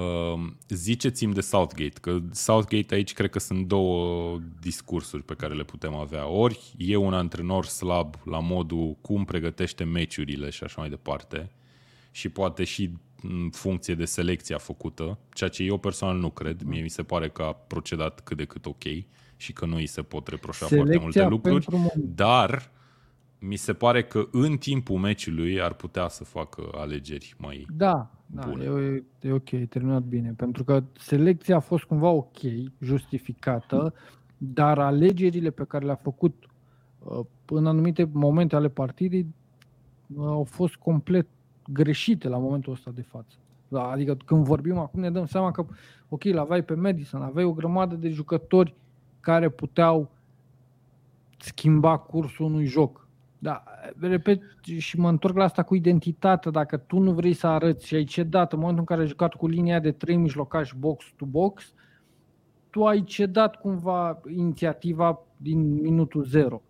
Uh, 0.00 0.50
ziceți-mi 0.68 1.34
de 1.34 1.40
Southgate, 1.40 2.00
că 2.00 2.18
Southgate 2.32 2.94
aici 2.94 3.12
cred 3.12 3.30
că 3.30 3.38
sunt 3.38 3.66
două 3.66 4.38
discursuri 4.60 5.22
pe 5.22 5.34
care 5.34 5.54
le 5.54 5.62
putem 5.62 5.94
avea. 5.94 6.26
Ori 6.26 6.74
e 6.76 6.96
un 6.96 7.14
antrenor 7.14 7.64
slab 7.64 8.14
la 8.24 8.38
modul 8.40 8.96
cum 9.00 9.24
pregătește 9.24 9.84
meciurile 9.84 10.50
și 10.50 10.64
așa 10.64 10.80
mai 10.80 10.88
departe 10.88 11.50
și 12.10 12.28
poate 12.28 12.64
și 12.64 12.90
în 13.22 13.50
funcție 13.50 13.94
de 13.94 14.04
selecția 14.04 14.58
făcută, 14.58 15.18
ceea 15.32 15.50
ce 15.50 15.62
eu 15.62 15.78
personal 15.78 16.16
nu 16.16 16.30
cred. 16.30 16.62
Mie 16.62 16.82
mi 16.82 16.90
se 16.90 17.02
pare 17.02 17.28
că 17.28 17.42
a 17.42 17.52
procedat 17.52 18.20
cât 18.20 18.36
de 18.36 18.44
cât 18.44 18.66
ok 18.66 18.84
și 19.36 19.52
că 19.52 19.66
nu 19.66 19.76
îi 19.76 19.86
se 19.86 20.02
pot 20.02 20.28
reproșa 20.28 20.66
foarte 20.66 20.76
multe 20.76 20.98
selecția 20.98 21.28
lucruri, 21.28 21.64
pentru 21.64 21.90
mon- 21.90 22.14
dar 22.14 22.70
mi 23.38 23.56
se 23.56 23.72
pare 23.72 24.04
că 24.04 24.28
în 24.30 24.56
timpul 24.56 24.98
meciului 24.98 25.60
ar 25.60 25.72
putea 25.72 26.08
să 26.08 26.24
facă 26.24 26.70
alegeri 26.74 27.34
mai... 27.38 27.66
Da, 27.76 28.10
da 28.34 28.46
Bune. 28.46 28.64
e, 28.64 29.28
e 29.28 29.32
ok, 29.32 29.50
e 29.50 29.66
terminat 29.66 30.02
bine. 30.02 30.32
Pentru 30.36 30.64
că 30.64 30.82
selecția 30.98 31.56
a 31.56 31.60
fost 31.60 31.84
cumva 31.84 32.08
ok, 32.08 32.38
justificată, 32.80 33.94
dar 34.38 34.78
alegerile 34.78 35.50
pe 35.50 35.64
care 35.64 35.84
le-a 35.84 35.94
făcut 35.94 36.44
uh, 36.98 37.20
în 37.46 37.66
anumite 37.66 38.08
momente 38.12 38.56
ale 38.56 38.68
partidei 38.68 39.26
uh, 40.16 40.24
au 40.26 40.44
fost 40.44 40.74
complet 40.74 41.26
greșite 41.72 42.28
la 42.28 42.38
momentul 42.38 42.72
ăsta 42.72 42.90
de 42.94 43.02
față. 43.02 43.36
Da, 43.68 43.90
adică 43.90 44.16
când 44.24 44.44
vorbim 44.44 44.78
acum 44.78 45.00
ne 45.00 45.10
dăm 45.10 45.26
seama 45.26 45.50
că, 45.50 45.66
ok, 46.08 46.24
l-aveai 46.24 46.64
pe 46.64 46.74
Madison, 46.74 47.22
aveai 47.22 47.44
o 47.44 47.52
grămadă 47.52 47.94
de 47.94 48.08
jucători 48.08 48.74
care 49.20 49.48
puteau 49.48 50.10
schimba 51.38 51.98
cursul 51.98 52.44
unui 52.44 52.64
joc. 52.64 53.08
Da, 53.42 53.64
repet 54.00 54.40
și 54.78 54.98
mă 54.98 55.08
întorc 55.08 55.36
la 55.36 55.44
asta 55.44 55.62
cu 55.62 55.74
identitatea. 55.74 56.50
Dacă 56.50 56.76
tu 56.76 56.98
nu 56.98 57.12
vrei 57.12 57.32
să 57.32 57.46
arăți 57.46 57.86
și 57.86 57.94
ai 57.94 58.04
cedat 58.04 58.52
în 58.52 58.58
momentul 58.58 58.80
în 58.80 58.86
care 58.86 59.00
ai 59.00 59.06
jucat 59.06 59.34
cu 59.34 59.46
linia 59.46 59.78
de 59.80 59.92
trei 59.92 60.16
mijlocași 60.16 60.76
box 60.76 61.04
to 61.16 61.24
box, 61.24 61.72
tu 62.70 62.84
ai 62.86 63.04
cedat 63.04 63.56
cumva 63.56 64.20
inițiativa 64.36 65.20
din 65.36 65.80
minutul 65.80 66.24
zero. 66.24 66.62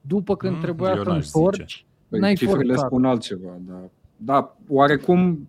După 0.00 0.36
când 0.36 0.54
Mm, 0.54 0.60
trebuia 0.60 0.90
eu 0.90 1.02
să 1.02 1.08
n-aș 1.08 1.24
zice. 1.24 1.38
întorci, 1.38 1.86
Păi 2.08 2.20
N-ai 2.20 2.34
cifrele 2.34 2.64
forțat. 2.66 2.86
spun 2.86 3.04
altceva, 3.04 3.56
dar 3.68 3.90
da, 4.16 4.56
oarecum 4.68 5.48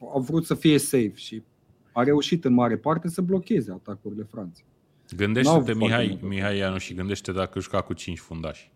au 0.00 0.20
vrut 0.20 0.44
să 0.44 0.54
fie 0.54 0.78
safe 0.78 1.12
și 1.14 1.42
a 1.92 2.02
reușit 2.02 2.44
în 2.44 2.52
mare 2.52 2.76
parte 2.76 3.08
să 3.08 3.20
blocheze 3.20 3.72
atacurile 3.72 4.22
Franței. 4.30 4.64
N-au 5.08 5.18
Gândește-te, 5.18 5.54
foarte 5.56 5.74
Mihai, 5.74 6.06
multe. 6.10 6.26
Mihai 6.26 6.56
Ianu, 6.58 6.78
și 6.78 6.94
gândește 6.94 7.32
dacă 7.32 7.60
juca 7.60 7.80
cu 7.80 7.92
5 7.92 8.18
fundași. 8.18 8.70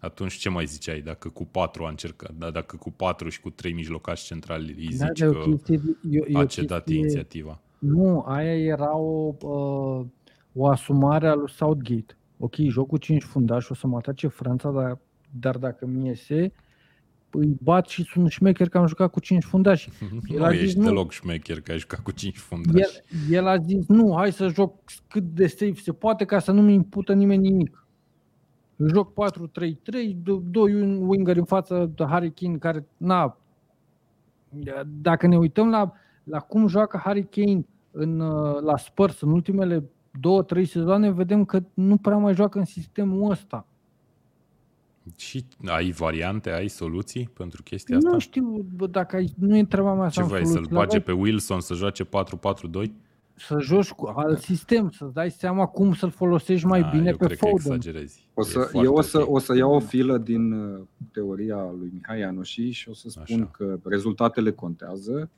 Atunci 0.00 0.32
ce 0.32 0.48
mai 0.48 0.66
ziceai? 0.66 1.00
Dacă 1.00 1.28
cu 1.28 1.44
4 1.44 1.84
a 1.84 1.88
încercat, 1.88 2.30
da, 2.38 2.50
dacă 2.50 2.76
cu 2.76 2.90
4 2.90 3.28
și 3.28 3.40
cu 3.40 3.50
3 3.50 3.72
mijlocași 3.72 4.24
centrali 4.24 4.74
îi 4.78 4.96
Da, 4.98 5.06
zici 5.06 5.18
de 5.18 5.26
o 5.26 5.32
că 5.32 5.38
chestie, 5.50 5.80
e, 6.10 6.16
e 6.28 6.36
o 6.36 6.38
a 6.38 6.46
cedat 6.46 6.78
chestie- 6.84 6.98
inițiativa. 6.98 7.60
Nu, 7.78 8.24
aia 8.26 8.58
era 8.58 8.96
o, 8.96 9.34
uh, 9.40 10.06
o 10.52 10.66
asumare 10.68 11.28
a 11.28 11.34
lui 11.34 11.50
Southgate. 11.50 12.16
Ok, 12.38 12.54
joc 12.56 12.86
cu 12.88 12.96
5 12.96 13.22
fundași, 13.22 13.72
o 13.72 13.74
să 13.74 13.86
mă 13.86 13.96
atace 13.96 14.26
Franța, 14.26 14.70
dar, 14.70 14.98
dar 15.40 15.56
dacă 15.56 15.86
mi 15.86 16.06
iese, 16.06 16.52
îi 17.30 17.56
bat 17.62 17.88
și 17.88 18.02
sunt 18.04 18.30
șmecher 18.30 18.68
că 18.68 18.78
am 18.78 18.86
jucat 18.86 19.10
cu 19.10 19.20
5 19.20 19.44
fundași. 19.44 19.88
El 20.34 20.38
Nu 20.38 20.44
a 20.44 20.50
zis 20.52 20.60
ești 20.60 20.78
nu. 20.78 20.84
deloc 20.84 21.10
șmecher 21.12 21.60
că 21.60 21.72
ai 21.72 21.78
jucat 21.78 22.00
cu 22.00 22.10
5 22.10 22.36
fundași. 22.38 22.84
El, 22.84 23.34
el 23.34 23.46
a 23.46 23.56
zis, 23.56 23.86
nu, 23.86 24.14
hai 24.16 24.32
să 24.32 24.48
joc 24.48 24.74
cât 25.08 25.22
de 25.22 25.46
safe 25.46 25.74
se 25.82 25.92
poate 25.92 26.24
ca 26.24 26.38
să 26.38 26.50
nu-mi 26.52 26.72
impută 26.72 27.12
nimeni 27.12 27.48
nimic. 27.48 27.79
Joc 28.86 29.12
4-3-3, 29.12 30.14
do- 30.14 30.42
doi 30.50 30.98
winger 31.00 31.36
în 31.36 31.44
față 31.44 31.90
de 31.94 32.04
Harry 32.04 32.32
Kane 32.32 32.56
care, 32.56 32.86
na, 32.96 33.36
dacă 34.86 35.26
ne 35.26 35.36
uităm 35.36 35.70
la, 35.70 35.92
la 36.24 36.38
cum 36.38 36.66
joacă 36.66 37.00
Harry 37.04 37.26
Kane 37.30 37.66
în, 37.90 38.20
uh, 38.20 38.60
la 38.62 38.76
Spurs 38.76 39.20
în 39.20 39.30
ultimele 39.30 39.84
două, 40.20 40.42
trei 40.42 40.64
sezoane, 40.64 41.10
vedem 41.10 41.44
că 41.44 41.62
nu 41.74 41.96
prea 41.96 42.16
mai 42.16 42.34
joacă 42.34 42.58
în 42.58 42.64
sistemul 42.64 43.30
ăsta. 43.30 43.66
Și 45.16 45.44
ai 45.64 45.90
variante, 45.90 46.50
ai 46.50 46.68
soluții 46.68 47.30
pentru 47.34 47.62
chestia 47.62 47.96
asta? 47.96 48.10
Nu 48.10 48.18
știu 48.18 48.66
bă, 48.76 48.86
dacă 48.86 49.16
ai, 49.16 49.32
nu 49.38 49.56
e 49.56 49.64
treaba 49.64 49.94
mea 49.94 50.08
să 50.08 50.14
Ce 50.14 50.20
am 50.20 50.28
vrei, 50.28 50.44
să-l 50.44 50.52
soluții. 50.52 50.74
bage 50.74 50.96
Dar 50.96 51.00
pe 51.00 51.12
Wilson 51.12 51.60
să 51.60 51.74
joace 51.74 52.04
4-4-2? 52.04 52.08
Să 53.46 53.58
joci 53.60 53.90
cu 53.90 54.06
alt 54.06 54.38
sistem, 54.38 54.90
să-ți 54.90 55.14
dai 55.14 55.30
seama 55.30 55.66
cum 55.66 55.94
să-l 55.94 56.10
folosești 56.10 56.66
mai 56.66 56.80
Ah, 56.80 56.90
bine 56.92 57.08
eu 57.10 57.16
pe 57.16 57.24
cred 57.24 57.38
că 57.38 57.46
Foden. 57.46 57.56
exagerezi. 57.74 58.28
O 58.34 58.40
E 58.40 58.44
să, 58.44 58.58
foarte 58.58 58.78
eu 58.88 58.94
o 58.94 59.00
să, 59.00 59.20
ok. 59.20 59.30
o 59.34 59.38
să 59.38 59.56
iau 59.56 59.72
o 59.74 59.78
filă 59.80 60.18
din 60.18 60.52
uh, 60.52 60.80
teoria 61.12 61.70
lui 61.78 61.90
Mihai 61.94 62.18
Ianoși 62.18 62.70
și 62.70 62.88
o 62.88 62.94
să 62.94 63.08
spun 63.08 63.40
Așa. 63.42 63.46
că 63.46 63.78
rezultatele 63.84 64.50
contează 64.52 65.30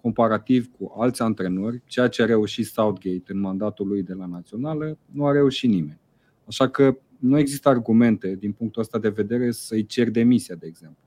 comparativ 0.00 0.70
cu 0.78 0.94
alți 0.98 1.22
antrenori, 1.22 1.82
ceea 1.86 2.08
ce 2.08 2.22
a 2.22 2.26
reușit 2.26 2.66
Southgate 2.66 3.22
în 3.26 3.40
mandatul 3.40 3.86
lui 3.86 4.02
de 4.02 4.14
la 4.14 4.26
Națională, 4.26 4.98
nu 5.10 5.26
a 5.26 5.32
reușit 5.32 5.70
nimeni. 5.70 6.00
Așa 6.46 6.68
că 6.68 6.96
nu 7.18 7.38
există 7.38 7.68
argumente 7.68 8.34
din 8.38 8.52
punctul 8.52 8.82
ăsta 8.82 8.98
de 8.98 9.08
vedere 9.08 9.50
să-i 9.50 9.86
cer 9.86 10.10
demisia, 10.10 10.54
de 10.54 10.66
exemplu. 10.66 10.98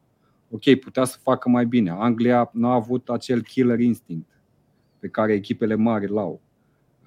Ok, 0.52 0.76
putea 0.80 1.04
să 1.04 1.18
facă 1.22 1.50
mai 1.50 1.66
bine. 1.66 1.90
Anglia 1.90 2.50
nu 2.54 2.68
a 2.68 2.74
avut 2.74 3.10
acel 3.10 3.42
killer 3.42 3.80
instinct 3.80 4.28
pe 5.04 5.10
care 5.10 5.34
echipele 5.34 5.76
mari 5.76 6.08
l-au. 6.12 6.42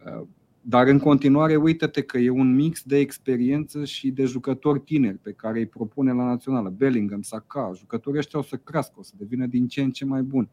Uh, 0.07 0.27
Dar 0.61 0.87
în 0.87 0.99
continuare, 0.99 1.57
uită-te 1.57 2.03
că 2.03 2.19
e 2.19 2.31
un 2.31 2.55
mix 2.55 2.83
de 2.83 2.99
experiență 2.99 3.85
și 3.85 4.11
de 4.11 4.25
jucători 4.25 4.81
tineri 4.81 5.17
pe 5.17 5.33
care 5.33 5.59
îi 5.59 5.67
propune 5.67 6.13
la 6.13 6.25
națională. 6.25 6.69
Bellingham, 6.77 7.23
Saka, 7.23 7.73
jucătorii 7.77 8.19
ăștia 8.19 8.39
o 8.39 8.43
să 8.43 8.57
crească, 8.57 8.95
o 8.99 9.03
să 9.03 9.13
devină 9.17 9.47
din 9.47 9.69
ce 9.69 9.83
în 9.83 9.91
ce 9.91 10.05
mai 10.05 10.23
buni. 10.23 10.49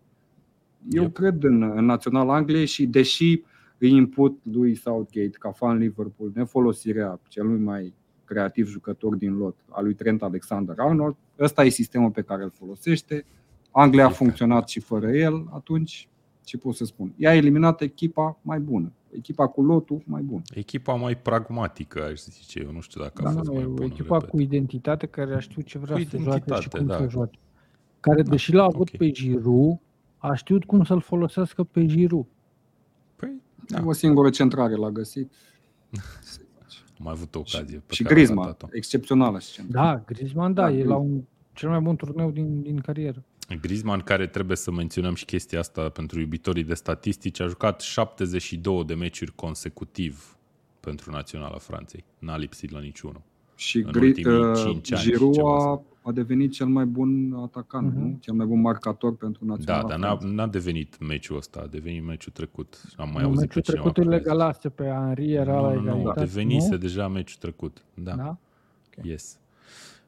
Eu 0.90 1.04
Yep. 1.04 1.14
cred 1.14 1.44
în, 1.44 1.62
în 1.62 1.86
național 1.86 2.30
Angliei 2.30 2.66
și 2.66 2.86
deși 2.86 3.42
îi 3.78 3.92
imput 3.96 4.40
lui 4.44 4.76
Southgate 4.76 5.38
ca 5.40 5.52
fan 5.52 5.78
Liverpool 5.78 6.32
nefolosirea 6.36 7.20
celui 7.28 7.60
mai 7.60 7.94
creativ 8.26 8.68
jucător 8.68 9.16
din 9.16 9.38
lot, 9.38 9.56
al 9.70 9.84
lui 9.84 9.94
Trent 9.94 10.22
Alexander-Arnold, 10.22 11.16
ăsta 11.40 11.64
e 11.64 11.70
sistemul 11.70 12.12
pe 12.12 12.22
care 12.22 12.44
îl 12.44 12.50
folosește. 12.50 13.26
Anglia 13.72 14.06
a 14.06 14.08
Fiecare. 14.08 14.26
funcționat 14.26 14.68
și 14.68 14.80
fără 14.80 15.12
el, 15.12 15.46
atunci 15.52 16.08
ce 16.44 16.58
pot 16.58 16.76
să 16.76 16.86
spun? 16.86 17.14
I-a 17.18 17.36
eliminat 17.36 17.82
echipa 17.82 18.38
mai 18.42 18.60
bună. 18.60 18.92
Echipa 19.12 19.48
cu 19.48 19.62
lotul 19.64 20.02
mai 20.06 20.22
bun. 20.22 20.42
Echipa 20.54 20.94
mai 20.94 21.18
pragmatică, 21.18 22.04
aș 22.04 22.20
zice 22.20 22.60
eu. 22.66 22.72
Nu 22.72 22.80
știu 22.82 23.02
dacă 23.02 23.22
a 23.22 23.24
Da, 23.26 23.32
fost 23.32 23.48
nu, 23.48 23.54
mai 23.54 23.64
e 23.64 23.66
o 23.66 23.70
bună. 23.70 23.86
echipa 23.86 24.14
repet. 24.16 24.30
cu 24.30 24.40
identitate 24.40 25.06
care 25.06 25.34
aș 25.34 25.44
știut 25.44 25.66
ce 25.66 25.78
vrea 25.78 25.96
Cu 25.96 26.02
să 26.10 26.18
joace 26.18 26.30
și 26.30 26.38
identitate, 26.48 26.78
cum 26.78 26.88
da. 26.88 26.98
să 26.98 27.08
joace. 27.10 27.40
Care, 28.00 28.22
Da, 28.22 28.30
deși 28.30 28.54
l-a 28.54 28.64
avut 28.64 28.90
ok. 28.90 28.98
pe 28.98 29.10
Giroud, 29.12 29.80
a 30.18 30.34
știut 30.34 30.64
cum 30.66 30.84
să-l 30.84 31.02
folosească 31.02 31.64
pe 31.64 31.86
Giroud. 31.86 32.26
Păi, 33.16 33.42
Da. 33.68 33.80
da, 33.80 33.86
O 33.88 33.92
singură 33.92 34.30
centrare 34.30 34.76
l-a 34.76 34.90
găsit. 34.90 35.32
Se 36.22 36.42
face. 36.60 36.78
am 36.98 37.04
mai 37.04 37.14
avut 37.14 37.36
o 37.36 37.40
ocazie 37.40 37.84
pe 37.86 37.94
și 37.94 38.02
care 38.04 38.14
a 38.14 38.18
Griezmann, 38.18 38.48
ratat-o. 38.48 38.76
excepțională 38.78 39.40
și 39.40 39.52
centrare. 39.52 39.88
Da, 39.98 40.04
Griezmann, 40.06 40.54
da, 40.54 40.62
Da, 40.62 40.68
e 40.70 40.72
Griezmann. 40.72 41.00
la 41.06 41.10
un 41.14 41.22
cel 41.54 41.70
mai 41.70 41.80
bun 41.80 41.96
turneu 41.96 42.32
din, 42.32 42.62
din 42.62 42.80
carieră. 42.80 43.24
Griezmann, 43.62 44.02
care 44.02 44.28
trebuie 44.28 44.58
să 44.58 44.72
menționăm 44.72 45.16
și 45.16 45.26
chestia 45.26 45.60
asta 45.60 45.90
pentru 45.90 46.20
iubitorii 46.20 46.64
de 46.64 46.74
statistici, 46.74 47.40
a 47.40 47.48
jucat 47.48 47.82
72 47.82 48.84
de 48.86 48.94
meciuri 48.94 49.32
consecutiv 49.36 50.38
pentru 50.80 51.12
Naționala 51.12 51.58
Franței. 51.58 52.04
N-a 52.20 52.38
lipsit 52.38 52.72
la 52.72 52.80
niciunul. 52.80 53.22
Și 53.56 53.78
în 53.78 53.92
Gri, 53.92 54.06
ultimii 54.06 54.38
uh, 54.40 54.56
cinci 54.66 54.92
ani 54.92 55.02
și 55.02 55.08
Giroud 55.10 55.34
ceva 55.34 55.56
a, 55.56 55.60
sau- 55.60 55.86
a 56.02 56.12
devenit 56.12 56.52
cel 56.52 56.68
mai 56.68 56.86
bun 56.86 57.34
atacant, 57.34 57.88
Mhm. 57.94 58.00
nu? 58.00 58.18
Cel 58.20 58.34
mai 58.34 58.46
bun 58.46 58.62
marcator 58.62 59.16
pentru 59.16 59.46
Da, 59.46 59.52
naționala 59.54 59.88
dar 59.88 59.98
n-a, 59.98 60.08
Franței. 60.08 60.32
n-a 60.36 60.48
devenit 60.48 61.00
meciul 61.00 61.38
ăsta, 61.38 61.60
a 61.60 61.68
devenit 61.68 62.04
meciul 62.06 62.32
trecut. 62.32 62.82
Am 62.98 63.10
mai 63.14 63.22
Nu, 63.22 63.28
auzit 63.28 63.40
meciul 63.40 63.62
pe 63.62 63.68
cineva. 63.72 63.82
trecut 63.92 63.98
îl 64.04 64.10
care 64.12 64.18
legalase 64.24 64.70
pe 64.70 64.84
Henri, 64.84 65.32
era 65.32 65.60
la 65.60 65.68
Nu, 65.74 65.74
nu, 65.74 65.82
nu, 65.82 65.88
egalitate. 65.90 66.20
devenise 66.20 66.70
nu? 66.70 66.78
deja 66.78 67.08
meciul 67.08 67.38
trecut. 67.40 67.84
Da, 67.94 68.16
Da? 68.16 68.38
yes. 69.02 69.38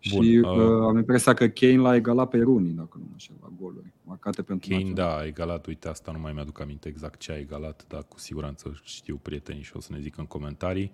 Și 0.07 0.15
Bun, 0.15 0.43
uh, 0.43 0.57
uh, 0.57 0.87
am 0.87 0.97
impresia 0.97 1.33
că 1.33 1.47
Kane 1.47 1.77
l-a 1.77 1.95
egalat 1.95 2.29
pe 2.29 2.37
Rooney, 2.37 2.71
dacă 2.71 2.97
nu 2.97 3.03
mă 3.03 3.09
înșel, 3.11 3.35
la 3.41 3.51
goluri 3.59 3.93
marcate 4.03 4.41
pentru 4.41 4.69
Kane, 4.69 4.83
națională. 4.83 5.13
da, 5.13 5.21
a 5.21 5.25
egalat, 5.25 5.65
uite, 5.65 5.87
asta 5.87 6.11
nu 6.11 6.19
mai 6.19 6.31
mi-aduc 6.33 6.59
aminte 6.59 6.89
exact 6.89 7.19
ce 7.19 7.31
a 7.31 7.37
egalat, 7.37 7.85
dar 7.87 8.03
cu 8.07 8.19
siguranță 8.19 8.79
știu 8.83 9.15
prietenii 9.21 9.63
și 9.63 9.71
o 9.75 9.79
să 9.79 9.89
ne 9.91 9.99
zic 9.99 10.17
în 10.17 10.25
comentarii. 10.25 10.91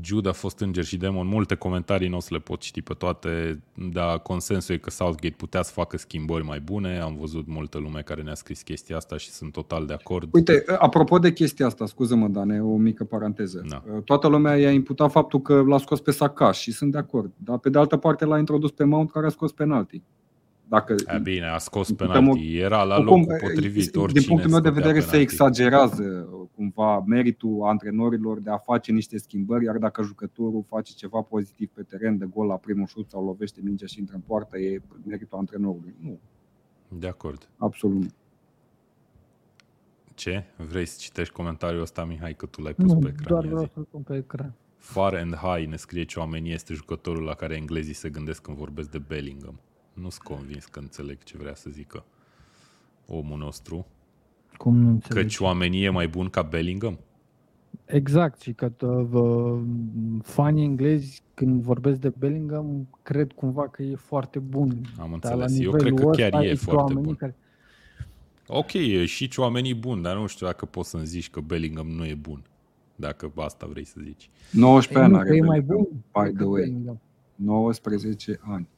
Jude 0.00 0.28
a 0.28 0.32
fost 0.32 0.60
înger 0.60 0.84
și 0.84 0.96
demon, 0.96 1.26
multe 1.26 1.54
comentarii 1.54 2.08
nu 2.08 2.16
o 2.16 2.20
să 2.20 2.28
le 2.30 2.38
pot 2.38 2.62
ști 2.62 2.82
pe 2.82 2.94
toate, 2.94 3.62
dar 3.92 4.18
consensul 4.18 4.74
e 4.74 4.78
că 4.78 4.90
Southgate 4.90 5.34
putea 5.36 5.62
să 5.62 5.72
facă 5.72 5.96
schimbări 5.96 6.44
mai 6.44 6.60
bune, 6.60 6.98
am 6.98 7.16
văzut 7.16 7.46
multă 7.46 7.78
lume 7.78 8.00
care 8.00 8.22
ne-a 8.22 8.34
scris 8.34 8.62
chestia 8.62 8.96
asta 8.96 9.16
și 9.16 9.30
sunt 9.30 9.52
total 9.52 9.86
de 9.86 9.92
acord. 9.92 10.28
Uite, 10.32 10.64
apropo 10.78 11.18
de 11.18 11.32
chestia 11.32 11.66
asta, 11.66 11.86
scuză-mă, 11.86 12.28
Dane, 12.28 12.62
o 12.62 12.76
mică 12.76 13.04
paranteză. 13.04 13.64
Da. 13.68 13.82
Toată 14.04 14.26
lumea 14.28 14.56
i-a 14.56 14.70
imputat 14.70 15.10
faptul 15.10 15.40
că 15.40 15.62
l-a 15.66 15.78
scos 15.78 16.00
pe 16.00 16.10
Saka 16.10 16.52
și 16.52 16.72
sunt 16.72 16.92
de 16.92 16.98
acord. 16.98 17.32
Dar 17.36 17.58
pe 17.58 17.70
de 17.70 17.78
altă 17.78 17.96
parte 17.96 18.24
l-a 18.24 18.38
introdus 18.38 18.70
pe 18.70 18.84
Mount 18.84 19.10
care 19.10 19.26
a 19.26 19.28
scos 19.28 19.52
penalti. 19.52 20.02
Dacă, 20.74 20.94
E 21.14 21.18
bine, 21.18 21.46
a 21.46 21.58
scos 21.58 21.88
Putem- 21.90 22.06
penalti, 22.06 22.56
era 22.56 22.82
la 22.82 22.96
Oricum, 22.96 23.20
locul 23.20 23.36
potrivit, 23.40 23.90
din 23.90 24.00
oricine 24.00 24.26
punctul 24.26 24.50
meu 24.50 24.60
de 24.60 24.68
scotea 24.68 24.82
vedere 24.82 25.00
se 25.04 25.10
penalti. 25.10 25.32
exagerează 25.32 26.28
cumva 26.54 27.00
meritul 27.06 27.60
antrenorilor 27.62 28.38
de 28.40 28.50
a 28.50 28.56
face 28.58 28.92
niște 28.92 29.18
schimbări, 29.18 29.64
iar 29.64 29.76
dacă 29.76 30.02
jucătorul 30.02 30.64
face 30.68 30.92
ceva 30.92 31.20
pozitiv 31.20 31.70
pe 31.74 31.82
teren 31.82 32.18
de 32.18 32.26
gol 32.34 32.46
la 32.46 32.56
primul 32.56 32.86
șut 32.86 33.08
sau 33.10 33.24
lovește 33.24 33.60
mingea 33.62 33.86
și 33.86 33.98
intră 33.98 34.14
în 34.14 34.20
poartă, 34.26 34.58
e 34.58 34.80
meritul 35.06 35.38
antrenorului. 35.38 35.94
Nu, 36.00 36.18
De 36.88 37.06
acord. 37.08 37.48
absolut 37.56 38.00
nu. 38.02 38.06
Ce? 40.14 40.44
Vrei 40.68 40.86
să 40.86 40.96
citești 41.00 41.32
comentariul 41.34 41.80
ăsta, 41.82 42.04
Mihai, 42.04 42.34
că 42.34 42.46
tu 42.46 42.60
l-ai 42.62 42.74
pus 42.74 42.92
Nu, 42.92 42.98
pe 42.98 43.08
ecran? 43.08 43.26
doar 43.28 43.44
ia 43.44 43.50
vreau 43.50 43.64
zi. 43.64 43.70
să-l 43.74 43.86
pun 43.90 44.00
pe 44.02 44.16
ecran. 44.16 44.54
Far 44.76 45.14
and 45.14 45.34
High 45.34 45.68
ne 45.68 45.76
scrie 45.76 46.04
ce 46.04 46.18
oamenii 46.18 46.52
este 46.52 46.74
jucătorul 46.74 47.22
la 47.24 47.34
care 47.34 47.54
englezii 47.54 47.94
se 47.94 48.08
gândesc 48.08 48.42
când 48.42 48.56
vorbesc 48.56 48.90
de 48.90 48.98
Bellingham. 48.98 49.60
Nu 49.94 50.08
sunt 50.08 50.22
convins 50.22 50.64
că 50.64 50.78
înțeleg 50.78 51.22
ce 51.22 51.36
vrea 51.36 51.54
să 51.54 51.70
zică 51.70 52.04
omul 53.06 53.38
nostru. 53.38 53.86
Cum 54.56 54.76
nu 54.76 54.88
înțelegi? 54.88 55.26
Căci 55.26 55.38
oamenii 55.38 55.84
e 55.84 55.88
mai 55.88 56.08
bun 56.08 56.28
ca 56.28 56.42
Bellingham? 56.42 56.98
Exact, 57.84 58.40
și 58.40 58.52
că 58.52 58.72
uh, 58.80 59.06
vă- 59.08 59.58
fanii 60.22 60.64
englezi 60.64 61.22
când 61.34 61.62
vorbesc 61.62 62.00
de 62.00 62.12
Bellingham 62.18 62.88
cred 63.02 63.32
cumva 63.32 63.68
că 63.68 63.82
e 63.82 63.94
foarte 63.94 64.38
bun. 64.38 64.80
Am 64.98 65.18
Dar 65.20 65.34
la 65.34 65.44
înțeles. 65.44 65.64
Eu 65.64 65.72
nivelul 65.72 65.78
cred 65.78 65.94
că 65.94 66.08
ăsta 66.08 66.22
chiar 66.22 66.42
e 66.42 66.46
există 66.46 66.70
foarte 66.70 66.92
oamenii 66.92 67.04
bun. 67.04 67.14
Care... 67.14 67.36
Ok, 68.46 68.72
e 68.72 69.04
și 69.04 69.30
oamenii 69.36 69.74
buni, 69.74 70.02
dar 70.02 70.16
nu 70.16 70.26
știu 70.26 70.46
dacă 70.46 70.66
poți 70.66 70.90
să-mi 70.90 71.06
zici 71.06 71.30
că 71.30 71.40
Bellingham 71.40 71.86
nu 71.86 72.04
e 72.04 72.14
bun. 72.14 72.42
Dacă 72.96 73.32
asta 73.36 73.66
vrei 73.66 73.84
să 73.84 74.00
zici. 74.02 74.30
19 74.50 74.98
Ei, 74.98 75.04
ani 75.04 75.12
nu, 75.12 75.18
are 75.18 75.28
că 75.28 75.34
e 75.34 75.40
mai 75.40 75.60
Bellingham, 75.60 76.04
bun 76.12 76.22
by 76.22 76.28
decât 76.28 76.36
the 76.36 76.46
way. 76.46 76.62
Bellingham. 76.62 77.00
19 77.34 78.40
ani. 78.42 78.68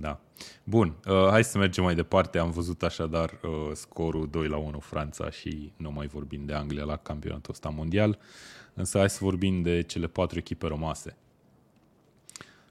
Da. 0.00 0.20
Bun, 0.64 0.96
uh, 1.06 1.28
hai 1.28 1.44
să 1.44 1.58
mergem 1.58 1.84
mai 1.84 1.94
departe. 1.94 2.38
Am 2.38 2.50
văzut 2.50 2.82
așadar 2.82 3.40
uh, 3.42 3.70
scorul 3.72 4.28
2 4.30 4.48
la 4.48 4.56
1 4.56 4.78
Franța 4.78 5.30
și 5.30 5.72
nu 5.76 5.90
mai 5.90 6.06
vorbim 6.06 6.44
de 6.44 6.52
Anglia 6.52 6.84
la 6.84 6.96
campionatul 6.96 7.52
ăsta 7.52 7.68
mondial. 7.68 8.18
Însă 8.74 8.98
hai 8.98 9.10
să 9.10 9.18
vorbim 9.20 9.62
de 9.62 9.82
cele 9.82 10.06
patru 10.06 10.38
echipe 10.38 10.66
rămase. 10.66 11.16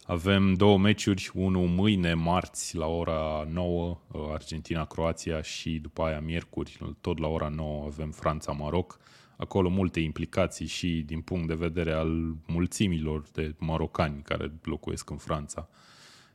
Avem 0.04 0.54
două 0.54 0.78
meciuri, 0.78 1.32
unul 1.34 1.68
mâine, 1.68 2.14
marți, 2.14 2.76
la 2.76 2.86
ora 2.86 3.48
9, 3.52 3.98
uh, 4.12 4.22
Argentina-Croația 4.34 5.42
și 5.42 5.80
după 5.80 6.04
aia 6.04 6.20
miercuri, 6.20 6.80
tot 7.02 7.18
la 7.18 7.28
ora 7.28 7.48
9, 7.48 7.86
avem 7.86 8.12
Franța-Maroc. 8.12 9.00
Acolo 9.38 9.70
multe 9.70 10.00
implicații 10.00 10.66
și 10.66 11.04
din 11.06 11.22
punct 11.22 11.48
de 11.48 11.54
vedere 11.54 11.92
al 11.92 12.36
mulțimilor 12.46 13.24
de 13.32 13.56
marocani 13.58 14.22
care 14.22 14.52
locuiesc 14.64 15.10
în 15.10 15.18
Franța 15.18 15.70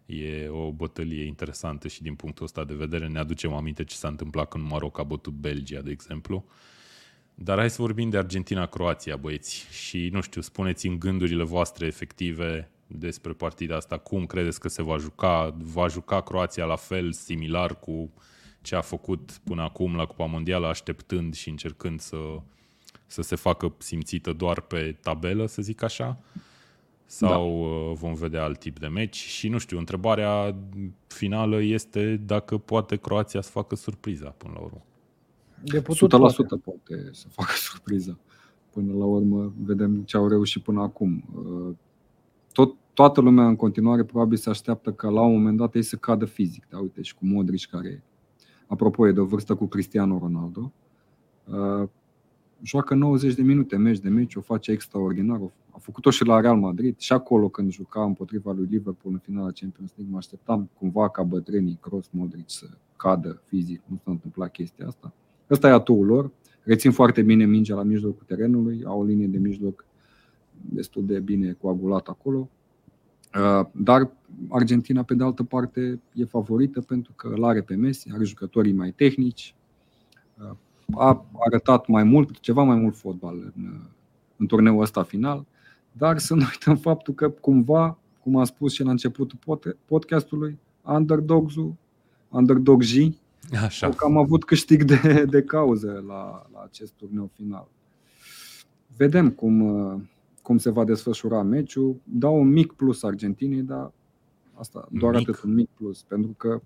E 0.06 0.48
o 0.48 0.72
bătălie 0.72 1.24
interesantă 1.24 1.88
și 1.88 2.02
din 2.02 2.14
punctul 2.14 2.44
ăsta 2.44 2.64
de 2.64 2.74
vedere 2.74 3.06
ne 3.06 3.18
aducem 3.18 3.52
aminte 3.52 3.84
ce 3.84 3.96
s-a 3.96 4.08
întâmplat 4.08 4.48
când 4.48 4.70
Maroc 4.70 4.98
a 4.98 5.02
bătut 5.02 5.32
Belgia, 5.32 5.80
de 5.80 5.90
exemplu. 5.90 6.44
Dar 7.34 7.58
hai 7.58 7.70
să 7.70 7.82
vorbim 7.82 8.10
de 8.10 8.18
Argentina-Croația, 8.18 9.16
băieți. 9.16 9.66
Și, 9.70 10.08
nu 10.12 10.20
știu, 10.20 10.40
spuneți 10.40 10.86
în 10.86 10.98
gândurile 10.98 11.42
voastre 11.42 11.86
efective 11.86 12.70
despre 12.86 13.32
partida 13.32 13.76
asta. 13.76 13.98
Cum 13.98 14.26
credeți 14.26 14.60
că 14.60 14.68
se 14.68 14.82
va 14.82 14.96
juca? 14.96 15.54
Va 15.58 15.88
juca 15.88 16.22
Croația 16.22 16.64
la 16.64 16.76
fel, 16.76 17.12
similar 17.12 17.78
cu 17.78 18.12
ce 18.60 18.74
a 18.74 18.80
făcut 18.80 19.40
până 19.44 19.62
acum 19.62 19.96
la 19.96 20.04
Cupa 20.04 20.24
Mondială, 20.24 20.66
așteptând 20.66 21.34
și 21.34 21.48
încercând 21.48 22.00
să, 22.00 22.16
să 23.06 23.22
se 23.22 23.36
facă 23.36 23.74
simțită 23.78 24.32
doar 24.32 24.60
pe 24.60 24.96
tabelă, 25.00 25.46
să 25.46 25.62
zic 25.62 25.82
așa? 25.82 26.18
Sau 27.12 27.64
da. 27.88 27.92
vom 27.92 28.14
vedea 28.14 28.42
alt 28.42 28.58
tip 28.58 28.78
de 28.78 28.86
meci? 28.86 29.16
Și, 29.16 29.48
nu 29.48 29.58
știu, 29.58 29.78
întrebarea 29.78 30.56
finală 31.06 31.62
este 31.62 32.16
dacă 32.26 32.58
poate 32.58 32.96
Croația 32.96 33.40
să 33.40 33.50
facă 33.50 33.74
surpriza 33.74 34.28
până 34.28 34.52
la 34.56 34.60
urmă. 34.60 34.82
De 35.64 35.80
100% 35.80 35.82
poate. 35.82 36.56
poate 36.64 37.08
să 37.10 37.28
facă 37.28 37.52
surpriza. 37.70 38.18
Până 38.70 38.92
la 38.92 39.04
urmă, 39.04 39.52
vedem 39.64 40.02
ce 40.02 40.16
au 40.16 40.28
reușit 40.28 40.62
până 40.62 40.80
acum. 40.80 41.24
Tot, 42.52 42.74
toată 42.92 43.20
lumea 43.20 43.46
în 43.46 43.56
continuare 43.56 44.04
probabil 44.04 44.36
se 44.36 44.50
așteaptă 44.50 44.92
ca 44.92 45.08
la 45.08 45.20
un 45.20 45.32
moment 45.32 45.56
dat 45.56 45.74
ei 45.74 45.82
să 45.82 45.96
cadă 45.96 46.24
fizic. 46.24 46.66
Da? 46.68 46.78
Uite, 46.78 47.02
și 47.02 47.14
cu 47.14 47.26
Modric, 47.26 47.64
care, 47.70 48.02
apropo, 48.66 49.08
e 49.08 49.12
de 49.12 49.20
o 49.20 49.24
vârstă 49.24 49.54
cu 49.54 49.66
Cristiano 49.66 50.18
Ronaldo, 50.18 50.72
uh, 51.44 51.88
joacă 52.62 52.94
90 52.94 53.34
de 53.34 53.42
minute, 53.42 53.76
meci 53.76 53.98
de 53.98 54.08
meci, 54.08 54.34
o 54.34 54.40
face 54.40 54.70
extraordinar. 54.70 55.40
A 55.74 55.78
făcut-o 55.78 56.10
și 56.10 56.24
la 56.24 56.40
Real 56.40 56.56
Madrid, 56.56 56.98
și 56.98 57.12
acolo 57.12 57.48
când 57.48 57.70
juca 57.70 58.04
împotriva 58.04 58.52
lui 58.52 58.66
Liverpool 58.70 59.14
în 59.14 59.20
finala 59.20 59.50
Champions 59.50 59.92
League, 59.96 60.12
mă 60.12 60.16
așteptam 60.16 60.70
cumva 60.78 61.08
ca 61.08 61.22
bătrânii 61.22 61.78
Cross 61.80 62.08
Modric 62.10 62.44
să 62.46 62.66
cadă 62.96 63.42
fizic. 63.46 63.82
Nu 63.86 63.96
s-a 64.04 64.10
întâmplat 64.10 64.50
chestia 64.50 64.86
asta. 64.86 65.12
Ăsta 65.50 65.68
e 65.68 65.72
atul 65.72 66.06
lor. 66.06 66.30
Rețin 66.62 66.90
foarte 66.90 67.22
bine 67.22 67.44
mingea 67.44 67.74
la 67.74 67.82
mijlocul 67.82 68.24
terenului, 68.26 68.82
au 68.84 69.00
o 69.00 69.04
linie 69.04 69.26
de 69.26 69.38
mijloc 69.38 69.84
destul 70.60 71.06
de 71.06 71.20
bine 71.20 71.52
coagulată 71.52 72.10
acolo. 72.10 72.48
Uh, 73.34 73.66
dar 73.72 74.10
Argentina, 74.48 75.02
pe 75.02 75.14
de 75.14 75.24
altă 75.24 75.42
parte, 75.42 76.00
e 76.14 76.24
favorită 76.24 76.80
pentru 76.80 77.12
că 77.16 77.28
îl 77.28 77.44
are 77.44 77.62
pe 77.62 77.74
Messi, 77.74 78.12
are 78.12 78.24
jucătorii 78.24 78.72
mai 78.72 78.90
tehnici, 78.90 79.54
uh, 80.38 80.56
a 80.94 81.24
arătat 81.38 81.86
mai 81.86 82.04
mult, 82.04 82.38
ceva 82.40 82.62
mai 82.62 82.76
mult 82.76 82.96
fotbal 82.96 83.52
în, 83.56 83.80
în 84.36 84.46
turneul 84.46 84.80
ăsta 84.82 85.02
final, 85.02 85.46
dar 85.92 86.18
să 86.18 86.34
nu 86.34 86.44
uităm 86.52 86.76
faptul 86.76 87.14
că 87.14 87.28
cumva, 87.28 87.98
cum 88.22 88.36
am 88.36 88.44
spus 88.44 88.72
și 88.72 88.82
la 88.82 88.90
începutul 88.90 89.38
podcastului, 89.84 90.58
underdogs-ul, 90.82 91.74
underdog 92.28 92.82
G, 92.82 93.14
Așa. 93.64 93.88
că 93.88 94.04
am 94.04 94.16
avut 94.16 94.44
câștig 94.44 94.82
de, 94.82 95.24
de 95.30 95.42
cauză 95.42 96.04
la, 96.06 96.46
la 96.52 96.62
acest 96.64 96.92
turneu 96.92 97.30
final. 97.34 97.68
Vedem 98.96 99.30
cum, 99.30 100.08
cum 100.42 100.58
se 100.58 100.70
va 100.70 100.84
desfășura 100.84 101.42
meciul. 101.42 102.00
Dau 102.04 102.40
un 102.40 102.48
mic 102.48 102.72
plus 102.72 103.02
Argentinei, 103.02 103.62
dar 103.62 103.92
asta, 104.54 104.88
doar 104.90 105.14
mic. 105.14 105.28
atât, 105.28 105.42
un 105.42 105.54
mic 105.54 105.68
plus, 105.76 106.02
pentru 106.02 106.34
că 106.36 106.60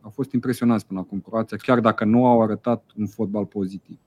au 0.00 0.10
fost 0.10 0.32
impresionați 0.32 0.86
până 0.86 1.00
acum 1.00 1.20
Croația, 1.20 1.56
chiar 1.56 1.80
dacă 1.80 2.04
nu 2.04 2.26
au 2.26 2.42
arătat 2.42 2.84
un 2.96 3.06
fotbal 3.06 3.46
pozitiv. 3.46 3.98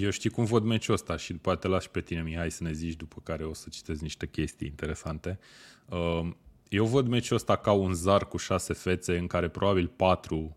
Eu 0.00 0.10
știu 0.10 0.30
cum 0.30 0.44
văd 0.44 0.62
meciul 0.62 0.94
ăsta 0.94 1.16
și 1.16 1.32
după 1.32 1.56
te 1.56 1.68
lași 1.68 1.90
pe 1.90 2.00
tine, 2.00 2.22
Mihai, 2.22 2.50
să 2.50 2.62
ne 2.62 2.72
zici 2.72 2.96
după 2.96 3.20
care 3.22 3.44
o 3.44 3.52
să 3.52 3.68
citesc 3.68 4.00
niște 4.00 4.26
chestii 4.26 4.66
interesante. 4.66 5.38
Uh, 5.88 6.28
eu 6.68 6.84
văd 6.84 7.06
meciul 7.06 7.36
ăsta 7.36 7.56
ca 7.56 7.72
un 7.72 7.92
zar 7.92 8.28
cu 8.28 8.36
șase 8.36 8.72
fețe 8.72 9.18
în 9.18 9.26
care 9.26 9.48
probabil 9.48 9.86
patru, 9.96 10.56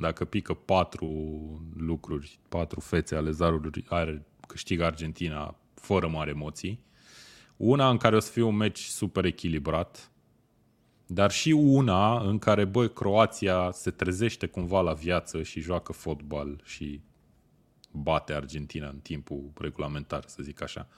dacă 0.00 0.24
pică 0.24 0.54
patru 0.54 1.08
lucruri, 1.76 2.38
patru 2.48 2.80
fețe 2.80 3.14
ale 3.14 3.30
zarului, 3.30 3.84
are, 3.88 4.26
câștigă 4.46 4.84
Argentina 4.84 5.56
fără 5.74 6.08
mari 6.08 6.30
emoții. 6.30 6.84
Una 7.56 7.90
în 7.90 7.96
care 7.96 8.16
o 8.16 8.20
să 8.20 8.30
fie 8.30 8.42
un 8.42 8.56
meci 8.56 8.80
super 8.80 9.24
echilibrat, 9.24 10.10
dar 11.06 11.30
și 11.30 11.50
una 11.50 12.20
în 12.20 12.38
care, 12.38 12.64
băi, 12.64 12.92
Croația 12.92 13.70
se 13.72 13.90
trezește 13.90 14.46
cumva 14.46 14.80
la 14.80 14.92
viață 14.92 15.42
și 15.42 15.60
joacă 15.60 15.92
fotbal 15.92 16.60
și 16.64 17.00
bate 17.94 18.32
Argentina 18.32 18.88
în 18.88 18.98
timpul 18.98 19.50
regulamentar, 19.54 20.24
să 20.26 20.42
zic 20.42 20.62
așa. 20.62 20.88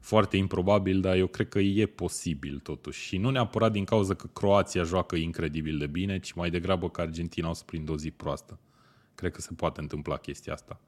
Foarte 0.00 0.36
improbabil, 0.36 1.00
dar 1.00 1.16
eu 1.16 1.26
cred 1.26 1.48
că 1.48 1.58
e 1.58 1.86
posibil 1.86 2.58
totuși. 2.58 3.00
Și 3.06 3.16
nu 3.16 3.30
neapărat 3.30 3.72
din 3.72 3.84
cauza 3.84 4.14
că 4.14 4.26
Croația 4.26 4.82
joacă 4.82 5.16
incredibil 5.16 5.78
de 5.78 5.86
bine, 5.86 6.18
ci 6.18 6.32
mai 6.32 6.50
degrabă 6.50 6.90
că 6.90 7.00
Argentina 7.00 7.48
o 7.48 7.52
să 7.52 7.62
prindă 7.66 7.92
o 7.92 7.96
zi 7.96 8.10
proastă. 8.10 8.58
Cred 9.14 9.32
că 9.32 9.40
se 9.40 9.54
poate 9.56 9.80
întâmpla 9.80 10.16
chestia 10.16 10.52
asta. 10.52 10.80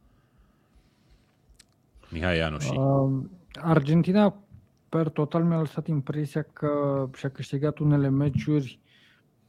Mihai 2.10 2.36
Ianuși. 2.36 2.70
Uh, 2.70 3.24
Argentina 3.62 4.34
per 4.88 5.08
total 5.08 5.44
mi-a 5.44 5.58
lăsat 5.58 5.86
impresia 5.86 6.42
că 6.42 7.04
și-a 7.14 7.28
câștigat 7.28 7.78
unele 7.78 8.08
meciuri 8.08 8.78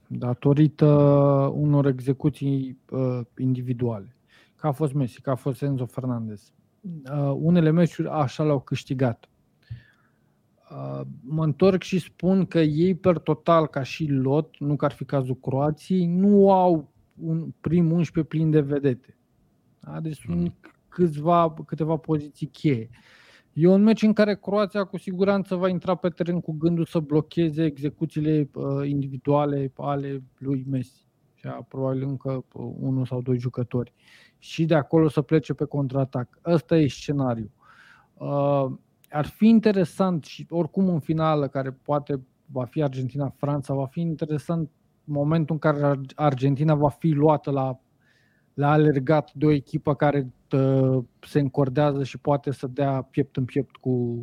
datorită 0.07 0.85
unor 1.53 1.85
execuții 1.85 2.77
uh, 2.89 3.19
individuale. 3.38 4.16
Că 4.57 4.67
a 4.67 4.71
fost 4.71 4.93
Messi, 4.93 5.21
că 5.21 5.29
a 5.29 5.35
fost 5.35 5.61
Enzo 5.61 5.85
Fernandez. 5.85 6.53
Uh, 6.81 7.34
unele 7.35 7.69
meciuri 7.69 8.07
așa 8.07 8.43
le-au 8.43 8.59
câștigat. 8.59 9.29
Uh, 10.71 11.01
mă 11.21 11.43
întorc 11.43 11.81
și 11.81 11.99
spun 11.99 12.45
că 12.45 12.59
ei 12.59 12.95
per 12.95 13.17
total, 13.17 13.67
ca 13.67 13.84
și 13.84 14.07
lot, 14.07 14.59
nu 14.59 14.75
că 14.75 14.85
ar 14.85 14.91
fi 14.91 15.05
cazul 15.05 15.35
Croației, 15.35 16.05
nu 16.05 16.51
au 16.51 16.91
un 17.21 17.53
prim 17.61 17.91
11 17.91 18.35
plin 18.35 18.51
de 18.51 18.61
vedete. 18.61 19.17
Da? 19.79 19.99
Deci 19.99 20.17
sunt 20.17 20.39
mm. 20.39 20.55
câțiva, 20.88 21.53
câteva 21.65 21.95
poziții 21.95 22.47
cheie. 22.47 22.89
Uh, 22.91 22.97
E 23.59 23.67
un 23.67 23.84
meci 23.84 24.01
în 24.01 24.13
care 24.13 24.35
Croația 24.35 24.84
cu 24.84 24.97
siguranță 24.97 25.55
va 25.55 25.69
intra 25.69 25.95
pe 25.95 26.09
teren 26.09 26.39
cu 26.39 26.51
gândul 26.51 26.85
să 26.85 26.99
blocheze 26.99 27.63
execuțiile 27.63 28.49
uh, 28.53 28.89
individuale 28.89 29.71
ale 29.75 30.23
lui 30.38 30.65
Messi 30.69 31.07
și 31.34 31.47
a 31.47 31.51
probabil 31.51 32.03
încă 32.03 32.45
uh, 32.53 32.71
unul 32.79 33.05
sau 33.05 33.21
doi 33.21 33.39
jucători 33.39 33.93
și 34.39 34.65
de 34.65 34.76
acolo 34.76 35.07
să 35.07 35.22
plece 35.22 35.53
pe 35.53 35.65
contraatac. 35.65 36.39
Ăsta 36.45 36.77
e 36.77 36.88
scenariul. 36.88 37.51
Uh, 38.14 38.65
ar 39.09 39.26
fi 39.26 39.47
interesant 39.47 40.23
și 40.23 40.45
oricum 40.49 40.89
în 40.89 40.99
finală, 40.99 41.47
care 41.47 41.72
poate 41.72 42.22
va 42.45 42.65
fi 42.65 42.84
Argentina-Franța, 42.84 43.73
va 43.73 43.85
fi 43.85 44.01
interesant 44.01 44.69
momentul 45.03 45.59
în 45.61 45.72
care 45.72 45.99
Argentina 46.15 46.76
va 46.76 46.89
fi 46.89 47.09
luată 47.09 47.51
la, 47.51 47.80
la 48.53 48.72
alergat 48.72 49.34
de 49.34 49.45
o 49.45 49.51
echipă 49.51 49.95
care 49.95 50.31
Uh, 50.51 51.03
se 51.19 51.39
încordează 51.39 52.03
și 52.03 52.18
poate 52.18 52.51
să 52.51 52.68
dea 52.68 53.01
piept 53.01 53.38
în 53.38 53.45
piept 53.45 53.76
cu, 53.76 54.18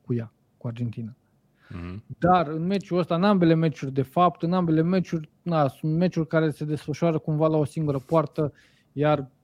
cu 0.00 0.14
ea, 0.14 0.32
cu 0.56 0.66
Argentina. 0.66 1.16
Mm-hmm. 1.16 2.02
Dar 2.18 2.48
în 2.48 2.66
meciul 2.66 2.98
ăsta, 2.98 3.14
în 3.14 3.24
ambele 3.24 3.54
meciuri 3.54 3.92
de 3.92 4.02
fapt, 4.02 4.42
în 4.42 4.52
ambele 4.52 4.82
meciuri, 4.82 5.30
na, 5.42 5.68
sunt 5.68 5.96
meciuri 5.96 6.26
care 6.26 6.50
se 6.50 6.64
desfășoară 6.64 7.18
cumva 7.18 7.46
la 7.46 7.56
o 7.56 7.64
singură 7.64 7.98
poartă, 7.98 8.52
iar 8.92 9.18
uh, 9.18 9.24
uh, 9.24 9.35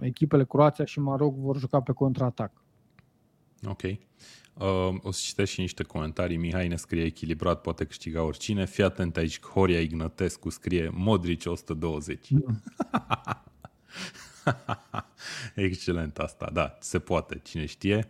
echipele 0.00 0.44
Croația 0.44 0.84
și 0.84 1.00
Maroc 1.00 1.36
vor 1.36 1.58
juca 1.58 1.80
pe 1.80 1.92
contraatac. 1.92 2.52
Ok. 3.66 3.82
Uh, 3.82 4.94
o 5.02 5.10
să 5.10 5.20
citesc 5.24 5.52
și 5.52 5.60
niște 5.60 5.82
comentarii. 5.82 6.36
Mihai 6.36 6.68
ne 6.68 6.76
scrie 6.76 7.04
echilibrat, 7.04 7.60
poate 7.60 7.84
câștiga 7.84 8.22
oricine. 8.22 8.66
Fii 8.66 8.84
atent 8.84 9.16
aici, 9.16 9.40
Horia 9.40 9.80
Ignătescu 9.80 10.50
scrie 10.50 10.90
Modric 10.94 11.42
120. 11.44 12.30
Mm. 12.30 12.62
Excelent 15.54 16.18
asta, 16.18 16.50
da, 16.52 16.76
se 16.80 16.98
poate, 16.98 17.40
cine 17.44 17.66
știe. 17.66 18.08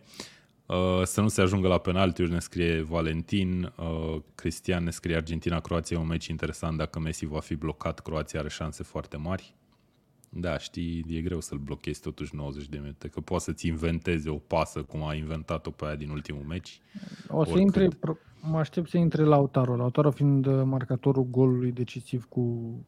Uh, 0.65 1.01
să 1.03 1.21
nu 1.21 1.27
se 1.27 1.41
ajungă 1.41 1.67
la 1.67 1.77
penaltiuri, 1.77 2.31
ne 2.31 2.39
scrie 2.39 2.81
Valentin. 2.81 3.73
Uh, 3.77 4.21
Cristian 4.35 4.83
ne 4.83 4.91
scrie 4.91 5.15
Argentina-Croația, 5.15 5.99
un 5.99 6.07
meci 6.07 6.27
interesant. 6.27 6.77
Dacă 6.77 6.99
Messi 6.99 7.25
va 7.25 7.39
fi 7.39 7.55
blocat, 7.55 7.99
Croația 7.99 8.39
are 8.39 8.49
șanse 8.49 8.83
foarte 8.83 9.17
mari. 9.17 9.55
Da, 10.35 10.57
știi, 10.57 11.05
e 11.09 11.21
greu 11.21 11.39
să-l 11.39 11.57
blochezi 11.57 12.01
totuși 12.01 12.35
90 12.35 12.67
de 12.67 12.77
minute, 12.77 13.07
că 13.07 13.19
poți 13.19 13.43
să-ți 13.43 13.67
inventezi 13.67 14.27
o 14.27 14.37
pasă 14.37 14.81
cum 14.81 15.03
a 15.03 15.13
inventat-o 15.13 15.71
pe 15.71 15.85
aia 15.85 15.95
din 15.95 16.09
ultimul 16.09 16.43
meci. 16.43 16.79
O 17.27 17.45
să 17.45 17.57
intre, 17.57 17.89
mă 18.49 18.57
aștept 18.57 18.89
să 18.89 18.97
intre 18.97 19.23
Lautaro. 19.23 19.75
Lautaro 19.75 20.11
fiind 20.11 20.45
uh, 20.45 20.61
marcatorul 20.65 21.27
golului 21.29 21.71
decisiv 21.71 22.25
cu, 22.29 22.41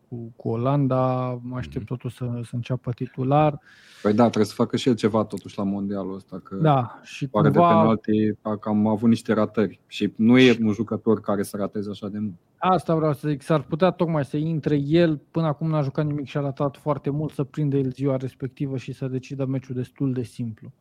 cu, 0.08 0.34
cu 0.36 0.50
Olanda, 0.50 1.34
mă 1.44 1.58
aștept 1.58 1.84
mm-hmm. 1.84 1.88
totuși 1.88 2.16
să, 2.16 2.40
să 2.44 2.50
înceapă 2.52 2.92
titular. 2.92 3.60
Păi 4.02 4.14
da, 4.14 4.24
trebuie 4.24 4.46
să 4.46 4.54
facă 4.54 4.78
și 4.78 4.90
el 4.90 4.96
ceva 4.96 5.24
totuși 5.24 5.58
la 5.58 5.64
mondialul 5.64 6.16
ăsta, 6.16 6.40
că 6.44 6.56
da, 6.56 7.00
și 7.04 7.28
pare 7.28 7.50
cumva... 7.50 7.68
de 7.68 7.74
penalti, 7.74 8.60
că 8.60 8.70
am 8.70 8.88
avut 8.88 9.10
niște 9.10 9.34
ratări 9.34 9.80
și 9.88 10.14
nu 10.16 10.38
e 10.38 10.58
un 10.62 10.72
jucător 10.72 11.22
care 11.22 11.44
să 11.44 11.58
rateze 11.58 11.90
așa 11.90 12.08
de 12.08 12.20
mult. 12.20 12.36
Asta 12.58 12.96
vreau 12.96 13.14
să 13.14 13.30
zic, 13.30 13.42
s-ar 13.42 13.62
putea 13.62 13.92
tocmai 13.92 14.26
să 14.26 14.38
intre 14.38 14.76
el, 14.76 15.22
până 15.32 15.46
acum 15.48 15.70
n-a 15.70 15.82
jucat 15.82 16.06
nimic 16.06 16.26
și 16.26 16.38
a 16.38 16.42
ratat 16.42 16.78
foarte 16.78 17.10
mult, 17.10 17.34
să 17.34 17.44
prinde 17.44 17.78
el 17.78 17.92
ziua 17.92 18.18
respectivă 18.18 18.78
și 18.78 18.92
să 18.94 19.08
decidă 19.08 19.46
meciul 19.46 19.76
destul 19.76 20.14
de 20.14 20.24
simplu. 20.24 20.72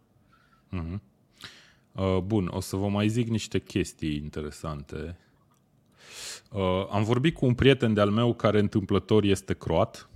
Mm-hmm. 0.72 1.13
Uh, 1.94 2.18
bun, 2.18 2.50
o 2.52 2.60
să 2.60 2.76
vă 2.76 2.88
mai 2.88 3.08
zic 3.08 3.28
niște 3.28 3.58
chestii 3.60 4.16
interesante. 4.16 5.18
Uh, 6.50 6.86
am 6.90 7.04
vorbit 7.04 7.34
cu 7.34 7.46
un 7.46 7.54
prieten 7.54 7.94
de-al 7.94 8.10
meu 8.10 8.34
care 8.34 8.58
întâmplător 8.58 9.24
este 9.24 9.54
croat, 9.54 10.08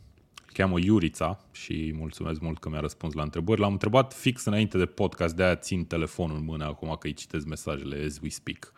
îl 0.47 0.53
cheamă 0.53 0.79
Iurița 0.81 1.45
și 1.53 1.95
mulțumesc 1.97 2.41
mult 2.41 2.59
că 2.59 2.69
mi-a 2.69 2.81
răspuns 2.81 3.13
la 3.13 3.23
întrebări. 3.23 3.61
L-am 3.61 3.73
întrebat 3.73 4.13
fix 4.13 4.45
înainte 4.45 4.79
de 4.79 4.87
podcast, 4.87 5.37
de-aia 5.37 5.57
țin 5.57 5.85
telefonul 5.85 6.37
în 6.37 6.45
mână 6.45 6.65
acum 6.65 6.97
că 6.99 7.07
îi 7.07 7.13
citesc 7.13 7.47
mesajele 7.47 8.05
as 8.07 8.19
we 8.23 8.29
speak. 8.29 8.73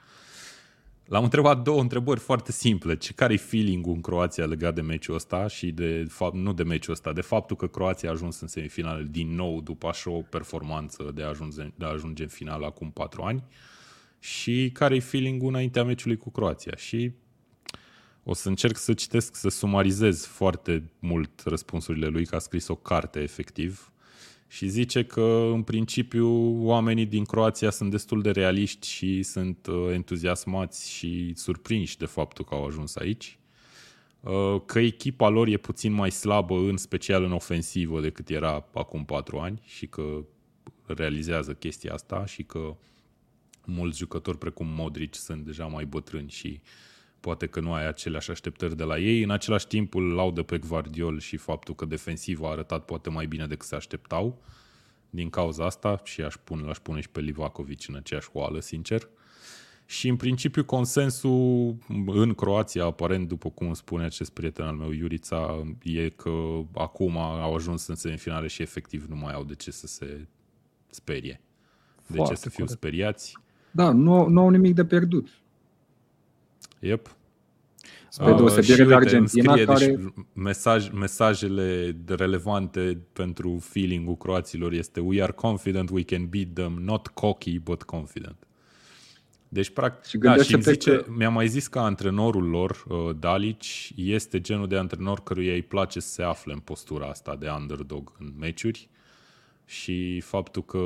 L-am 1.11 1.25
întrebat 1.25 1.63
două 1.63 1.81
întrebări 1.81 2.21
foarte 2.21 2.53
simple. 2.53 2.97
Ce 2.97 3.13
care 3.13 3.33
e 3.33 3.37
feeling-ul 3.37 3.95
în 3.95 4.01
Croația 4.01 4.45
legat 4.45 4.75
de 4.75 4.81
meciul 4.81 5.15
ăsta 5.15 5.47
și 5.47 5.71
de 5.71 6.07
fapt, 6.09 6.35
nu 6.35 6.53
de 6.53 6.63
meciul 6.63 6.93
ăsta, 6.93 7.13
de 7.13 7.21
faptul 7.21 7.57
că 7.57 7.67
Croația 7.67 8.09
a 8.09 8.13
ajuns 8.13 8.41
în 8.41 8.49
semifinale 8.49 9.07
din 9.11 9.35
nou 9.35 9.61
după 9.61 9.87
așa 9.87 10.11
o 10.11 10.21
performanță 10.21 11.11
de 11.15 11.23
a 11.23 11.29
ajunge, 11.29 11.71
de 11.75 11.85
a 11.85 11.89
ajunge 11.89 12.23
în 12.23 12.29
final 12.29 12.65
acum 12.65 12.91
patru 12.91 13.23
ani 13.23 13.45
și 14.19 14.71
care 14.73 14.95
e 14.95 15.01
feeling-ul 15.01 15.49
înaintea 15.49 15.85
meciului 15.85 16.17
cu 16.17 16.31
Croația. 16.31 16.77
Și 16.77 17.13
o 18.23 18.35
să 18.35 18.49
încerc 18.49 18.77
să 18.77 18.95
citesc, 18.95 19.37
să 19.37 19.49
sumarizez 19.49 20.27
foarte 20.27 20.91
mult 20.99 21.43
răspunsurile 21.45 22.07
lui, 22.07 22.27
că 22.27 22.35
a 22.35 22.39
scris 22.39 22.69
o 22.69 22.75
carte 22.75 23.21
efectiv 23.21 23.93
și 24.53 24.69
zice 24.69 25.05
că 25.05 25.51
în 25.53 25.63
principiu 25.63 26.29
oamenii 26.65 27.07
din 27.07 27.25
Croația 27.25 27.71
sunt 27.71 27.91
destul 27.91 28.23
de 28.23 28.31
realiști 28.31 28.89
și 28.89 29.23
sunt 29.23 29.67
uh, 29.67 29.93
entuziasmați 29.93 30.91
și 30.91 31.33
surprinși 31.35 31.99
de 31.99 32.05
faptul 32.05 32.45
că 32.45 32.55
au 32.55 32.65
ajuns 32.65 32.97
aici. 32.97 33.39
Uh, 34.21 34.61
că 34.67 34.79
echipa 34.79 35.29
lor 35.29 35.49
e 35.49 35.57
puțin 35.57 35.93
mai 35.93 36.11
slabă, 36.11 36.55
în 36.55 36.77
special 36.77 37.25
în 37.25 37.33
ofensivă, 37.33 38.01
decât 38.01 38.29
era 38.29 38.69
acum 38.75 39.05
patru 39.05 39.39
ani 39.39 39.63
și 39.65 39.87
că 39.87 40.25
realizează 40.87 41.53
chestia 41.53 41.93
asta 41.93 42.27
și 42.27 42.43
că 42.43 42.77
mulți 43.65 43.99
jucători 43.99 44.39
precum 44.39 44.67
Modric 44.67 45.15
sunt 45.15 45.45
deja 45.45 45.67
mai 45.67 45.85
bătrâni 45.85 46.31
și 46.31 46.61
poate 47.21 47.47
că 47.47 47.61
nu 47.61 47.73
ai 47.73 47.87
aceleași 47.87 48.31
așteptări 48.31 48.77
de 48.77 48.85
la 48.85 48.99
ei. 48.99 49.23
În 49.23 49.31
același 49.31 49.67
timp 49.67 49.95
îl 49.95 50.15
laudă 50.15 50.43
pe 50.43 50.59
Guardiol 50.59 51.19
și 51.19 51.37
faptul 51.37 51.75
că 51.75 51.85
defensiv 51.85 52.43
a 52.43 52.51
arătat 52.51 52.85
poate 52.85 53.11
mai 53.11 53.27
bine 53.27 53.47
decât 53.47 53.67
se 53.67 53.75
așteptau 53.75 54.43
din 55.11 55.31
cauza 55.31 55.65
asta 55.65 56.01
și 56.05 56.23
aș 56.23 56.35
pune, 56.45 56.63
l-aș 56.63 56.79
pune 56.79 57.01
și 57.01 57.09
pe 57.09 57.21
Livakovic 57.21 57.89
în 57.89 57.95
aceeași 57.95 58.29
oală, 58.33 58.61
sincer. 58.61 59.09
Și 59.87 60.09
în 60.09 60.17
principiu 60.17 60.65
consensul 60.65 61.77
în 62.07 62.35
Croația, 62.35 62.85
aparent, 62.85 63.29
după 63.29 63.51
cum 63.51 63.75
spune 63.75 64.05
acest 64.05 64.31
prieten 64.31 64.65
al 64.65 64.75
meu, 64.75 64.91
Iurița, 64.91 65.67
e 65.83 66.09
că 66.09 66.31
acum 66.75 67.17
au 67.19 67.55
ajuns 67.55 67.87
în 67.87 67.95
semifinale 67.95 68.47
și 68.47 68.63
efectiv 68.63 69.05
nu 69.09 69.17
mai 69.17 69.33
au 69.33 69.45
de 69.45 69.55
ce 69.55 69.71
să 69.71 69.87
se 69.87 70.27
sperie. 70.91 71.41
De 72.07 72.17
Foarte 72.17 72.35
ce 72.35 72.41
să 72.41 72.49
fiu 72.49 72.65
corect. 72.65 72.79
speriați? 72.79 73.37
Da, 73.71 73.93
nu, 73.93 74.27
nu 74.27 74.41
au 74.41 74.49
nimic 74.49 74.75
de 74.75 74.85
pierdut. 74.85 75.40
Yep. 76.81 77.17
Spre 78.09 78.33
deosebire 78.33 78.83
uh, 78.83 78.89
de 78.89 78.95
Argentina, 78.95 79.53
scrie, 79.53 79.65
care... 79.65 79.87
Deci, 79.87 80.13
mesaj, 80.33 80.91
mesajele 80.91 81.97
relevante 82.07 82.99
pentru 83.13 83.59
feeling-ul 83.63 84.17
croaților 84.17 84.73
este 84.73 85.01
We 85.01 85.23
are 85.23 85.33
confident 85.33 85.91
we 85.91 86.03
can 86.03 86.29
beat 86.29 86.49
them, 86.55 86.73
not 86.73 87.07
cocky, 87.07 87.59
but 87.59 87.83
confident. 87.83 88.37
Deci, 89.49 89.71
practic, 89.71 90.11
și, 90.11 90.19
da, 90.19 90.37
și 90.37 90.63
zice, 90.63 90.97
că... 90.97 91.05
mi-a 91.17 91.31
mai 91.31 91.49
zis 91.49 91.67
că 91.67 91.79
antrenorul 91.79 92.49
lor, 92.49 92.85
uh, 92.89 93.17
Dalici, 93.19 93.93
este 93.97 94.41
genul 94.41 94.69
de 94.69 94.77
antrenor 94.77 95.23
căruia 95.23 95.53
îi 95.53 95.63
place 95.63 96.01
să 96.01 96.09
se 96.09 96.23
afle 96.23 96.53
în 96.53 96.59
postura 96.59 97.07
asta 97.07 97.37
de 97.37 97.49
underdog 97.59 98.13
în 98.19 98.33
meciuri 98.39 98.89
și 99.71 100.21
faptul 100.21 100.63
că 100.65 100.79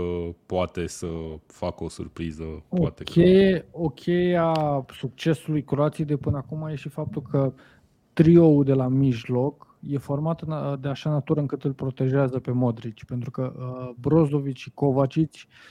poate 0.47 0.86
să 0.86 1.06
facă 1.47 1.85
o 1.85 1.89
surpriză. 1.89 2.43
O, 2.69 2.77
poate 2.77 3.05
cheie, 3.05 3.59
că... 3.59 3.66
o 3.70 3.89
cheie 3.89 4.36
a 4.36 4.85
succesului 4.93 5.65
Croației 5.65 6.06
de 6.06 6.16
până 6.16 6.36
acum 6.36 6.66
e 6.66 6.74
și 6.74 6.89
faptul 6.89 7.23
că 7.23 7.52
trioul 8.12 8.65
de 8.65 8.73
la 8.73 8.89
mijloc 8.89 9.77
e 9.81 9.98
format 9.98 10.43
de 10.81 10.89
așa 10.89 11.11
natură 11.11 11.40
încât 11.40 11.65
îl 11.65 11.73
protejează 11.73 12.39
pe 12.39 12.51
Modric, 12.51 13.05
pentru 13.05 13.31
că 13.31 13.55
uh, 13.56 13.94
Brozovic 14.01 14.56
și 14.56 14.70
Kovacic 14.74 15.31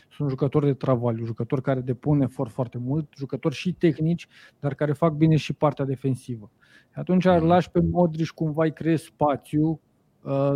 sunt 0.09 0.29
jucători 0.29 0.65
de 0.65 0.73
travaliu, 0.73 1.25
jucători 1.25 1.61
care 1.61 1.79
depun 1.79 2.21
efort 2.21 2.51
foarte 2.51 2.77
mult, 2.77 3.13
jucători 3.17 3.55
și 3.55 3.73
tehnici, 3.73 4.27
dar 4.59 4.73
care 4.73 4.93
fac 4.93 5.13
bine 5.13 5.35
și 5.35 5.53
partea 5.53 5.85
defensivă. 5.85 6.51
Atunci 6.93 7.25
mm. 7.25 7.45
lași 7.45 7.71
pe 7.71 7.81
Modric 7.91 8.27
cumva 8.27 8.63
îi 8.63 8.73
creezi 8.73 9.03
spațiu 9.03 9.69
Uh, 9.69 9.91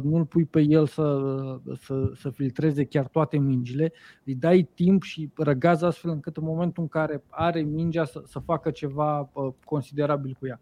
nu-l 0.03 0.25
pui 0.25 0.45
pe 0.45 0.61
el 0.61 0.87
să, 0.87 1.19
să, 1.79 2.11
să 2.15 2.29
filtreze 2.29 2.83
chiar 2.83 3.07
toate 3.07 3.37
mingile, 3.37 3.93
îi 4.23 4.35
dai 4.35 4.69
timp 4.73 5.03
și 5.03 5.29
răgaz 5.35 5.81
astfel 5.81 6.11
încât 6.11 6.37
în 6.37 6.43
momentul 6.43 6.83
în 6.83 6.89
care 6.89 7.23
are 7.29 7.61
mingea 7.61 8.05
să, 8.05 8.23
să 8.25 8.39
facă 8.39 8.71
ceva 8.71 9.29
uh, 9.33 9.53
considerabil 9.65 10.35
cu 10.39 10.47
ea. 10.47 10.59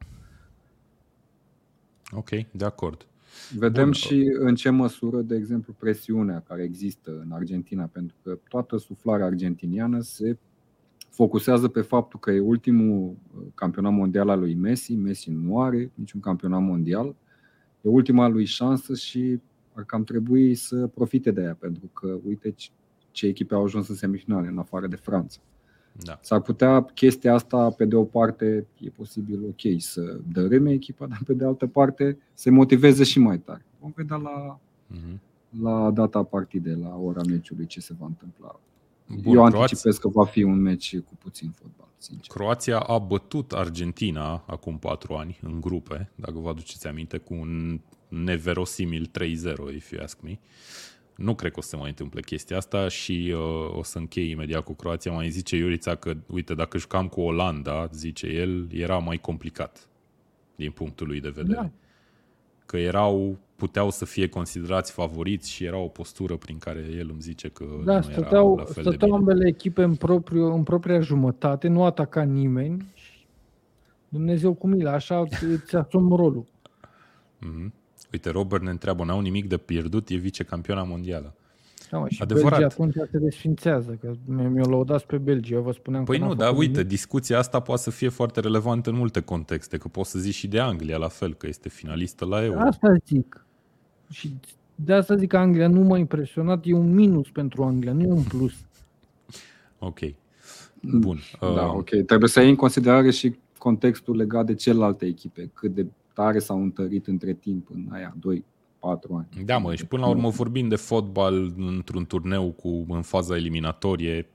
Ok, 2.12 2.30
de 2.52 2.66
acord. 2.66 3.08
Vedem 3.58 3.84
Bun. 3.84 3.92
și 3.92 4.36
în 4.40 4.56
ce 4.56 4.70
măsură, 4.70 5.22
de 5.22 5.36
exemplu, 5.36 5.74
presiunea 5.74 6.44
care 6.48 6.64
există 6.64 7.12
în 7.24 7.32
Argentina, 7.32 7.86
pentru 7.86 8.16
că 8.24 8.38
toată 8.50 8.78
suflarea 8.78 9.26
argentiniană 9.26 10.00
se 10.00 10.38
focusează 11.10 11.68
pe 11.68 11.82
faptul 11.82 12.20
că 12.20 12.32
e 12.32 12.40
ultimul 12.40 13.10
uh, 13.10 13.42
campionat 13.56 13.92
mondial 13.92 14.30
al 14.30 14.40
lui 14.40 14.54
Messi. 14.54 14.94
Messi 14.94 15.32
nu 15.32 15.62
are 15.62 15.92
niciun 15.94 16.20
campionat 16.20 16.62
mondial 16.62 17.16
e 17.86 17.90
ultima 17.90 18.28
lui 18.28 18.46
șansă 18.46 18.96
și 18.96 19.40
ar 19.74 19.84
cam 19.84 20.04
trebui 20.04 20.56
să 20.56 20.88
profite 20.88 21.32
de 21.32 21.42
ea, 21.42 21.56
pentru 21.60 21.90
că 21.94 22.18
uite 22.28 22.56
ce 23.12 23.28
echipe 23.28 23.54
au 23.54 23.64
ajuns 23.64 23.88
în 23.88 23.96
semifinale, 23.96 24.48
în 24.48 24.58
afară 24.58 24.88
de 24.88 24.96
Franța. 24.96 25.40
Da. 26.04 26.20
S-ar 26.22 26.42
putea 26.42 26.82
chestia 26.84 27.34
asta, 27.34 27.70
pe 27.70 27.86
de 27.86 27.96
o 27.96 28.04
parte, 28.04 28.68
e 28.80 28.90
posibil 28.90 29.44
ok 29.44 29.82
să 29.82 30.20
dărâme 30.32 30.72
echipa, 30.72 31.06
dar 31.06 31.20
pe 31.26 31.34
de 31.34 31.46
altă 31.46 31.68
parte 31.68 32.18
se 32.34 32.50
motiveze 32.50 33.04
și 33.04 33.20
mai 33.20 33.38
tare. 33.40 33.66
Vom 33.80 33.92
vedea 33.96 34.16
la, 34.16 34.60
uh-huh. 34.92 35.20
la 35.62 35.92
data 35.92 36.24
partidei, 36.24 36.76
la 36.76 36.96
ora 36.96 37.22
meciului, 37.28 37.66
ce 37.66 37.80
se 37.80 37.96
va 38.00 38.06
întâmpla. 38.06 38.60
Bun, 39.08 39.36
Eu 39.36 39.44
anticipez 39.44 39.80
Croația... 39.82 40.00
că 40.00 40.08
va 40.08 40.26
fi 40.26 40.44
un 40.44 40.62
meci 40.62 41.00
cu 41.00 41.16
puțin 41.20 41.52
fotbal. 41.52 41.88
Sincer. 41.98 42.36
Croația 42.36 42.80
a 42.80 42.98
bătut 42.98 43.52
Argentina 43.52 44.44
acum 44.48 44.78
patru 44.78 45.14
ani 45.14 45.40
în 45.42 45.62
grupe, 45.62 46.12
dacă 46.16 46.40
vă 46.40 46.50
aduceți 46.50 46.88
aminte, 46.88 47.18
cu 47.18 47.34
un 47.34 47.80
neverosimil 48.08 49.10
3-0, 49.20 49.76
if 49.76 49.92
you 49.92 50.04
ask 50.04 50.22
me. 50.22 50.40
Nu 51.16 51.36
cred 51.36 51.52
că 51.52 51.60
o 51.60 51.62
să 51.62 51.68
se 51.68 51.76
mai 51.76 51.90
întâmple 51.90 52.22
chestia 52.22 52.58
asta 52.58 52.88
și 52.88 53.34
uh, 53.36 53.78
o 53.78 53.84
să 53.84 53.98
închei 53.98 54.30
imediat 54.30 54.64
cu 54.64 54.74
Croația. 54.74 55.12
Mai 55.12 55.30
zice 55.30 55.56
Iurița 55.56 55.96
că, 55.96 56.18
uite, 56.28 56.54
dacă 56.54 56.78
jucam 56.78 57.08
cu 57.08 57.22
Olanda, 57.22 57.90
zice 57.94 58.28
el, 58.28 58.68
era 58.72 58.98
mai 58.98 59.18
complicat 59.18 59.90
din 60.56 60.72
punctul 60.72 61.08
lui 61.08 61.20
de 61.20 61.30
vedere. 61.30 61.60
Da. 61.62 61.72
Că 62.66 62.78
erau 62.78 63.38
puteau 63.56 63.90
să 63.90 64.06
fie 64.06 64.28
considerați 64.28 64.92
favoriți 64.92 65.52
și 65.52 65.64
era 65.64 65.78
o 65.78 65.88
postură 65.88 66.36
prin 66.36 66.58
care 66.58 66.86
el 66.98 67.10
îmi 67.10 67.22
zice 67.22 67.48
că 67.48 67.66
da, 67.86 67.96
nu 67.96 68.02
stăteau, 68.02 68.54
era 68.54 68.64
la 68.64 68.72
fel 68.72 68.84
stăteau 68.84 68.92
de 68.92 69.06
bine. 69.06 69.16
ambele 69.16 69.48
echipe 69.48 69.84
în, 69.84 69.96
propriu, 69.96 70.54
în 70.54 70.64
propria 70.64 71.00
jumătate, 71.00 71.68
nu 71.68 71.84
ataca 71.84 72.22
nimeni. 72.22 72.86
Dumnezeu 74.10 74.54
cu 74.54 74.68
milă, 74.68 74.90
așa 74.90 75.20
îți 75.54 75.76
asumi 75.76 76.16
rolul. 76.16 76.46
Mm-hmm. 77.40 77.72
Uite, 78.12 78.30
Robert 78.30 78.64
ne 78.64 78.70
întreabă, 78.70 79.04
n-au 79.04 79.20
nimic 79.20 79.48
de 79.48 79.58
pierdut, 79.58 80.10
e 80.10 80.16
vicecampioana 80.16 80.84
mondială. 80.84 81.34
Da, 81.92 81.98
mă, 81.98 82.08
și 82.10 82.22
Adevărat. 82.22 82.60
Belgia 82.60 82.66
atunci 82.66 82.94
se 83.12 83.18
desfințează, 83.18 83.98
că 84.02 84.14
mi-o 84.26 84.70
lăudați 84.70 85.06
pe 85.06 85.18
Belgia, 85.18 85.60
vă 85.60 85.72
spuneam 85.72 86.04
Păi 86.04 86.20
că 86.20 86.26
nu, 86.26 86.34
dar 86.34 86.58
uite, 86.58 86.72
nimic. 86.72 86.88
discuția 86.88 87.38
asta 87.38 87.60
poate 87.60 87.82
să 87.82 87.92
fie 87.92 88.10
foarte 88.10 88.40
relevantă 88.40 88.90
în 88.90 88.96
multe 88.96 89.22
contexte, 89.22 89.78
că 89.78 89.88
poți 89.88 90.10
să 90.10 90.20
zici 90.20 90.34
și 90.34 90.48
de 90.48 90.60
Anglia 90.60 90.98
la 90.98 91.08
fel, 91.08 91.34
că 91.34 91.48
este 91.48 91.70
finalistă 91.70 92.26
la 92.26 92.44
Euro. 92.44 92.60
Asta 92.60 92.96
zic. 93.06 93.45
Și 94.12 94.34
de 94.76 94.94
asta 94.94 95.16
zic 95.16 95.30
că 95.30 95.38
Anglia 95.38 95.68
nu 95.68 95.82
m-a 95.82 95.98
impresionat, 95.98 96.66
e 96.66 96.74
un 96.74 96.94
minus 96.94 97.30
pentru 97.30 97.64
Anglia, 97.64 97.94
nu 97.94 98.02
e 98.02 98.12
un 98.12 98.24
plus. 98.24 98.54
Ok. 99.80 100.00
Bun. 100.82 101.20
Da, 101.40 101.48
uh... 101.48 101.74
ok. 101.76 101.90
Trebuie 101.90 102.30
să 102.30 102.40
iei 102.40 102.50
în 102.50 102.56
considerare 102.56 103.12
și 103.12 103.36
contextul 103.58 104.16
legat 104.16 104.46
de 104.46 104.56
celelalte 104.56 105.06
echipe, 105.06 105.52
cât 105.54 105.74
de 105.74 105.86
tare 106.14 106.40
s-au 106.40 106.62
întărit 106.62 107.08
între 107.08 107.34
timp 107.34 107.68
în 107.74 107.88
aia 107.92 108.16
2 108.20 108.44
4 108.80 109.16
ani. 109.16 109.46
Da, 109.46 109.58
mă, 109.58 109.76
și 109.76 109.86
până 109.86 110.02
la 110.02 110.08
urmă 110.08 110.30
vorbim 110.30 110.68
de 110.68 110.76
fotbal 110.76 111.54
într-un 111.58 112.06
turneu 112.06 112.52
cu 112.52 112.86
în 112.90 113.02
faza 113.02 113.36
eliminatorie, 113.36 114.28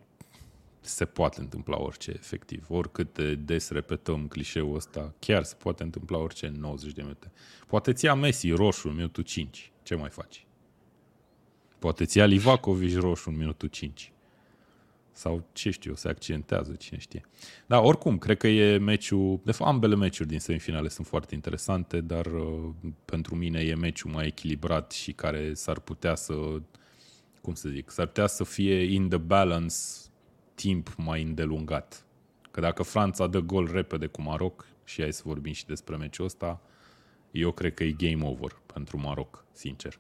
se 0.81 1.05
poate 1.05 1.41
întâmpla 1.41 1.81
orice, 1.81 2.11
efectiv. 2.11 2.67
Oricât 2.69 3.15
de 3.15 3.35
des 3.35 3.71
repetăm 3.71 4.27
clișeul 4.27 4.75
ăsta, 4.75 5.15
chiar 5.19 5.43
se 5.43 5.55
poate 5.59 5.83
întâmpla 5.83 6.19
orice 6.19 6.47
în 6.47 6.55
90 6.55 6.93
de 6.93 7.03
minute. 7.03 7.31
Poate 7.67 7.93
ți 7.93 8.05
ia 8.05 8.15
Messi 8.15 8.51
roșu 8.51 8.89
în 8.89 8.95
minutul 8.95 9.23
5. 9.23 9.73
Ce 9.83 9.95
mai 9.95 10.11
faci? 10.11 10.47
Poate 11.79 12.05
ți 12.05 12.19
ia 12.19 12.25
Livakovic 12.25 12.99
roșu 12.99 13.29
în 13.29 13.37
minutul 13.37 13.69
5. 13.69 14.13
Sau 15.13 15.45
ce 15.53 15.71
știu, 15.71 15.95
se 15.95 16.09
accidentează, 16.09 16.73
cine 16.73 16.99
știe. 16.99 17.27
Da, 17.67 17.81
oricum, 17.81 18.19
cred 18.19 18.37
că 18.37 18.49
e 18.49 18.79
meciul, 18.79 19.41
de 19.45 19.53
fapt 19.53 19.71
ambele 19.71 19.95
meciuri 19.95 20.29
din 20.29 20.39
semifinale 20.39 20.89
sunt 20.89 21.07
foarte 21.07 21.35
interesante, 21.35 22.01
dar 22.01 22.27
uh, 22.27 22.69
pentru 23.05 23.35
mine 23.35 23.61
e 23.61 23.75
meciul 23.75 24.11
mai 24.11 24.27
echilibrat 24.27 24.93
și 24.93 25.13
care 25.13 25.55
s-ar 25.55 25.79
putea 25.79 26.15
să, 26.15 26.35
cum 27.43 27.55
să 27.55 27.69
zic, 27.69 27.91
s-ar 27.91 28.07
putea 28.07 28.27
să 28.27 28.45
fie 28.45 28.83
in 28.83 29.09
the 29.09 29.19
balance 29.19 29.77
timp 30.61 30.95
mai 30.97 31.23
îndelungat. 31.23 32.05
Că 32.51 32.61
dacă 32.61 32.83
Franța 32.83 33.27
dă 33.27 33.41
gol 33.41 33.71
repede 33.73 34.07
cu 34.07 34.23
Maroc 34.23 34.67
și 34.85 35.01
hai 35.03 35.13
să 35.13 35.23
vorbim 35.25 35.53
și 35.53 35.67
despre 35.67 35.97
meciul 35.97 36.25
ăsta, 36.25 36.61
eu 37.31 37.53
cred 37.53 37.75
că 37.75 37.85
e 37.85 37.93
game 37.93 38.25
over 38.25 38.61
pentru 38.67 38.99
Maroc, 38.99 39.45
sincer. 39.53 39.99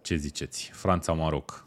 Ce 0.00 0.16
ziceți? 0.16 0.70
Franța-Maroc. 0.72 1.66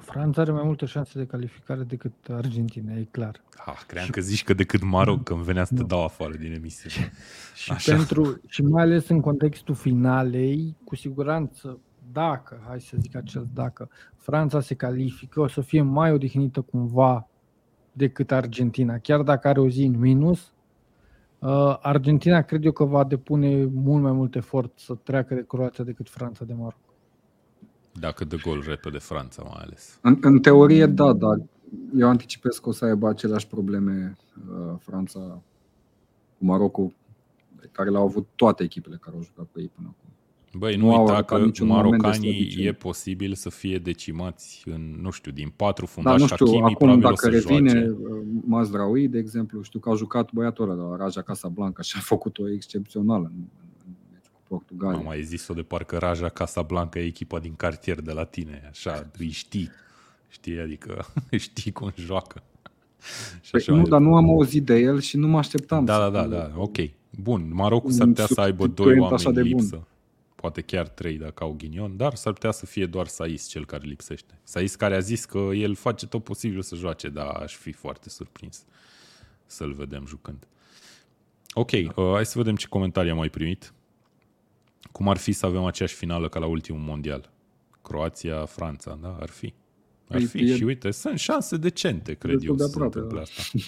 Franța 0.00 0.40
are 0.40 0.50
mai 0.50 0.62
multe 0.64 0.86
șanse 0.86 1.18
de 1.18 1.26
calificare 1.26 1.82
decât 1.82 2.12
Argentina, 2.28 2.94
e 2.94 3.08
clar. 3.10 3.42
Ah, 3.56 3.82
cream 3.86 4.04
și... 4.04 4.10
că 4.10 4.20
zici 4.20 4.44
că 4.44 4.54
decât 4.54 4.82
Maroc, 4.82 5.22
că 5.22 5.32
îmi 5.32 5.44
venea 5.44 5.64
să 5.64 5.74
te 5.74 5.82
dau 5.82 6.04
afară 6.04 6.36
din 6.36 6.52
emisiune. 6.52 7.12
Și, 7.54 7.72
Așa. 7.72 7.94
pentru, 7.94 8.40
și 8.48 8.62
mai 8.62 8.82
ales 8.82 9.08
în 9.08 9.20
contextul 9.20 9.74
finalei, 9.74 10.76
cu 10.84 10.96
siguranță, 10.96 11.78
dacă, 12.12 12.62
hai 12.68 12.80
să 12.80 12.96
zic 13.00 13.16
acest 13.16 13.46
dacă, 13.54 13.88
Franța 14.16 14.60
se 14.60 14.74
califică, 14.74 15.40
o 15.40 15.48
să 15.48 15.60
fie 15.60 15.82
mai 15.82 16.12
odihnită 16.12 16.60
cumva 16.60 17.28
decât 17.92 18.30
Argentina. 18.30 18.98
Chiar 18.98 19.22
dacă 19.22 19.48
are 19.48 19.60
o 19.60 19.68
zi 19.68 19.84
în 19.84 19.98
minus, 19.98 20.52
uh, 21.38 21.76
Argentina 21.80 22.42
cred 22.42 22.64
eu 22.64 22.72
că 22.72 22.84
va 22.84 23.04
depune 23.04 23.64
mult 23.64 24.02
mai 24.02 24.12
mult 24.12 24.34
efort 24.34 24.78
să 24.78 24.94
treacă 24.94 25.34
de 25.34 25.44
Croația 25.46 25.84
decât 25.84 26.08
Franța 26.08 26.44
de 26.44 26.52
Maroc. 26.52 26.78
Dacă 27.92 28.24
de 28.24 28.36
gol 28.42 28.64
repede 28.66 28.98
Franța 28.98 29.42
mai 29.42 29.62
ales. 29.62 29.98
În, 30.02 30.18
în 30.20 30.40
teorie 30.40 30.86
da, 30.86 31.12
dar 31.12 31.42
eu 31.96 32.08
anticipez 32.08 32.58
că 32.58 32.68
o 32.68 32.72
să 32.72 32.84
aibă 32.84 33.08
aceleași 33.08 33.46
probleme 33.46 34.16
uh, 34.50 34.74
Franța 34.78 35.20
cu 36.38 36.44
Marocul, 36.44 36.94
care 37.72 37.90
le-au 37.90 38.04
avut 38.04 38.26
toate 38.34 38.62
echipele 38.62 38.96
care 39.00 39.16
au 39.16 39.22
jucat 39.22 39.46
cu 39.52 39.60
ei 39.60 39.68
până 39.74 39.94
acum. 39.96 40.13
Băi, 40.56 40.76
nu, 40.76 40.86
nu 40.86 41.00
uita 41.00 41.22
că 41.22 41.50
marocanii 41.60 42.54
e 42.58 42.72
posibil 42.72 43.34
să 43.34 43.50
fie 43.50 43.78
decimați 43.78 44.62
în, 44.66 44.98
nu 45.00 45.10
știu, 45.10 45.32
din 45.32 45.52
patru 45.56 45.86
fundași. 45.86 46.16
Da, 46.16 46.22
nu 46.22 46.26
știu, 46.26 46.46
Hakimi, 46.46 46.74
acum 46.74 47.00
dacă 47.00 47.28
revine 47.28 47.70
joace. 47.70 47.88
Uh, 47.88 48.22
Mazraoui, 48.46 49.08
de 49.08 49.18
exemplu, 49.18 49.62
știu 49.62 49.78
că 49.78 49.90
a 49.90 49.94
jucat 49.94 50.32
băiatul 50.32 50.70
ăla 50.70 50.88
la 50.88 50.96
Raja 50.96 51.22
Casablanca 51.22 51.82
și 51.82 51.94
a 51.96 52.00
făcut-o 52.00 52.50
excepțională 52.50 53.32
în, 53.34 53.42
cu 54.32 54.40
Portugalia. 54.48 54.98
Am 54.98 55.04
mai 55.04 55.22
zis-o 55.22 55.54
de 55.54 55.62
parcă 55.62 55.96
Raja 55.96 56.28
Casablanca 56.28 56.98
e 56.98 57.04
echipa 57.04 57.38
din 57.38 57.54
cartier 57.56 58.00
de 58.00 58.12
la 58.12 58.24
tine, 58.24 58.68
așa, 58.70 59.10
îi 59.18 59.30
știi, 59.30 59.70
știi, 60.28 60.58
adică 60.58 61.06
știi 61.36 61.72
cum 61.72 61.92
joacă. 61.96 62.42
Și 63.40 63.50
păi, 63.50 63.76
nu, 63.76 63.82
dar 63.82 64.00
nu 64.00 64.16
am 64.16 64.28
auzit 64.28 64.64
de 64.64 64.78
el 64.78 65.00
și 65.00 65.16
nu 65.16 65.28
mă 65.28 65.38
așteptam. 65.38 65.84
Da, 65.84 65.98
da, 65.98 66.10
da, 66.10 66.26
da, 66.26 66.52
ok. 66.56 66.76
Bun, 67.22 67.50
Marocul 67.52 67.90
s-ar 67.90 68.06
putea 68.06 68.26
să 68.26 68.40
aibă 68.40 68.66
doi 68.66 68.98
oameni 68.98 69.42
lipsă. 69.42 69.74
Bun 69.74 69.86
poate 70.44 70.60
chiar 70.60 70.88
trei 70.88 71.18
dacă 71.18 71.44
au 71.44 71.52
ghinion, 71.52 71.96
dar 71.96 72.14
s-ar 72.14 72.32
putea 72.32 72.50
să 72.50 72.66
fie 72.66 72.86
doar 72.86 73.06
Sais 73.06 73.46
cel 73.46 73.64
care 73.66 73.86
lipsește. 73.86 74.38
Sais 74.42 74.74
care 74.74 74.94
a 74.94 74.98
zis 74.98 75.24
că 75.24 75.38
el 75.38 75.74
face 75.74 76.06
tot 76.06 76.24
posibil 76.24 76.62
să 76.62 76.74
joace, 76.74 77.08
dar 77.08 77.26
aș 77.26 77.54
fi 77.54 77.72
foarte 77.72 78.08
surprins 78.08 78.64
să-l 79.46 79.72
vedem 79.72 80.06
jucând. 80.06 80.46
Ok, 81.54 81.70
uh, 81.70 82.12
hai 82.12 82.26
să 82.26 82.38
vedem 82.38 82.56
ce 82.56 82.66
comentarii 82.66 83.10
am 83.10 83.16
mai 83.16 83.28
primit. 83.28 83.72
Cum 84.92 85.08
ar 85.08 85.16
fi 85.16 85.32
să 85.32 85.46
avem 85.46 85.64
aceeași 85.64 85.94
finală 85.94 86.28
ca 86.28 86.38
la 86.38 86.46
ultimul 86.46 86.80
mondial? 86.80 87.30
Croația, 87.82 88.44
Franța, 88.44 88.98
da? 89.02 89.16
Ar 89.20 89.28
fi. 89.28 89.54
Ar 90.08 90.16
păi, 90.16 90.24
fi 90.24 90.50
e... 90.50 90.56
și 90.56 90.62
uite, 90.62 90.90
sunt 90.90 91.18
șanse 91.18 91.56
decente, 91.56 92.14
cred 92.14 92.42
eu, 92.42 92.56
să 92.56 92.66
se 92.66 92.82
întâmple 92.82 93.16
da. 93.16 93.22
asta. 93.22 93.58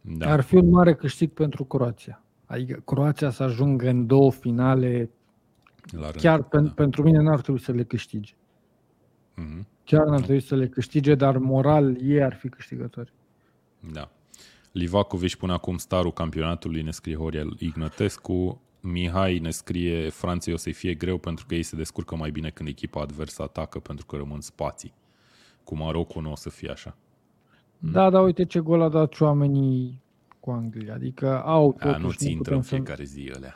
Da. 0.00 0.32
Ar 0.32 0.40
fi 0.40 0.54
un 0.54 0.70
mare 0.70 0.94
câștig 0.94 1.30
pentru 1.30 1.64
Croația. 1.64 2.22
Adică 2.46 2.82
Croația 2.84 3.30
să 3.30 3.42
ajungă 3.42 3.88
în 3.88 4.06
două 4.06 4.32
finale 4.32 5.10
la 5.90 6.10
rând, 6.10 6.22
Chiar 6.22 6.40
da. 6.40 6.72
pentru 6.74 7.02
mine 7.02 7.18
n-ar 7.18 7.40
trebui 7.40 7.60
să 7.60 7.72
le 7.72 7.82
câștige. 7.82 8.32
Mm-hmm. 8.32 9.66
Chiar 9.84 10.06
n-ar 10.06 10.20
trebui 10.20 10.40
să 10.40 10.54
le 10.54 10.68
câștige, 10.68 11.14
dar 11.14 11.36
moral 11.36 11.96
ei 12.02 12.22
ar 12.22 12.34
fi 12.34 12.48
câștigători. 12.48 13.12
Da. 13.92 14.10
Livacovici 14.72 15.36
pune 15.36 15.52
acum 15.52 15.76
starul 15.76 16.12
campionatului, 16.12 16.82
ne 16.82 16.90
scrie 16.90 17.16
Horia 17.16 17.44
Ignătescu. 17.58 18.60
Mihai 18.80 19.38
ne 19.38 19.50
scrie 19.50 20.08
Franței 20.08 20.52
o 20.52 20.56
să-i 20.56 20.72
fie 20.72 20.94
greu 20.94 21.18
pentru 21.18 21.46
că 21.46 21.54
ei 21.54 21.62
se 21.62 21.76
descurcă 21.76 22.16
mai 22.16 22.30
bine 22.30 22.50
când 22.50 22.68
echipa 22.68 23.00
adversă 23.00 23.42
atacă 23.42 23.78
pentru 23.78 24.06
că 24.06 24.16
rămân 24.16 24.40
spații. 24.40 24.94
Cu 25.64 25.76
Marocul 25.76 26.22
nu 26.22 26.30
o 26.30 26.36
să 26.36 26.50
fie 26.50 26.70
așa. 26.70 26.96
Da, 27.78 28.10
dar 28.10 28.24
uite 28.24 28.44
ce 28.44 28.60
gol 28.60 28.80
a 28.80 28.88
dat 28.88 29.12
și 29.12 29.22
oamenii 29.22 30.02
cu 30.40 30.50
Anglia. 30.50 30.94
Adică 30.94 31.42
au 31.42 31.72
totuși... 31.72 31.94
A, 31.94 31.98
nu 31.98 32.10
ți 32.10 32.30
intră 32.30 32.54
în 32.54 32.62
fiecare 32.62 33.04
zi 33.04 33.30
alea. 33.34 33.54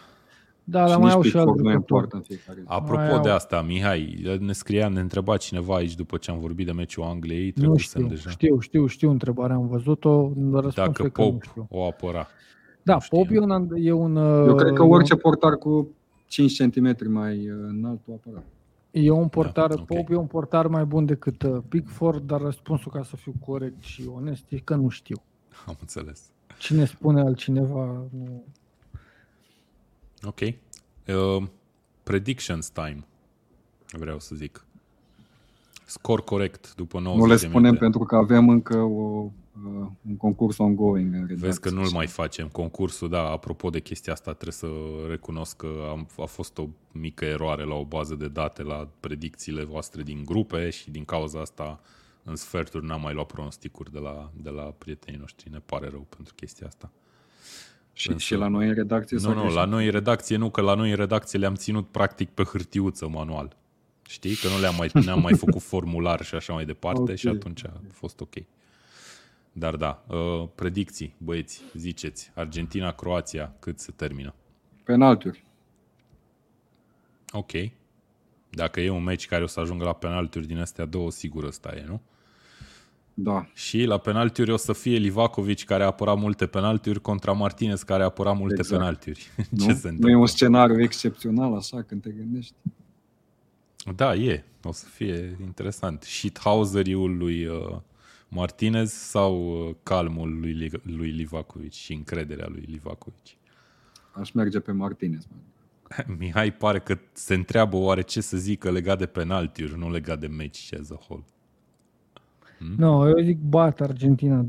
Da, 0.64 0.86
dar 0.86 0.98
mai 0.98 1.12
au 1.12 1.22
și 1.22 1.36
alți 1.36 1.62
important 1.64 2.12
în 2.12 2.20
fiecare 2.20 2.60
zi. 2.60 2.66
Apropo 2.68 3.01
mai 3.01 3.20
de 3.20 3.28
asta, 3.28 3.62
Mihai, 3.62 4.39
ne 4.40 4.52
scria, 4.52 4.89
ne 4.89 5.01
întreba 5.01 5.36
cineva 5.36 5.74
aici 5.74 5.94
după 5.94 6.16
ce 6.16 6.30
am 6.30 6.39
vorbit 6.39 6.66
de 6.66 6.72
meciul 6.72 7.05
Angliei, 7.05 7.52
nu 7.56 7.76
știu, 7.76 8.06
deja. 8.06 8.30
știu, 8.30 8.59
știu, 8.59 8.86
știu 8.86 9.10
întrebarea, 9.10 9.56
am 9.56 9.66
văzut-o, 9.66 10.32
Dacă 10.74 11.02
Pop 11.02 11.43
o 11.68 11.86
apăra. 11.86 12.26
Da, 12.82 12.97
Pop 13.09 13.26
e 13.30 13.39
un, 13.39 13.68
e 13.74 13.93
un... 13.93 14.16
Eu 14.16 14.55
cred 14.55 14.72
că 14.72 14.82
orice 14.82 15.14
portar 15.14 15.56
cu 15.56 15.89
5 16.26 16.56
cm 16.56 16.97
mai 17.10 17.51
uh, 17.51 17.56
înalt 17.68 18.01
o 18.06 18.12
apăra. 18.12 18.43
E 18.90 19.10
un 19.10 19.28
portar, 19.28 19.68
da, 19.68 19.74
okay. 19.74 19.97
Pop 19.97 20.10
e 20.10 20.16
un 20.16 20.26
portar 20.26 20.66
mai 20.66 20.84
bun 20.84 21.05
decât 21.05 21.43
uh, 21.43 21.59
Pickford, 21.68 22.26
dar 22.26 22.40
răspunsul 22.40 22.93
ca 22.93 23.02
să 23.02 23.16
fiu 23.16 23.34
corect 23.47 23.82
și 23.82 24.10
onest 24.14 24.44
e 24.48 24.59
că 24.59 24.74
nu 24.74 24.89
știu. 24.89 25.22
Am 25.66 25.76
înțeles. 25.80 26.22
Cine 26.59 26.84
spune 26.84 27.20
altcineva, 27.20 27.84
nu... 28.10 28.44
Ok. 30.24 30.40
Uh, 30.40 31.48
predictions 32.02 32.70
time, 32.70 33.04
vreau 33.92 34.18
să 34.18 34.34
zic. 34.34 34.66
Scor 35.84 36.24
corect 36.24 36.74
după 36.74 37.00
90 37.00 37.20
Nu 37.22 37.32
le 37.32 37.36
spunem 37.36 37.60
minute. 37.60 37.78
pentru 37.78 38.04
că 38.04 38.16
avem 38.16 38.48
încă 38.48 38.76
o, 38.76 39.30
uh, 39.64 39.86
un 40.08 40.16
concurs 40.16 40.58
ongoing. 40.58 41.14
În 41.14 41.36
Vezi 41.36 41.60
că 41.60 41.70
nu-l 41.70 41.90
mai 41.92 42.06
facem. 42.06 42.48
Concursul, 42.48 43.08
da, 43.08 43.30
apropo 43.30 43.70
de 43.70 43.80
chestia 43.80 44.12
asta, 44.12 44.32
trebuie 44.32 44.52
să 44.52 44.68
recunosc 45.08 45.56
că 45.56 45.68
am, 45.90 46.08
a 46.18 46.24
fost 46.24 46.58
o 46.58 46.66
mică 46.92 47.24
eroare 47.24 47.64
la 47.64 47.74
o 47.74 47.84
bază 47.84 48.14
de 48.14 48.28
date 48.28 48.62
la 48.62 48.88
predicțiile 49.00 49.64
voastre 49.64 50.02
din 50.02 50.24
grupe 50.24 50.70
și 50.70 50.90
din 50.90 51.04
cauza 51.04 51.40
asta 51.40 51.80
în 52.24 52.36
sferturi 52.36 52.86
n-am 52.86 53.00
mai 53.00 53.14
luat 53.14 53.26
pronosticuri 53.26 53.92
de 53.92 53.98
la, 53.98 54.30
de 54.42 54.50
la 54.50 54.62
prietenii 54.62 55.20
noștri. 55.20 55.50
Ne 55.50 55.58
pare 55.58 55.88
rău 55.88 56.06
pentru 56.16 56.34
chestia 56.34 56.66
asta. 56.66 56.90
Și, 57.93 58.10
Însă, 58.10 58.24
și 58.24 58.35
la 58.35 58.48
noi 58.48 58.66
în 58.69 58.74
redacție? 58.74 59.19
Nu, 59.20 59.35
nu, 59.35 59.52
la 59.52 59.64
noi 59.64 59.85
în 59.85 59.90
redacție 59.90 60.36
nu, 60.36 60.51
că 60.51 60.60
la 60.60 60.74
noi 60.74 60.90
în 60.90 60.97
redacție 60.97 61.39
le-am 61.39 61.55
ținut 61.55 61.89
practic 61.89 62.31
pe 62.31 62.43
hârtiuță 62.43 63.09
manual. 63.09 63.56
Știi? 64.09 64.35
Că 64.35 64.48
nu 64.48 64.60
le-am 64.60 64.74
mai, 64.78 64.90
ne-am 65.05 65.20
mai 65.20 65.35
făcut 65.35 65.62
formular 65.62 66.24
și 66.24 66.35
așa 66.35 66.52
mai 66.52 66.64
departe 66.64 67.01
okay. 67.01 67.16
și 67.16 67.28
atunci 67.28 67.64
a 67.64 67.81
fost 67.90 68.20
ok. 68.20 68.35
Dar 69.52 69.77
da, 69.77 70.05
uh, 70.09 70.48
predicții, 70.55 71.14
băieți, 71.19 71.62
ziceți, 71.74 72.31
Argentina-Croația, 72.35 73.55
cât 73.59 73.78
se 73.78 73.93
termină? 73.97 74.35
Penalturi. 74.85 75.44
Ok. 77.32 77.51
Dacă 78.51 78.81
e 78.81 78.90
un 78.90 79.02
meci 79.02 79.27
care 79.27 79.43
o 79.43 79.47
să 79.47 79.60
ajungă 79.60 79.85
la 79.85 79.93
penalturi 79.93 80.47
din 80.47 80.59
astea 80.59 80.85
două, 80.85 81.10
sigur 81.10 81.44
ăsta 81.44 81.73
e, 81.77 81.85
nu? 81.86 82.01
Da. 83.14 83.47
Și 83.55 83.84
la 83.84 83.98
penaltiuri 83.98 84.51
o 84.51 84.56
să 84.56 84.72
fie 84.72 84.97
Livakovic 84.97 85.64
care 85.64 85.82
a 85.82 85.86
apărat 85.86 86.18
multe 86.18 86.47
penaltiuri 86.47 87.01
contra 87.01 87.32
Martinez 87.32 87.82
care 87.82 88.02
a 88.02 88.06
apărat 88.06 88.36
multe 88.36 88.55
exact. 88.59 88.80
penaltiuri. 88.80 89.30
Nu? 89.51 89.64
Ce 89.64 89.72
se 89.72 89.94
nu 89.98 90.09
e 90.09 90.14
un 90.14 90.26
scenariu 90.26 90.82
excepțional 90.82 91.55
așa 91.55 91.82
când 91.82 92.02
te 92.02 92.10
gândești. 92.10 92.55
Da, 93.94 94.14
e. 94.14 94.44
O 94.62 94.72
să 94.72 94.86
fie 94.86 95.36
interesant. 95.40 96.02
Shithauseriul 96.02 97.16
lui 97.16 97.47
uh, 97.47 97.76
Martinez 98.28 98.93
sau 98.93 99.66
uh, 99.68 99.74
calmul 99.82 100.39
lui, 100.40 100.70
lui 100.82 101.10
Livakovic 101.10 101.72
și 101.72 101.93
încrederea 101.93 102.47
lui 102.48 102.64
Livakovic? 102.68 103.26
Aș 104.12 104.30
merge 104.30 104.60
pe 104.60 104.72
Martinez. 104.72 105.26
Mihai 106.18 106.52
pare 106.52 106.80
că 106.80 106.98
se 107.12 107.34
întreabă 107.34 107.76
oare 107.76 108.02
ce 108.02 108.20
să 108.20 108.36
zică 108.36 108.70
legat 108.70 108.98
de 108.98 109.06
penaltiuri, 109.06 109.78
nu 109.78 109.90
legat 109.90 110.20
de 110.20 110.26
meci 110.26 110.74
as 110.80 110.90
a 110.90 110.98
whole. 111.09 111.24
Hmm? 112.62 112.74
Nu, 112.76 112.86
no, 112.86 113.09
eu 113.09 113.24
zic 113.24 113.39
bat 113.39 113.80
Argentina 113.80 114.44
2-0 114.44 114.47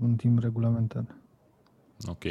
în 0.00 0.14
timp 0.16 0.38
regulamentar. 0.38 1.04
Ok. 2.06 2.24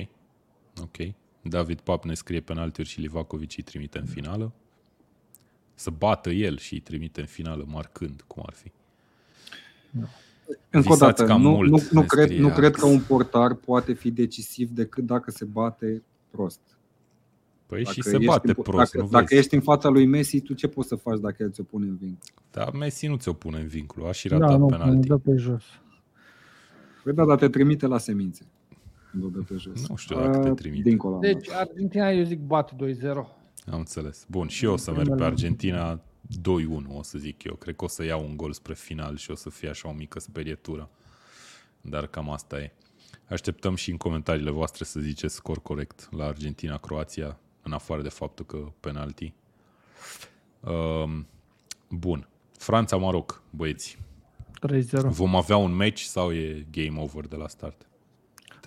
Ok. 0.82 1.14
David 1.42 1.80
Pap 1.80 2.04
ne 2.04 2.14
scrie 2.14 2.40
penaltiuri 2.40 2.90
și 2.90 3.00
Livakovic 3.00 3.52
îi 3.58 3.64
trimite 3.64 4.00
în 4.00 4.06
finală. 4.06 4.52
Să 5.74 5.90
bată 5.90 6.30
el 6.30 6.58
și 6.58 6.74
îi 6.74 6.80
trimite 6.80 7.20
în 7.20 7.26
finală, 7.26 7.66
marcând, 7.68 8.24
cum 8.28 8.44
ar 8.46 8.54
fi. 8.54 8.72
No. 9.90 10.06
Încă 10.70 10.94
o 10.94 10.96
dată, 10.96 11.26
nu, 11.26 11.38
mult, 11.38 11.70
nu, 11.70 11.82
nu, 11.92 12.04
cred, 12.04 12.30
nu 12.30 12.50
cred 12.50 12.76
că 12.76 12.86
un 12.86 13.00
portar 13.00 13.54
poate 13.54 13.94
fi 13.94 14.12
decisiv 14.12 14.70
decât 14.70 15.06
dacă 15.06 15.32
se 15.32 15.46
bate 15.46 16.04
prost. 16.30 16.60
Păi 17.66 17.84
dacă 17.84 17.96
și 17.96 18.02
se 18.02 18.18
bate 18.18 18.48
în, 18.48 18.54
prost, 18.54 18.92
dacă, 18.92 19.06
nu 19.06 19.12
dacă 19.12 19.26
vezi. 19.30 19.42
ești 19.42 19.56
în 19.56 19.62
fața 19.62 19.90
lui 19.90 20.06
Messi, 20.06 20.42
tu 20.42 20.54
ce 20.54 20.68
poți 20.68 20.88
să 20.88 20.96
faci 20.96 21.20
dacă 21.20 21.44
el 21.44 21.52
ți-o 21.52 21.64
pune 21.64 21.86
în 21.86 21.96
vincul? 21.96 22.34
Da, 22.52 22.70
Messi 22.74 23.08
nu 23.08 23.16
ți-o 23.16 23.34
pune 23.34 23.60
în 23.60 23.68
vincul, 23.68 24.06
a 24.06 24.12
și 24.12 24.28
da, 24.28 24.38
ratat 24.38 24.52
da, 24.52 24.58
nu, 24.58 24.66
penalti. 24.66 25.08
dă 25.08 25.18
pe 25.18 25.36
jos. 25.36 25.64
Păi 27.04 27.14
da, 27.14 27.26
dar 27.26 27.38
te 27.38 27.50
trimite 27.50 27.88
la 27.88 27.98
semințe. 27.98 28.46
Când 29.12 29.24
o 29.24 29.28
dă 29.28 29.40
pe 29.40 29.56
jos. 29.56 29.88
Nu 29.88 29.96
știu 29.96 30.16
dacă 30.16 30.38
te 30.38 30.50
trimite. 30.50 30.90
Dincolo. 30.90 31.18
Deci 31.20 31.50
Argentina, 31.50 32.12
eu 32.12 32.24
zic, 32.24 32.40
bat 32.40 32.72
2-0. 32.74 32.76
Am 33.72 33.80
înțeles. 33.80 34.26
Bun, 34.30 34.48
și 34.48 34.66
eu 34.66 34.74
o 34.74 34.78
să 34.78 34.92
merg 34.92 35.16
pe 35.16 35.24
Argentina 35.24 35.96
2-1, 35.96 36.02
o 36.88 37.04
să 37.04 37.18
zic 37.18 37.44
eu. 37.44 37.56
Cred 37.56 37.76
că 37.76 37.84
o 37.84 37.88
să 37.88 38.04
iau 38.04 38.26
un 38.26 38.38
gol 38.38 38.52
spre 38.52 38.74
final 38.74 39.16
și 39.16 39.32
o 39.32 39.36
să 39.36 39.50
fie 39.50 39.70
așa 39.70 39.90
o 39.90 39.94
mică 39.94 40.20
sperietură. 40.20 40.90
Dar 41.82 42.08
cam 42.08 42.30
asta 42.30 42.60
e. 42.60 42.72
Așteptăm 43.30 43.76
și 43.76 43.92
în 43.92 43.98
comentariile 43.98 44.52
voastre 44.52 44.84
să 44.84 45.00
ziceți 45.00 45.36
scor 45.36 45.62
corect 45.62 46.08
la 46.12 46.26
Argentina-Croația, 46.26 47.40
în 47.64 47.74
afară 47.74 48.02
de 48.02 48.10
faptul 48.10 48.46
că 48.46 48.58
penalti. 48.80 49.34
Um, 50.60 51.28
bun. 51.90 52.28
Franța-Maroc, 52.58 53.42
băieți. 53.50 54.00
3-0. 54.68 54.82
Vom 55.10 55.36
avea 55.36 55.58
un 55.58 55.76
match 55.76 56.02
sau 56.02 56.32
e 56.32 56.66
game 56.72 57.00
over 57.02 57.28
de 57.28 57.36
la 57.36 57.48
start? 57.48 57.88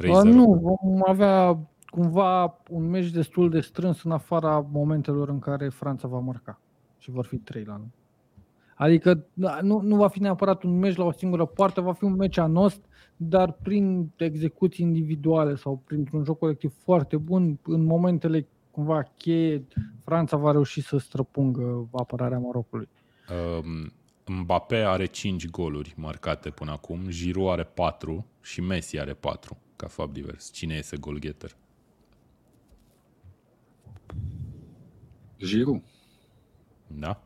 3-0. 0.02 0.08
Uh, 0.08 0.22
nu, 0.22 0.76
vom 0.82 1.02
avea 1.08 1.58
cumva 1.86 2.62
un 2.70 2.90
meci 2.90 3.10
destul 3.10 3.50
de 3.50 3.60
strâns 3.60 4.02
în 4.02 4.10
afara 4.10 4.66
momentelor 4.70 5.28
în 5.28 5.38
care 5.38 5.68
Franța 5.68 6.08
va 6.08 6.18
marca. 6.18 6.60
Și 6.98 7.10
vor 7.10 7.24
fi 7.24 7.36
3 7.36 7.64
la 7.64 7.74
1. 7.74 7.90
Adică 8.74 9.26
da, 9.32 9.58
nu, 9.62 9.80
nu 9.80 9.96
va 9.96 10.08
fi 10.08 10.20
neapărat 10.20 10.62
un 10.62 10.78
meci 10.78 10.96
la 10.96 11.04
o 11.04 11.12
singură 11.12 11.44
parte, 11.44 11.80
va 11.80 11.92
fi 11.92 12.04
un 12.04 12.14
meci 12.14 12.38
anost, 12.38 12.84
dar 13.16 13.52
prin 13.52 14.10
execuții 14.16 14.84
individuale 14.84 15.54
sau 15.54 15.82
printr-un 15.86 16.24
joc 16.24 16.38
colectiv 16.38 16.74
foarte 16.82 17.16
bun, 17.16 17.58
în 17.62 17.84
momentele 17.84 18.46
cumva 18.76 19.02
cheie, 19.02 19.66
Franța 20.04 20.36
va 20.36 20.50
reuși 20.50 20.80
să 20.80 20.96
străpungă 20.96 21.88
apărarea 21.92 22.38
Marocului. 22.38 22.88
Um, 23.60 23.92
Mbappé 24.26 24.76
are 24.76 25.06
5 25.06 25.48
goluri 25.48 25.94
marcate 25.96 26.50
până 26.50 26.70
acum, 26.70 27.00
Giroud 27.08 27.50
are 27.50 27.64
4 27.64 28.26
și 28.42 28.60
Messi 28.60 28.98
are 28.98 29.14
4 29.14 29.58
ca 29.76 29.86
fapt 29.86 30.12
divers. 30.12 30.52
Cine 30.52 30.74
este 30.74 30.96
golgetter? 30.96 31.56
Giroud. 35.38 35.82
Da? 36.86 37.22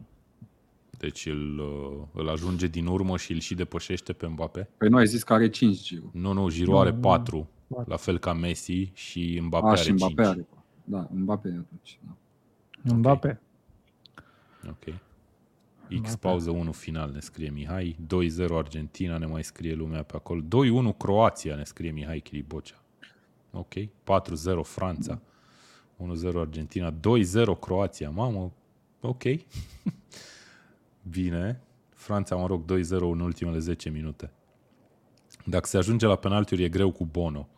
Deci 0.98 1.26
îl, 1.26 1.58
uh, 1.58 2.06
îl 2.12 2.28
ajunge 2.28 2.66
din 2.66 2.86
urmă 2.86 3.16
și 3.16 3.32
îl 3.32 3.38
și 3.38 3.54
depășește 3.54 4.12
pe 4.12 4.26
Mbappé? 4.26 4.68
Păi 4.78 4.88
nu 4.88 4.96
ai 4.96 5.06
zis 5.06 5.22
că 5.22 5.32
are 5.32 5.48
5 5.48 5.82
Giroud. 5.82 6.10
Nu, 6.12 6.32
nu, 6.32 6.48
Giroud 6.48 6.74
Nu, 6.74 6.80
are 6.80 6.90
nu. 6.90 7.00
4, 7.00 7.48
Patru. 7.68 7.90
la 7.90 7.96
fel 7.96 8.18
ca 8.18 8.32
Messi 8.32 8.90
și 8.94 9.40
Mbappé 9.42 9.66
A, 9.66 9.70
are 9.70 9.80
și 9.80 9.92
Mbappé 9.92 10.22
5. 10.22 10.26
are. 10.26 10.48
Da, 10.90 11.08
Mbappé 11.10 11.48
atunci. 11.48 11.98
Da. 12.82 12.94
Mbappé. 12.94 13.40
Ok. 14.68 14.94
X 16.02 16.16
pauză 16.16 16.50
1 16.50 16.72
final 16.72 17.10
ne 17.10 17.20
scrie 17.20 17.50
Mihai, 17.50 17.96
2-0 18.46 18.48
Argentina 18.52 19.18
ne 19.18 19.26
mai 19.26 19.44
scrie 19.44 19.74
lumea 19.74 20.02
pe 20.02 20.16
acolo, 20.16 20.42
2-1 20.92 20.96
Croația 20.96 21.54
ne 21.54 21.64
scrie 21.64 21.90
Mihai 21.90 22.20
Chiribocea. 22.20 22.82
Ok, 23.50 23.74
4-0 23.74 23.88
Franța, 24.62 25.20
1-0 25.98 26.34
Argentina, 26.34 26.92
2-0 26.92 26.94
Croația, 27.60 28.10
mamă, 28.10 28.52
ok. 29.00 29.22
Bine, 31.10 31.60
Franța, 31.94 32.36
mă 32.36 32.46
rog, 32.46 32.62
2-0 32.64 32.90
în 32.90 33.20
ultimele 33.20 33.58
10 33.58 33.90
minute. 33.90 34.30
Dacă 35.44 35.66
se 35.66 35.76
ajunge 35.76 36.06
la 36.06 36.16
penaltiuri, 36.16 36.62
e 36.62 36.68
greu 36.68 36.92
cu 36.92 37.04
Bono, 37.04 37.48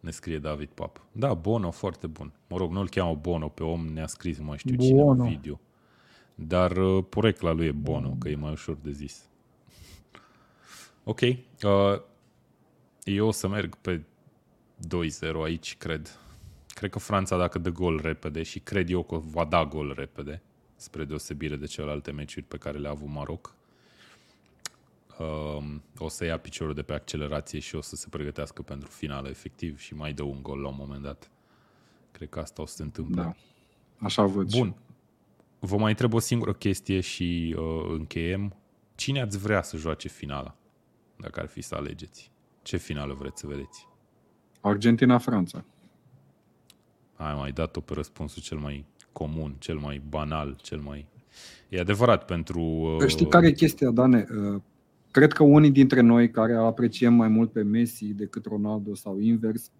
ne 0.00 0.10
scrie 0.10 0.38
David 0.38 0.68
Pap. 0.68 1.00
Da, 1.12 1.34
Bono, 1.34 1.70
foarte 1.70 2.06
bun. 2.06 2.32
Mă 2.48 2.56
rog, 2.56 2.72
nu-l 2.72 2.88
cheamă 2.88 3.14
Bono 3.14 3.48
pe 3.48 3.62
om, 3.64 3.86
ne-a 3.86 4.06
scris, 4.06 4.38
nu 4.38 4.44
mai 4.44 4.58
știu 4.58 4.76
cine, 4.76 5.02
Bono. 5.02 5.24
în 5.24 5.28
video. 5.28 5.60
Dar 6.34 6.76
uh, 6.76 7.04
porecla 7.08 7.52
lui 7.52 7.66
e 7.66 7.72
Bono, 7.72 8.16
că 8.18 8.28
e 8.28 8.34
mai 8.34 8.50
ușor 8.52 8.76
de 8.82 8.92
zis. 8.92 9.28
Ok. 11.04 11.20
Uh, 11.20 11.36
eu 13.04 13.26
o 13.26 13.30
să 13.30 13.48
merg 13.48 13.76
pe 13.76 14.02
2-0 14.86 15.32
aici, 15.44 15.76
cred. 15.76 16.18
Cred 16.68 16.90
că 16.90 16.98
Franța, 16.98 17.36
dacă 17.36 17.58
dă 17.58 17.70
gol 17.70 18.00
repede, 18.02 18.42
și 18.42 18.58
cred 18.58 18.90
eu 18.90 19.02
că 19.02 19.16
va 19.16 19.44
da 19.44 19.64
gol 19.64 19.94
repede, 19.96 20.42
spre 20.76 21.04
deosebire 21.04 21.56
de 21.56 21.66
celelalte 21.66 22.10
meciuri 22.10 22.46
pe 22.46 22.56
care 22.56 22.78
le-a 22.78 22.90
avut 22.90 23.08
Maroc, 23.08 23.46
uh, 23.46 23.57
o 25.98 26.08
să 26.08 26.24
ia 26.24 26.38
piciorul 26.38 26.74
de 26.74 26.82
pe 26.82 26.92
accelerație 26.92 27.58
și 27.58 27.74
o 27.74 27.80
să 27.80 27.96
se 27.96 28.06
pregătească 28.10 28.62
pentru 28.62 28.88
finală, 28.90 29.28
efectiv, 29.28 29.78
și 29.78 29.94
mai 29.94 30.12
dă 30.12 30.22
un 30.22 30.42
gol 30.42 30.60
la 30.60 30.68
un 30.68 30.76
moment 30.78 31.02
dat. 31.02 31.30
Cred 32.12 32.28
că 32.28 32.38
asta 32.40 32.62
o 32.62 32.66
să 32.66 32.74
se 32.74 32.82
întâmple. 32.82 33.22
da. 33.22 33.34
Așa 34.00 34.24
văd 34.24 34.50
și 34.50 34.58
Bun. 34.58 34.74
Vă 35.58 35.76
mai 35.76 35.90
întreb 35.90 36.12
o 36.14 36.18
singură 36.18 36.52
chestie 36.52 37.00
și 37.00 37.56
uh, 37.58 37.90
încheiem. 37.90 38.54
Cine 38.94 39.20
ați 39.20 39.38
vrea 39.38 39.62
să 39.62 39.76
joace 39.76 40.08
finala? 40.08 40.56
Dacă 41.16 41.40
ar 41.40 41.46
fi 41.46 41.60
să 41.60 41.74
alegeți. 41.74 42.30
Ce 42.62 42.76
finală 42.76 43.14
vreți 43.14 43.40
să 43.40 43.46
vedeți? 43.46 43.88
Argentina-Franța. 44.60 45.64
Ai 47.16 47.34
mai 47.34 47.52
dat-o 47.52 47.80
pe 47.80 47.94
răspunsul 47.94 48.42
cel 48.42 48.58
mai 48.58 48.84
comun, 49.12 49.56
cel 49.58 49.78
mai 49.78 50.02
banal, 50.08 50.58
cel 50.62 50.78
mai... 50.78 51.06
E 51.68 51.80
adevărat 51.80 52.24
pentru... 52.24 52.60
Uh, 52.60 53.06
Știi 53.06 53.28
care 53.28 53.46
e 53.46 53.52
chestia, 53.52 53.90
Dane? 53.90 54.26
Uh, 54.30 54.60
Cred 55.10 55.32
că 55.32 55.42
unii 55.42 55.70
dintre 55.70 56.00
noi 56.00 56.30
care 56.30 56.54
apreciem 56.54 57.14
mai 57.14 57.28
mult 57.28 57.52
pe 57.52 57.62
Messi 57.62 58.06
decât 58.06 58.44
Ronaldo 58.44 58.94
sau 58.94 59.18
invers, 59.18 59.70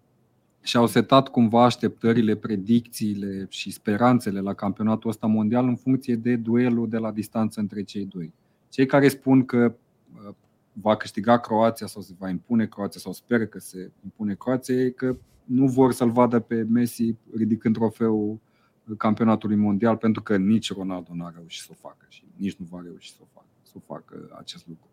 și-au 0.60 0.86
setat 0.86 1.28
cumva 1.28 1.64
așteptările, 1.64 2.36
predicțiile 2.36 3.46
și 3.48 3.70
speranțele 3.70 4.40
la 4.40 4.54
campionatul 4.54 5.10
ăsta 5.10 5.26
mondial 5.26 5.66
în 5.66 5.76
funcție 5.76 6.16
de 6.16 6.36
duelul 6.36 6.88
de 6.88 6.96
la 6.98 7.12
distanță 7.12 7.60
între 7.60 7.82
cei 7.82 8.04
doi. 8.04 8.32
Cei 8.68 8.86
care 8.86 9.08
spun 9.08 9.44
că 9.44 9.74
uh, 10.14 10.34
va 10.72 10.96
câștiga 10.96 11.38
Croația 11.38 11.86
sau 11.86 12.02
se 12.02 12.14
va 12.18 12.28
impune 12.28 12.66
Croația 12.66 13.00
sau 13.00 13.12
speră 13.12 13.46
că 13.46 13.58
se 13.58 13.90
impune 14.04 14.34
Croația, 14.34 14.74
e 14.74 14.90
că 14.90 15.16
nu 15.44 15.66
vor 15.66 15.92
să-l 15.92 16.10
vadă 16.10 16.40
pe 16.40 16.62
Messi 16.62 17.14
ridicând 17.34 17.74
trofeul 17.74 18.38
campionatului 18.96 19.56
mondial 19.56 19.96
pentru 19.96 20.22
că 20.22 20.36
nici 20.36 20.72
Ronaldo 20.72 21.10
n-a 21.14 21.32
reușit 21.34 21.62
să 21.62 21.68
o 21.70 21.88
facă 21.88 22.06
și 22.08 22.24
nici 22.36 22.56
nu 22.56 22.66
va 22.70 22.80
reuși 22.82 23.12
să 23.12 23.18
o 23.22 23.26
facă, 23.32 23.46
să 23.62 23.72
o 23.76 23.80
facă 23.80 24.36
acest 24.38 24.66
lucru. 24.68 24.88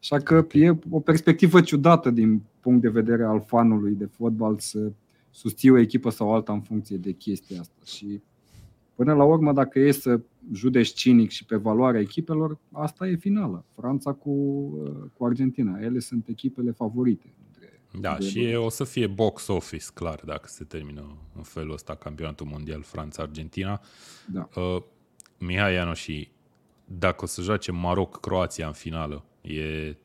Așa 0.00 0.18
că 0.18 0.46
e 0.52 0.78
o 0.90 1.00
perspectivă 1.00 1.60
ciudată 1.60 2.10
din 2.10 2.42
punct 2.60 2.80
de 2.80 2.88
vedere 2.88 3.24
al 3.24 3.40
fanului 3.40 3.94
de 3.94 4.04
fotbal 4.04 4.58
să 4.58 4.92
susții 5.30 5.70
o 5.70 5.78
echipă 5.78 6.10
sau 6.10 6.34
alta 6.34 6.52
în 6.52 6.60
funcție 6.60 6.96
de 6.96 7.12
chestia 7.12 7.60
asta. 7.60 7.76
Și 7.84 8.20
până 8.94 9.14
la 9.14 9.24
urmă, 9.24 9.52
dacă 9.52 9.78
e 9.78 9.92
să 9.92 10.20
judeci 10.52 10.92
cinic 10.92 11.30
și 11.30 11.44
pe 11.44 11.56
valoarea 11.56 12.00
echipelor, 12.00 12.58
asta 12.72 13.08
e 13.08 13.16
finala. 13.16 13.64
Franța 13.74 14.12
cu, 14.12 14.32
cu 15.16 15.24
Argentina. 15.24 15.78
Ele 15.80 15.98
sunt 15.98 16.28
echipele 16.28 16.70
favorite. 16.70 17.32
Da, 18.00 18.18
și 18.18 18.44
e, 18.44 18.56
o 18.56 18.68
să 18.68 18.84
fie 18.84 19.06
box 19.06 19.46
office, 19.46 19.86
clar, 19.94 20.22
dacă 20.24 20.48
se 20.48 20.64
termină 20.64 21.16
în 21.36 21.42
felul 21.42 21.72
ăsta 21.72 21.94
campionatul 21.94 22.46
mondial 22.46 22.82
Franța-Argentina. 22.82 23.80
Da. 24.32 24.48
Uh, 24.54 24.82
Mihai 25.38 25.74
Iano 25.74 25.94
și 25.94 26.28
dacă 26.84 27.24
o 27.24 27.26
să 27.26 27.42
joace 27.42 27.72
Maroc-Croația 27.72 28.66
în 28.66 28.72
finală, 28.72 29.24
e... 29.40 29.96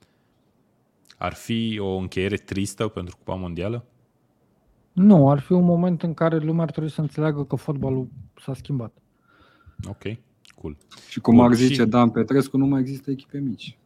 ar 1.17 1.33
fi 1.33 1.77
o 1.81 1.95
încheiere 1.95 2.35
tristă 2.35 2.87
pentru 2.87 3.15
Cupa 3.17 3.35
Mondială? 3.35 3.85
Nu, 4.93 5.29
ar 5.29 5.39
fi 5.39 5.51
un 5.51 5.63
moment 5.63 6.03
în 6.03 6.13
care 6.13 6.37
lumea 6.37 6.63
ar 6.63 6.71
trebui 6.71 6.89
să 6.89 7.01
înțeleagă 7.01 7.45
că 7.45 7.55
fotbalul 7.55 8.07
s-a 8.41 8.53
schimbat. 8.53 8.97
Ok, 9.87 10.01
cool. 10.55 10.77
Și 11.09 11.19
cum 11.19 11.35
Bun, 11.35 11.45
ar 11.45 11.53
zice 11.53 11.81
și- 11.81 11.87
Dan 11.87 12.09
Petrescu, 12.09 12.57
nu 12.57 12.65
mai 12.65 12.79
există 12.79 13.11
echipe 13.11 13.39
mici. 13.39 13.77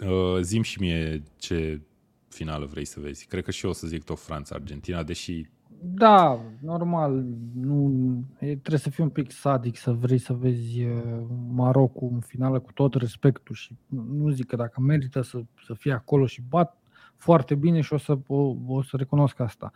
Uh, 0.00 0.40
zim 0.40 0.62
și 0.62 0.80
mie 0.80 1.22
ce 1.38 1.80
finală 2.28 2.66
vrei 2.66 2.84
să 2.84 3.00
vezi. 3.00 3.26
Cred 3.26 3.44
că 3.44 3.50
și 3.50 3.64
eu 3.64 3.70
o 3.70 3.74
să 3.74 3.86
zic 3.86 4.04
tot 4.04 4.18
Franța-Argentina, 4.18 5.02
deși 5.02 5.46
Da, 5.80 6.40
normal. 6.60 7.24
Nu, 7.54 7.92
e, 8.38 8.46
trebuie 8.46 8.78
să 8.78 8.90
fii 8.90 9.04
un 9.04 9.10
pic 9.10 9.30
sadic 9.30 9.76
să 9.76 9.92
vrei 9.92 10.18
să 10.18 10.32
vezi 10.32 10.84
uh, 10.84 11.22
Marocul 11.48 12.08
în 12.12 12.20
finală 12.20 12.58
cu 12.60 12.72
tot 12.72 12.94
respectul 12.94 13.54
și 13.54 13.76
nu- 13.86 14.06
nu 14.12 14.30
zic 14.30 14.46
că 14.46 14.56
dacă 14.56 14.80
merită 14.80 15.20
să, 15.20 15.42
să 15.66 15.74
fie 15.74 15.92
acolo 15.92 16.26
și 16.26 16.42
bat 16.48 16.76
foarte 17.16 17.54
bine 17.54 17.80
și 17.80 17.92
o 17.92 17.96
să, 17.96 18.18
o, 18.26 18.54
o 18.66 18.82
să 18.82 18.96
recunosc 18.96 19.40
asta. 19.40 19.72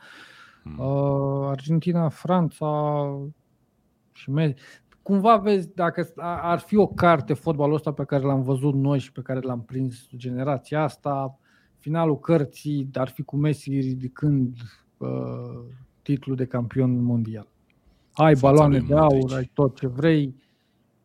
Hmm. 0.63 0.79
Uh, 0.79 1.49
Argentina, 1.49 2.09
Franța 2.09 3.03
și 4.13 4.31
Messi. 4.31 4.55
Cumva 5.03 5.37
vezi, 5.37 5.75
dacă 5.75 6.09
a- 6.17 6.51
ar 6.51 6.59
fi 6.59 6.77
o 6.77 6.87
carte 6.87 7.35
fotbalul 7.35 7.75
ăsta 7.75 7.93
pe 7.93 8.05
care 8.05 8.23
l-am 8.23 8.43
văzut 8.43 8.75
noi 8.75 8.99
și 8.99 9.13
pe 9.13 9.21
care 9.23 9.41
l-am 9.41 9.63
prins 9.63 10.09
generația 10.17 10.83
asta, 10.83 11.39
finalul 11.79 12.19
cărții 12.19 12.89
ar 12.95 13.09
fi 13.09 13.23
cu 13.23 13.37
Messi 13.37 13.71
ridicând 13.71 14.57
uh, 14.97 15.65
titlul 16.15 16.37
de 16.37 16.45
campion 16.45 17.03
mondial. 17.03 17.47
Ai 18.13 18.35
Fața 18.37 18.47
baloane 18.47 18.79
lui 18.79 18.87
de 18.87 18.95
aur, 18.95 19.13
Modric. 19.13 19.37
ai 19.37 19.51
tot 19.55 19.79
ce 19.79 19.87
vrei 19.87 20.35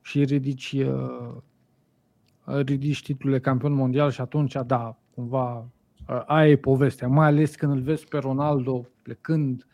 și 0.02 0.24
ridici, 0.24 0.72
uh, 0.72 2.62
ridici 2.64 3.02
titlul 3.04 3.32
de 3.32 3.40
campion 3.40 3.74
mondial 3.74 4.12
și 4.12 4.22
atunci, 4.22 4.56
da, 4.66 4.98
cumva 5.16 5.58
uh, 6.10 6.22
aia 6.26 6.50
e 6.50 6.56
povestea. 6.56 7.08
Mai 7.08 7.28
ales 7.28 7.56
când 7.56 7.72
îl 7.72 7.82
vezi 7.82 8.08
pe 8.08 8.18
Ronaldo 8.18 8.88
plecând 9.02 9.68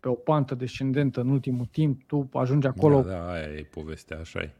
pe 0.00 0.08
o 0.08 0.14
pantă 0.14 0.54
descendentă 0.54 1.20
în 1.20 1.28
ultimul 1.28 1.66
timp, 1.66 2.02
tu 2.06 2.28
ajungi 2.32 2.66
acolo. 2.66 3.02
Da, 3.02 3.08
da, 3.10 3.30
aia 3.30 3.46
e 3.56 3.68
povestea, 3.70 4.18
așa 4.18 4.40
e. 4.40 4.50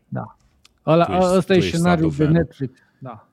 Ăla, 0.87 1.05
tu 1.05 1.13
ești- 1.13 1.25
ăsta 1.37 1.41
tu 1.41 1.53
e 1.53 1.57
ești 1.57 1.71
scenariul 1.75 2.09
de 2.09 2.15
Sadoveanu. 2.15 2.39
Netflix. 2.45 2.79
Da. 2.99 3.29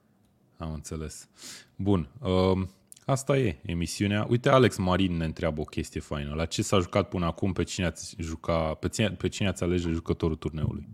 Am 0.57 0.73
înțeles. 0.73 1.29
Bun. 1.75 2.07
Um, 2.21 2.69
asta 3.05 3.37
e 3.37 3.59
emisiunea. 3.65 4.25
Uite, 4.29 4.49
Alex 4.49 4.77
Marin 4.77 5.17
ne 5.17 5.25
întreabă 5.25 5.61
o 5.61 5.63
chestie 5.63 6.01
faină. 6.01 6.33
La 6.35 6.45
ce 6.45 6.61
s-a 6.61 6.79
jucat 6.79 7.09
până 7.09 7.25
acum? 7.25 7.53
Pe 7.53 7.63
cine 7.63 7.85
ați, 7.85 8.15
juca, 8.19 8.73
pe 8.73 8.87
cine, 8.87 9.09
pe 9.09 9.27
cine 9.27 9.47
ați 9.47 9.63
alege 9.63 9.89
jucătorul 9.89 10.35
turneului? 10.35 10.87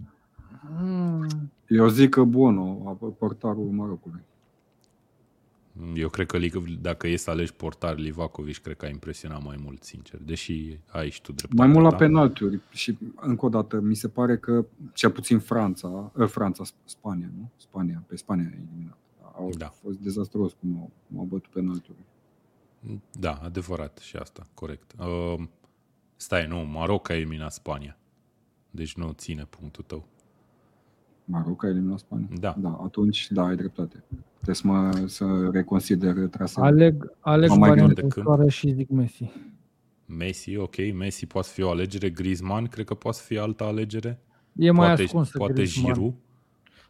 Mm, 0.79 1.51
Eu 1.67 1.87
zic 1.87 2.09
că 2.09 2.23
Bono, 2.23 2.97
portarul 3.17 3.69
Marocului. 3.71 4.21
Eu 5.95 6.09
cred 6.09 6.25
că 6.25 6.37
dacă 6.81 7.07
e 7.07 7.15
să 7.15 7.29
alegi 7.29 7.53
portar 7.53 7.97
Livakovic, 7.97 8.57
cred 8.57 8.77
că 8.77 8.85
a 8.85 8.89
impresionat 8.89 9.43
mai 9.43 9.59
mult, 9.63 9.83
sincer. 9.83 10.19
Deși 10.23 10.79
ai 10.87 11.09
și 11.09 11.21
tu 11.21 11.31
dreptate. 11.31 11.61
Mai 11.61 11.67
mult 11.67 11.91
la 11.91 11.97
penaltiuri. 11.97 12.59
Și 12.69 12.97
încă 13.15 13.45
o 13.45 13.49
dată, 13.49 13.79
mi 13.79 13.95
se 13.95 14.07
pare 14.07 14.37
că 14.37 14.65
cel 14.93 15.11
puțin 15.11 15.39
Franța, 15.39 16.11
ă, 16.17 16.25
Franța, 16.25 16.63
Spania, 16.85 17.29
nu? 17.37 17.51
Spania, 17.55 18.03
pe 18.07 18.15
Spania 18.15 18.45
a 18.45 18.55
eliminat. 18.55 18.97
Au 19.37 19.49
da. 19.57 19.67
fost 19.67 19.97
dezastruos 19.99 20.53
cum 20.53 20.77
au, 20.77 20.91
au 21.19 21.23
bătut 21.23 21.51
penaltiuri. 21.51 21.99
Da, 23.19 23.33
adevărat 23.33 23.97
și 23.97 24.15
asta, 24.15 24.47
corect. 24.53 24.93
Uh, 24.99 25.43
stai, 26.15 26.47
nu, 26.47 26.57
Maroc 26.57 27.09
a 27.09 27.15
eliminat 27.15 27.51
Spania. 27.51 27.97
Deci 28.71 28.95
nu 28.95 29.11
ține 29.11 29.43
punctul 29.43 29.83
tău. 29.83 30.07
Maroc 31.25 31.63
a 31.63 31.67
eliminat 31.67 31.99
Spania? 31.99 32.27
Da. 32.39 32.55
Da, 32.57 32.79
atunci, 32.83 33.31
da, 33.31 33.45
ai 33.45 33.55
dreptate. 33.55 34.03
Trebuie 34.33 34.55
să, 34.55 34.67
mă, 34.67 35.03
să 35.05 35.49
reconsider 35.51 36.27
traseul. 36.27 36.65
Aleg, 36.65 37.15
aleg 37.19 37.49
varianta 37.49 38.47
și 38.47 38.73
zic 38.73 38.89
Messi. 38.89 39.31
Messi, 40.05 40.55
ok. 40.55 40.75
Messi 40.93 41.25
poate 41.25 41.47
fi 41.51 41.61
o 41.61 41.69
alegere. 41.69 42.09
Griezmann, 42.09 42.65
cred 42.65 42.85
că 42.85 42.93
poate 42.93 43.17
fi 43.21 43.37
altă 43.37 43.63
alegere. 43.63 44.19
E 44.55 44.71
mai 44.71 44.87
poate, 44.87 45.03
ascunsă 45.03 45.37
Poate 45.37 45.53
Griezmann. 45.53 45.93
Giroud. 45.93 46.13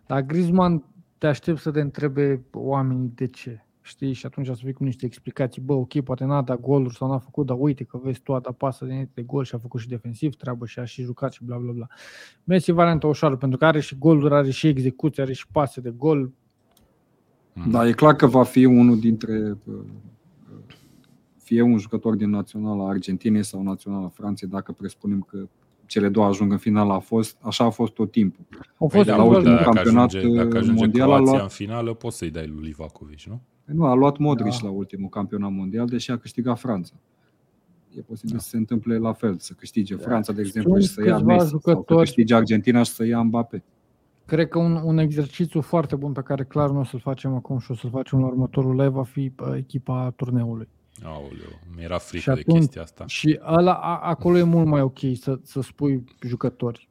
Dar 0.08 0.22
Griezmann 0.22 0.84
te 1.18 1.28
aștept 1.28 1.60
să 1.60 1.72
te 1.72 1.82
întrebe 1.82 2.42
oamenii 2.52 3.12
de 3.16 3.28
ce 3.28 3.62
știi, 3.88 4.14
și 4.14 4.26
atunci 4.26 4.48
să 4.48 4.54
fii 4.64 4.74
cu 4.74 4.84
niște 4.84 5.06
explicații, 5.06 5.62
bă, 5.62 5.74
ok, 5.74 6.02
poate 6.02 6.26
n-a 6.26 6.42
dat 6.42 6.60
goluri 6.60 6.96
sau 6.96 7.10
n-a 7.10 7.18
făcut, 7.18 7.46
dar 7.46 7.58
uite 7.60 7.84
că 7.84 8.00
vezi 8.04 8.20
tu 8.20 8.34
a 8.34 8.40
dat 8.40 8.54
pasă 8.54 8.86
de, 8.86 9.10
de 9.14 9.22
gol 9.22 9.44
și 9.44 9.56
a 9.56 9.58
făcut 9.58 9.80
și 9.80 9.88
defensiv 9.88 10.36
treabă 10.36 10.66
și 10.66 10.80
a 10.80 10.86
și 10.86 11.04
jucat 11.04 11.32
și 11.32 11.44
bla 11.44 11.58
bla 11.58 11.72
bla. 11.72 11.88
Messi 12.44 12.72
varianta 12.72 13.08
ușoară, 13.08 13.38
pentru 13.38 13.58
că 13.58 13.66
are 13.66 13.80
și 13.80 13.98
goluri, 13.98 14.34
are 14.34 14.50
și 14.50 14.68
execuție, 14.68 15.24
are 15.24 15.34
și 15.34 15.48
pase 15.52 15.82
de 15.82 15.94
gol. 15.98 16.32
Da, 17.70 17.88
e 17.88 17.92
clar 17.92 18.16
că 18.16 18.28
va 18.28 18.44
fi 18.44 18.66
unul 18.66 19.00
dintre 19.00 19.58
uh, 19.64 19.76
fie 21.38 21.62
un 21.62 21.78
jucător 21.78 22.16
din 22.16 22.30
naționala 22.30 22.90
Argentinei 22.90 23.44
sau 23.44 23.62
naționala 23.62 24.08
Franței, 24.08 24.48
dacă 24.48 24.72
presupunem 24.72 25.22
că 25.22 25.48
cele 25.88 26.10
două 26.10 26.26
ajung 26.26 26.52
în 26.52 26.58
final, 26.58 26.92
a 26.92 27.00
fost, 27.00 27.38
așa 27.42 27.66
a 27.66 27.70
fost 27.70 27.94
tot 27.94 28.12
timpul. 28.12 28.46
Au 28.78 28.88
fost 28.88 29.08
păi 29.08 29.18
la 29.18 29.24
ultimul 29.24 29.56
da, 29.56 29.64
campionat 29.64 30.14
ajunge, 30.14 30.44
dacă 30.44 30.58
ajunge 30.58 30.80
mondial. 30.80 31.08
Croația 31.08 31.32
luat... 31.32 31.42
în 31.42 31.48
finală, 31.48 31.94
poți 31.94 32.18
să-i 32.18 32.30
dai 32.30 32.48
lui 32.48 32.66
Livakovic, 32.66 33.22
nu? 33.22 33.42
Nu, 33.66 33.86
a 33.86 33.94
luat 33.94 34.18
Modric 34.18 34.52
da. 34.52 34.58
la 34.62 34.70
ultimul 34.70 35.10
campionat 35.10 35.52
mondial, 35.52 35.88
deși 35.88 36.12
a 36.12 36.18
câștigat 36.18 36.60
Franța. 36.60 36.94
E 37.98 38.02
posibil 38.02 38.36
da. 38.36 38.42
să 38.42 38.50
se 38.50 38.58
întâmple 38.58 38.98
la 38.98 39.14
fel, 39.14 39.38
să 39.38 39.54
câștige 39.58 39.96
da. 39.96 40.04
Franța, 40.04 40.34
de 40.34 40.42
exemplu, 40.42 40.72
Sunt 40.72 40.84
și 40.84 40.90
să 40.90 41.06
ia 41.06 41.18
Messi, 41.18 41.50
jucători... 41.50 41.86
sau 41.86 41.98
să 41.98 42.04
câștige 42.04 42.36
Argentina 42.36 42.84
și 42.84 42.92
să 42.92 43.06
ia 43.06 43.22
Mbappé. 43.22 43.64
Cred 44.26 44.48
că 44.48 44.60
un, 44.60 44.82
un 44.84 44.98
exercițiu 44.98 45.62
foarte 45.62 45.96
bun 45.96 46.12
pe 46.12 46.22
care 46.22 46.44
clar 46.44 46.70
nu 46.70 46.80
o 46.80 46.84
să-l 46.84 47.00
facem 47.00 47.36
acum 47.36 47.60
și 47.60 47.72
o 47.72 47.76
să-l 47.76 47.90
facem 47.90 48.18
în 48.18 48.24
următorul 48.24 48.72
live 48.72 48.88
va 48.88 49.04
fi 49.04 49.32
echipa 49.56 50.14
turneului. 50.16 50.68
Aoleu, 51.04 51.60
mi-era 51.76 51.98
frică 51.98 52.22
și 52.22 52.30
atunci, 52.30 52.46
de 52.46 52.54
chestia 52.54 52.82
asta. 52.82 53.06
Și 53.08 53.40
ăla, 53.46 53.74
a, 53.74 53.98
acolo 53.98 54.38
e 54.38 54.44
mult 54.44 54.68
mai 54.68 54.82
ok 54.82 55.00
să, 55.20 55.40
să 55.44 55.62
spui 55.62 56.04
jucători. 56.22 56.90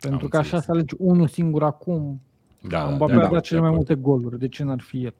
Pentru 0.00 0.20
Am 0.22 0.28
că 0.28 0.36
așa 0.36 0.60
să 0.60 0.70
alegi 0.70 0.94
unul 0.98 1.28
singur 1.28 1.62
acum. 1.62 2.20
Da, 2.68 2.88
Mbappé 2.88 3.14
da, 3.14 3.26
a 3.26 3.30
dat 3.30 3.42
cele 3.42 3.60
mai 3.60 3.70
multe 3.70 3.94
goluri. 3.94 4.38
De 4.38 4.48
ce 4.48 4.64
n-ar 4.64 4.80
fi 4.80 5.04
el? 5.04 5.14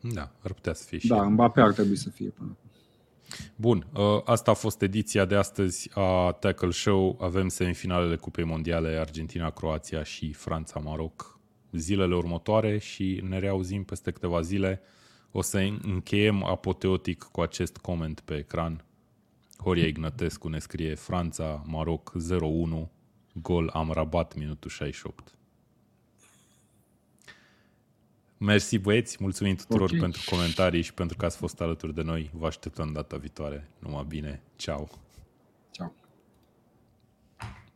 Da, 0.00 0.30
ar 0.40 0.52
putea 0.52 0.72
să 0.72 0.84
fie 0.84 0.98
și 0.98 1.08
Da, 1.08 1.22
Mbappé 1.22 1.60
ar 1.60 1.72
trebui 1.72 1.96
să 1.96 2.10
fie 2.10 2.28
până 2.28 2.56
Bun, 3.56 3.86
ă, 3.94 4.22
asta 4.24 4.50
a 4.50 4.54
fost 4.54 4.82
ediția 4.82 5.24
de 5.24 5.34
astăzi 5.34 5.90
a 5.94 6.36
Tackle 6.40 6.70
Show. 6.70 7.18
Avem 7.20 7.48
semifinalele 7.48 8.16
Cupei 8.16 8.44
Mondiale, 8.44 8.88
Argentina, 8.88 9.50
Croația 9.50 10.02
și 10.02 10.32
Franța, 10.32 10.80
Maroc 10.80 11.38
zilele 11.72 12.14
următoare 12.14 12.78
și 12.78 13.20
ne 13.28 13.38
reauzim 13.38 13.84
peste 13.84 14.10
câteva 14.10 14.40
zile. 14.40 14.80
O 15.38 15.42
să 15.42 15.58
încheiem 15.82 16.44
apoteotic 16.44 17.22
cu 17.22 17.40
acest 17.40 17.76
coment 17.76 18.20
pe 18.20 18.36
ecran. 18.36 18.84
Horia 19.58 19.86
Ignatescu 19.86 20.48
ne 20.48 20.58
scrie 20.58 20.94
Franța, 20.94 21.62
Maroc 21.66 22.12
0-1, 22.82 22.86
gol 23.32 23.70
am 23.72 23.90
rabat 23.90 24.34
minutul 24.34 24.70
68. 24.70 25.38
Mersi 28.38 28.78
băieți, 28.78 29.16
mulțumim 29.20 29.54
tuturor 29.54 29.88
okay. 29.88 29.98
pentru 29.98 30.22
comentarii 30.30 30.82
și 30.82 30.94
pentru 30.94 31.16
că 31.16 31.24
ați 31.24 31.36
fost 31.36 31.60
alături 31.60 31.94
de 31.94 32.02
noi. 32.02 32.30
Vă 32.32 32.46
așteptăm 32.46 32.92
data 32.92 33.16
viitoare. 33.16 33.68
Numai 33.78 34.04
bine, 34.08 34.42
ceau! 34.56 35.05